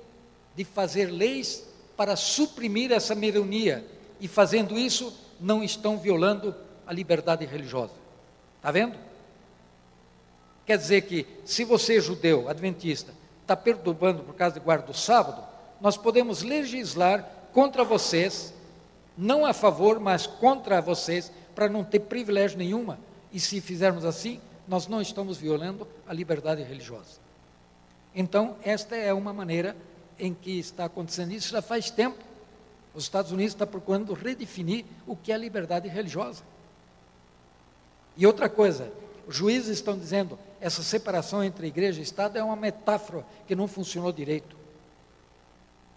de 0.57 0.65
fazer 0.65 1.13
leis 1.13 1.63
para 1.97 2.17
suprimir 2.17 2.91
essa 2.91 3.15
minoria, 3.15 3.87
e 4.19 4.27
fazendo 4.27 4.77
isso, 4.77 5.17
não 5.39 5.63
estão 5.63 5.97
violando 5.97 6.57
a 6.89 6.93
liberdade 6.93 7.47
religiosa. 7.47 7.93
Está 8.57 8.73
vendo? 8.73 8.99
Quer 10.67 10.79
dizer 10.79 11.03
que, 11.03 11.27
se 11.45 11.65
você, 11.65 12.01
judeu, 12.01 12.49
adventista, 12.49 13.13
está 13.43 13.55
perturbando 13.57 14.23
por 14.23 14.35
causa 14.35 14.55
de 14.55 14.65
guarda 14.65 14.87
do 14.87 14.95
sábado, 14.95 15.45
nós 15.81 15.97
podemos 15.97 16.43
legislar 16.43 17.29
contra 17.53 17.85
vocês, 17.85 18.55
não 19.17 19.45
a 19.45 19.53
favor, 19.53 20.01
mas 20.01 20.27
contra 20.27 20.81
vocês, 20.81 21.31
para 21.55 21.69
não 21.69 21.85
ter 21.85 22.01
privilégio 22.01 22.59
nenhuma. 22.59 22.99
E 23.33 23.39
se 23.39 23.61
fizermos 23.61 24.05
assim, 24.05 24.41
nós 24.67 24.87
não 24.87 25.03
estamos 25.03 25.37
violando 25.37 25.87
a 26.07 26.13
liberdade 26.13 26.63
religiosa. 26.63 27.23
Então, 28.15 28.57
esta 28.63 28.97
é 28.97 29.13
uma 29.13 29.33
maneira 29.33 29.77
em 30.19 30.33
que 30.33 30.59
está 30.59 30.85
acontecendo 30.85 31.33
isso 31.33 31.51
já 31.51 31.61
faz 31.61 31.91
tempo. 31.91 32.19
Os 32.95 33.05
Estados 33.05 33.33
Unidos 33.33 33.53
estão 33.53 33.67
procurando 33.67 34.15
redefinir 34.15 34.85
o 35.07 35.17
que 35.17 35.33
é 35.33 35.37
liberdade 35.37 35.89
religiosa. 35.89 36.43
E 38.17 38.27
outra 38.27 38.49
coisa, 38.49 38.91
os 39.27 39.35
juízes 39.35 39.77
estão 39.77 39.99
dizendo 39.99 40.39
essa 40.65 40.83
separação 40.83 41.45
entre 41.45 41.67
igreja 41.67 42.01
e 42.01 42.03
Estado 42.03 42.39
é 42.39 42.43
uma 42.43 42.57
metáfora 42.57 43.23
que 43.47 43.55
não 43.55 43.69
funcionou 43.69 44.11
direito. 44.11 44.57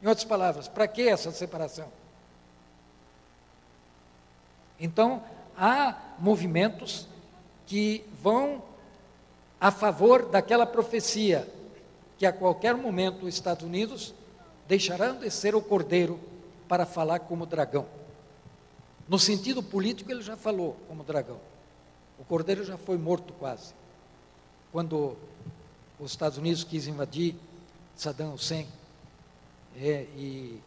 Em 0.03 0.07
outras 0.07 0.25
palavras, 0.25 0.67
para 0.67 0.85
que 0.85 1.07
essa 1.07 1.31
separação? 1.31 1.87
Então, 4.77 5.23
há 5.57 5.95
movimentos 6.19 7.07
que 7.65 8.03
vão 8.21 8.61
a 9.57 9.71
favor 9.71 10.25
daquela 10.25 10.65
profecia 10.65 11.47
que 12.17 12.25
a 12.25 12.33
qualquer 12.33 12.75
momento 12.75 13.25
os 13.25 13.33
Estados 13.33 13.63
Unidos 13.63 14.13
deixarão 14.67 15.17
de 15.17 15.31
ser 15.31 15.55
o 15.55 15.61
cordeiro 15.61 16.19
para 16.67 16.85
falar 16.85 17.19
como 17.19 17.45
dragão. 17.45 17.85
No 19.07 19.17
sentido 19.17 19.63
político, 19.63 20.11
ele 20.11 20.21
já 20.21 20.35
falou 20.35 20.75
como 20.89 21.05
dragão. 21.05 21.39
O 22.19 22.25
cordeiro 22.25 22.65
já 22.65 22.77
foi 22.77 22.97
morto 22.97 23.31
quase. 23.31 23.73
Quando 24.77 25.17
os 25.99 26.11
Estados 26.11 26.37
Unidos 26.37 26.63
quis 26.63 26.85
invadir 26.85 27.35
Saddam 27.95 28.35
Hussein 28.35 28.67
é, 29.75 30.03
e 30.15 30.61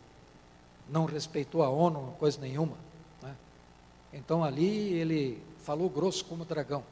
não 0.88 1.04
respeitou 1.04 1.62
a 1.62 1.70
ONU, 1.70 2.16
coisa 2.18 2.40
nenhuma. 2.40 2.76
Né? 3.22 3.36
Então 4.12 4.42
ali 4.42 4.94
ele 4.94 5.40
falou 5.62 5.88
grosso 5.88 6.24
como 6.24 6.44
dragão. 6.44 6.82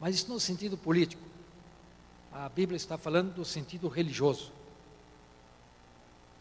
Mas 0.00 0.16
isso 0.16 0.28
no 0.28 0.40
sentido 0.40 0.76
político. 0.76 1.22
A 2.32 2.48
Bíblia 2.48 2.76
está 2.76 2.98
falando 2.98 3.32
do 3.32 3.44
sentido 3.44 3.86
religioso. 3.86 4.50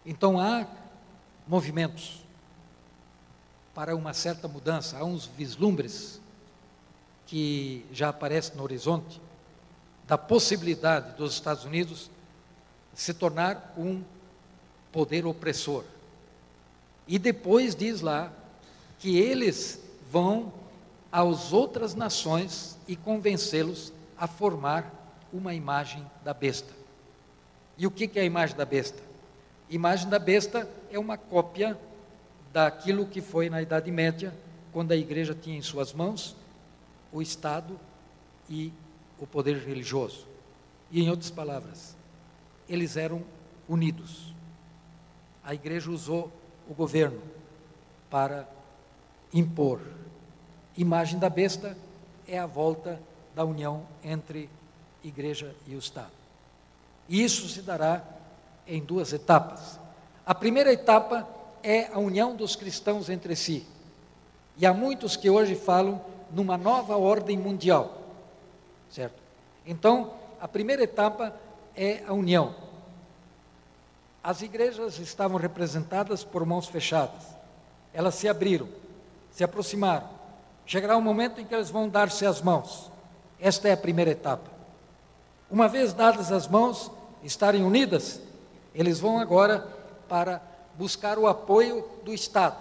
Então 0.03 0.39
há 0.39 0.65
movimentos 1.47 2.23
para 3.75 3.95
uma 3.95 4.15
certa 4.15 4.47
mudança, 4.47 4.97
há 4.97 5.03
uns 5.03 5.27
vislumbres 5.27 6.19
que 7.27 7.85
já 7.91 8.09
aparecem 8.09 8.55
no 8.55 8.63
horizonte 8.63 9.23
da 10.07 10.17
possibilidade 10.17 11.17
dos 11.17 11.33
Estados 11.33 11.65
Unidos 11.65 12.09
se 12.95 13.13
tornar 13.13 13.73
um 13.77 14.01
poder 14.91 15.25
opressor. 15.25 15.83
E 17.07 17.19
depois 17.19 17.75
diz 17.75 18.01
lá 18.01 18.31
que 18.99 19.17
eles 19.17 19.79
vão 20.11 20.51
às 21.11 21.51
outras 21.51 21.93
nações 21.93 22.77
e 22.87 22.95
convencê-los 22.95 23.91
a 24.17 24.27
formar 24.27 24.91
uma 25.33 25.53
imagem 25.53 26.05
da 26.23 26.33
besta. 26.33 26.73
E 27.77 27.85
o 27.85 27.91
que 27.91 28.09
é 28.15 28.21
a 28.21 28.25
imagem 28.25 28.55
da 28.55 28.65
besta? 28.65 29.01
A 29.69 29.73
imagem 29.73 30.07
da 30.07 30.19
besta 30.19 30.69
é 30.91 30.97
uma 30.97 31.17
cópia 31.17 31.77
daquilo 32.53 33.05
que 33.05 33.21
foi 33.21 33.49
na 33.49 33.61
Idade 33.61 33.91
Média, 33.91 34.33
quando 34.71 34.91
a 34.91 34.95
igreja 34.95 35.35
tinha 35.35 35.57
em 35.57 35.61
suas 35.61 35.91
mãos 35.91 36.35
o 37.11 37.21
Estado 37.21 37.77
e 38.49 38.71
o 39.19 39.25
poder 39.25 39.57
religioso. 39.57 40.25
E, 40.91 41.01
em 41.01 41.09
outras 41.09 41.31
palavras, 41.31 41.95
eles 42.67 42.97
eram 42.97 43.23
unidos. 43.67 44.33
A 45.43 45.53
igreja 45.53 45.89
usou 45.91 46.31
o 46.69 46.73
governo 46.73 47.21
para 48.09 48.47
impor. 49.33 49.81
Imagem 50.77 51.19
da 51.19 51.29
besta 51.29 51.77
é 52.27 52.37
a 52.37 52.45
volta 52.45 52.99
da 53.35 53.43
união 53.43 53.85
entre 54.03 54.49
igreja 55.03 55.55
e 55.67 55.75
o 55.75 55.79
Estado. 55.79 56.11
E 57.07 57.23
isso 57.23 57.47
se 57.47 57.61
dará 57.61 58.03
em 58.67 58.81
duas 58.81 59.13
etapas. 59.13 59.79
A 60.25 60.33
primeira 60.33 60.73
etapa 60.73 61.27
é 61.61 61.87
a 61.91 61.99
união 61.99 62.35
dos 62.35 62.55
cristãos 62.55 63.09
entre 63.09 63.35
si. 63.35 63.65
E 64.57 64.65
há 64.65 64.73
muitos 64.73 65.15
que 65.15 65.29
hoje 65.29 65.55
falam 65.55 66.01
numa 66.31 66.57
nova 66.57 66.97
ordem 66.97 67.37
mundial, 67.37 68.04
certo? 68.91 69.15
Então, 69.65 70.13
a 70.39 70.47
primeira 70.47 70.83
etapa 70.83 71.33
é 71.75 72.03
a 72.07 72.13
união. 72.13 72.55
As 74.23 74.41
igrejas 74.41 74.97
estavam 74.99 75.37
representadas 75.37 76.23
por 76.23 76.45
mãos 76.45 76.67
fechadas. 76.67 77.23
Elas 77.93 78.15
se 78.15 78.27
abriram, 78.27 78.67
se 79.33 79.43
aproximaram. 79.43 80.07
Chegará 80.65 80.97
um 80.97 81.01
momento 81.01 81.39
em 81.39 81.45
que 81.45 81.53
elas 81.53 81.69
vão 81.69 81.87
dar-se 81.87 82.25
as 82.25 82.41
mãos. 82.41 82.89
Esta 83.39 83.69
é 83.69 83.73
a 83.73 83.77
primeira 83.77 84.11
etapa. 84.11 84.49
Uma 85.49 85.67
vez 85.67 85.93
dadas 85.93 86.31
as 86.31 86.47
mãos, 86.47 86.89
estarem 87.23 87.63
unidas, 87.63 88.19
eles 88.73 88.99
vão 88.99 89.19
agora 89.19 89.59
para 90.09 90.41
buscar 90.75 91.17
o 91.17 91.27
apoio 91.27 91.87
do 92.03 92.13
Estado. 92.13 92.57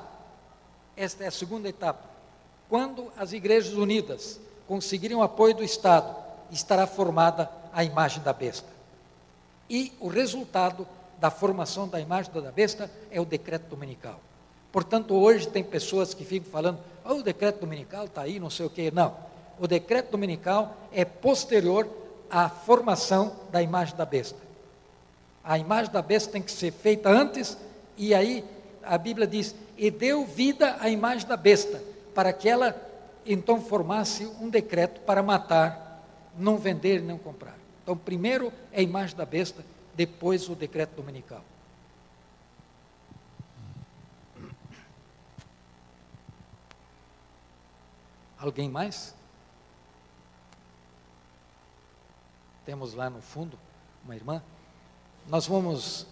Esta 0.97 1.25
é 1.25 1.27
a 1.29 1.33
segunda 1.33 1.69
etapa. 1.69 2.03
Quando 2.69 3.11
as 3.17 3.33
igrejas 3.33 3.75
unidas 3.75 4.39
conseguirem 4.67 5.17
o 5.17 5.23
apoio 5.23 5.55
do 5.55 5.65
Estado, 5.65 6.15
estará 6.51 6.87
formada 6.87 7.51
a 7.73 7.85
imagem 7.85 8.23
da 8.23 8.33
besta. 8.33 8.69
E 9.69 9.93
o 10.01 10.09
resultado 10.09 10.87
da 11.19 11.31
formação 11.31 11.89
da 11.89 12.01
imagem 12.01 12.33
da 12.33 12.53
besta 12.53 12.91
é 13.11 13.21
o 13.21 13.25
decreto 13.25 13.69
dominical. 13.69 14.21
Portanto, 14.71 15.15
hoje 15.15 15.47
tem 15.49 15.63
pessoas 15.63 16.15
que 16.15 16.25
ficam 16.25 16.51
falando, 16.51 16.79
oh, 17.05 17.15
o 17.15 17.23
decreto 17.23 17.61
dominical 17.61 18.07
está 18.07 18.23
aí, 18.23 18.41
não 18.41 18.51
sei 18.51 18.67
o 18.67 18.71
quê. 18.71 18.91
Não. 18.93 19.15
O 19.59 19.67
decreto 19.67 20.11
dominical 20.11 20.77
é 20.93 21.05
posterior 21.05 21.89
a 22.31 22.49
formação 22.49 23.37
da 23.53 23.63
imagem 23.63 23.97
da 23.97 24.05
besta. 24.05 24.39
A 25.43 25.59
imagem 25.59 25.93
da 25.93 26.03
besta 26.03 26.33
tem 26.33 26.43
que 26.43 26.51
ser 26.51 26.73
feita 26.73 27.09
antes, 27.09 27.57
e 27.97 28.15
aí 28.15 28.45
a 28.83 28.99
Bíblia 28.99 29.27
diz: 29.27 29.55
e 29.77 29.91
deu 29.91 30.25
vida 30.25 30.77
à 30.81 30.89
imagem 30.89 31.29
da 31.29 31.37
besta, 31.37 31.83
para 32.15 32.33
que 32.33 32.49
ela 32.49 32.75
então 33.27 33.61
formasse 33.61 34.27
um 34.41 34.49
decreto 34.49 35.01
para 35.01 35.23
matar, 35.23 36.03
não 36.37 36.59
vender, 36.59 37.03
não 37.03 37.19
comprar. 37.19 37.57
Então, 37.83 37.97
primeiro 37.97 38.53
é 38.73 38.81
a 38.81 38.83
imagem 38.83 39.17
da 39.17 39.27
besta, 39.27 39.65
depois 39.95 40.49
o 40.49 40.55
decreto 40.55 40.97
dominical. 40.97 41.45
Alguém 48.39 48.69
mais? 48.69 49.15
Temos 52.67 52.95
lá 52.95 53.09
no 53.09 53.23
fundo 53.23 53.59
uma 54.05 54.15
irmã. 54.15 54.43
Nós 55.27 55.47
vamos 55.47 56.07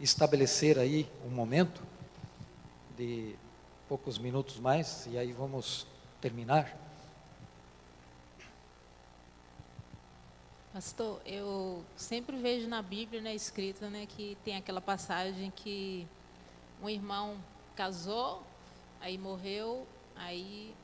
estabelecer 0.00 0.78
aí 0.78 1.08
um 1.24 1.30
momento 1.30 1.82
de 2.96 3.36
poucos 3.88 4.18
minutos 4.18 4.58
mais 4.58 5.06
e 5.06 5.16
aí 5.16 5.32
vamos 5.32 5.86
terminar. 6.20 6.76
Pastor, 10.72 11.20
eu 11.24 11.84
sempre 11.96 12.36
vejo 12.36 12.68
na 12.68 12.82
Bíblia, 12.82 13.20
né, 13.20 13.34
escrito, 13.34 13.86
né, 13.86 14.06
que 14.06 14.36
tem 14.44 14.56
aquela 14.56 14.80
passagem 14.80 15.50
que 15.50 16.06
um 16.82 16.88
irmão 16.88 17.36
casou, 17.74 18.42
aí 19.00 19.18
morreu, 19.18 19.86
aí 20.14 20.74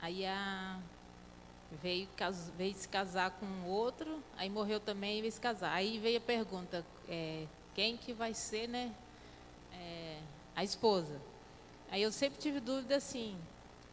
aí 0.00 0.26
a 0.26 0.78
veio, 1.82 2.08
cas, 2.16 2.50
veio 2.56 2.74
se 2.74 2.88
casar 2.88 3.30
com 3.32 3.68
outro, 3.68 4.22
aí 4.36 4.48
morreu 4.48 4.80
também 4.80 5.18
e 5.18 5.20
veio 5.20 5.32
se 5.32 5.40
casar. 5.40 5.72
Aí 5.72 5.98
veio 5.98 6.18
a 6.18 6.20
pergunta, 6.20 6.84
é, 7.08 7.46
quem 7.74 7.96
que 7.96 8.12
vai 8.12 8.34
ser, 8.34 8.68
né, 8.68 8.92
é, 9.72 10.18
a 10.56 10.64
esposa? 10.64 11.20
Aí 11.90 12.02
eu 12.02 12.12
sempre 12.12 12.38
tive 12.38 12.60
dúvida 12.60 12.96
assim, 12.96 13.36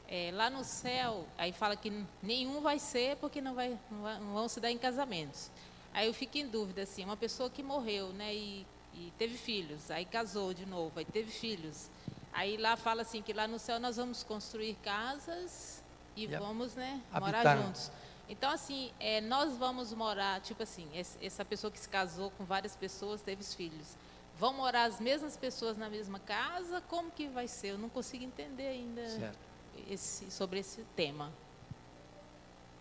é, 0.07 0.31
lá 0.33 0.49
no 0.49 0.63
céu, 0.63 1.25
aí 1.37 1.51
fala 1.51 1.75
que 1.75 1.91
nenhum 2.21 2.61
vai 2.61 2.79
ser 2.79 3.17
porque 3.17 3.41
não, 3.41 3.55
vai, 3.55 3.77
não, 3.91 4.33
vão 4.33 4.47
se 4.47 4.59
dar 4.59 4.71
em 4.71 4.77
casamentos. 4.77 5.49
Aí 5.93 6.07
eu 6.07 6.13
fico 6.13 6.37
em 6.37 6.47
dúvida, 6.47 6.83
assim, 6.83 7.03
uma 7.03 7.17
pessoa 7.17 7.49
que 7.49 7.63
morreu, 7.63 8.09
né, 8.09 8.33
e, 8.33 8.65
e 8.93 9.13
teve 9.17 9.37
filhos, 9.37 9.89
aí 9.89 10.05
casou 10.05 10.53
de 10.53 10.65
novo, 10.65 10.99
aí 10.99 11.05
teve 11.05 11.31
filhos. 11.31 11.89
Aí 12.33 12.57
lá 12.57 12.75
fala 12.75 13.01
assim 13.01 13.21
que 13.21 13.31
lá 13.31 13.47
no 13.47 13.57
céu 13.57 13.79
nós 13.79 13.95
vamos 13.95 14.21
construir 14.21 14.75
casas 14.83 15.81
e, 16.15 16.27
vamos, 16.27 16.75
né, 16.75 17.01
habitar. 17.11 17.43
morar 17.43 17.57
juntos. 17.63 17.91
Então, 18.27 18.49
assim, 18.49 18.91
é, 18.99 19.21
nós 19.21 19.55
vamos 19.55 19.93
morar, 19.93 20.41
tipo 20.41 20.63
assim, 20.63 20.87
essa 21.21 21.45
pessoa 21.45 21.69
que 21.69 21.79
se 21.79 21.87
casou 21.87 22.31
com 22.31 22.43
várias 22.43 22.75
pessoas, 22.75 23.21
teve 23.21 23.43
filhos. 23.43 23.95
Vão 24.39 24.51
morar 24.51 24.85
as 24.85 24.99
mesmas 24.99 25.37
pessoas 25.37 25.77
na 25.77 25.89
mesma 25.89 26.19
casa? 26.19 26.81
Como 26.89 27.11
que 27.11 27.27
vai 27.27 27.47
ser? 27.47 27.69
Eu 27.69 27.77
não 27.77 27.87
consigo 27.87 28.23
entender 28.23 28.67
ainda. 28.67 29.07
Certo 29.07 29.54
esse, 29.89 30.29
sobre 30.31 30.59
esse 30.59 30.81
tema. 30.95 31.31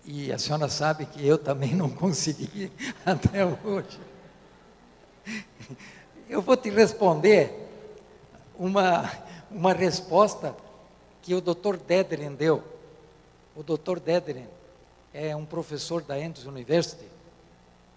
E 0.04 0.30
a 0.32 0.38
senhora 0.38 0.68
sabe 0.68 1.06
que 1.06 1.26
eu 1.26 1.38
também 1.38 1.74
não 1.74 1.88
consegui 1.88 2.70
até 3.04 3.44
hoje. 3.44 3.98
Eu 6.28 6.42
vou 6.42 6.56
te 6.56 6.68
responder 6.70 7.68
uma, 8.58 9.10
uma 9.50 9.72
resposta 9.72 10.54
que 11.22 11.34
o 11.34 11.40
Dr. 11.40 11.76
Dedren 11.76 12.34
deu. 12.34 12.62
O 13.56 13.62
Dr. 13.62 13.98
Dedren 13.98 14.46
é 15.12 15.34
um 15.34 15.46
professor 15.46 16.02
da 16.02 16.14
Andrews 16.14 16.46
University 16.46 17.04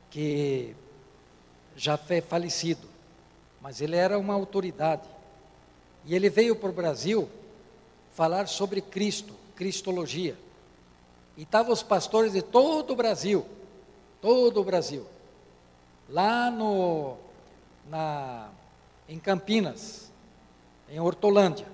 que 0.09 0.75
já 1.75 1.97
foi 1.97 2.21
falecido, 2.21 2.87
mas 3.61 3.81
ele 3.81 3.95
era 3.95 4.17
uma 4.17 4.33
autoridade. 4.33 5.07
E 6.05 6.15
ele 6.15 6.29
veio 6.29 6.55
para 6.55 6.69
o 6.69 6.73
Brasil 6.73 7.29
falar 8.17 8.47
sobre 8.47 8.81
Cristo, 8.81 9.35
Cristologia. 9.55 10.35
E 11.37 11.43
estavam 11.43 11.71
os 11.71 11.83
pastores 11.83 12.33
de 12.33 12.41
todo 12.41 12.93
o 12.93 12.95
Brasil, 12.95 13.45
todo 14.19 14.59
o 14.59 14.63
Brasil, 14.63 15.05
lá 16.09 16.49
no, 16.49 17.15
na, 17.87 18.49
em 19.07 19.19
Campinas, 19.19 20.09
em 20.89 20.99
Hortolândia. 20.99 21.67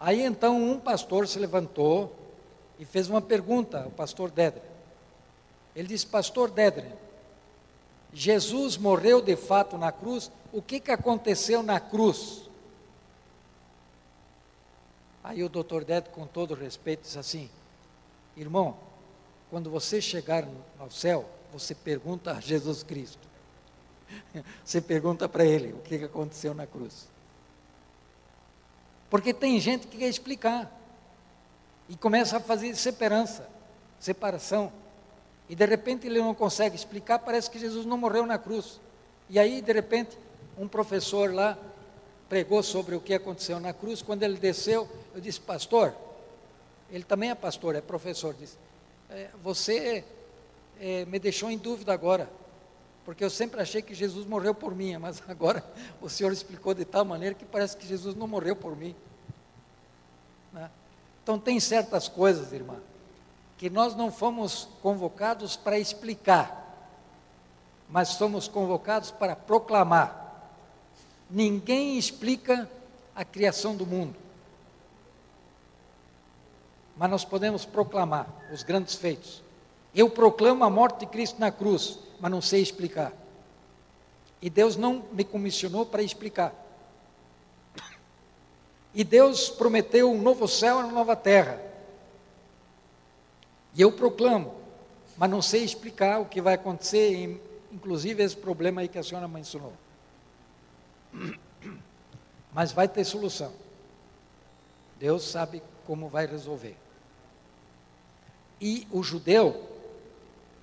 Aí 0.00 0.22
então 0.22 0.56
um 0.56 0.80
pastor 0.80 1.28
se 1.28 1.38
levantou 1.38 2.16
e 2.78 2.86
fez 2.86 3.10
uma 3.10 3.20
pergunta 3.20 3.82
ao 3.82 3.90
pastor 3.90 4.30
Dedre. 4.30 4.62
Ele 5.76 5.88
disse: 5.88 6.06
Pastor 6.06 6.50
Dedre, 6.50 6.86
Jesus 8.10 8.78
morreu 8.78 9.20
de 9.20 9.36
fato 9.36 9.76
na 9.76 9.92
cruz, 9.92 10.30
o 10.50 10.62
que, 10.62 10.80
que 10.80 10.90
aconteceu 10.90 11.62
na 11.62 11.78
cruz? 11.78 12.48
Aí 15.30 15.44
o 15.44 15.48
doutor 15.48 15.84
Dedo, 15.84 16.10
com 16.10 16.26
todo 16.26 16.54
respeito, 16.54 17.02
disse 17.02 17.16
assim: 17.16 17.48
Irmão, 18.36 18.76
quando 19.48 19.70
você 19.70 20.00
chegar 20.00 20.44
ao 20.76 20.90
céu, 20.90 21.24
você 21.52 21.72
pergunta 21.72 22.32
a 22.32 22.40
Jesus 22.40 22.82
Cristo. 22.82 23.30
Você 24.64 24.80
pergunta 24.80 25.28
para 25.28 25.44
ele 25.44 25.72
o 25.72 25.78
que 25.78 26.02
aconteceu 26.02 26.52
na 26.52 26.66
cruz. 26.66 27.06
Porque 29.08 29.32
tem 29.32 29.60
gente 29.60 29.86
que 29.86 29.98
quer 29.98 30.08
explicar 30.08 30.68
e 31.88 31.96
começa 31.96 32.38
a 32.38 32.40
fazer 32.40 32.74
separança, 32.74 33.48
separação. 34.00 34.72
E 35.48 35.54
de 35.54 35.64
repente 35.64 36.08
ele 36.08 36.18
não 36.18 36.34
consegue 36.34 36.74
explicar, 36.74 37.20
parece 37.20 37.48
que 37.48 37.58
Jesus 37.60 37.86
não 37.86 37.96
morreu 37.96 38.26
na 38.26 38.36
cruz. 38.36 38.80
E 39.28 39.38
aí, 39.38 39.62
de 39.62 39.72
repente, 39.72 40.18
um 40.58 40.66
professor 40.66 41.32
lá 41.32 41.56
pregou 42.28 42.64
sobre 42.64 42.96
o 42.96 43.00
que 43.00 43.14
aconteceu 43.14 43.60
na 43.60 43.72
cruz. 43.72 44.02
Quando 44.02 44.24
ele 44.24 44.36
desceu, 44.36 44.88
eu 45.14 45.20
disse, 45.20 45.40
pastor, 45.40 45.94
ele 46.90 47.04
também 47.04 47.30
é 47.30 47.34
pastor, 47.34 47.74
é 47.74 47.80
professor, 47.80 48.34
disse, 48.34 48.56
é, 49.08 49.28
você 49.42 50.04
é, 50.80 51.04
me 51.06 51.18
deixou 51.18 51.50
em 51.50 51.58
dúvida 51.58 51.92
agora, 51.92 52.28
porque 53.04 53.24
eu 53.24 53.30
sempre 53.30 53.60
achei 53.60 53.82
que 53.82 53.94
Jesus 53.94 54.26
morreu 54.26 54.54
por 54.54 54.74
mim, 54.74 54.96
mas 54.98 55.22
agora 55.28 55.64
o 56.00 56.08
senhor 56.08 56.32
explicou 56.32 56.74
de 56.74 56.84
tal 56.84 57.04
maneira 57.04 57.34
que 57.34 57.44
parece 57.44 57.76
que 57.76 57.86
Jesus 57.86 58.14
não 58.14 58.26
morreu 58.26 58.54
por 58.54 58.76
mim. 58.76 58.94
Né? 60.52 60.70
Então 61.22 61.38
tem 61.38 61.58
certas 61.58 62.08
coisas, 62.08 62.52
irmã, 62.52 62.76
que 63.58 63.68
nós 63.68 63.94
não 63.96 64.12
fomos 64.12 64.68
convocados 64.82 65.56
para 65.56 65.78
explicar, 65.78 66.56
mas 67.88 68.10
somos 68.10 68.46
convocados 68.46 69.10
para 69.10 69.34
proclamar. 69.34 70.18
Ninguém 71.28 71.98
explica 71.98 72.68
a 73.14 73.24
criação 73.24 73.76
do 73.76 73.84
mundo 73.84 74.29
mas 77.00 77.08
nós 77.08 77.24
podemos 77.24 77.64
proclamar 77.64 78.28
os 78.52 78.62
grandes 78.62 78.94
feitos. 78.94 79.42
Eu 79.94 80.10
proclamo 80.10 80.64
a 80.64 80.68
morte 80.68 81.00
de 81.00 81.06
Cristo 81.06 81.40
na 81.40 81.50
cruz, 81.50 81.98
mas 82.20 82.30
não 82.30 82.42
sei 82.42 82.60
explicar. 82.60 83.10
E 84.42 84.50
Deus 84.50 84.76
não 84.76 85.02
me 85.10 85.24
comissionou 85.24 85.86
para 85.86 86.02
explicar. 86.02 86.52
E 88.92 89.02
Deus 89.02 89.48
prometeu 89.48 90.12
um 90.12 90.20
novo 90.20 90.46
céu 90.46 90.78
e 90.78 90.84
uma 90.84 90.92
nova 90.92 91.16
terra. 91.16 91.58
E 93.74 93.80
eu 93.80 93.90
proclamo, 93.90 94.54
mas 95.16 95.30
não 95.30 95.40
sei 95.40 95.64
explicar 95.64 96.20
o 96.20 96.26
que 96.26 96.42
vai 96.42 96.52
acontecer, 96.52 97.40
inclusive 97.72 98.22
esse 98.22 98.36
problema 98.36 98.82
aí 98.82 98.88
que 98.88 98.98
a 98.98 99.02
senhora 99.02 99.26
mencionou. 99.26 99.72
Mas 102.52 102.72
vai 102.72 102.86
ter 102.86 103.06
solução. 103.06 103.54
Deus 104.98 105.24
sabe 105.24 105.62
como 105.86 106.06
vai 106.06 106.26
resolver. 106.26 106.76
E 108.60 108.86
o 108.90 109.02
judeu, 109.02 109.66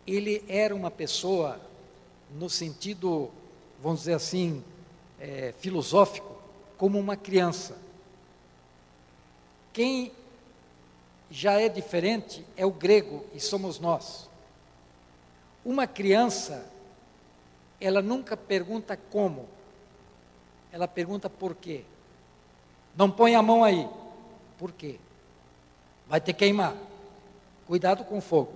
ele 0.05 0.43
era 0.47 0.75
uma 0.75 0.91
pessoa, 0.91 1.59
no 2.31 2.49
sentido, 2.49 3.31
vamos 3.81 4.01
dizer 4.01 4.13
assim, 4.13 4.63
é, 5.19 5.53
filosófico, 5.59 6.35
como 6.77 6.99
uma 6.99 7.17
criança. 7.17 7.75
Quem 9.73 10.11
já 11.29 11.59
é 11.59 11.67
diferente 11.67 12.45
é 12.55 12.65
o 12.65 12.71
grego 12.71 13.25
e 13.33 13.39
somos 13.39 13.79
nós. 13.79 14.29
Uma 15.65 15.87
criança, 15.87 16.65
ela 17.81 18.01
nunca 18.01 18.37
pergunta 18.37 18.95
como, 18.95 19.47
ela 20.71 20.87
pergunta 20.87 21.29
por 21.29 21.55
quê. 21.55 21.83
Não 22.95 23.11
põe 23.11 23.35
a 23.35 23.41
mão 23.41 23.63
aí, 23.63 23.87
por 24.57 24.71
quê? 24.71 24.99
Vai 26.07 26.21
ter 26.21 26.33
que 26.33 26.39
queimar. 26.39 26.86
Cuidado 27.67 28.05
com 28.05 28.17
o 28.17 28.21
fogo. 28.21 28.53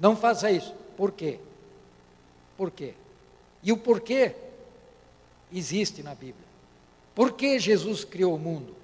Não 0.00 0.16
faça 0.16 0.50
isso. 0.50 0.74
Por 0.96 1.12
quê? 1.12 1.38
Por 2.56 2.70
quê? 2.70 2.94
E 3.62 3.70
o 3.70 3.76
porquê 3.76 4.34
existe 5.52 6.02
na 6.02 6.14
Bíblia. 6.14 6.46
Por 7.14 7.32
que 7.32 7.58
Jesus 7.58 8.02
criou 8.02 8.34
o 8.34 8.38
mundo? 8.38 8.74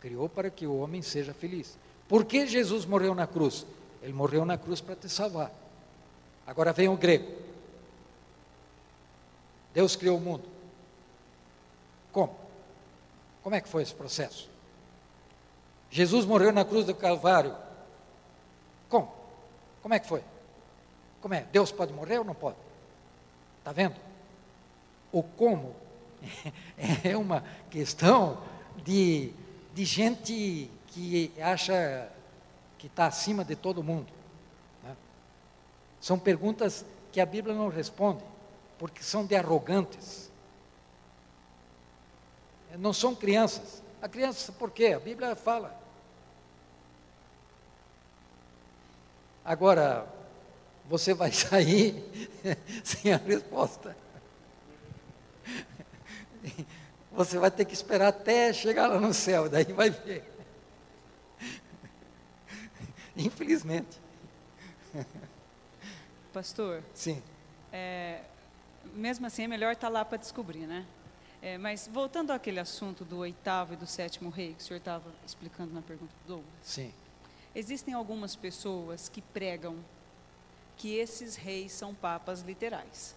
Criou 0.00 0.28
para 0.28 0.50
que 0.50 0.66
o 0.66 0.76
homem 0.78 1.00
seja 1.00 1.32
feliz. 1.32 1.76
Por 2.08 2.24
que 2.24 2.46
Jesus 2.46 2.84
morreu 2.84 3.14
na 3.14 3.26
cruz? 3.26 3.64
Ele 4.02 4.12
morreu 4.12 4.44
na 4.44 4.58
cruz 4.58 4.80
para 4.80 4.96
te 4.96 5.08
salvar. 5.08 5.50
Agora 6.46 6.72
vem 6.72 6.88
o 6.88 6.96
grego. 6.96 7.32
Deus 9.72 9.96
criou 9.96 10.18
o 10.18 10.20
mundo. 10.20 10.44
Como? 12.12 12.36
Como 13.42 13.54
é 13.54 13.60
que 13.60 13.68
foi 13.68 13.82
esse 13.82 13.94
processo? 13.94 14.48
Jesus 15.90 16.24
morreu 16.26 16.52
na 16.52 16.64
cruz 16.64 16.84
do 16.84 16.94
Calvário? 16.94 17.54
Como 19.84 19.92
é 19.92 19.98
que 19.98 20.06
foi? 20.06 20.24
Como 21.20 21.34
é? 21.34 21.42
Deus 21.52 21.70
pode 21.70 21.92
morrer 21.92 22.16
ou 22.16 22.24
não 22.24 22.34
pode? 22.34 22.56
Está 23.58 23.70
vendo? 23.70 23.96
O 25.12 25.22
como 25.22 25.76
é 27.04 27.14
uma 27.14 27.44
questão 27.70 28.42
de, 28.82 29.30
de 29.74 29.84
gente 29.84 30.70
que 30.86 31.30
acha 31.38 32.10
que 32.78 32.86
está 32.86 33.04
acima 33.04 33.44
de 33.44 33.54
todo 33.54 33.82
mundo. 33.82 34.10
né? 34.82 34.96
São 36.00 36.18
perguntas 36.18 36.82
que 37.12 37.20
a 37.20 37.26
Bíblia 37.26 37.54
não 37.54 37.68
responde, 37.68 38.24
porque 38.78 39.02
são 39.02 39.26
de 39.26 39.36
arrogantes. 39.36 40.30
Não 42.78 42.94
são 42.94 43.14
crianças. 43.14 43.82
A 44.00 44.08
criança, 44.08 44.50
por 44.50 44.70
quê? 44.70 44.94
A 44.96 44.98
Bíblia 45.00 45.36
fala. 45.36 45.83
Agora, 49.44 50.06
você 50.86 51.12
vai 51.12 51.30
sair 51.32 52.02
sem 52.82 53.12
a 53.12 53.16
resposta. 53.16 53.96
Você 57.12 57.38
vai 57.38 57.50
ter 57.50 57.64
que 57.64 57.74
esperar 57.74 58.08
até 58.08 58.52
chegar 58.52 58.88
lá 58.88 59.00
no 59.00 59.14
céu, 59.14 59.48
daí 59.48 59.64
vai 59.64 59.90
ver. 59.90 60.24
Infelizmente. 63.16 63.98
Pastor, 66.32 66.82
Sim. 66.94 67.22
é, 67.72 68.20
mesmo 68.94 69.26
assim 69.26 69.44
é 69.44 69.48
melhor 69.48 69.72
estar 69.72 69.88
lá 69.88 70.04
para 70.04 70.18
descobrir, 70.18 70.66
né? 70.66 70.84
É, 71.40 71.56
mas 71.58 71.88
voltando 71.92 72.32
àquele 72.32 72.58
assunto 72.58 73.04
do 73.04 73.18
oitavo 73.18 73.74
e 73.74 73.76
do 73.76 73.86
sétimo 73.86 74.30
rei 74.30 74.54
que 74.54 74.62
o 74.62 74.64
senhor 74.64 74.78
estava 74.78 75.08
explicando 75.24 75.72
na 75.72 75.82
pergunta 75.82 76.12
do 76.24 76.28
Douglas, 76.28 76.54
Sim. 76.64 76.92
Existem 77.54 77.94
algumas 77.94 78.34
pessoas 78.36 79.08
que 79.08 79.20
pregam 79.22 79.76
que 80.76 80.96
esses 80.96 81.36
reis 81.36 81.72
são 81.72 81.94
papas 81.94 82.40
literais. 82.42 83.14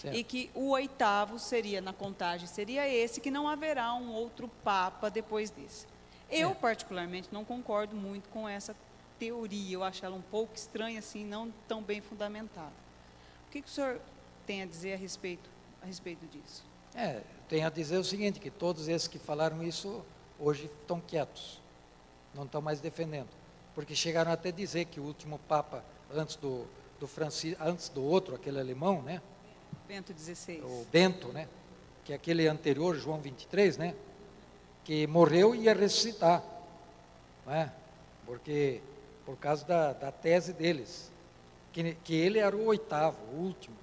Certo. 0.00 0.14
E 0.14 0.22
que 0.22 0.50
o 0.54 0.68
oitavo 0.70 1.38
seria, 1.38 1.80
na 1.80 1.92
contagem, 1.92 2.46
seria 2.46 2.86
esse, 2.86 3.20
que 3.20 3.30
não 3.30 3.48
haverá 3.48 3.94
um 3.94 4.12
outro 4.12 4.46
papa 4.62 5.08
depois 5.08 5.50
desse. 5.50 5.86
Eu, 6.30 6.50
É. 6.50 6.54
particularmente, 6.54 7.28
não 7.32 7.44
concordo 7.44 7.96
muito 7.96 8.28
com 8.28 8.46
essa 8.48 8.76
teoria. 9.18 9.74
Eu 9.74 9.82
acho 9.82 10.04
ela 10.04 10.14
um 10.14 10.22
pouco 10.22 10.54
estranha, 10.54 10.98
assim, 10.98 11.24
não 11.24 11.50
tão 11.66 11.82
bem 11.82 12.00
fundamentada. 12.02 12.72
O 13.48 13.50
que, 13.50 13.62
que 13.62 13.68
o 13.68 13.70
senhor 13.70 13.98
tem 14.46 14.62
a 14.62 14.66
dizer 14.66 14.92
a 14.92 14.96
respeito, 14.96 15.48
a 15.82 15.86
respeito 15.86 16.24
disso? 16.26 16.62
É, 16.94 17.22
tenho 17.48 17.66
a 17.66 17.70
dizer 17.70 17.96
o 17.96 18.04
seguinte, 18.04 18.38
que 18.38 18.50
todos 18.50 18.88
esses 18.88 19.08
que 19.08 19.18
falaram 19.18 19.62
isso 19.62 20.04
hoje 20.38 20.66
estão 20.80 21.00
quietos, 21.00 21.58
não 22.34 22.44
estão 22.44 22.60
mais 22.60 22.78
defendendo, 22.80 23.28
porque 23.78 23.94
chegaram 23.94 24.32
até 24.32 24.48
a 24.48 24.52
dizer 24.52 24.86
que 24.86 24.98
o 24.98 25.04
último 25.04 25.38
papa 25.46 25.84
antes 26.12 26.34
do, 26.34 26.66
do 26.98 27.06
Francisco, 27.06 27.62
antes 27.62 27.88
do 27.88 28.02
outro, 28.02 28.34
aquele 28.34 28.58
alemão, 28.58 29.00
né, 29.02 29.22
Bento 29.86 30.12
XVI. 30.12 30.60
o 30.64 30.84
Bento, 30.90 31.28
né, 31.28 31.46
que 32.04 32.12
é 32.12 32.16
aquele 32.16 32.48
anterior, 32.48 32.96
João 32.96 33.20
23, 33.20 33.76
né, 33.76 33.94
que 34.84 35.06
morreu 35.06 35.54
e 35.54 35.60
ia 35.60 35.74
ressuscitar, 35.74 36.42
não 37.46 37.54
é? 37.54 37.70
porque 38.26 38.80
por 39.24 39.36
causa 39.36 39.64
da, 39.64 39.92
da 39.92 40.10
tese 40.10 40.52
deles, 40.52 41.08
que, 41.72 41.94
que 42.02 42.16
ele 42.16 42.40
era 42.40 42.56
o 42.56 42.64
oitavo, 42.64 43.16
o 43.32 43.44
último, 43.44 43.76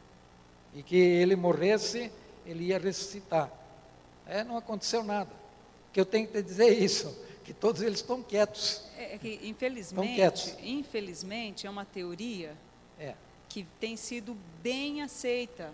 e 0.74 0.83
que 0.83 0.98
ele 0.98 1.38
morresse, 1.38 2.11
ele 2.45 2.65
ia 2.65 2.77
ressuscitar. 2.77 3.49
É, 4.27 4.43
não 4.43 4.57
aconteceu 4.57 5.06
nada. 5.06 5.32
Que 5.93 6.01
eu 6.01 6.06
tenho 6.06 6.27
que 6.27 6.33
te 6.33 6.43
dizer 6.43 6.67
isso, 6.83 7.17
que 7.45 7.53
todos 7.53 7.82
eles 7.82 7.99
estão 7.99 8.22
quietos. 8.24 8.82
É, 8.98 9.15
é 9.15 9.17
que, 9.17 9.40
infelizmente, 9.43 10.15
quietos. 10.15 10.53
infelizmente, 10.64 11.67
é 11.67 11.69
uma 11.69 11.85
teoria 11.85 12.53
É. 12.99 13.14
que 13.48 13.65
tem 13.80 13.95
sido 13.95 14.35
bem 14.64 15.01
aceita 15.01 15.72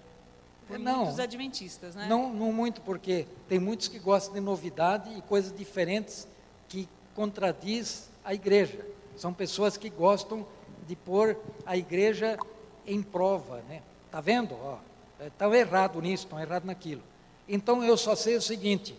por 0.67 0.77
Não. 0.77 0.97
muitos 1.05 1.19
adventistas, 1.19 1.95
né? 1.95 2.07
Não, 2.07 2.31
não 2.33 2.51
muito, 2.51 2.81
porque 2.81 3.25
tem 3.47 3.57
muitos 3.59 3.87
que 3.87 3.97
gostam 3.99 4.33
de 4.33 4.41
novidade 4.41 5.09
e 5.17 5.21
coisas 5.21 5.55
diferentes 5.57 6.27
que 6.67 6.87
contradiz 7.15 8.09
a 8.23 8.33
igreja. 8.33 8.85
São 9.17 9.33
pessoas 9.33 9.77
que 9.77 9.89
gostam 9.89 10.45
de 10.87 10.95
pôr 10.95 11.37
a 11.65 11.77
igreja 11.77 12.37
em 12.85 13.01
prova, 13.01 13.61
né? 13.69 13.81
Tá 14.11 14.19
vendo? 14.19 14.55
Ó, 14.55 14.77
estão 15.25 15.53
errado 15.53 16.01
nisso, 16.01 16.25
estão 16.25 16.39
errado 16.39 16.65
naquilo. 16.65 17.01
Então 17.47 17.83
eu 17.83 17.95
só 17.97 18.15
sei 18.15 18.35
o 18.35 18.41
seguinte: 18.41 18.95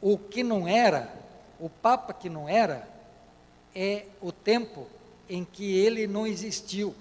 o 0.00 0.16
que 0.18 0.42
não 0.42 0.66
era, 0.68 1.12
o 1.64 1.70
Papa 1.70 2.12
que 2.12 2.28
não 2.28 2.46
era, 2.46 2.86
é 3.74 4.04
o 4.20 4.30
tempo 4.30 4.86
em 5.26 5.46
que 5.46 5.78
ele 5.78 6.06
não 6.06 6.26
existiu. 6.26 6.94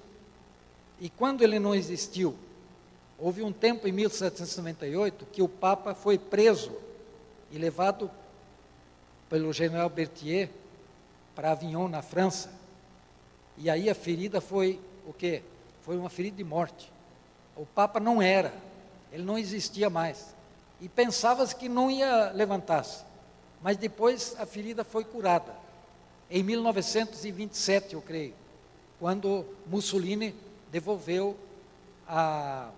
E 1.02 1.10
quando 1.10 1.42
ele 1.42 1.60
não 1.60 1.76
existiu, 1.76 2.34
houve 3.20 3.44
um 3.44 3.52
tempo 3.52 3.90
em 3.90 3.92
1798 3.92 5.26
que 5.34 5.42
o 5.42 5.50
Papa 5.50 5.94
foi 5.94 6.18
preso 6.18 6.72
e 7.52 7.58
levado 7.58 8.10
pelo 9.30 9.52
general 9.52 9.90
Berthier 9.90 10.50
para 11.36 11.52
Avignon, 11.52 11.90
na 11.90 12.02
França. 12.02 12.50
E 13.58 13.70
aí 13.70 13.90
a 13.90 13.96
ferida 13.96 14.40
foi 14.40 14.80
o 15.06 15.12
quê? 15.12 15.44
Foi 15.84 15.98
uma 15.98 16.10
ferida 16.10 16.38
de 16.38 16.44
morte. 16.46 16.90
O 17.58 17.66
Papa 17.66 18.00
não 18.00 18.22
era, 18.22 18.54
ele 19.12 19.24
não 19.24 19.38
existia 19.38 19.90
mais. 19.90 20.34
E 20.80 20.88
pensava-se 20.88 21.54
que 21.54 21.68
não 21.68 21.92
ia 21.92 22.32
levantar-se. 22.32 23.12
Mas 23.64 23.78
depois 23.78 24.36
a 24.38 24.46
ferida 24.46 24.84
foi 24.84 25.06
curada. 25.06 25.56
Em 26.30 26.44
1927, 26.44 27.94
eu 27.94 28.02
creio, 28.02 28.34
quando 29.00 29.46
Mussolini 29.66 30.36
devolveu 30.70 31.38
a, 32.06 32.70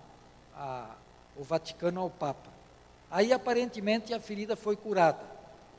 a, 0.54 0.94
o 1.36 1.42
Vaticano 1.42 2.00
ao 2.00 2.08
Papa. 2.08 2.48
Aí 3.10 3.32
aparentemente 3.32 4.14
a 4.14 4.20
ferida 4.20 4.54
foi 4.54 4.76
curada. 4.76 5.20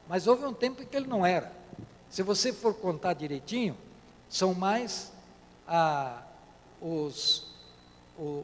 Mas 0.10 0.28
houve 0.28 0.46
um 0.46 0.54
tempo 0.54 0.82
em 0.82 0.86
que 0.86 0.98
ele 0.98 1.08
não 1.08 1.26
era. 1.26 1.52
Se 2.12 2.22
você 2.22 2.52
for 2.52 2.74
contar 2.74 3.14
direitinho, 3.14 3.78
são 4.30 4.54
mais 4.54 5.12
ah, 5.66 6.22
os, 6.82 7.48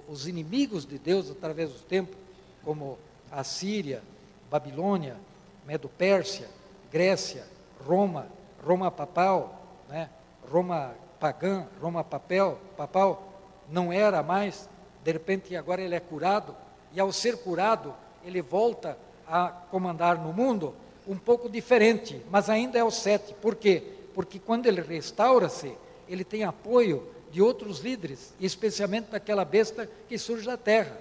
os 0.07 0.27
inimigos 0.27 0.85
de 0.85 0.97
Deus 0.97 1.29
através 1.29 1.71
do 1.71 1.79
tempo, 1.79 2.15
como 2.63 2.97
a 3.31 3.43
Síria, 3.43 4.01
Babilônia, 4.49 5.17
Medo-Pérsia, 5.65 6.47
Grécia, 6.91 7.45
Roma, 7.85 8.27
Roma 8.65 8.89
papal, 8.91 9.61
né? 9.89 10.09
Roma 10.51 10.93
pagã, 11.19 11.65
Roma 11.81 12.03
papel, 12.03 12.57
papal, 12.77 13.31
não 13.69 13.91
era 13.91 14.21
mais, 14.21 14.67
de 15.03 15.11
repente 15.11 15.55
agora 15.55 15.81
ele 15.81 15.95
é 15.95 15.99
curado, 15.99 16.55
e 16.93 16.99
ao 16.99 17.11
ser 17.11 17.37
curado, 17.37 17.93
ele 18.23 18.41
volta 18.41 18.97
a 19.27 19.47
comandar 19.47 20.17
no 20.17 20.31
mundo 20.31 20.75
um 21.07 21.17
pouco 21.17 21.49
diferente, 21.49 22.21
mas 22.29 22.49
ainda 22.49 22.77
é 22.77 22.83
o 22.83 22.91
sete. 22.91 23.33
Por 23.33 23.55
quê? 23.55 23.83
Porque 24.13 24.39
quando 24.39 24.67
ele 24.67 24.81
restaura-se, 24.81 25.73
ele 26.07 26.23
tem 26.23 26.43
apoio 26.43 27.07
de 27.31 27.41
outros 27.41 27.79
líderes, 27.79 28.31
especialmente 28.39 29.09
daquela 29.09 29.43
besta 29.43 29.89
que 30.07 30.17
surge 30.17 30.45
da 30.45 30.55
terra. 30.55 30.95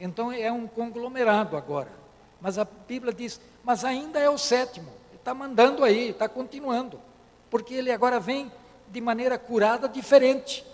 Então 0.00 0.32
é 0.32 0.50
um 0.50 0.66
conglomerado 0.66 1.56
agora. 1.56 2.01
Mas 2.42 2.58
a 2.58 2.64
Bíblia 2.64 3.12
diz, 3.12 3.40
mas 3.62 3.84
ainda 3.84 4.18
é 4.18 4.28
o 4.28 4.36
sétimo. 4.36 4.92
Está 5.14 5.32
mandando 5.32 5.84
aí, 5.84 6.10
está 6.10 6.28
continuando. 6.28 6.98
Porque 7.48 7.72
ele 7.72 7.92
agora 7.92 8.18
vem 8.18 8.50
de 8.88 9.00
maneira 9.00 9.38
curada 9.38 9.88
diferente. 9.88 10.66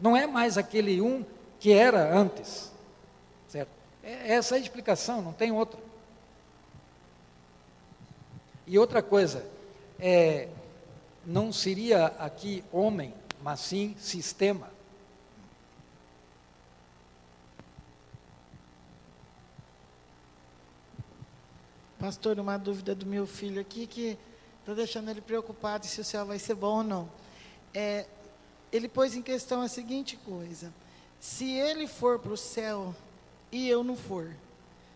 Não 0.00 0.16
é 0.16 0.26
mais 0.26 0.58
aquele 0.58 1.00
um 1.00 1.24
que 1.60 1.72
era 1.72 2.12
antes. 2.12 2.72
Certo? 3.48 3.70
É 4.02 4.34
essa 4.34 4.56
é 4.56 4.58
a 4.58 4.60
explicação, 4.60 5.22
não 5.22 5.32
tem 5.32 5.52
outra. 5.52 5.78
E 8.66 8.76
outra 8.76 9.00
coisa, 9.00 9.46
é, 10.00 10.48
não 11.24 11.52
seria 11.52 12.06
aqui 12.18 12.64
homem, 12.72 13.14
mas 13.40 13.60
sim 13.60 13.94
sistema. 14.00 14.71
Pastor, 22.02 22.40
uma 22.40 22.58
dúvida 22.58 22.96
do 22.96 23.06
meu 23.06 23.28
filho 23.28 23.60
aqui 23.60 23.86
que 23.86 24.18
está 24.58 24.74
deixando 24.74 25.08
ele 25.08 25.20
preocupado 25.20 25.86
se 25.86 26.00
o 26.00 26.04
céu 26.04 26.26
vai 26.26 26.36
ser 26.36 26.56
bom 26.56 26.78
ou 26.78 26.82
não. 26.82 27.08
É, 27.72 28.06
ele 28.72 28.88
pôs 28.88 29.14
em 29.14 29.22
questão 29.22 29.62
a 29.62 29.68
seguinte 29.68 30.16
coisa: 30.16 30.72
se 31.20 31.48
ele 31.48 31.86
for 31.86 32.18
para 32.18 32.32
o 32.32 32.36
céu 32.36 32.92
e 33.52 33.68
eu 33.68 33.84
não 33.84 33.96
for, 33.96 34.34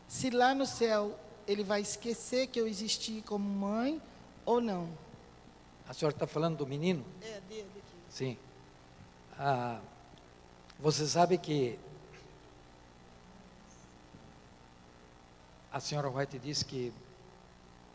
se 0.09 0.31
lá 0.31 0.53
no 0.53 0.67
céu 0.67 1.17
ele 1.47 1.63
vai 1.63 1.81
esquecer 1.81 2.49
que 2.49 2.61
eu 2.61 2.67
existi 2.67 3.23
como 3.25 3.49
mãe 3.49 4.03
ou 4.45 4.61
não? 4.61 4.89
A 5.89 5.95
senhora 5.95 6.13
está 6.13 6.27
falando 6.27 6.57
do 6.57 6.67
menino? 6.67 7.05
É 7.23 7.41
dele 7.49 7.71
aqui. 7.71 7.97
Sim. 8.11 8.37
Ah, 9.39 9.79
você 10.81 11.07
sabe 11.07 11.39
que 11.39 11.79
a 15.77 15.81
senhora 15.81 16.09
White 16.09 16.39
disse 16.39 16.65
que 16.65 16.91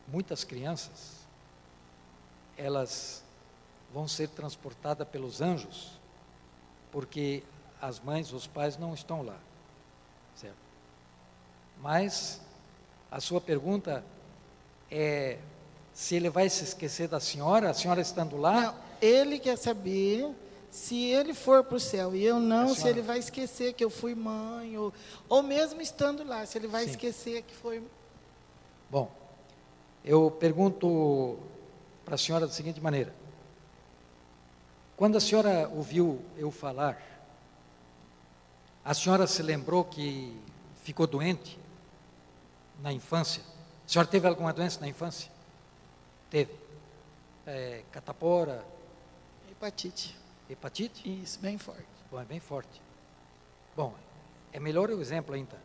muitas 0.07 0.43
crianças 0.43 1.15
elas 2.55 3.23
vão 3.91 4.07
ser 4.07 4.29
transportadas 4.29 5.07
pelos 5.07 5.41
anjos 5.41 5.93
porque 6.91 7.41
as 7.81 7.99
mães, 7.99 8.31
os 8.33 8.45
pais 8.45 8.77
não 8.77 8.93
estão 8.93 9.23
lá, 9.23 9.39
certo? 10.35 10.55
Mas 11.79 12.39
a 13.09 13.19
sua 13.19 13.41
pergunta 13.41 14.05
é 14.91 15.39
se 15.91 16.13
ele 16.13 16.29
vai 16.29 16.49
se 16.49 16.63
esquecer 16.63 17.07
da 17.07 17.19
senhora, 17.19 17.71
a 17.71 17.73
senhora 17.73 17.99
estando 17.99 18.37
lá? 18.37 18.61
Não, 18.61 18.75
ele 19.01 19.39
quer 19.39 19.57
saber 19.57 20.29
se 20.71 20.95
ele 21.03 21.33
for 21.33 21.63
para 21.65 21.75
o 21.75 21.79
céu 21.79 22.15
e 22.15 22.23
eu 22.23 22.39
não, 22.39 22.69
se 22.69 22.75
senhora- 22.75 22.91
ele 22.91 23.01
vai 23.01 23.19
esquecer 23.19 23.73
que 23.73 23.83
eu 23.83 23.89
fui 23.89 24.15
mãe, 24.15 24.77
ou, 24.77 24.93
ou 25.27 25.43
mesmo 25.43 25.81
estando 25.81 26.23
lá, 26.23 26.45
se 26.45 26.57
ele 26.57 26.67
vai 26.67 26.85
Sim. 26.85 26.91
esquecer 26.91 27.43
que 27.43 27.53
foi. 27.53 27.83
Bom, 28.89 29.11
eu 30.03 30.31
pergunto 30.31 31.37
para 32.05 32.15
a 32.15 32.17
senhora 32.17 32.47
da 32.47 32.53
seguinte 32.53 32.79
maneira: 32.79 33.13
quando 34.95 35.17
a 35.17 35.19
senhora 35.21 35.69
ouviu 35.75 36.21
eu 36.37 36.49
falar, 36.51 37.01
a 38.83 38.93
senhora 38.93 39.27
se 39.27 39.41
lembrou 39.43 39.83
que 39.83 40.35
ficou 40.83 41.05
doente 41.05 41.59
na 42.81 42.91
infância? 42.93 43.43
A 43.85 43.89
senhora 43.91 44.07
teve 44.07 44.25
alguma 44.27 44.53
doença 44.53 44.79
na 44.79 44.87
infância? 44.87 45.29
Teve. 46.29 46.53
É, 47.45 47.83
catapora, 47.91 48.63
Hepatite. 49.51 50.15
Hepatite? 50.51 51.21
Isso, 51.23 51.39
bem 51.39 51.57
forte. 51.57 51.85
Bom, 52.11 52.19
é 52.19 52.25
bem 52.25 52.39
forte. 52.39 52.81
Bom, 53.75 53.93
é 54.51 54.59
melhor 54.59 54.89
o 54.89 55.01
exemplo 55.01 55.33
ainda. 55.33 55.57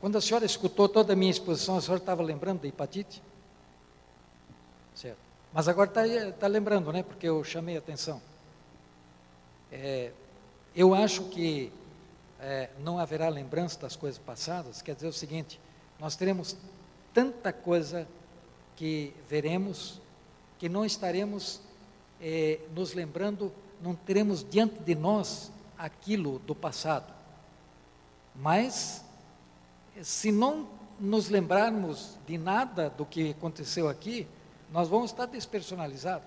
Quando 0.00 0.16
a 0.16 0.20
senhora 0.20 0.44
escutou 0.44 0.88
toda 0.88 1.12
a 1.12 1.16
minha 1.16 1.30
exposição, 1.30 1.76
a 1.76 1.80
senhora 1.80 2.00
estava 2.00 2.22
lembrando 2.22 2.60
da 2.60 2.68
hepatite? 2.68 3.22
Certo. 4.94 5.18
Mas 5.52 5.68
agora 5.68 5.88
está 5.88 6.32
tá 6.38 6.46
lembrando, 6.46 6.92
né? 6.92 7.02
Porque 7.02 7.28
eu 7.28 7.42
chamei 7.42 7.76
a 7.76 7.78
atenção. 7.78 8.20
É, 9.72 10.12
eu 10.74 10.94
acho 10.94 11.24
que 11.24 11.72
é, 12.40 12.70
não 12.80 12.98
haverá 12.98 13.28
lembrança 13.28 13.80
das 13.80 13.96
coisas 13.96 14.18
passadas. 14.18 14.82
Quer 14.82 14.94
dizer 14.94 15.08
o 15.08 15.12
seguinte: 15.12 15.60
nós 15.98 16.16
teremos 16.16 16.56
tanta 17.12 17.52
coisa 17.52 18.06
que 18.76 19.14
veremos 19.28 20.00
que 20.58 20.68
não 20.68 20.84
estaremos 20.84 21.60
eh, 22.20 22.58
nos 22.74 22.94
lembrando, 22.94 23.52
não 23.84 23.94
teremos 23.94 24.42
diante 24.42 24.78
de 24.82 24.94
nós 24.94 25.52
aquilo 25.76 26.38
do 26.38 26.54
passado. 26.54 27.12
Mas, 28.34 29.04
se 30.02 30.32
não 30.32 30.66
nos 30.98 31.28
lembrarmos 31.28 32.16
de 32.26 32.38
nada 32.38 32.88
do 32.88 33.04
que 33.04 33.32
aconteceu 33.32 33.86
aqui, 33.86 34.26
nós 34.72 34.88
vamos 34.88 35.10
estar 35.10 35.26
despersonalizados. 35.26 36.26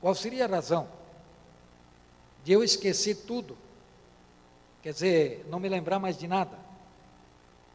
Qual 0.00 0.14
seria 0.14 0.46
a 0.46 0.48
razão? 0.48 0.88
De 2.42 2.52
eu 2.52 2.64
esquecer 2.64 3.26
tudo. 3.26 3.58
Quer 4.82 4.94
dizer, 4.94 5.46
não 5.50 5.60
me 5.60 5.68
lembrar 5.68 5.98
mais 5.98 6.16
de 6.16 6.26
nada. 6.26 6.58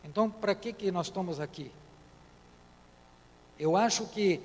Então, 0.04 0.32
para 0.32 0.56
que, 0.56 0.74
que 0.74 0.92
nós 0.92 1.06
estamos 1.06 1.40
aqui? 1.40 1.72
Eu 3.60 3.78
acho 3.78 4.08
que, 4.08 4.42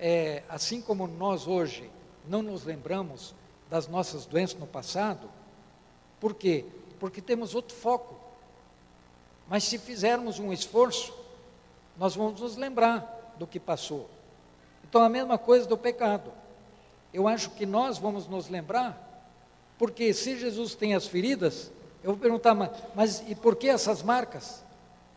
é, 0.00 0.42
assim 0.48 0.80
como 0.80 1.06
nós 1.06 1.46
hoje 1.46 1.88
não 2.26 2.42
nos 2.42 2.64
lembramos 2.64 3.32
das 3.70 3.88
nossas 3.88 4.26
doenças 4.26 4.58
no 4.58 4.66
passado, 4.66 5.28
por 6.20 6.34
quê? 6.34 6.64
Porque 6.98 7.20
temos 7.20 7.54
outro 7.54 7.76
foco. 7.76 8.14
Mas 9.48 9.64
se 9.64 9.78
fizermos 9.78 10.38
um 10.38 10.52
esforço, 10.52 11.12
nós 11.98 12.14
vamos 12.14 12.40
nos 12.40 12.56
lembrar 12.56 13.34
do 13.38 13.46
que 13.46 13.60
passou. 13.60 14.08
Então, 14.88 15.02
a 15.02 15.08
mesma 15.08 15.36
coisa 15.36 15.66
do 15.66 15.76
pecado. 15.76 16.32
Eu 17.12 17.28
acho 17.28 17.50
que 17.50 17.64
nós 17.66 17.98
vamos 17.98 18.26
nos 18.26 18.48
lembrar, 18.48 18.98
porque 19.78 20.12
se 20.12 20.38
Jesus 20.38 20.74
tem 20.74 20.94
as 20.94 21.06
feridas, 21.06 21.70
eu 22.02 22.12
vou 22.12 22.20
perguntar, 22.20 22.54
mas, 22.54 22.70
mas 22.94 23.22
e 23.28 23.34
por 23.34 23.54
que 23.54 23.68
essas 23.68 24.02
marcas? 24.02 24.62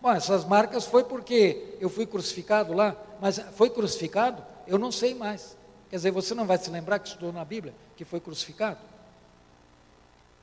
Bom, 0.01 0.11
essas 0.11 0.45
marcas 0.45 0.85
foi 0.85 1.03
porque 1.03 1.75
eu 1.79 1.89
fui 1.89 2.05
crucificado 2.05 2.73
lá, 2.73 2.95
mas 3.19 3.39
foi 3.55 3.69
crucificado? 3.69 4.43
Eu 4.67 4.77
não 4.77 4.91
sei 4.91 5.15
mais. 5.15 5.55
Quer 5.89 5.95
dizer, 5.97 6.11
você 6.11 6.33
não 6.33 6.45
vai 6.45 6.57
se 6.57 6.69
lembrar 6.69 6.99
que 6.99 7.07
estudou 7.07 7.31
na 7.31 7.45
Bíblia 7.45 7.73
que 7.95 8.03
foi 8.03 8.19
crucificado? 8.19 8.79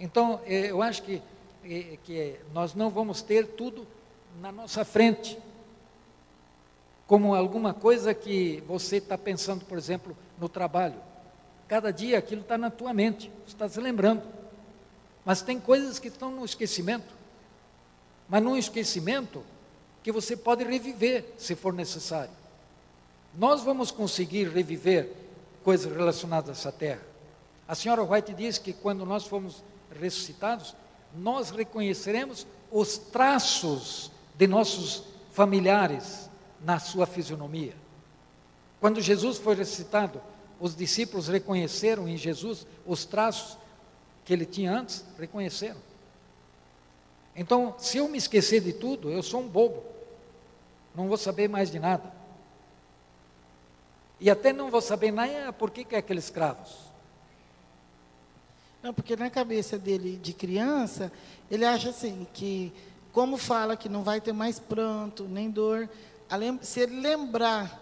Então, 0.01 0.41
eh, 0.47 0.71
eu 0.71 0.83
acho 0.83 1.03
que, 1.03 1.23
eh, 1.65 1.99
que 2.05 2.37
nós 2.53 2.75
não 2.75 2.91
vamos 2.91 3.23
ter 3.23 3.47
tudo 3.49 3.87
na 4.41 4.51
nossa 4.51 4.85
frente, 4.85 5.39
como 7.07 7.35
alguma 7.35 7.75
coisa 7.75 8.15
que 8.15 8.63
você 8.67 8.97
está 8.97 9.19
pensando, 9.19 9.65
por 9.67 9.77
exemplo, 9.77 10.17
no 10.39 10.49
trabalho. 10.49 10.97
Cada 11.69 11.93
dia 11.93 12.19
aquilo 12.19 12.41
está 12.41 12.57
na 12.57 12.71
tua 12.71 12.95
mente, 12.95 13.31
você 13.45 13.53
está 13.53 13.69
se 13.69 13.81
lembrando. 13.81 14.23
Mas 15.25 15.43
tem 15.43 15.61
coisas 15.61 15.99
que 15.99 16.09
estão 16.09 16.31
no 16.31 16.45
esquecimento. 16.45 17.15
Mas 18.29 18.43
num 18.43 18.57
esquecimento 18.57 19.45
que 20.03 20.11
você 20.11 20.37
pode 20.37 20.65
reviver, 20.65 21.25
se 21.39 21.55
for 21.55 21.73
necessário. 21.73 22.33
Nós 23.37 23.63
vamos 23.63 23.91
conseguir 23.91 24.49
reviver 24.49 25.24
coisas 25.65 25.91
relacionadas 25.91 26.51
a 26.51 26.53
essa 26.53 26.71
terra. 26.71 27.01
A 27.67 27.75
senhora 27.75 28.05
White 28.05 28.35
diz 28.35 28.59
que 28.59 28.73
quando 28.73 29.07
nós 29.07 29.27
formos 29.27 29.63
ressuscitados, 29.99 30.77
nós 31.17 31.51
reconheceremos 31.51 32.47
os 32.71 32.99
traços 32.99 34.11
de 34.35 34.47
nossos 34.47 35.05
familiares 35.33 36.29
na 36.61 36.79
sua 36.79 37.07
fisionomia. 37.07 37.75
Quando 38.81 39.01
Jesus 39.01 39.39
foi 39.39 39.55
ressuscitado, 39.55 40.21
os 40.61 40.77
discípulos 40.77 41.29
reconheceram 41.29 42.07
em 42.07 42.17
Jesus 42.17 42.67
os 42.87 43.05
traços 43.05 43.57
que 44.25 44.33
ele 44.33 44.45
tinha 44.45 44.73
antes, 44.73 45.05
reconheceram. 45.19 45.81
Então, 47.35 47.75
se 47.79 47.99
eu 47.99 48.09
me 48.09 48.19
esquecer 48.19 48.61
de 48.61 48.73
tudo, 48.73 49.11
eu 49.11 49.23
sou 49.23 49.41
um 49.41 49.49
bobo. 49.49 49.83
Não 50.95 51.09
vou 51.09 51.17
saber 51.17 51.49
mais 51.49 51.71
de 51.71 51.79
nada. 51.79 52.13
E 54.25 54.31
até 54.31 54.55
não 54.55 54.71
vou 54.71 54.81
saber 54.81 55.13
nem 55.13 55.53
por 55.53 55.71
que, 55.71 55.85
que 55.85 55.95
é 55.95 55.99
aqueles 55.99 56.31
cravos. 56.31 56.77
Não, 58.83 58.95
porque 58.95 59.15
na 59.17 59.29
cabeça 59.29 59.79
dele 59.79 60.17
de 60.17 60.33
criança, 60.33 61.13
ele 61.51 61.63
acha 61.63 61.91
assim 61.91 62.27
que 62.33 62.73
como 63.13 63.37
fala 63.37 63.77
que 63.77 63.87
não 63.87 64.03
vai 64.03 64.23
ter 64.23 64.33
mais 64.33 64.59
pranto, 64.59 65.25
nem 65.25 65.51
dor, 65.51 65.91
se 66.63 66.81
ele 66.81 67.03
lembrar 67.03 67.79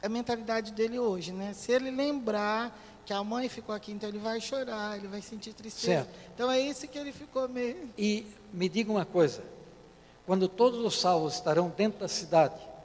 a 0.00 0.08
mentalidade 0.08 0.70
dele 0.70 1.00
hoje, 1.00 1.32
né? 1.32 1.52
Se 1.52 1.72
ele 1.72 1.90
lembrar 1.90 2.72
que 3.04 3.12
a 3.12 3.24
mãe 3.24 3.48
ficou 3.48 3.74
aqui, 3.74 3.90
então 3.90 4.08
ele 4.08 4.20
vai 4.20 4.40
chorar, 4.40 4.96
ele 4.96 5.08
vai 5.08 5.20
sentir 5.20 5.52
tristeza. 5.52 6.04
Certo. 6.04 6.10
Então 6.32 6.48
é 6.48 6.60
isso 6.60 6.86
que 6.86 6.96
ele 6.96 7.10
ficou 7.10 7.48
meio. 7.48 7.90
E 7.98 8.24
me 8.52 8.68
diga 8.68 8.92
uma 8.92 9.04
coisa: 9.04 9.42
quando 10.24 10.46
todos 10.46 10.78
os 10.84 11.00
salvos 11.00 11.34
estarão 11.34 11.72
dentro 11.76 11.98
da 11.98 12.08
cidade 12.08 12.75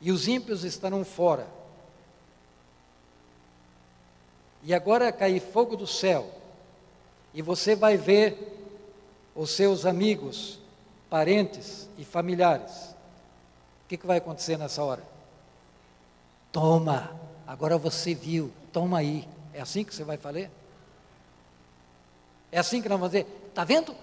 e 0.00 0.10
os 0.10 0.26
ímpios 0.26 0.64
estarão 0.64 1.04
fora, 1.04 1.46
e 4.62 4.74
agora 4.74 5.12
cair 5.12 5.40
fogo 5.40 5.76
do 5.76 5.86
céu, 5.86 6.30
e 7.32 7.42
você 7.42 7.74
vai 7.74 7.96
ver 7.96 8.58
os 9.34 9.50
seus 9.50 9.86
amigos, 9.86 10.58
parentes 11.08 11.88
e 11.96 12.04
familiares, 12.04 12.94
o 13.84 13.88
que, 13.88 13.96
que 13.96 14.06
vai 14.06 14.18
acontecer 14.18 14.56
nessa 14.56 14.82
hora? 14.82 15.02
Toma, 16.52 17.10
agora 17.46 17.78
você 17.78 18.14
viu, 18.14 18.52
toma 18.72 18.98
aí. 18.98 19.26
É 19.52 19.60
assim 19.60 19.84
que 19.84 19.94
você 19.94 20.04
vai 20.04 20.16
fazer? 20.16 20.50
É 22.52 22.58
assim 22.58 22.82
que 22.82 22.88
nós 22.88 22.98
vamos 22.98 23.12
dizer, 23.12 23.26
está 23.48 23.64
vendo? 23.64 23.94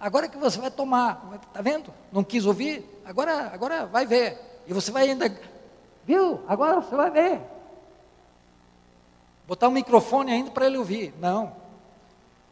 Agora 0.00 0.28
que 0.28 0.36
você 0.36 0.58
vai 0.58 0.70
tomar, 0.70 1.40
está 1.48 1.62
vendo? 1.62 1.92
Não 2.10 2.24
quis 2.24 2.44
ouvir? 2.44 2.84
Agora, 3.04 3.48
agora 3.52 3.86
vai 3.86 4.04
ver. 4.04 4.51
E 4.66 4.72
você 4.72 4.90
vai 4.90 5.08
ainda, 5.08 5.28
viu? 6.04 6.44
Agora 6.46 6.80
você 6.80 6.94
vai 6.94 7.10
ver. 7.10 7.40
Botar 9.46 9.68
um 9.68 9.72
microfone 9.72 10.32
ainda 10.32 10.50
para 10.50 10.66
ele 10.66 10.78
ouvir. 10.78 11.14
Não. 11.18 11.54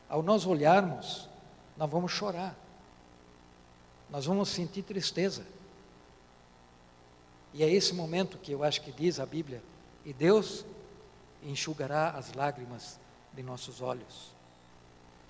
Ao 0.09 0.23
nós 0.23 0.45
olharmos, 0.45 1.29
nós 1.77 1.91
vamos 1.91 2.13
chorar. 2.13 2.55
Nós 4.11 4.27
vamos 4.27 4.49
sentir 4.49 4.83
tristeza. 4.83 5.47
E 7.53 7.63
é 7.63 7.71
esse 7.71 7.95
momento 7.95 8.39
que 8.39 8.53
eu 8.53 8.63
acho 8.63 8.81
que 8.81 8.93
diz 8.93 9.19
a 9.19 9.27
Bíblia, 9.27 9.63
e 10.05 10.13
Deus 10.13 10.65
enxugará 11.43 12.11
as 12.11 12.33
lágrimas 12.35 12.99
de 13.33 13.43
nossos 13.43 13.81
olhos. 13.81 14.31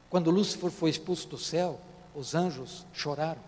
Quando 0.09 0.31
Lúcifer 0.31 0.71
foi 0.71 0.91
expulso 0.91 1.29
do 1.29 1.39
céu, 1.39 1.81
os 2.15 2.35
anjos 2.35 2.85
choraram. 2.93 3.41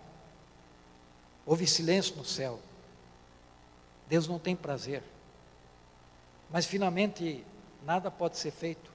Houve 1.45 1.67
silêncio 1.67 2.15
no 2.15 2.23
céu. 2.23 2.59
Deus 4.07 4.27
não 4.27 4.39
tem 4.39 4.55
prazer. 4.55 5.03
Mas 6.49 6.65
finalmente 6.65 7.43
nada 7.85 8.11
pode 8.11 8.37
ser 8.37 8.51
feito. 8.51 8.91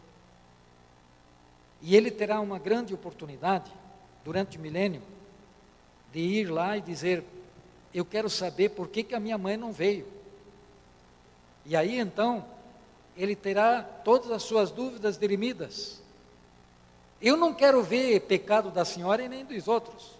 E 1.81 1.95
ele 1.97 2.11
terá 2.11 2.41
uma 2.41 2.59
grande 2.59 2.93
oportunidade 2.95 3.71
durante 4.25 4.59
o 4.59 4.61
milênio 4.61 5.03
de 6.13 6.21
ir 6.21 6.51
lá 6.51 6.77
e 6.77 6.81
dizer: 6.81 7.25
Eu 7.95 8.05
quero 8.05 8.29
saber 8.29 8.71
por 8.71 8.89
que, 8.89 9.03
que 9.03 9.15
a 9.15 9.21
minha 9.21 9.39
mãe 9.39 9.57
não 9.57 9.73
veio. 9.73 10.07
E 11.65 11.77
aí 11.77 11.99
então, 11.99 12.45
ele 13.17 13.37
terá 13.37 13.83
todas 13.83 14.31
as 14.31 14.43
suas 14.43 14.71
dúvidas 14.71 15.19
dirimidas. 15.19 16.01
Eu 17.21 17.37
não 17.37 17.53
quero 17.53 17.83
ver 17.83 18.21
pecado 18.21 18.71
da 18.71 18.85
senhora 18.85 19.23
e 19.23 19.29
nem 19.29 19.45
dos 19.45 19.67
outros. 19.67 20.13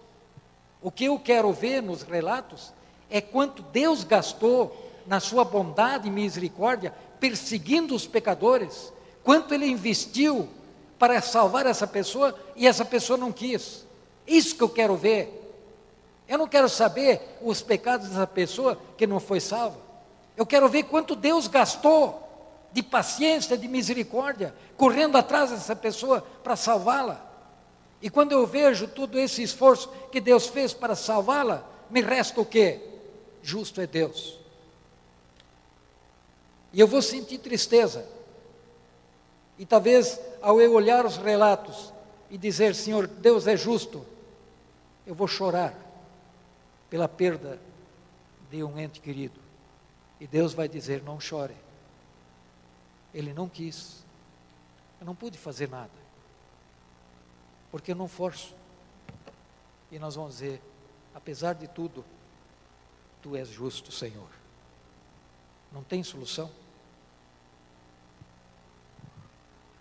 O 0.81 0.91
que 0.91 1.05
eu 1.05 1.17
quero 1.17 1.51
ver 1.53 1.81
nos 1.81 2.03
relatos 2.03 2.73
é 3.09 3.19
quanto 3.21 3.61
Deus 3.63 4.03
gastou 4.03 4.75
na 5.05 5.19
sua 5.19 5.43
bondade 5.43 6.07
e 6.07 6.11
misericórdia, 6.11 6.93
perseguindo 7.19 7.95
os 7.95 8.05
pecadores, 8.05 8.93
quanto 9.23 9.53
ele 9.53 9.65
investiu 9.65 10.47
para 10.99 11.21
salvar 11.21 11.65
essa 11.65 11.87
pessoa 11.87 12.37
e 12.55 12.67
essa 12.67 12.85
pessoa 12.85 13.17
não 13.17 13.31
quis. 13.31 13.85
Isso 14.27 14.55
que 14.55 14.61
eu 14.61 14.69
quero 14.69 14.95
ver. 14.95 15.35
Eu 16.27 16.37
não 16.37 16.47
quero 16.47 16.69
saber 16.69 17.37
os 17.41 17.61
pecados 17.61 18.09
dessa 18.09 18.27
pessoa 18.27 18.79
que 18.95 19.07
não 19.07 19.19
foi 19.19 19.39
salva. 19.39 19.77
Eu 20.37 20.45
quero 20.45 20.69
ver 20.69 20.83
quanto 20.83 21.15
Deus 21.15 21.47
gastou 21.47 22.27
de 22.71 22.83
paciência, 22.83 23.57
de 23.57 23.67
misericórdia, 23.67 24.53
correndo 24.77 25.17
atrás 25.17 25.49
dessa 25.49 25.75
pessoa 25.75 26.23
para 26.43 26.55
salvá-la. 26.55 27.25
E 28.01 28.09
quando 28.09 28.31
eu 28.31 28.45
vejo 28.45 28.87
todo 28.87 29.19
esse 29.19 29.41
esforço 29.41 29.89
que 30.11 30.21
Deus 30.21 30.47
fez 30.47 30.71
para 30.71 30.95
salvá-la, 30.95 31.63
me 31.89 32.01
resta 32.01 32.39
o 32.39 32.45
quê? 32.45 32.79
Justo 33.43 33.81
é 33.81 33.87
Deus. 33.87 34.37
E 36.71 36.79
eu 36.79 36.87
vou 36.87 37.01
sentir 37.01 37.39
tristeza. 37.39 38.07
E 39.57 39.65
talvez 39.65 40.19
ao 40.41 40.61
eu 40.61 40.73
olhar 40.73 41.05
os 41.05 41.17
relatos 41.17 41.91
e 42.29 42.37
dizer, 42.37 42.75
Senhor, 42.75 43.07
Deus 43.07 43.47
é 43.47 43.57
justo, 43.57 44.05
eu 45.05 45.15
vou 45.15 45.27
chorar 45.27 45.75
pela 46.89 47.07
perda 47.07 47.59
de 48.49 48.63
um 48.63 48.77
ente 48.79 48.99
querido. 48.99 49.39
E 50.19 50.27
Deus 50.27 50.53
vai 50.53 50.67
dizer: 50.67 51.01
não 51.03 51.19
chore. 51.19 51.55
Ele 53.13 53.33
não 53.33 53.47
quis. 53.49 54.03
Eu 54.99 55.05
não 55.05 55.15
pude 55.15 55.37
fazer 55.37 55.69
nada. 55.69 55.89
Porque 57.71 57.91
eu 57.91 57.95
não 57.95 58.07
forço. 58.07 58.53
E 59.91 59.97
nós 59.97 60.15
vamos 60.15 60.33
dizer: 60.33 60.61
apesar 61.15 61.53
de 61.53 61.67
tudo, 61.67 62.03
tu 63.21 63.35
és 63.35 63.47
justo, 63.47 63.91
Senhor. 63.91 64.29
Não 65.71 65.83
tem 65.83 66.03
solução. 66.03 66.49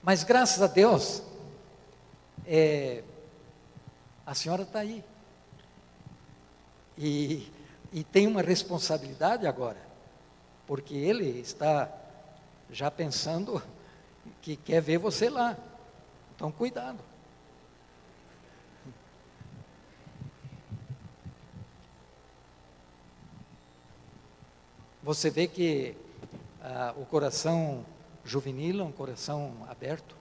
Mas 0.02 0.24
graças 0.24 0.62
a 0.62 0.66
Deus, 0.66 1.22
é, 2.46 3.02
a 4.26 4.34
senhora 4.34 4.62
está 4.62 4.80
aí. 4.80 5.04
E, 6.96 7.50
e 7.92 8.04
tem 8.04 8.26
uma 8.26 8.42
responsabilidade 8.42 9.46
agora, 9.46 9.80
porque 10.66 10.94
ele 10.94 11.40
está 11.40 11.88
já 12.70 12.90
pensando 12.90 13.62
que 14.42 14.56
quer 14.56 14.82
ver 14.82 14.98
você 14.98 15.30
lá. 15.30 15.56
Então, 16.34 16.50
cuidado. 16.50 16.98
Você 25.08 25.30
vê 25.30 25.48
que 25.48 25.96
ah, 26.60 26.92
o 26.98 27.06
coração 27.06 27.82
juvenil 28.26 28.82
é 28.82 28.84
um 28.84 28.92
coração 28.92 29.54
aberto, 29.66 30.14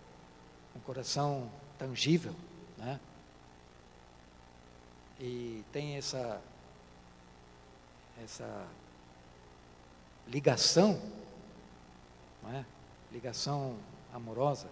um 0.73 0.79
coração 0.79 1.51
tangível, 1.77 2.33
né? 2.77 2.97
E 5.19 5.61
tem 5.73 5.97
essa 5.97 6.41
essa 8.23 8.65
ligação, 10.25 11.01
não 12.41 12.53
é? 12.53 12.65
Ligação 13.11 13.75
amorosa. 14.13 14.67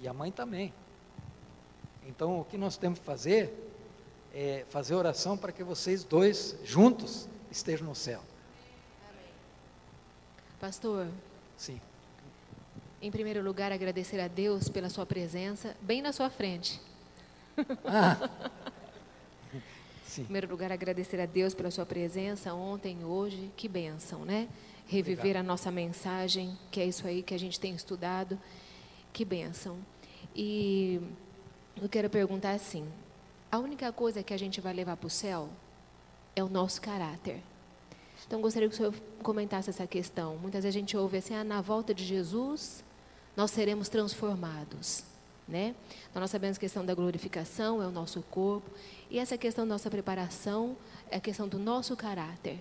E 0.00 0.08
a 0.08 0.12
mãe 0.12 0.32
também. 0.32 0.74
Então, 2.08 2.40
o 2.40 2.44
que 2.44 2.58
nós 2.58 2.76
temos 2.76 2.98
que 2.98 3.04
fazer 3.04 3.70
é 4.34 4.66
fazer 4.70 4.96
oração 4.96 5.38
para 5.38 5.52
que 5.52 5.62
vocês 5.62 6.02
dois 6.02 6.56
juntos 6.64 7.28
estejam 7.52 7.86
no 7.86 7.94
céu. 7.94 8.20
Pastor. 10.60 11.08
Sim. 11.56 11.80
Em 13.00 13.10
primeiro 13.10 13.42
lugar, 13.42 13.72
agradecer 13.72 14.20
a 14.20 14.28
Deus 14.28 14.68
pela 14.68 14.88
sua 14.88 15.04
presença, 15.04 15.76
bem 15.80 16.00
na 16.00 16.12
sua 16.12 16.30
frente. 16.30 16.80
Ah. 17.84 18.30
Sim. 20.06 20.22
Em 20.22 20.24
primeiro 20.24 20.48
lugar, 20.48 20.70
agradecer 20.70 21.18
a 21.20 21.26
Deus 21.26 21.54
pela 21.54 21.70
sua 21.70 21.86
presença 21.86 22.52
ontem 22.52 22.98
e 23.00 23.04
hoje. 23.04 23.50
Que 23.56 23.66
bênção, 23.66 24.24
né? 24.24 24.46
Reviver 24.86 25.20
Obrigado. 25.20 25.44
a 25.44 25.46
nossa 25.46 25.70
mensagem, 25.70 26.56
que 26.70 26.80
é 26.80 26.84
isso 26.84 27.06
aí 27.06 27.22
que 27.22 27.34
a 27.34 27.38
gente 27.38 27.58
tem 27.58 27.74
estudado. 27.74 28.38
Que 29.12 29.24
bênção. 29.24 29.78
E 30.36 31.00
eu 31.80 31.88
quero 31.88 32.10
perguntar 32.10 32.52
assim: 32.52 32.86
a 33.50 33.58
única 33.58 33.90
coisa 33.90 34.22
que 34.22 34.34
a 34.34 34.38
gente 34.38 34.60
vai 34.60 34.74
levar 34.74 34.96
para 34.96 35.06
o 35.06 35.10
céu 35.10 35.48
é 36.34 36.42
o 36.42 36.48
nosso 36.48 36.80
caráter. 36.80 37.40
Então, 38.26 38.40
gostaria 38.40 38.68
que 38.68 38.74
o 38.74 38.76
senhor 38.76 38.94
comentasse 39.22 39.68
essa 39.68 39.86
questão. 39.86 40.36
Muitas 40.36 40.64
vezes 40.64 40.76
a 40.76 40.80
gente 40.80 40.96
ouve 40.96 41.18
assim: 41.18 41.34
ah, 41.34 41.44
na 41.44 41.60
volta 41.60 41.92
de 41.92 42.04
Jesus, 42.04 42.82
nós 43.36 43.50
seremos 43.50 43.88
transformados. 43.88 45.04
Né? 45.46 45.74
Então, 46.10 46.20
nós 46.20 46.30
sabemos 46.30 46.56
a 46.56 46.60
questão 46.60 46.84
da 46.84 46.94
glorificação 46.94 47.82
é 47.82 47.86
o 47.86 47.90
nosso 47.90 48.22
corpo, 48.30 48.70
e 49.10 49.18
essa 49.18 49.36
questão 49.36 49.66
da 49.66 49.74
nossa 49.74 49.90
preparação 49.90 50.76
é 51.10 51.16
a 51.16 51.20
questão 51.20 51.46
do 51.46 51.58
nosso 51.58 51.96
caráter. 51.96 52.58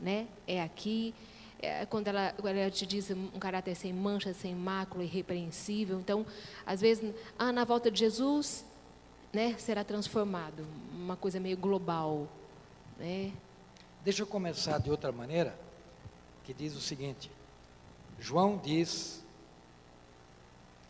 Né? 0.00 0.26
É 0.46 0.60
aqui, 0.60 1.14
é 1.60 1.86
quando 1.86 2.08
ela, 2.08 2.34
ela 2.42 2.70
te 2.70 2.84
diz 2.84 3.10
um 3.10 3.38
caráter 3.38 3.76
sem 3.76 3.92
mancha, 3.92 4.34
sem 4.34 4.54
mácula, 4.54 5.04
irrepreensível. 5.04 6.00
Então, 6.00 6.26
às 6.66 6.80
vezes, 6.80 7.14
ah, 7.38 7.52
na 7.52 7.64
volta 7.64 7.90
de 7.90 8.00
Jesus, 8.00 8.64
né, 9.32 9.54
será 9.58 9.84
transformado. 9.84 10.66
Uma 10.92 11.16
coisa 11.16 11.38
meio 11.38 11.56
global. 11.56 12.26
Né? 12.98 13.32
Deixa 14.04 14.22
eu 14.22 14.26
começar 14.26 14.78
de 14.78 14.90
outra 14.90 15.12
maneira, 15.12 15.56
que 16.44 16.52
diz 16.52 16.74
o 16.74 16.80
seguinte: 16.80 17.30
João 18.18 18.58
diz 18.58 19.22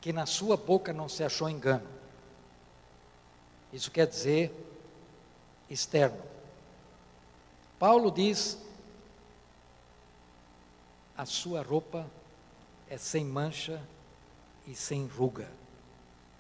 que 0.01 0.13
na 0.13 0.27
sua 0.27 0.57
boca 0.57 0.93
não 0.93 1.09
se 1.09 1.23
achou 1.23 1.49
engano. 1.49 1.87
Isso 3.73 3.91
quer 3.91 4.07
dizer 4.07 4.53
externo. 5.71 6.21
Paulo 7.79 8.11
diz: 8.11 8.59
a 11.17 11.27
sua 11.27 11.63
roupa 11.63 12.07
é 12.89 12.99
sem 12.99 13.25
mancha 13.25 13.83
e 14.67 14.75
sem 14.75 15.07
ruga, 15.07 15.49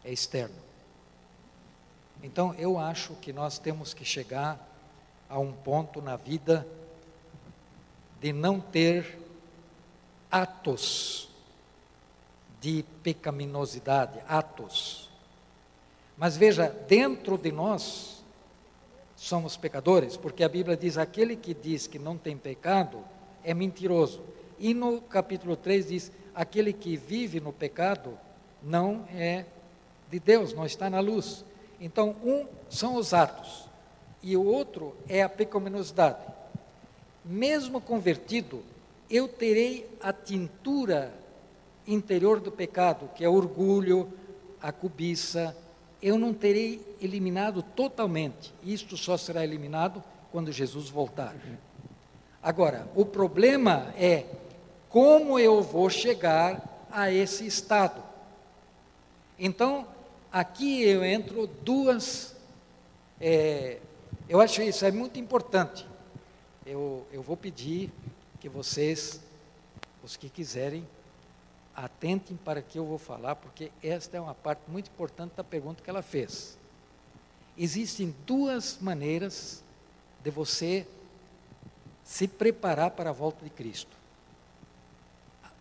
é 0.05 0.13
externo. 0.13 0.55
Então 2.23 2.55
eu 2.55 2.79
acho 2.79 3.15
que 3.15 3.33
nós 3.33 3.59
temos 3.59 3.95
que 3.95 4.05
chegar 4.05 4.72
a 5.33 5.39
um 5.39 5.51
ponto 5.51 6.03
na 6.03 6.15
vida 6.15 6.67
de 8.21 8.35
não 8.35 8.61
ter 8.61 9.19
atos 10.31 11.27
de 12.61 12.85
pecaminosidade, 13.03 14.21
atos. 14.29 15.09
Mas 16.19 16.37
veja, 16.37 16.69
dentro 16.87 17.39
de 17.39 17.51
nós 17.51 18.23
somos 19.17 19.57
pecadores, 19.57 20.19
porque 20.19 20.45
a 20.45 20.49
Bíblia 20.51 20.77
diz: 20.77 20.99
aquele 20.99 21.35
que 21.35 21.55
diz 21.55 21.87
que 21.87 21.99
não 21.99 22.19
tem 22.19 22.37
pecado 22.37 22.99
é 23.43 23.55
mentiroso. 23.55 24.21
E 24.59 24.75
no 24.75 25.01
capítulo 25.01 25.57
3 25.57 25.89
diz: 25.89 26.13
aquele 26.35 26.75
que 26.75 26.95
vive 26.95 27.41
no 27.41 27.55
pecado 27.55 28.19
não 28.63 29.07
é 29.15 29.47
de 30.11 30.21
Deus, 30.21 30.53
não 30.53 30.67
está 30.67 30.91
na 30.91 31.01
luz. 31.01 31.43
Então, 31.81 32.15
um 32.23 32.47
são 32.69 32.97
os 32.97 33.15
atos, 33.15 33.65
e 34.23 34.37
o 34.37 34.45
outro 34.45 34.95
é 35.09 35.23
a 35.23 35.29
pecaminosidade. 35.29 36.25
Mesmo 37.25 37.81
convertido, 37.81 38.63
eu 39.11 39.29
terei 39.29 39.89
a 40.01 40.13
tintura 40.13 41.13
interior 41.87 42.41
do 42.41 42.53
pecado, 42.53 43.11
que 43.17 43.25
é 43.25 43.29
o 43.29 43.35
orgulho, 43.35 44.09
a 44.61 44.71
cobiça, 44.71 45.57
eu 46.01 46.19
não 46.19 46.33
terei 46.33 46.81
eliminado 47.01 47.63
totalmente. 47.63 48.53
Isto 48.65 48.97
só 48.97 49.17
será 49.17 49.45
eliminado 49.45 50.03
quando 50.31 50.51
Jesus 50.51 50.89
voltar. 50.89 51.35
Agora, 52.43 52.89
o 52.95 53.05
problema 53.05 53.93
é 53.97 54.25
como 54.89 55.39
eu 55.39 55.63
vou 55.63 55.89
chegar 55.89 56.87
a 56.91 57.11
esse 57.11 57.47
estado. 57.47 58.03
Então, 59.39 59.87
aqui 60.33 60.83
eu 60.83 61.05
entro 61.05 61.47
duas 61.47 62.35
é, 63.21 63.79
eu 64.29 64.41
acho 64.41 64.63
isso 64.63 64.85
é 64.85 64.91
muito 64.91 65.19
importante. 65.19 65.87
Eu, 66.65 67.07
eu 67.13 67.23
vou 67.23 67.37
pedir 67.37 67.91
que 68.41 68.49
vocês, 68.49 69.21
os 70.03 70.17
que 70.17 70.29
quiserem, 70.29 70.87
atentem 71.75 72.37
para 72.37 72.61
o 72.61 72.63
que 72.63 72.79
eu 72.79 72.85
vou 72.85 72.99
falar, 72.99 73.37
porque 73.37 73.71
esta 73.83 74.17
é 74.17 74.21
uma 74.21 74.35
parte 74.35 74.63
muito 74.69 74.89
importante 74.89 75.33
da 75.37 75.45
pergunta 75.45 75.83
que 75.83 75.91
ela 75.91 76.03
fez. 76.03 76.57
Existem 77.57 78.15
duas 78.27 78.79
maneiras 78.81 79.63
de 80.23 80.31
você 80.31 80.87
se 82.05 82.27
preparar 82.29 82.91
para 82.91 83.11
a 83.11 83.13
volta 83.13 83.45
de 83.45 83.51
Cristo. 83.51 83.97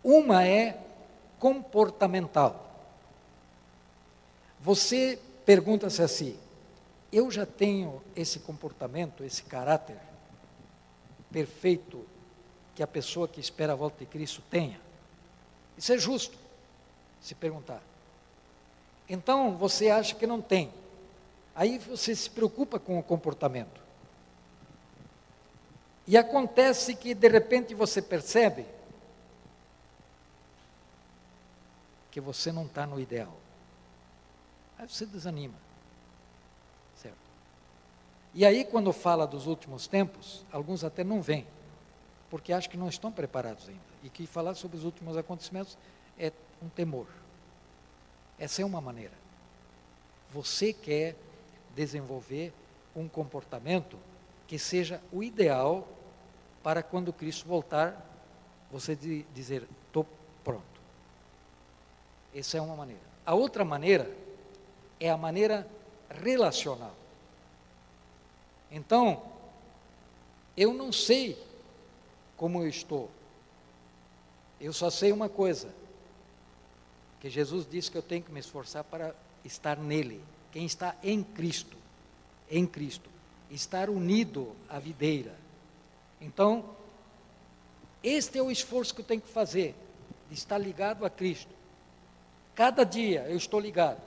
Uma 0.03 0.45
é 0.45 0.79
comportamental. 1.39 2.69
Você 4.59 5.19
pergunta-se 5.45 6.01
assim: 6.01 6.37
eu 7.11 7.29
já 7.29 7.45
tenho 7.45 8.01
esse 8.15 8.39
comportamento, 8.39 9.23
esse 9.23 9.43
caráter? 9.43 9.97
perfeito 11.31 12.05
que 12.75 12.83
a 12.83 12.87
pessoa 12.87 13.27
que 13.27 13.39
espera 13.39 13.73
a 13.73 13.75
volta 13.75 13.99
de 13.99 14.05
Cristo 14.05 14.43
tenha? 14.49 14.79
Isso 15.77 15.91
é 15.93 15.97
justo, 15.97 16.37
se 17.21 17.33
perguntar. 17.33 17.81
Então, 19.09 19.57
você 19.57 19.89
acha 19.89 20.13
que 20.13 20.27
não 20.27 20.41
tem. 20.41 20.71
Aí 21.55 21.77
você 21.79 22.15
se 22.15 22.29
preocupa 22.29 22.79
com 22.79 22.99
o 22.99 23.03
comportamento. 23.03 23.81
E 26.07 26.17
acontece 26.17 26.95
que, 26.95 27.13
de 27.13 27.27
repente, 27.27 27.73
você 27.73 28.01
percebe 28.01 28.65
que 32.09 32.19
você 32.19 32.51
não 32.51 32.65
está 32.65 32.85
no 32.85 32.99
ideal. 32.99 33.33
Aí 34.77 34.87
você 34.87 35.05
desanima. 35.05 35.70
E 38.33 38.45
aí, 38.45 38.63
quando 38.63 38.93
fala 38.93 39.27
dos 39.27 39.45
últimos 39.45 39.87
tempos, 39.87 40.45
alguns 40.51 40.83
até 40.83 41.03
não 41.03 41.21
vêm, 41.21 41.45
porque 42.29 42.53
acham 42.53 42.71
que 42.71 42.77
não 42.77 42.87
estão 42.87 43.11
preparados 43.11 43.67
ainda. 43.67 43.81
E 44.03 44.09
que 44.09 44.25
falar 44.25 44.55
sobre 44.55 44.77
os 44.77 44.85
últimos 44.85 45.17
acontecimentos 45.17 45.77
é 46.17 46.31
um 46.63 46.69
temor. 46.69 47.07
Essa 48.39 48.61
é 48.61 48.65
uma 48.65 48.79
maneira. 48.79 49.13
Você 50.33 50.71
quer 50.71 51.15
desenvolver 51.75 52.53
um 52.95 53.07
comportamento 53.07 53.97
que 54.47 54.57
seja 54.57 55.01
o 55.11 55.21
ideal 55.21 55.87
para 56.63 56.81
quando 56.81 57.11
Cristo 57.11 57.47
voltar, 57.47 57.95
você 58.71 58.95
dizer, 58.95 59.67
estou 59.85 60.05
pronto. 60.43 60.63
Essa 62.33 62.57
é 62.57 62.61
uma 62.61 62.75
maneira. 62.75 63.01
A 63.25 63.33
outra 63.33 63.65
maneira 63.65 64.09
é 64.99 65.09
a 65.09 65.17
maneira 65.17 65.67
relacional. 66.09 67.00
Então, 68.71 69.21
eu 70.55 70.73
não 70.73 70.91
sei 70.91 71.37
como 72.37 72.61
eu 72.61 72.67
estou. 72.67 73.09
Eu 74.59 74.71
só 74.71 74.89
sei 74.89 75.11
uma 75.11 75.27
coisa: 75.27 75.73
que 77.19 77.29
Jesus 77.29 77.67
disse 77.69 77.91
que 77.91 77.97
eu 77.97 78.01
tenho 78.01 78.23
que 78.23 78.31
me 78.31 78.39
esforçar 78.39 78.83
para 78.83 79.13
estar 79.43 79.77
nele. 79.77 80.21
Quem 80.51 80.65
está 80.65 80.95
em 81.03 81.23
Cristo, 81.23 81.77
em 82.49 82.65
Cristo, 82.65 83.09
estar 83.49 83.89
unido 83.89 84.55
à 84.69 84.79
videira. 84.79 85.35
Então, 86.19 86.65
este 88.03 88.37
é 88.37 88.41
o 88.41 88.51
esforço 88.51 88.93
que 88.93 89.01
eu 89.01 89.05
tenho 89.05 89.21
que 89.21 89.29
fazer, 89.29 89.75
de 90.29 90.35
estar 90.35 90.57
ligado 90.57 91.05
a 91.05 91.09
Cristo. 91.09 91.51
Cada 92.55 92.83
dia 92.83 93.21
eu 93.29 93.37
estou 93.37 93.59
ligado. 93.59 94.01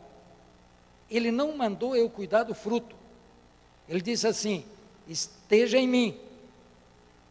Ele 1.11 1.31
não 1.31 1.57
mandou 1.57 1.95
eu 1.95 2.09
cuidar 2.11 2.43
do 2.45 2.55
fruto. 2.55 3.04
Ele 3.89 4.01
disse 4.01 4.27
assim: 4.27 4.65
esteja 5.07 5.79
em 5.79 5.89
mim, 5.89 6.21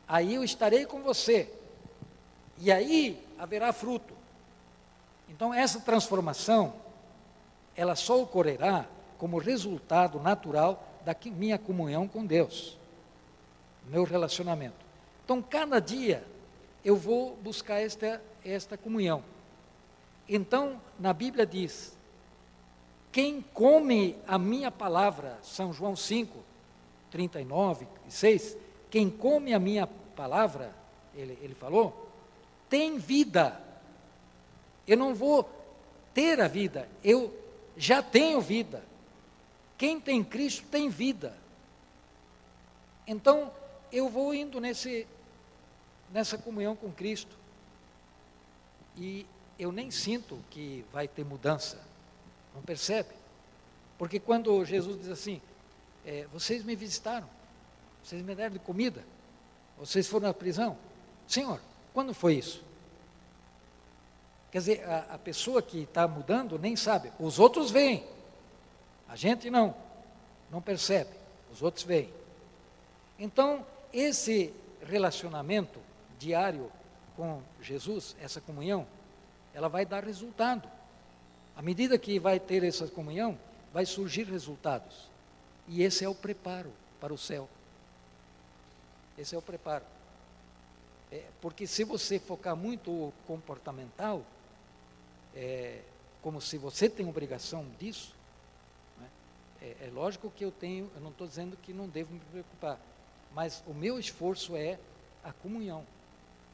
aí 0.07 0.35
eu 0.35 0.43
estarei 0.43 0.85
com 0.85 1.01
você, 1.01 1.49
e 2.59 2.71
aí 2.71 3.21
haverá 3.37 3.73
fruto. 3.73 4.13
Então, 5.29 5.53
essa 5.53 5.79
transformação, 5.79 6.73
ela 7.75 7.95
só 7.95 8.21
ocorrerá 8.21 8.85
como 9.17 9.37
resultado 9.37 10.19
natural 10.19 10.83
da 11.05 11.15
minha 11.25 11.57
comunhão 11.57 12.07
com 12.07 12.25
Deus 12.25 12.77
meu 13.87 14.03
relacionamento. 14.03 14.75
Então, 15.23 15.41
cada 15.41 15.79
dia 15.79 16.23
eu 16.83 16.95
vou 16.95 17.35
buscar 17.37 17.79
esta, 17.79 18.21
esta 18.43 18.77
comunhão. 18.77 19.23
Então, 20.27 20.79
na 20.99 21.13
Bíblia 21.13 21.45
diz: 21.45 21.92
quem 23.13 23.45
come 23.53 24.15
a 24.27 24.39
minha 24.39 24.71
palavra, 24.71 25.39
São 25.43 25.71
João 25.71 25.95
5, 25.95 26.35
39 27.11 27.87
e 28.07 28.11
6, 28.11 28.57
quem 28.89 29.07
come 29.07 29.53
a 29.53 29.59
minha 29.59 29.85
palavra, 29.85 30.73
ele, 31.13 31.37
ele 31.39 31.53
falou, 31.53 32.09
tem 32.67 32.97
vida. 32.97 33.61
Eu 34.87 34.97
não 34.97 35.13
vou 35.13 35.47
ter 36.11 36.41
a 36.41 36.47
vida, 36.47 36.89
eu 37.03 37.31
já 37.77 38.01
tenho 38.01 38.41
vida. 38.41 38.83
Quem 39.77 39.99
tem 39.99 40.23
Cristo 40.23 40.65
tem 40.71 40.89
vida. 40.89 41.37
Então, 43.05 43.51
eu 43.91 44.09
vou 44.09 44.33
indo 44.33 44.59
nesse, 44.59 45.05
nessa 46.11 46.35
comunhão 46.35 46.75
com 46.75 46.91
Cristo. 46.91 47.35
E 48.97 49.23
eu 49.59 49.71
nem 49.71 49.91
sinto 49.91 50.39
que 50.49 50.83
vai 50.91 51.07
ter 51.07 51.23
mudança. 51.23 51.92
Não 52.53 52.61
percebe? 52.61 53.09
Porque 53.97 54.19
quando 54.19 54.63
Jesus 54.65 54.99
diz 55.01 55.09
assim, 55.09 55.41
é, 56.05 56.27
vocês 56.31 56.63
me 56.63 56.75
visitaram, 56.75 57.27
vocês 58.03 58.21
me 58.21 58.35
deram 58.35 58.53
de 58.53 58.59
comida, 58.59 59.03
vocês 59.77 60.07
foram 60.07 60.29
à 60.29 60.33
prisão. 60.33 60.77
Senhor, 61.27 61.59
quando 61.93 62.13
foi 62.13 62.35
isso? 62.35 62.61
Quer 64.51 64.59
dizer, 64.59 64.83
a, 64.83 65.15
a 65.15 65.17
pessoa 65.17 65.61
que 65.61 65.81
está 65.81 66.07
mudando 66.07 66.59
nem 66.59 66.75
sabe. 66.75 67.11
Os 67.19 67.39
outros 67.39 67.71
veem. 67.71 68.05
A 69.09 69.15
gente 69.15 69.49
não. 69.49 69.75
Não 70.51 70.61
percebe. 70.61 71.09
Os 71.51 71.63
outros 71.63 71.83
veem. 71.83 72.13
Então, 73.17 73.65
esse 73.91 74.53
relacionamento 74.85 75.79
diário 76.19 76.71
com 77.15 77.41
Jesus, 77.61 78.15
essa 78.21 78.41
comunhão, 78.41 78.85
ela 79.53 79.67
vai 79.67 79.85
dar 79.85 80.03
resultado. 80.03 80.69
À 81.55 81.61
medida 81.61 81.97
que 81.97 82.19
vai 82.19 82.39
ter 82.39 82.63
essa 82.63 82.87
comunhão, 82.87 83.37
vai 83.73 83.85
surgir 83.85 84.23
resultados. 84.23 85.07
E 85.67 85.83
esse 85.83 86.03
é 86.03 86.09
o 86.09 86.15
preparo 86.15 86.71
para 86.99 87.13
o 87.13 87.17
céu. 87.17 87.49
Esse 89.17 89.35
é 89.35 89.37
o 89.37 89.41
preparo. 89.41 89.85
É, 91.11 91.23
porque 91.41 91.67
se 91.67 91.83
você 91.83 92.19
focar 92.19 92.55
muito 92.55 93.13
comportamental, 93.27 94.23
é, 95.35 95.81
como 96.21 96.41
se 96.41 96.57
você 96.57 96.89
tem 96.89 97.07
obrigação 97.07 97.65
disso, 97.79 98.13
né, 98.99 99.07
é, 99.61 99.87
é 99.87 99.91
lógico 99.93 100.31
que 100.31 100.43
eu 100.43 100.51
tenho, 100.51 100.89
eu 100.95 101.01
não 101.01 101.11
estou 101.11 101.27
dizendo 101.27 101.55
que 101.57 101.73
não 101.73 101.87
devo 101.87 102.13
me 102.13 102.19
preocupar, 102.19 102.79
mas 103.33 103.61
o 103.67 103.73
meu 103.73 103.99
esforço 103.99 104.55
é 104.55 104.79
a 105.23 105.31
comunhão. 105.31 105.85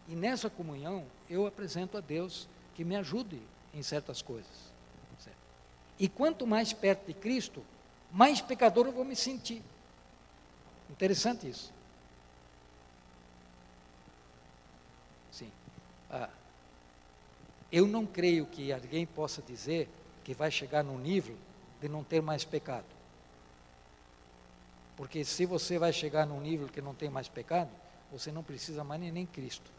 E 0.07 0.15
nessa 0.15 0.49
comunhão 0.49 1.05
eu 1.29 1.45
apresento 1.45 1.97
a 1.97 2.01
Deus 2.01 2.47
que 2.75 2.83
me 2.83 2.95
ajude 2.95 3.41
em 3.73 3.83
certas 3.83 4.21
coisas. 4.21 4.68
E 5.99 6.07
quanto 6.07 6.47
mais 6.47 6.71
perto 6.71 7.07
de 7.07 7.13
Cristo, 7.13 7.63
mais 8.11 8.39
pecador 8.39 8.85
eu 8.85 8.93
vou 8.93 9.03
me 9.03 9.15
sentir. 9.15 9.61
Interessante 10.89 11.47
isso. 11.47 11.71
Sim. 15.31 15.51
Ah, 16.09 16.29
eu 17.71 17.85
não 17.85 18.05
creio 18.05 18.45
que 18.45 18.71
alguém 18.71 19.05
possa 19.05 19.41
dizer 19.41 19.89
que 20.23 20.33
vai 20.33 20.49
chegar 20.49 20.83
num 20.83 20.97
nível 20.97 21.35
de 21.81 21.89
não 21.89 22.03
ter 22.03 22.21
mais 22.21 22.43
pecado. 22.43 22.85
Porque 24.97 25.23
se 25.23 25.45
você 25.45 25.77
vai 25.77 25.93
chegar 25.93 26.25
num 26.25 26.41
nível 26.41 26.67
que 26.67 26.81
não 26.81 26.93
tem 26.93 27.09
mais 27.09 27.27
pecado, 27.27 27.69
você 28.11 28.31
não 28.31 28.43
precisa 28.43 28.83
mais 28.83 28.99
nem, 28.99 29.11
nem 29.11 29.25
Cristo. 29.25 29.69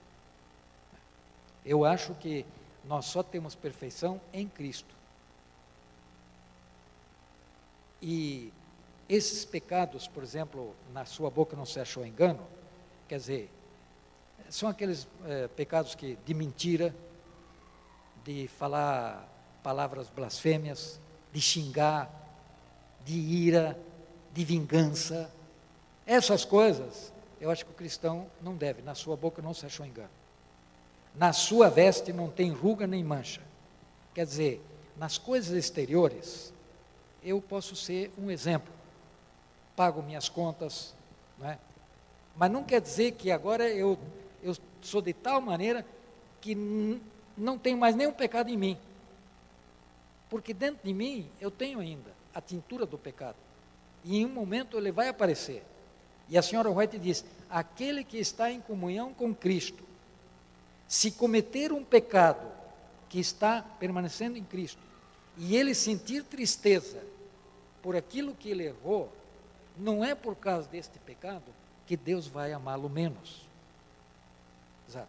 Eu 1.65 1.85
acho 1.85 2.15
que 2.15 2.47
nós 2.85 3.07
só 3.07 3.23
temos 3.23 3.55
perfeição 3.55 4.21
em 4.33 4.49
Cristo. 4.49 5.00
E 8.03 8.53
esses 9.09 9.45
pecados, 9.45 10.07
por 10.07 10.23
exemplo, 10.23 10.75
na 10.93 11.05
sua 11.05 11.31
boca 11.31 11.57
não 11.57 11.67
se 11.67 11.81
achou 11.81 12.07
engano, 12.07 12.47
quer 13.09 13.19
dizer, 13.19 13.51
são 14.49 14.69
aqueles 14.69 15.07
é, 15.27 15.49
pecados 15.49 15.95
que 15.95 16.17
de 16.25 16.35
mentira, 16.35 16.95
de 18.25 18.49
falar 18.59 19.29
palavras 19.63 20.09
blasfêmias, 20.09 20.99
de 21.33 21.41
xingar, 21.41 22.11
de 23.05 23.15
ira, 23.15 23.79
de 24.33 24.45
vingança. 24.45 25.31
Essas 26.07 26.45
coisas, 26.45 27.13
eu 27.41 27.51
acho 27.51 27.65
que 27.65 27.71
o 27.71 27.75
cristão 27.75 28.27
não 28.43 28.57
deve. 28.57 28.83
Na 28.83 28.95
sua 28.95 29.17
boca 29.17 29.43
não 29.43 29.55
se 29.55 29.67
achou 29.67 29.85
engano. 29.85 30.11
Na 31.15 31.33
sua 31.33 31.69
veste 31.69 32.13
não 32.13 32.29
tem 32.29 32.53
ruga 32.53 32.87
nem 32.87 33.03
mancha. 33.03 33.43
Quer 34.15 34.27
dizer, 34.27 34.65
nas 34.97 35.19
coisas 35.19 35.53
exteriores, 35.53 36.53
eu 37.23 37.41
posso 37.41 37.77
ser 37.77 38.11
um 38.19 38.31
exemplo. 38.31 38.73
Pago 39.77 40.03
minhas 40.03 40.29
contas, 40.29 40.95
não 41.39 41.49
é? 41.49 41.59
mas 42.37 42.51
não 42.51 42.65
quer 42.65 42.81
dizer 42.81 43.13
que 43.13 43.31
agora 43.31 43.69
eu, 43.69 43.99
eu 44.43 44.57
sou 44.83 45.03
de 45.03 45.13
tal 45.13 45.41
maneira 45.41 45.85
que 46.41 46.55
não 47.37 47.59
tenho 47.59 47.77
mais 47.77 47.95
nenhum 47.95 48.13
pecado 48.13 48.49
em 48.49 48.57
mim. 48.57 48.79
Porque 50.29 50.55
dentro 50.55 50.81
de 50.85 50.93
mim 50.95 51.29
eu 51.41 51.51
tenho 51.51 51.81
ainda 51.81 52.11
a 52.35 52.41
tintura 52.41 52.87
do 52.87 52.97
pecado. 52.97 53.37
E 54.05 54.19
em 54.19 54.25
um 54.25 54.31
momento 54.31 54.79
ele 54.79 54.93
vai 54.93 55.09
aparecer. 55.09 55.63
E 56.29 56.39
a 56.39 56.43
senhora 56.43 56.71
White 56.71 56.99
diz: 56.99 57.25
aquele 57.51 58.05
que 58.05 58.17
está 58.17 58.51
em 58.51 58.61
comunhão 58.61 59.13
com 59.13 59.35
Cristo, 59.35 59.85
se 60.89 61.11
cometer 61.11 61.73
um 61.73 61.85
pecado 61.85 62.51
que 63.09 63.19
está 63.19 63.63
permanecendo 63.79 64.39
em 64.39 64.45
Cristo, 64.45 64.81
e 65.43 65.57
ele 65.57 65.75
sentir 65.75 66.23
tristeza 66.23 67.03
por 67.83 67.97
aquilo 67.97 68.35
que 68.35 68.51
ele 68.51 68.67
errou, 68.67 69.11
não 69.75 70.05
é 70.05 70.15
por 70.15 70.37
causa 70.37 70.69
deste 70.69 70.99
pecado 70.99 71.47
que 71.87 71.97
Deus 71.97 72.27
vai 72.27 72.53
amá-lo 72.53 72.91
menos. 72.91 73.41
Exato. 74.87 75.09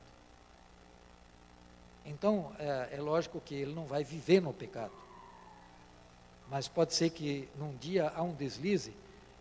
Então, 2.05 2.49
é, 2.57 2.91
é 2.93 3.01
lógico 3.01 3.41
que 3.41 3.53
ele 3.53 3.75
não 3.75 3.83
vai 3.83 4.05
viver 4.05 4.41
no 4.41 4.53
pecado. 4.53 4.93
Mas 6.49 6.65
pode 6.65 6.93
ser 6.93 7.09
que 7.09 7.49
num 7.57 7.75
dia 7.75 8.07
há 8.15 8.23
um 8.23 8.33
deslize, 8.33 8.93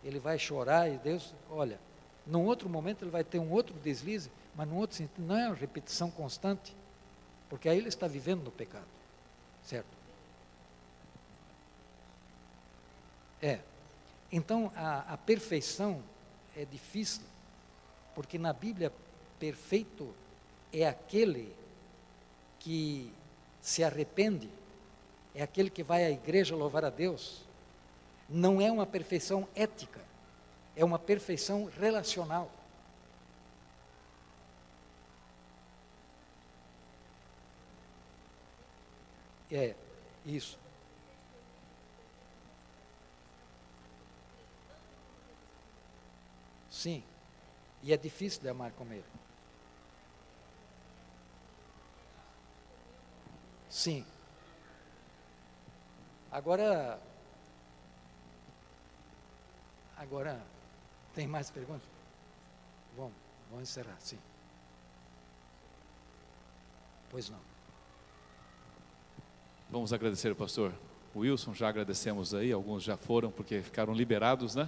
ele 0.03 0.19
vai 0.19 0.37
chorar 0.37 0.89
e 0.89 0.97
Deus, 0.97 1.33
olha, 1.49 1.79
num 2.27 2.43
outro 2.43 2.67
momento 2.67 3.05
ele 3.05 3.11
vai 3.11 3.23
ter 3.23 3.39
um 3.39 3.49
outro 3.53 3.73
deslize, 3.75 4.29
mas 4.57 4.67
num 4.67 4.75
outro 4.75 4.97
sentido, 4.97 5.25
não 5.25 5.37
é 5.37 5.47
uma 5.47 5.55
repetição 5.55 6.11
constante, 6.11 6.75
porque 7.49 7.69
aí 7.69 7.77
ele 7.77 7.87
está 7.87 8.09
vivendo 8.09 8.43
no 8.43 8.51
pecado, 8.51 8.87
certo? 9.65 10.00
É. 13.41 13.59
Então 14.31 14.71
a, 14.75 15.13
a 15.13 15.17
perfeição 15.17 16.01
é 16.55 16.63
difícil, 16.65 17.23
porque 18.13 18.37
na 18.37 18.53
Bíblia 18.53 18.91
perfeito 19.39 20.13
é 20.71 20.87
aquele 20.87 21.53
que 22.59 23.11
se 23.61 23.83
arrepende, 23.83 24.49
é 25.33 25.41
aquele 25.41 25.69
que 25.69 25.83
vai 25.83 26.05
à 26.05 26.11
igreja 26.11 26.55
louvar 26.55 26.85
a 26.85 26.89
Deus. 26.89 27.41
Não 28.29 28.61
é 28.61 28.71
uma 28.71 28.85
perfeição 28.85 29.47
ética, 29.55 29.99
é 30.75 30.85
uma 30.85 30.99
perfeição 30.99 31.69
relacional. 31.79 32.49
É, 39.51 39.75
isso. 40.25 40.60
Sim. 46.81 47.03
E 47.83 47.93
é 47.93 47.97
difícil 47.97 48.41
de 48.41 48.49
amar 48.49 48.71
como 48.71 48.91
ele. 48.91 49.05
Sim. 53.69 54.03
Agora. 56.31 56.99
Agora. 59.95 60.41
Tem 61.13 61.27
mais 61.27 61.51
perguntas? 61.51 61.87
Vamos, 62.97 63.13
vamos 63.51 63.69
encerrar, 63.69 63.97
sim. 63.99 64.17
Pois 67.11 67.29
não. 67.29 67.39
Vamos 69.69 69.93
agradecer 69.93 70.29
ao 70.29 70.35
pastor 70.35 70.73
Wilson, 71.15 71.53
já 71.53 71.69
agradecemos 71.69 72.33
aí, 72.33 72.51
alguns 72.51 72.81
já 72.81 72.97
foram 72.97 73.29
porque 73.29 73.61
ficaram 73.61 73.93
liberados, 73.93 74.55
né? 74.55 74.67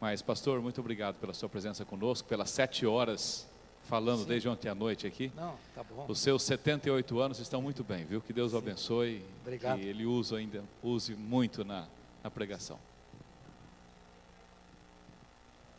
Mas, 0.00 0.22
pastor, 0.22 0.62
muito 0.62 0.80
obrigado 0.80 1.16
pela 1.16 1.34
sua 1.34 1.48
presença 1.48 1.84
conosco, 1.84 2.26
pelas 2.26 2.50
sete 2.50 2.86
horas 2.86 3.46
falando 3.90 4.20
Sim. 4.20 4.28
desde 4.28 4.48
ontem 4.48 4.68
à 4.68 4.74
noite 4.74 5.06
aqui. 5.06 5.32
Não, 5.34 5.56
tá 5.74 5.82
bom. 5.82 6.06
Os 6.08 6.20
seus 6.20 6.44
78 6.44 7.18
anos 7.18 7.40
estão 7.40 7.60
muito 7.60 7.82
bem, 7.82 8.04
viu? 8.04 8.20
Que 8.20 8.32
Deus 8.32 8.52
o 8.52 8.56
abençoe. 8.56 9.22
Obrigado. 9.42 9.78
Que 9.78 9.84
Ele 9.84 10.06
use 10.06 10.34
ainda, 10.34 10.62
use 10.82 11.14
muito 11.14 11.64
na, 11.64 11.86
na 12.22 12.30
pregação. 12.30 12.78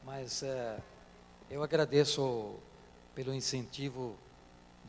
Mas 0.03 0.43
é, 0.43 0.77
eu 1.49 1.63
agradeço 1.63 2.55
pelo 3.15 3.33
incentivo 3.33 4.15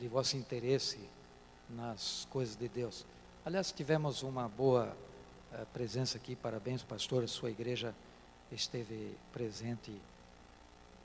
de 0.01 0.09
vosso 0.09 0.37
interesse 0.37 0.99
nas 1.71 2.27
coisas 2.29 2.57
de 2.57 2.69
Deus. 2.69 3.05
Aliás, 3.47 3.71
tivemos 3.71 4.23
uma 4.23 4.49
boa 4.49 4.95
uh, 5.53 5.67
presença 5.73 6.17
aqui, 6.17 6.35
parabéns, 6.35 6.83
pastor, 6.83 7.25
a 7.25 7.29
sua 7.29 7.51
igreja 7.51 7.95
esteve 8.55 9.17
presente. 9.33 9.93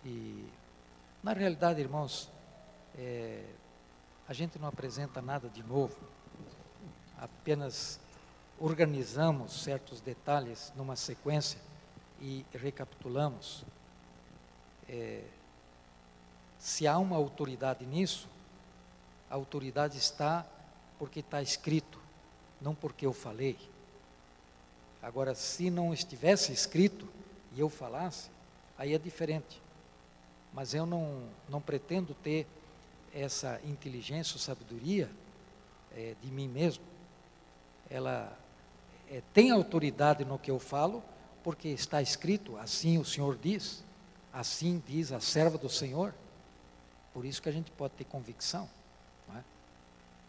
E, 0.05 0.47
na 1.23 1.33
realidade, 1.33 1.79
irmãos, 1.79 2.29
é, 2.97 3.43
a 4.27 4.33
gente 4.33 4.59
não 4.59 4.67
apresenta 4.67 5.21
nada 5.21 5.49
de 5.49 5.63
novo, 5.63 5.95
apenas 7.17 7.99
organizamos 8.59 9.63
certos 9.63 10.01
detalhes 10.01 10.71
numa 10.75 10.95
sequência 10.95 11.59
e 12.21 12.45
recapitulamos. 12.53 13.63
É, 14.89 15.23
se 16.59 16.87
há 16.87 16.97
uma 16.97 17.15
autoridade 17.15 17.85
nisso, 17.85 18.27
a 19.29 19.35
autoridade 19.35 19.97
está 19.97 20.45
porque 20.97 21.19
está 21.19 21.41
escrito 21.41 22.07
não 22.61 22.73
porque 22.73 23.05
eu 23.05 23.13
falei. 23.13 23.57
Agora, 25.01 25.35
se 25.35 25.69
não 25.69 25.93
estivesse 25.93 26.51
escrito 26.51 27.07
e 27.57 27.59
eu 27.59 27.69
falasse, 27.69 28.29
aí 28.77 28.93
é 28.93 28.99
diferente. 28.99 29.59
Mas 30.53 30.75
eu 30.75 30.85
não, 30.85 31.27
não 31.49 31.59
pretendo 31.59 32.13
ter 32.13 32.45
essa 33.11 33.59
inteligência 33.65 34.35
ou 34.35 34.39
sabedoria 34.39 35.09
é, 35.95 36.13
de 36.21 36.29
mim 36.29 36.47
mesmo. 36.47 36.83
Ela 37.89 38.31
é, 39.09 39.23
tem 39.33 39.49
autoridade 39.49 40.23
no 40.23 40.37
que 40.37 40.51
eu 40.51 40.59
falo, 40.59 41.03
porque 41.43 41.69
está 41.69 41.99
escrito, 41.99 42.55
assim 42.57 42.99
o 42.99 43.05
Senhor 43.05 43.35
diz, 43.35 43.83
assim 44.31 44.81
diz 44.87 45.11
a 45.11 45.19
serva 45.19 45.57
do 45.57 45.69
Senhor. 45.69 46.13
Por 47.11 47.25
isso 47.25 47.41
que 47.41 47.49
a 47.49 47.51
gente 47.51 47.71
pode 47.71 47.95
ter 47.95 48.03
convicção. 48.03 48.69
É? 49.35 49.41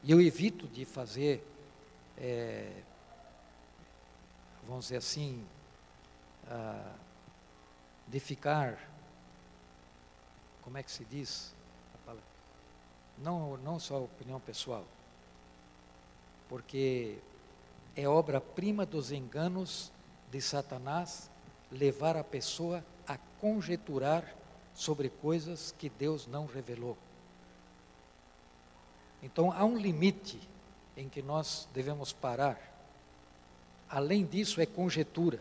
E 0.04 0.10
eu 0.10 0.18
evito 0.18 0.66
de 0.66 0.86
fazer 0.86 1.46
é, 2.16 2.72
vamos 4.66 4.86
dizer 4.86 4.96
assim, 4.96 5.44
ah, 6.50 6.94
de 8.10 8.20
ficar, 8.20 8.78
como 10.62 10.78
é 10.78 10.82
que 10.82 10.90
se 10.90 11.04
diz? 11.04 11.52
Não, 13.18 13.56
não 13.58 13.80
só 13.80 14.02
opinião 14.02 14.38
pessoal, 14.38 14.84
porque 16.48 17.18
é 17.96 18.08
obra-prima 18.08 18.86
dos 18.86 19.10
enganos 19.10 19.90
de 20.30 20.40
Satanás 20.40 21.28
levar 21.70 22.16
a 22.16 22.22
pessoa 22.22 22.84
a 23.06 23.18
conjeturar 23.40 24.24
sobre 24.74 25.08
coisas 25.08 25.74
que 25.76 25.88
Deus 25.88 26.26
não 26.26 26.46
revelou. 26.46 26.96
Então 29.22 29.50
há 29.50 29.64
um 29.64 29.76
limite 29.76 30.40
em 30.96 31.08
que 31.08 31.20
nós 31.20 31.66
devemos 31.74 32.12
parar. 32.12 32.56
Além 33.88 34.24
disso, 34.24 34.60
é 34.60 34.66
conjetura. 34.66 35.40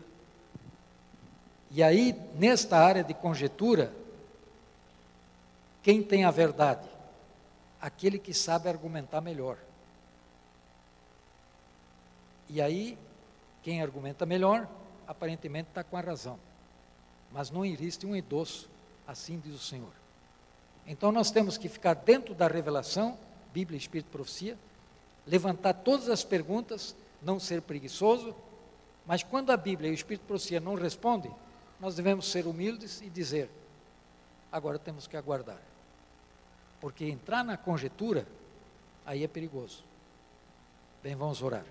E 1.70 1.82
aí, 1.82 2.14
nesta 2.34 2.78
área 2.78 3.04
de 3.04 3.12
conjetura, 3.12 3.92
quem 5.82 6.02
tem 6.02 6.24
a 6.24 6.30
verdade? 6.30 6.88
Aquele 7.80 8.18
que 8.18 8.32
sabe 8.32 8.68
argumentar 8.68 9.20
melhor. 9.20 9.58
E 12.48 12.60
aí, 12.62 12.96
quem 13.62 13.82
argumenta 13.82 14.24
melhor, 14.24 14.66
aparentemente 15.06 15.68
está 15.68 15.84
com 15.84 15.96
a 15.96 16.00
razão. 16.00 16.38
Mas 17.30 17.50
não 17.50 17.64
existe 17.64 18.06
um 18.06 18.16
endosso, 18.16 18.68
assim 19.06 19.38
diz 19.38 19.54
o 19.54 19.58
Senhor. 19.58 19.92
Então 20.86 21.12
nós 21.12 21.30
temos 21.30 21.58
que 21.58 21.68
ficar 21.68 21.94
dentro 21.94 22.34
da 22.34 22.48
revelação, 22.48 23.18
Bíblia, 23.52 23.76
Espírito 23.76 24.10
Profecia, 24.10 24.56
levantar 25.26 25.74
todas 25.74 26.08
as 26.08 26.24
perguntas, 26.24 26.94
não 27.22 27.38
ser 27.38 27.60
preguiçoso, 27.60 28.34
mas 29.06 29.22
quando 29.22 29.50
a 29.50 29.56
Bíblia 29.56 29.90
e 29.90 29.92
o 29.92 29.94
Espírito 29.94 30.24
Profecia 30.26 30.60
não 30.60 30.74
respondem, 30.74 31.30
nós 31.80 31.94
devemos 31.94 32.30
ser 32.30 32.46
humildes 32.46 33.00
e 33.00 33.08
dizer: 33.08 33.48
agora 34.50 34.78
temos 34.78 35.06
que 35.06 35.16
aguardar. 35.16 35.60
Porque 36.80 37.04
entrar 37.04 37.44
na 37.44 37.56
conjetura, 37.56 38.26
aí 39.04 39.24
é 39.24 39.28
perigoso. 39.28 39.82
Bem, 41.02 41.14
vamos 41.14 41.42
orar. 41.42 41.64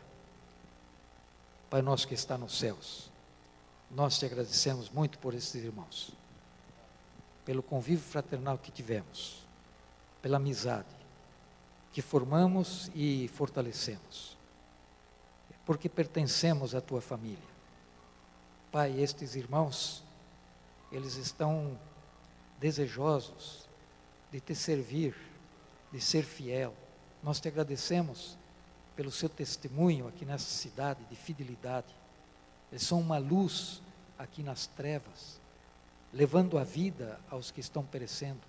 Pai 1.70 1.82
nosso 1.82 2.08
que 2.08 2.14
está 2.14 2.38
nos 2.38 2.58
céus, 2.58 3.10
nós 3.92 4.18
te 4.18 4.26
agradecemos 4.26 4.90
muito 4.90 5.20
por 5.20 5.34
esses 5.34 5.56
irmãos, 5.56 6.12
pelo 7.46 7.62
convívio 7.62 8.04
fraternal 8.04 8.58
que 8.58 8.72
tivemos, 8.72 9.44
pela 10.22 10.38
amizade, 10.38 10.88
que 11.92 12.02
formamos 12.02 12.90
e 12.96 13.30
fortalecemos, 13.30 14.38
porque 15.66 15.90
pertencemos 15.90 16.74
à 16.74 16.80
tua 16.80 17.02
família. 17.02 17.57
Pai, 18.72 19.00
estes 19.00 19.36
irmãos, 19.36 20.04
eles 20.92 21.16
estão 21.16 21.78
desejosos 22.60 23.64
de 24.32 24.42
te 24.42 24.54
servir, 24.54 25.16
de 25.92 26.02
ser 26.02 26.24
fiel. 26.24 26.74
Nós 27.24 27.40
te 27.40 27.48
agradecemos 27.48 28.36
pelo 28.96 29.12
seu 29.12 29.30
testemunho 29.30 30.08
aqui 30.08 30.26
nessa 30.26 30.50
cidade 30.50 31.04
de 31.06 31.16
fidelidade. 31.16 31.88
Eles 32.72 32.84
são 32.84 33.00
uma 33.00 33.18
luz 33.18 33.82
aqui 34.20 34.44
nas 34.44 34.68
trevas, 34.68 35.40
levando 36.12 36.58
a 36.58 36.64
vida 36.64 37.20
aos 37.30 37.52
que 37.52 37.62
estão 37.62 37.86
perecendo. 37.86 38.42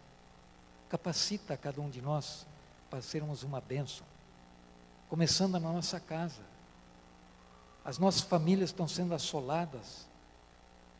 Capacita 0.88 1.56
cada 1.56 1.80
um 1.80 1.88
de 1.88 2.02
nós 2.02 2.44
para 2.90 3.00
sermos 3.02 3.44
uma 3.44 3.60
bênção. 3.60 4.04
Começando 5.08 5.52
na 5.52 5.60
nossa 5.60 6.00
casa. 6.00 6.40
As 7.84 7.98
nossas 7.98 8.22
famílias 8.22 8.70
estão 8.70 8.88
sendo 8.88 9.14
assoladas, 9.14 10.07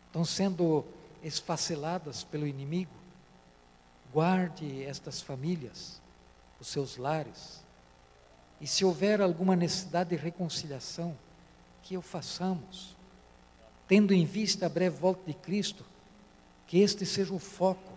estão 0.09 0.25
sendo 0.25 0.85
esfaceladas 1.23 2.25
pelo 2.25 2.47
inimigo. 2.47 2.91
Guarde 4.13 4.83
estas 4.85 5.21
famílias, 5.21 6.01
os 6.61 6.69
seus 6.69 6.97
lares. 6.97 7.61
E 8.61 8.67
se 8.67 8.85
houver 8.85 9.21
alguma 9.21 9.55
necessidade 9.55 10.11
de 10.11 10.17
reconciliação, 10.17 11.17
que 11.83 11.97
o 11.97 12.03
façamos, 12.03 12.95
tendo 13.87 14.13
em 14.13 14.25
vista 14.25 14.67
a 14.67 14.69
breve 14.69 14.99
volta 14.99 15.23
de 15.27 15.35
Cristo, 15.35 15.85
que 16.67 16.81
este 16.81 17.07
seja 17.07 17.33
o 17.33 17.39
foco, 17.39 17.93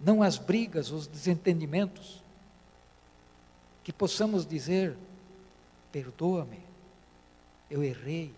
não 0.00 0.22
as 0.22 0.38
brigas, 0.38 0.90
os 0.90 1.06
desentendimentos, 1.06 2.22
que 3.82 3.92
possamos 3.92 4.46
dizer: 4.46 4.96
perdoa-me, 5.92 6.60
eu 7.70 7.82
errei. 7.82 8.34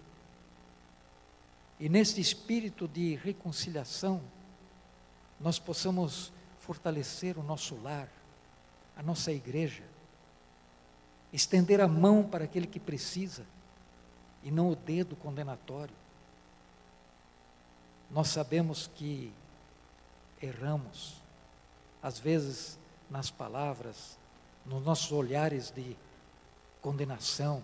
E 1.79 1.89
neste 1.89 2.21
espírito 2.21 2.89
de 2.89 3.17
reconciliação, 3.17 4.21
nós 5.39 5.59
possamos 5.59 6.33
fortalecer 6.61 7.39
o 7.39 7.43
nosso 7.43 7.75
lar, 7.83 8.09
a 8.97 9.03
nossa 9.03 9.31
igreja, 9.31 9.85
estender 11.33 11.81
a 11.81 11.87
mão 11.87 12.25
para 12.25 12.45
aquele 12.45 12.67
que 12.67 12.81
precisa 12.81 13.45
e 14.43 14.51
não 14.51 14.71
o 14.71 14.77
dedo 14.77 15.15
condenatório. 15.17 15.95
Nós 18.11 18.29
sabemos 18.29 18.89
que 18.95 19.33
erramos, 20.41 21.17
às 22.03 22.19
vezes 22.19 22.79
nas 23.11 23.31
palavras, 23.31 24.17
nos 24.65 24.85
nossos 24.85 25.13
olhares 25.13 25.71
de 25.71 25.97
condenação. 26.81 27.63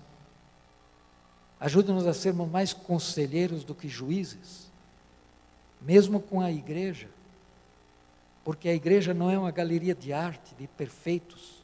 Ajude-nos 1.62 2.06
a 2.06 2.12
sermos 2.12 2.50
mais 2.50 2.72
conselheiros 2.72 3.64
do 3.64 3.74
que 3.74 3.88
juízes, 3.88 4.66
mesmo 5.80 6.20
com 6.20 6.40
a 6.40 6.50
igreja 6.50 7.08
porque 8.44 8.68
a 8.68 8.74
igreja 8.74 9.14
não 9.14 9.30
é 9.30 9.38
uma 9.38 9.50
galeria 9.50 9.94
de 9.94 10.12
arte, 10.12 10.54
de 10.56 10.66
perfeitos, 10.66 11.62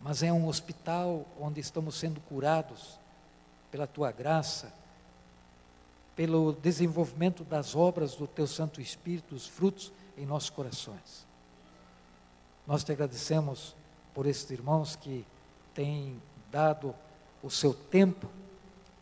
mas 0.00 0.22
é 0.22 0.32
um 0.32 0.46
hospital 0.46 1.26
onde 1.40 1.60
estamos 1.60 1.96
sendo 1.96 2.20
curados 2.20 2.96
pela 3.70 3.86
tua 3.86 4.12
graça, 4.12 4.72
pelo 6.14 6.52
desenvolvimento 6.52 7.42
das 7.44 7.74
obras 7.74 8.14
do 8.14 8.26
teu 8.26 8.46
Santo 8.46 8.80
Espírito, 8.80 9.34
os 9.34 9.46
frutos 9.46 9.92
em 10.16 10.24
nossos 10.24 10.50
corações. 10.50 11.26
Nós 12.66 12.84
te 12.84 12.92
agradecemos 12.92 13.74
por 14.14 14.26
esses 14.26 14.48
irmãos 14.50 14.94
que 14.94 15.24
têm 15.74 16.20
dado 16.50 16.94
o 17.42 17.50
seu 17.50 17.74
tempo, 17.74 18.28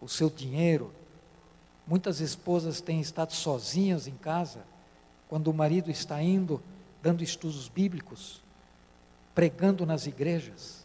o 0.07 0.09
seu 0.09 0.31
dinheiro. 0.31 0.93
Muitas 1.85 2.21
esposas 2.21 2.81
têm 2.81 3.01
estado 3.01 3.33
sozinhas 3.33 4.07
em 4.07 4.17
casa 4.17 4.61
quando 5.29 5.49
o 5.49 5.55
marido 5.55 5.91
está 5.91 6.23
indo, 6.23 6.63
dando 7.03 7.25
estudos 7.25 7.69
bíblicos, 7.69 8.41
pregando 9.35 9.85
nas 9.85 10.07
igrejas. 10.07 10.85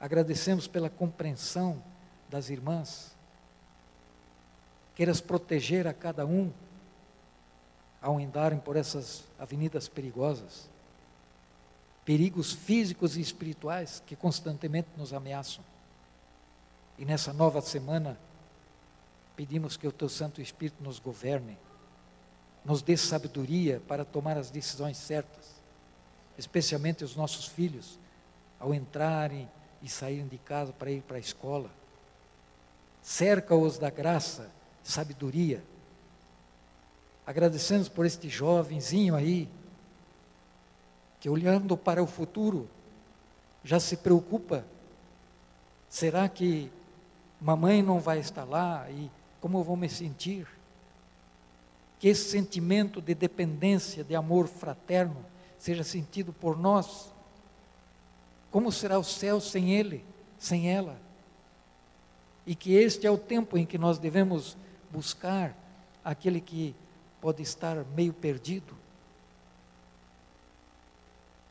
Agradecemos 0.00 0.68
pela 0.68 0.88
compreensão 0.88 1.82
das 2.30 2.48
irmãs. 2.48 3.10
Queiras 4.94 5.20
proteger 5.20 5.88
a 5.88 5.92
cada 5.92 6.24
um 6.24 6.52
ao 8.00 8.18
andarem 8.18 8.60
por 8.60 8.76
essas 8.76 9.24
avenidas 9.40 9.88
perigosas. 9.88 10.68
Perigos 12.04 12.52
físicos 12.52 13.16
e 13.16 13.20
espirituais 13.20 14.00
que 14.06 14.14
constantemente 14.14 14.88
nos 14.96 15.12
ameaçam. 15.12 15.64
E 16.96 17.04
nessa 17.04 17.32
nova 17.32 17.60
semana, 17.60 18.16
pedimos 19.36 19.76
que 19.76 19.86
o 19.86 19.92
Teu 19.92 20.08
Santo 20.08 20.40
Espírito 20.40 20.82
nos 20.82 20.98
governe 20.98 21.56
nos 22.66 22.82
dê 22.82 22.96
sabedoria 22.96 23.80
para 23.86 24.04
tomar 24.04 24.36
as 24.36 24.50
decisões 24.50 24.96
certas, 24.96 25.44
especialmente 26.36 27.04
os 27.04 27.14
nossos 27.14 27.46
filhos, 27.46 27.96
ao 28.58 28.74
entrarem 28.74 29.48
e 29.80 29.88
saírem 29.88 30.26
de 30.26 30.36
casa 30.38 30.72
para 30.72 30.90
ir 30.90 31.00
para 31.02 31.16
a 31.16 31.20
escola. 31.20 31.70
Cerca-os 33.04 33.78
da 33.78 33.88
graça, 33.88 34.50
sabedoria. 34.82 35.62
Agradecemos 37.24 37.88
por 37.88 38.04
este 38.04 38.28
jovenzinho 38.28 39.14
aí, 39.14 39.48
que 41.20 41.30
olhando 41.30 41.76
para 41.76 42.02
o 42.02 42.06
futuro, 42.06 42.68
já 43.62 43.78
se 43.78 43.96
preocupa: 43.96 44.64
será 45.88 46.28
que 46.28 46.68
mamãe 47.40 47.80
não 47.80 48.00
vai 48.00 48.18
estar 48.18 48.44
lá 48.44 48.90
e 48.90 49.08
como 49.40 49.58
eu 49.58 49.64
vou 49.64 49.76
me 49.76 49.88
sentir? 49.88 50.46
que 51.98 52.08
esse 52.08 52.30
sentimento 52.30 53.00
de 53.00 53.14
dependência, 53.14 54.04
de 54.04 54.14
amor 54.14 54.48
fraterno, 54.48 55.24
seja 55.58 55.82
sentido 55.82 56.32
por 56.32 56.56
nós. 56.56 57.08
Como 58.50 58.70
será 58.70 58.98
o 58.98 59.04
céu 59.04 59.40
sem 59.40 59.72
ele, 59.72 60.04
sem 60.38 60.70
ela? 60.70 60.96
E 62.46 62.54
que 62.54 62.74
este 62.74 63.06
é 63.06 63.10
o 63.10 63.18
tempo 63.18 63.56
em 63.56 63.66
que 63.66 63.78
nós 63.78 63.98
devemos 63.98 64.56
buscar 64.90 65.54
aquele 66.04 66.40
que 66.40 66.74
pode 67.20 67.42
estar 67.42 67.84
meio 67.96 68.12
perdido. 68.12 68.74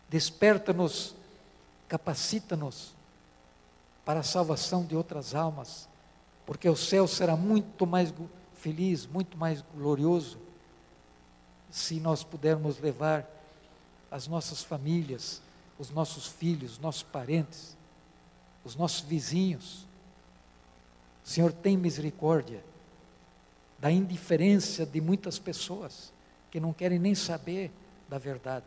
Desperta-nos, 0.09 1.15
capacita-nos 1.87 2.93
para 4.05 4.19
a 4.19 4.23
salvação 4.23 4.85
de 4.85 4.95
outras 4.95 5.33
almas, 5.33 5.87
porque 6.45 6.69
o 6.69 6.75
céu 6.75 7.07
será 7.07 7.35
muito 7.35 7.87
mais 7.87 8.13
feliz, 8.57 9.05
muito 9.05 9.37
mais 9.37 9.63
glorioso, 9.73 10.37
se 11.71 11.99
nós 11.99 12.23
pudermos 12.23 12.79
levar 12.79 13.29
as 14.09 14.27
nossas 14.27 14.63
famílias, 14.63 15.41
os 15.77 15.89
nossos 15.89 16.27
filhos, 16.27 16.73
os 16.73 16.79
nossos 16.79 17.03
parentes, 17.03 17.75
os 18.63 18.75
nossos 18.75 19.01
vizinhos. 19.01 19.85
O 21.25 21.29
Senhor 21.29 21.51
tem 21.51 21.75
misericórdia 21.75 22.63
da 23.77 23.91
indiferença 23.91 24.85
de 24.85 25.01
muitas 25.01 25.37
pessoas 25.37 26.11
que 26.49 26.59
não 26.59 26.71
querem 26.71 26.97
nem 26.97 27.13
saber 27.13 27.71
da 28.07 28.17
verdade. 28.17 28.65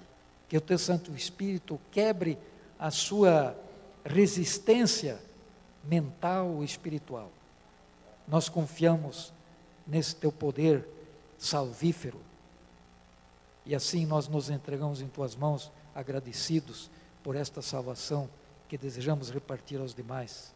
Que 0.48 0.56
o 0.56 0.60
teu 0.60 0.78
Santo 0.78 1.14
Espírito 1.14 1.80
quebre 1.90 2.36
a 2.78 2.90
sua 2.90 3.56
resistência 4.04 5.18
mental 5.84 6.62
e 6.62 6.64
espiritual. 6.64 7.32
Nós 8.28 8.48
confiamos 8.48 9.32
nesse 9.86 10.14
teu 10.14 10.30
poder 10.30 10.86
salvífero. 11.38 12.20
E 13.64 13.74
assim 13.74 14.04
nós 14.04 14.28
nos 14.28 14.50
entregamos 14.50 15.00
em 15.00 15.08
tuas 15.08 15.34
mãos, 15.34 15.70
agradecidos 15.94 16.90
por 17.22 17.34
esta 17.34 17.60
salvação 17.60 18.28
que 18.68 18.78
desejamos 18.78 19.30
repartir 19.30 19.80
aos 19.80 19.94
demais. 19.94 20.52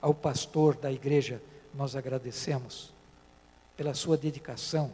Ao 0.00 0.14
pastor 0.14 0.76
da 0.76 0.92
igreja, 0.92 1.42
nós 1.74 1.96
agradecemos 1.96 2.92
pela 3.76 3.94
sua 3.94 4.16
dedicação. 4.16 4.92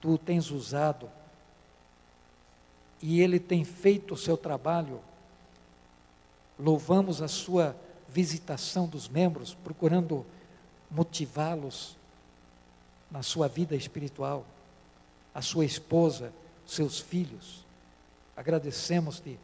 Tu 0.00 0.16
tens 0.18 0.50
usado 0.50 1.08
e 3.02 3.20
ele 3.20 3.38
tem 3.38 3.64
feito 3.64 4.14
o 4.14 4.18
seu 4.18 4.36
trabalho. 4.36 5.00
Louvamos 6.58 7.20
a 7.20 7.28
sua 7.28 7.76
visitação 8.08 8.86
dos 8.86 9.08
membros, 9.08 9.54
procurando 9.54 10.24
motivá-los 10.90 11.96
na 13.10 13.22
sua 13.22 13.48
vida 13.48 13.74
espiritual, 13.76 14.44
a 15.34 15.42
sua 15.42 15.64
esposa, 15.64 16.32
seus 16.66 17.00
filhos. 17.00 17.64
Agradecemos-te 18.36 19.38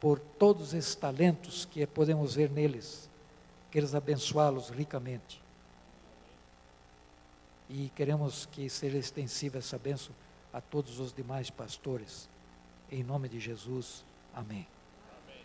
por 0.00 0.18
todos 0.18 0.74
esses 0.74 0.94
talentos 0.94 1.64
que 1.64 1.86
podemos 1.86 2.34
ver 2.34 2.50
neles. 2.50 3.08
Queres 3.70 3.94
abençoá-los 3.94 4.68
ricamente. 4.68 5.40
E 7.68 7.90
queremos 7.96 8.46
que 8.46 8.68
seja 8.68 8.98
extensiva 8.98 9.58
essa 9.58 9.78
bênção 9.78 10.14
a 10.52 10.60
todos 10.60 10.98
os 10.98 11.12
demais 11.12 11.50
pastores. 11.50 12.28
Em 12.90 13.02
nome 13.02 13.28
de 13.28 13.40
Jesus. 13.40 14.04
Amém. 14.34 14.66
Amém. 15.24 15.44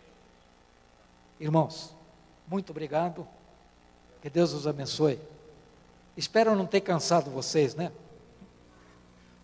Irmãos, 1.40 1.94
muito 2.46 2.70
obrigado. 2.70 3.26
Que 4.22 4.28
Deus 4.28 4.52
os 4.52 4.66
abençoe. 4.66 5.18
Espero 6.16 6.56
não 6.56 6.66
ter 6.66 6.80
cansado 6.80 7.30
vocês, 7.30 7.74
né? 7.74 7.92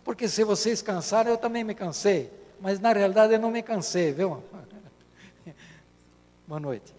Porque 0.03 0.27
se 0.27 0.43
vocês 0.43 0.81
cansaram, 0.81 1.31
eu 1.31 1.37
também 1.37 1.63
me 1.63 1.73
cansei. 1.73 2.29
Mas 2.59 2.79
na 2.79 2.93
realidade 2.93 3.33
eu 3.33 3.39
não 3.39 3.51
me 3.51 3.63
cansei, 3.63 4.11
viu? 4.11 4.43
Boa 6.47 6.59
noite. 6.59 6.93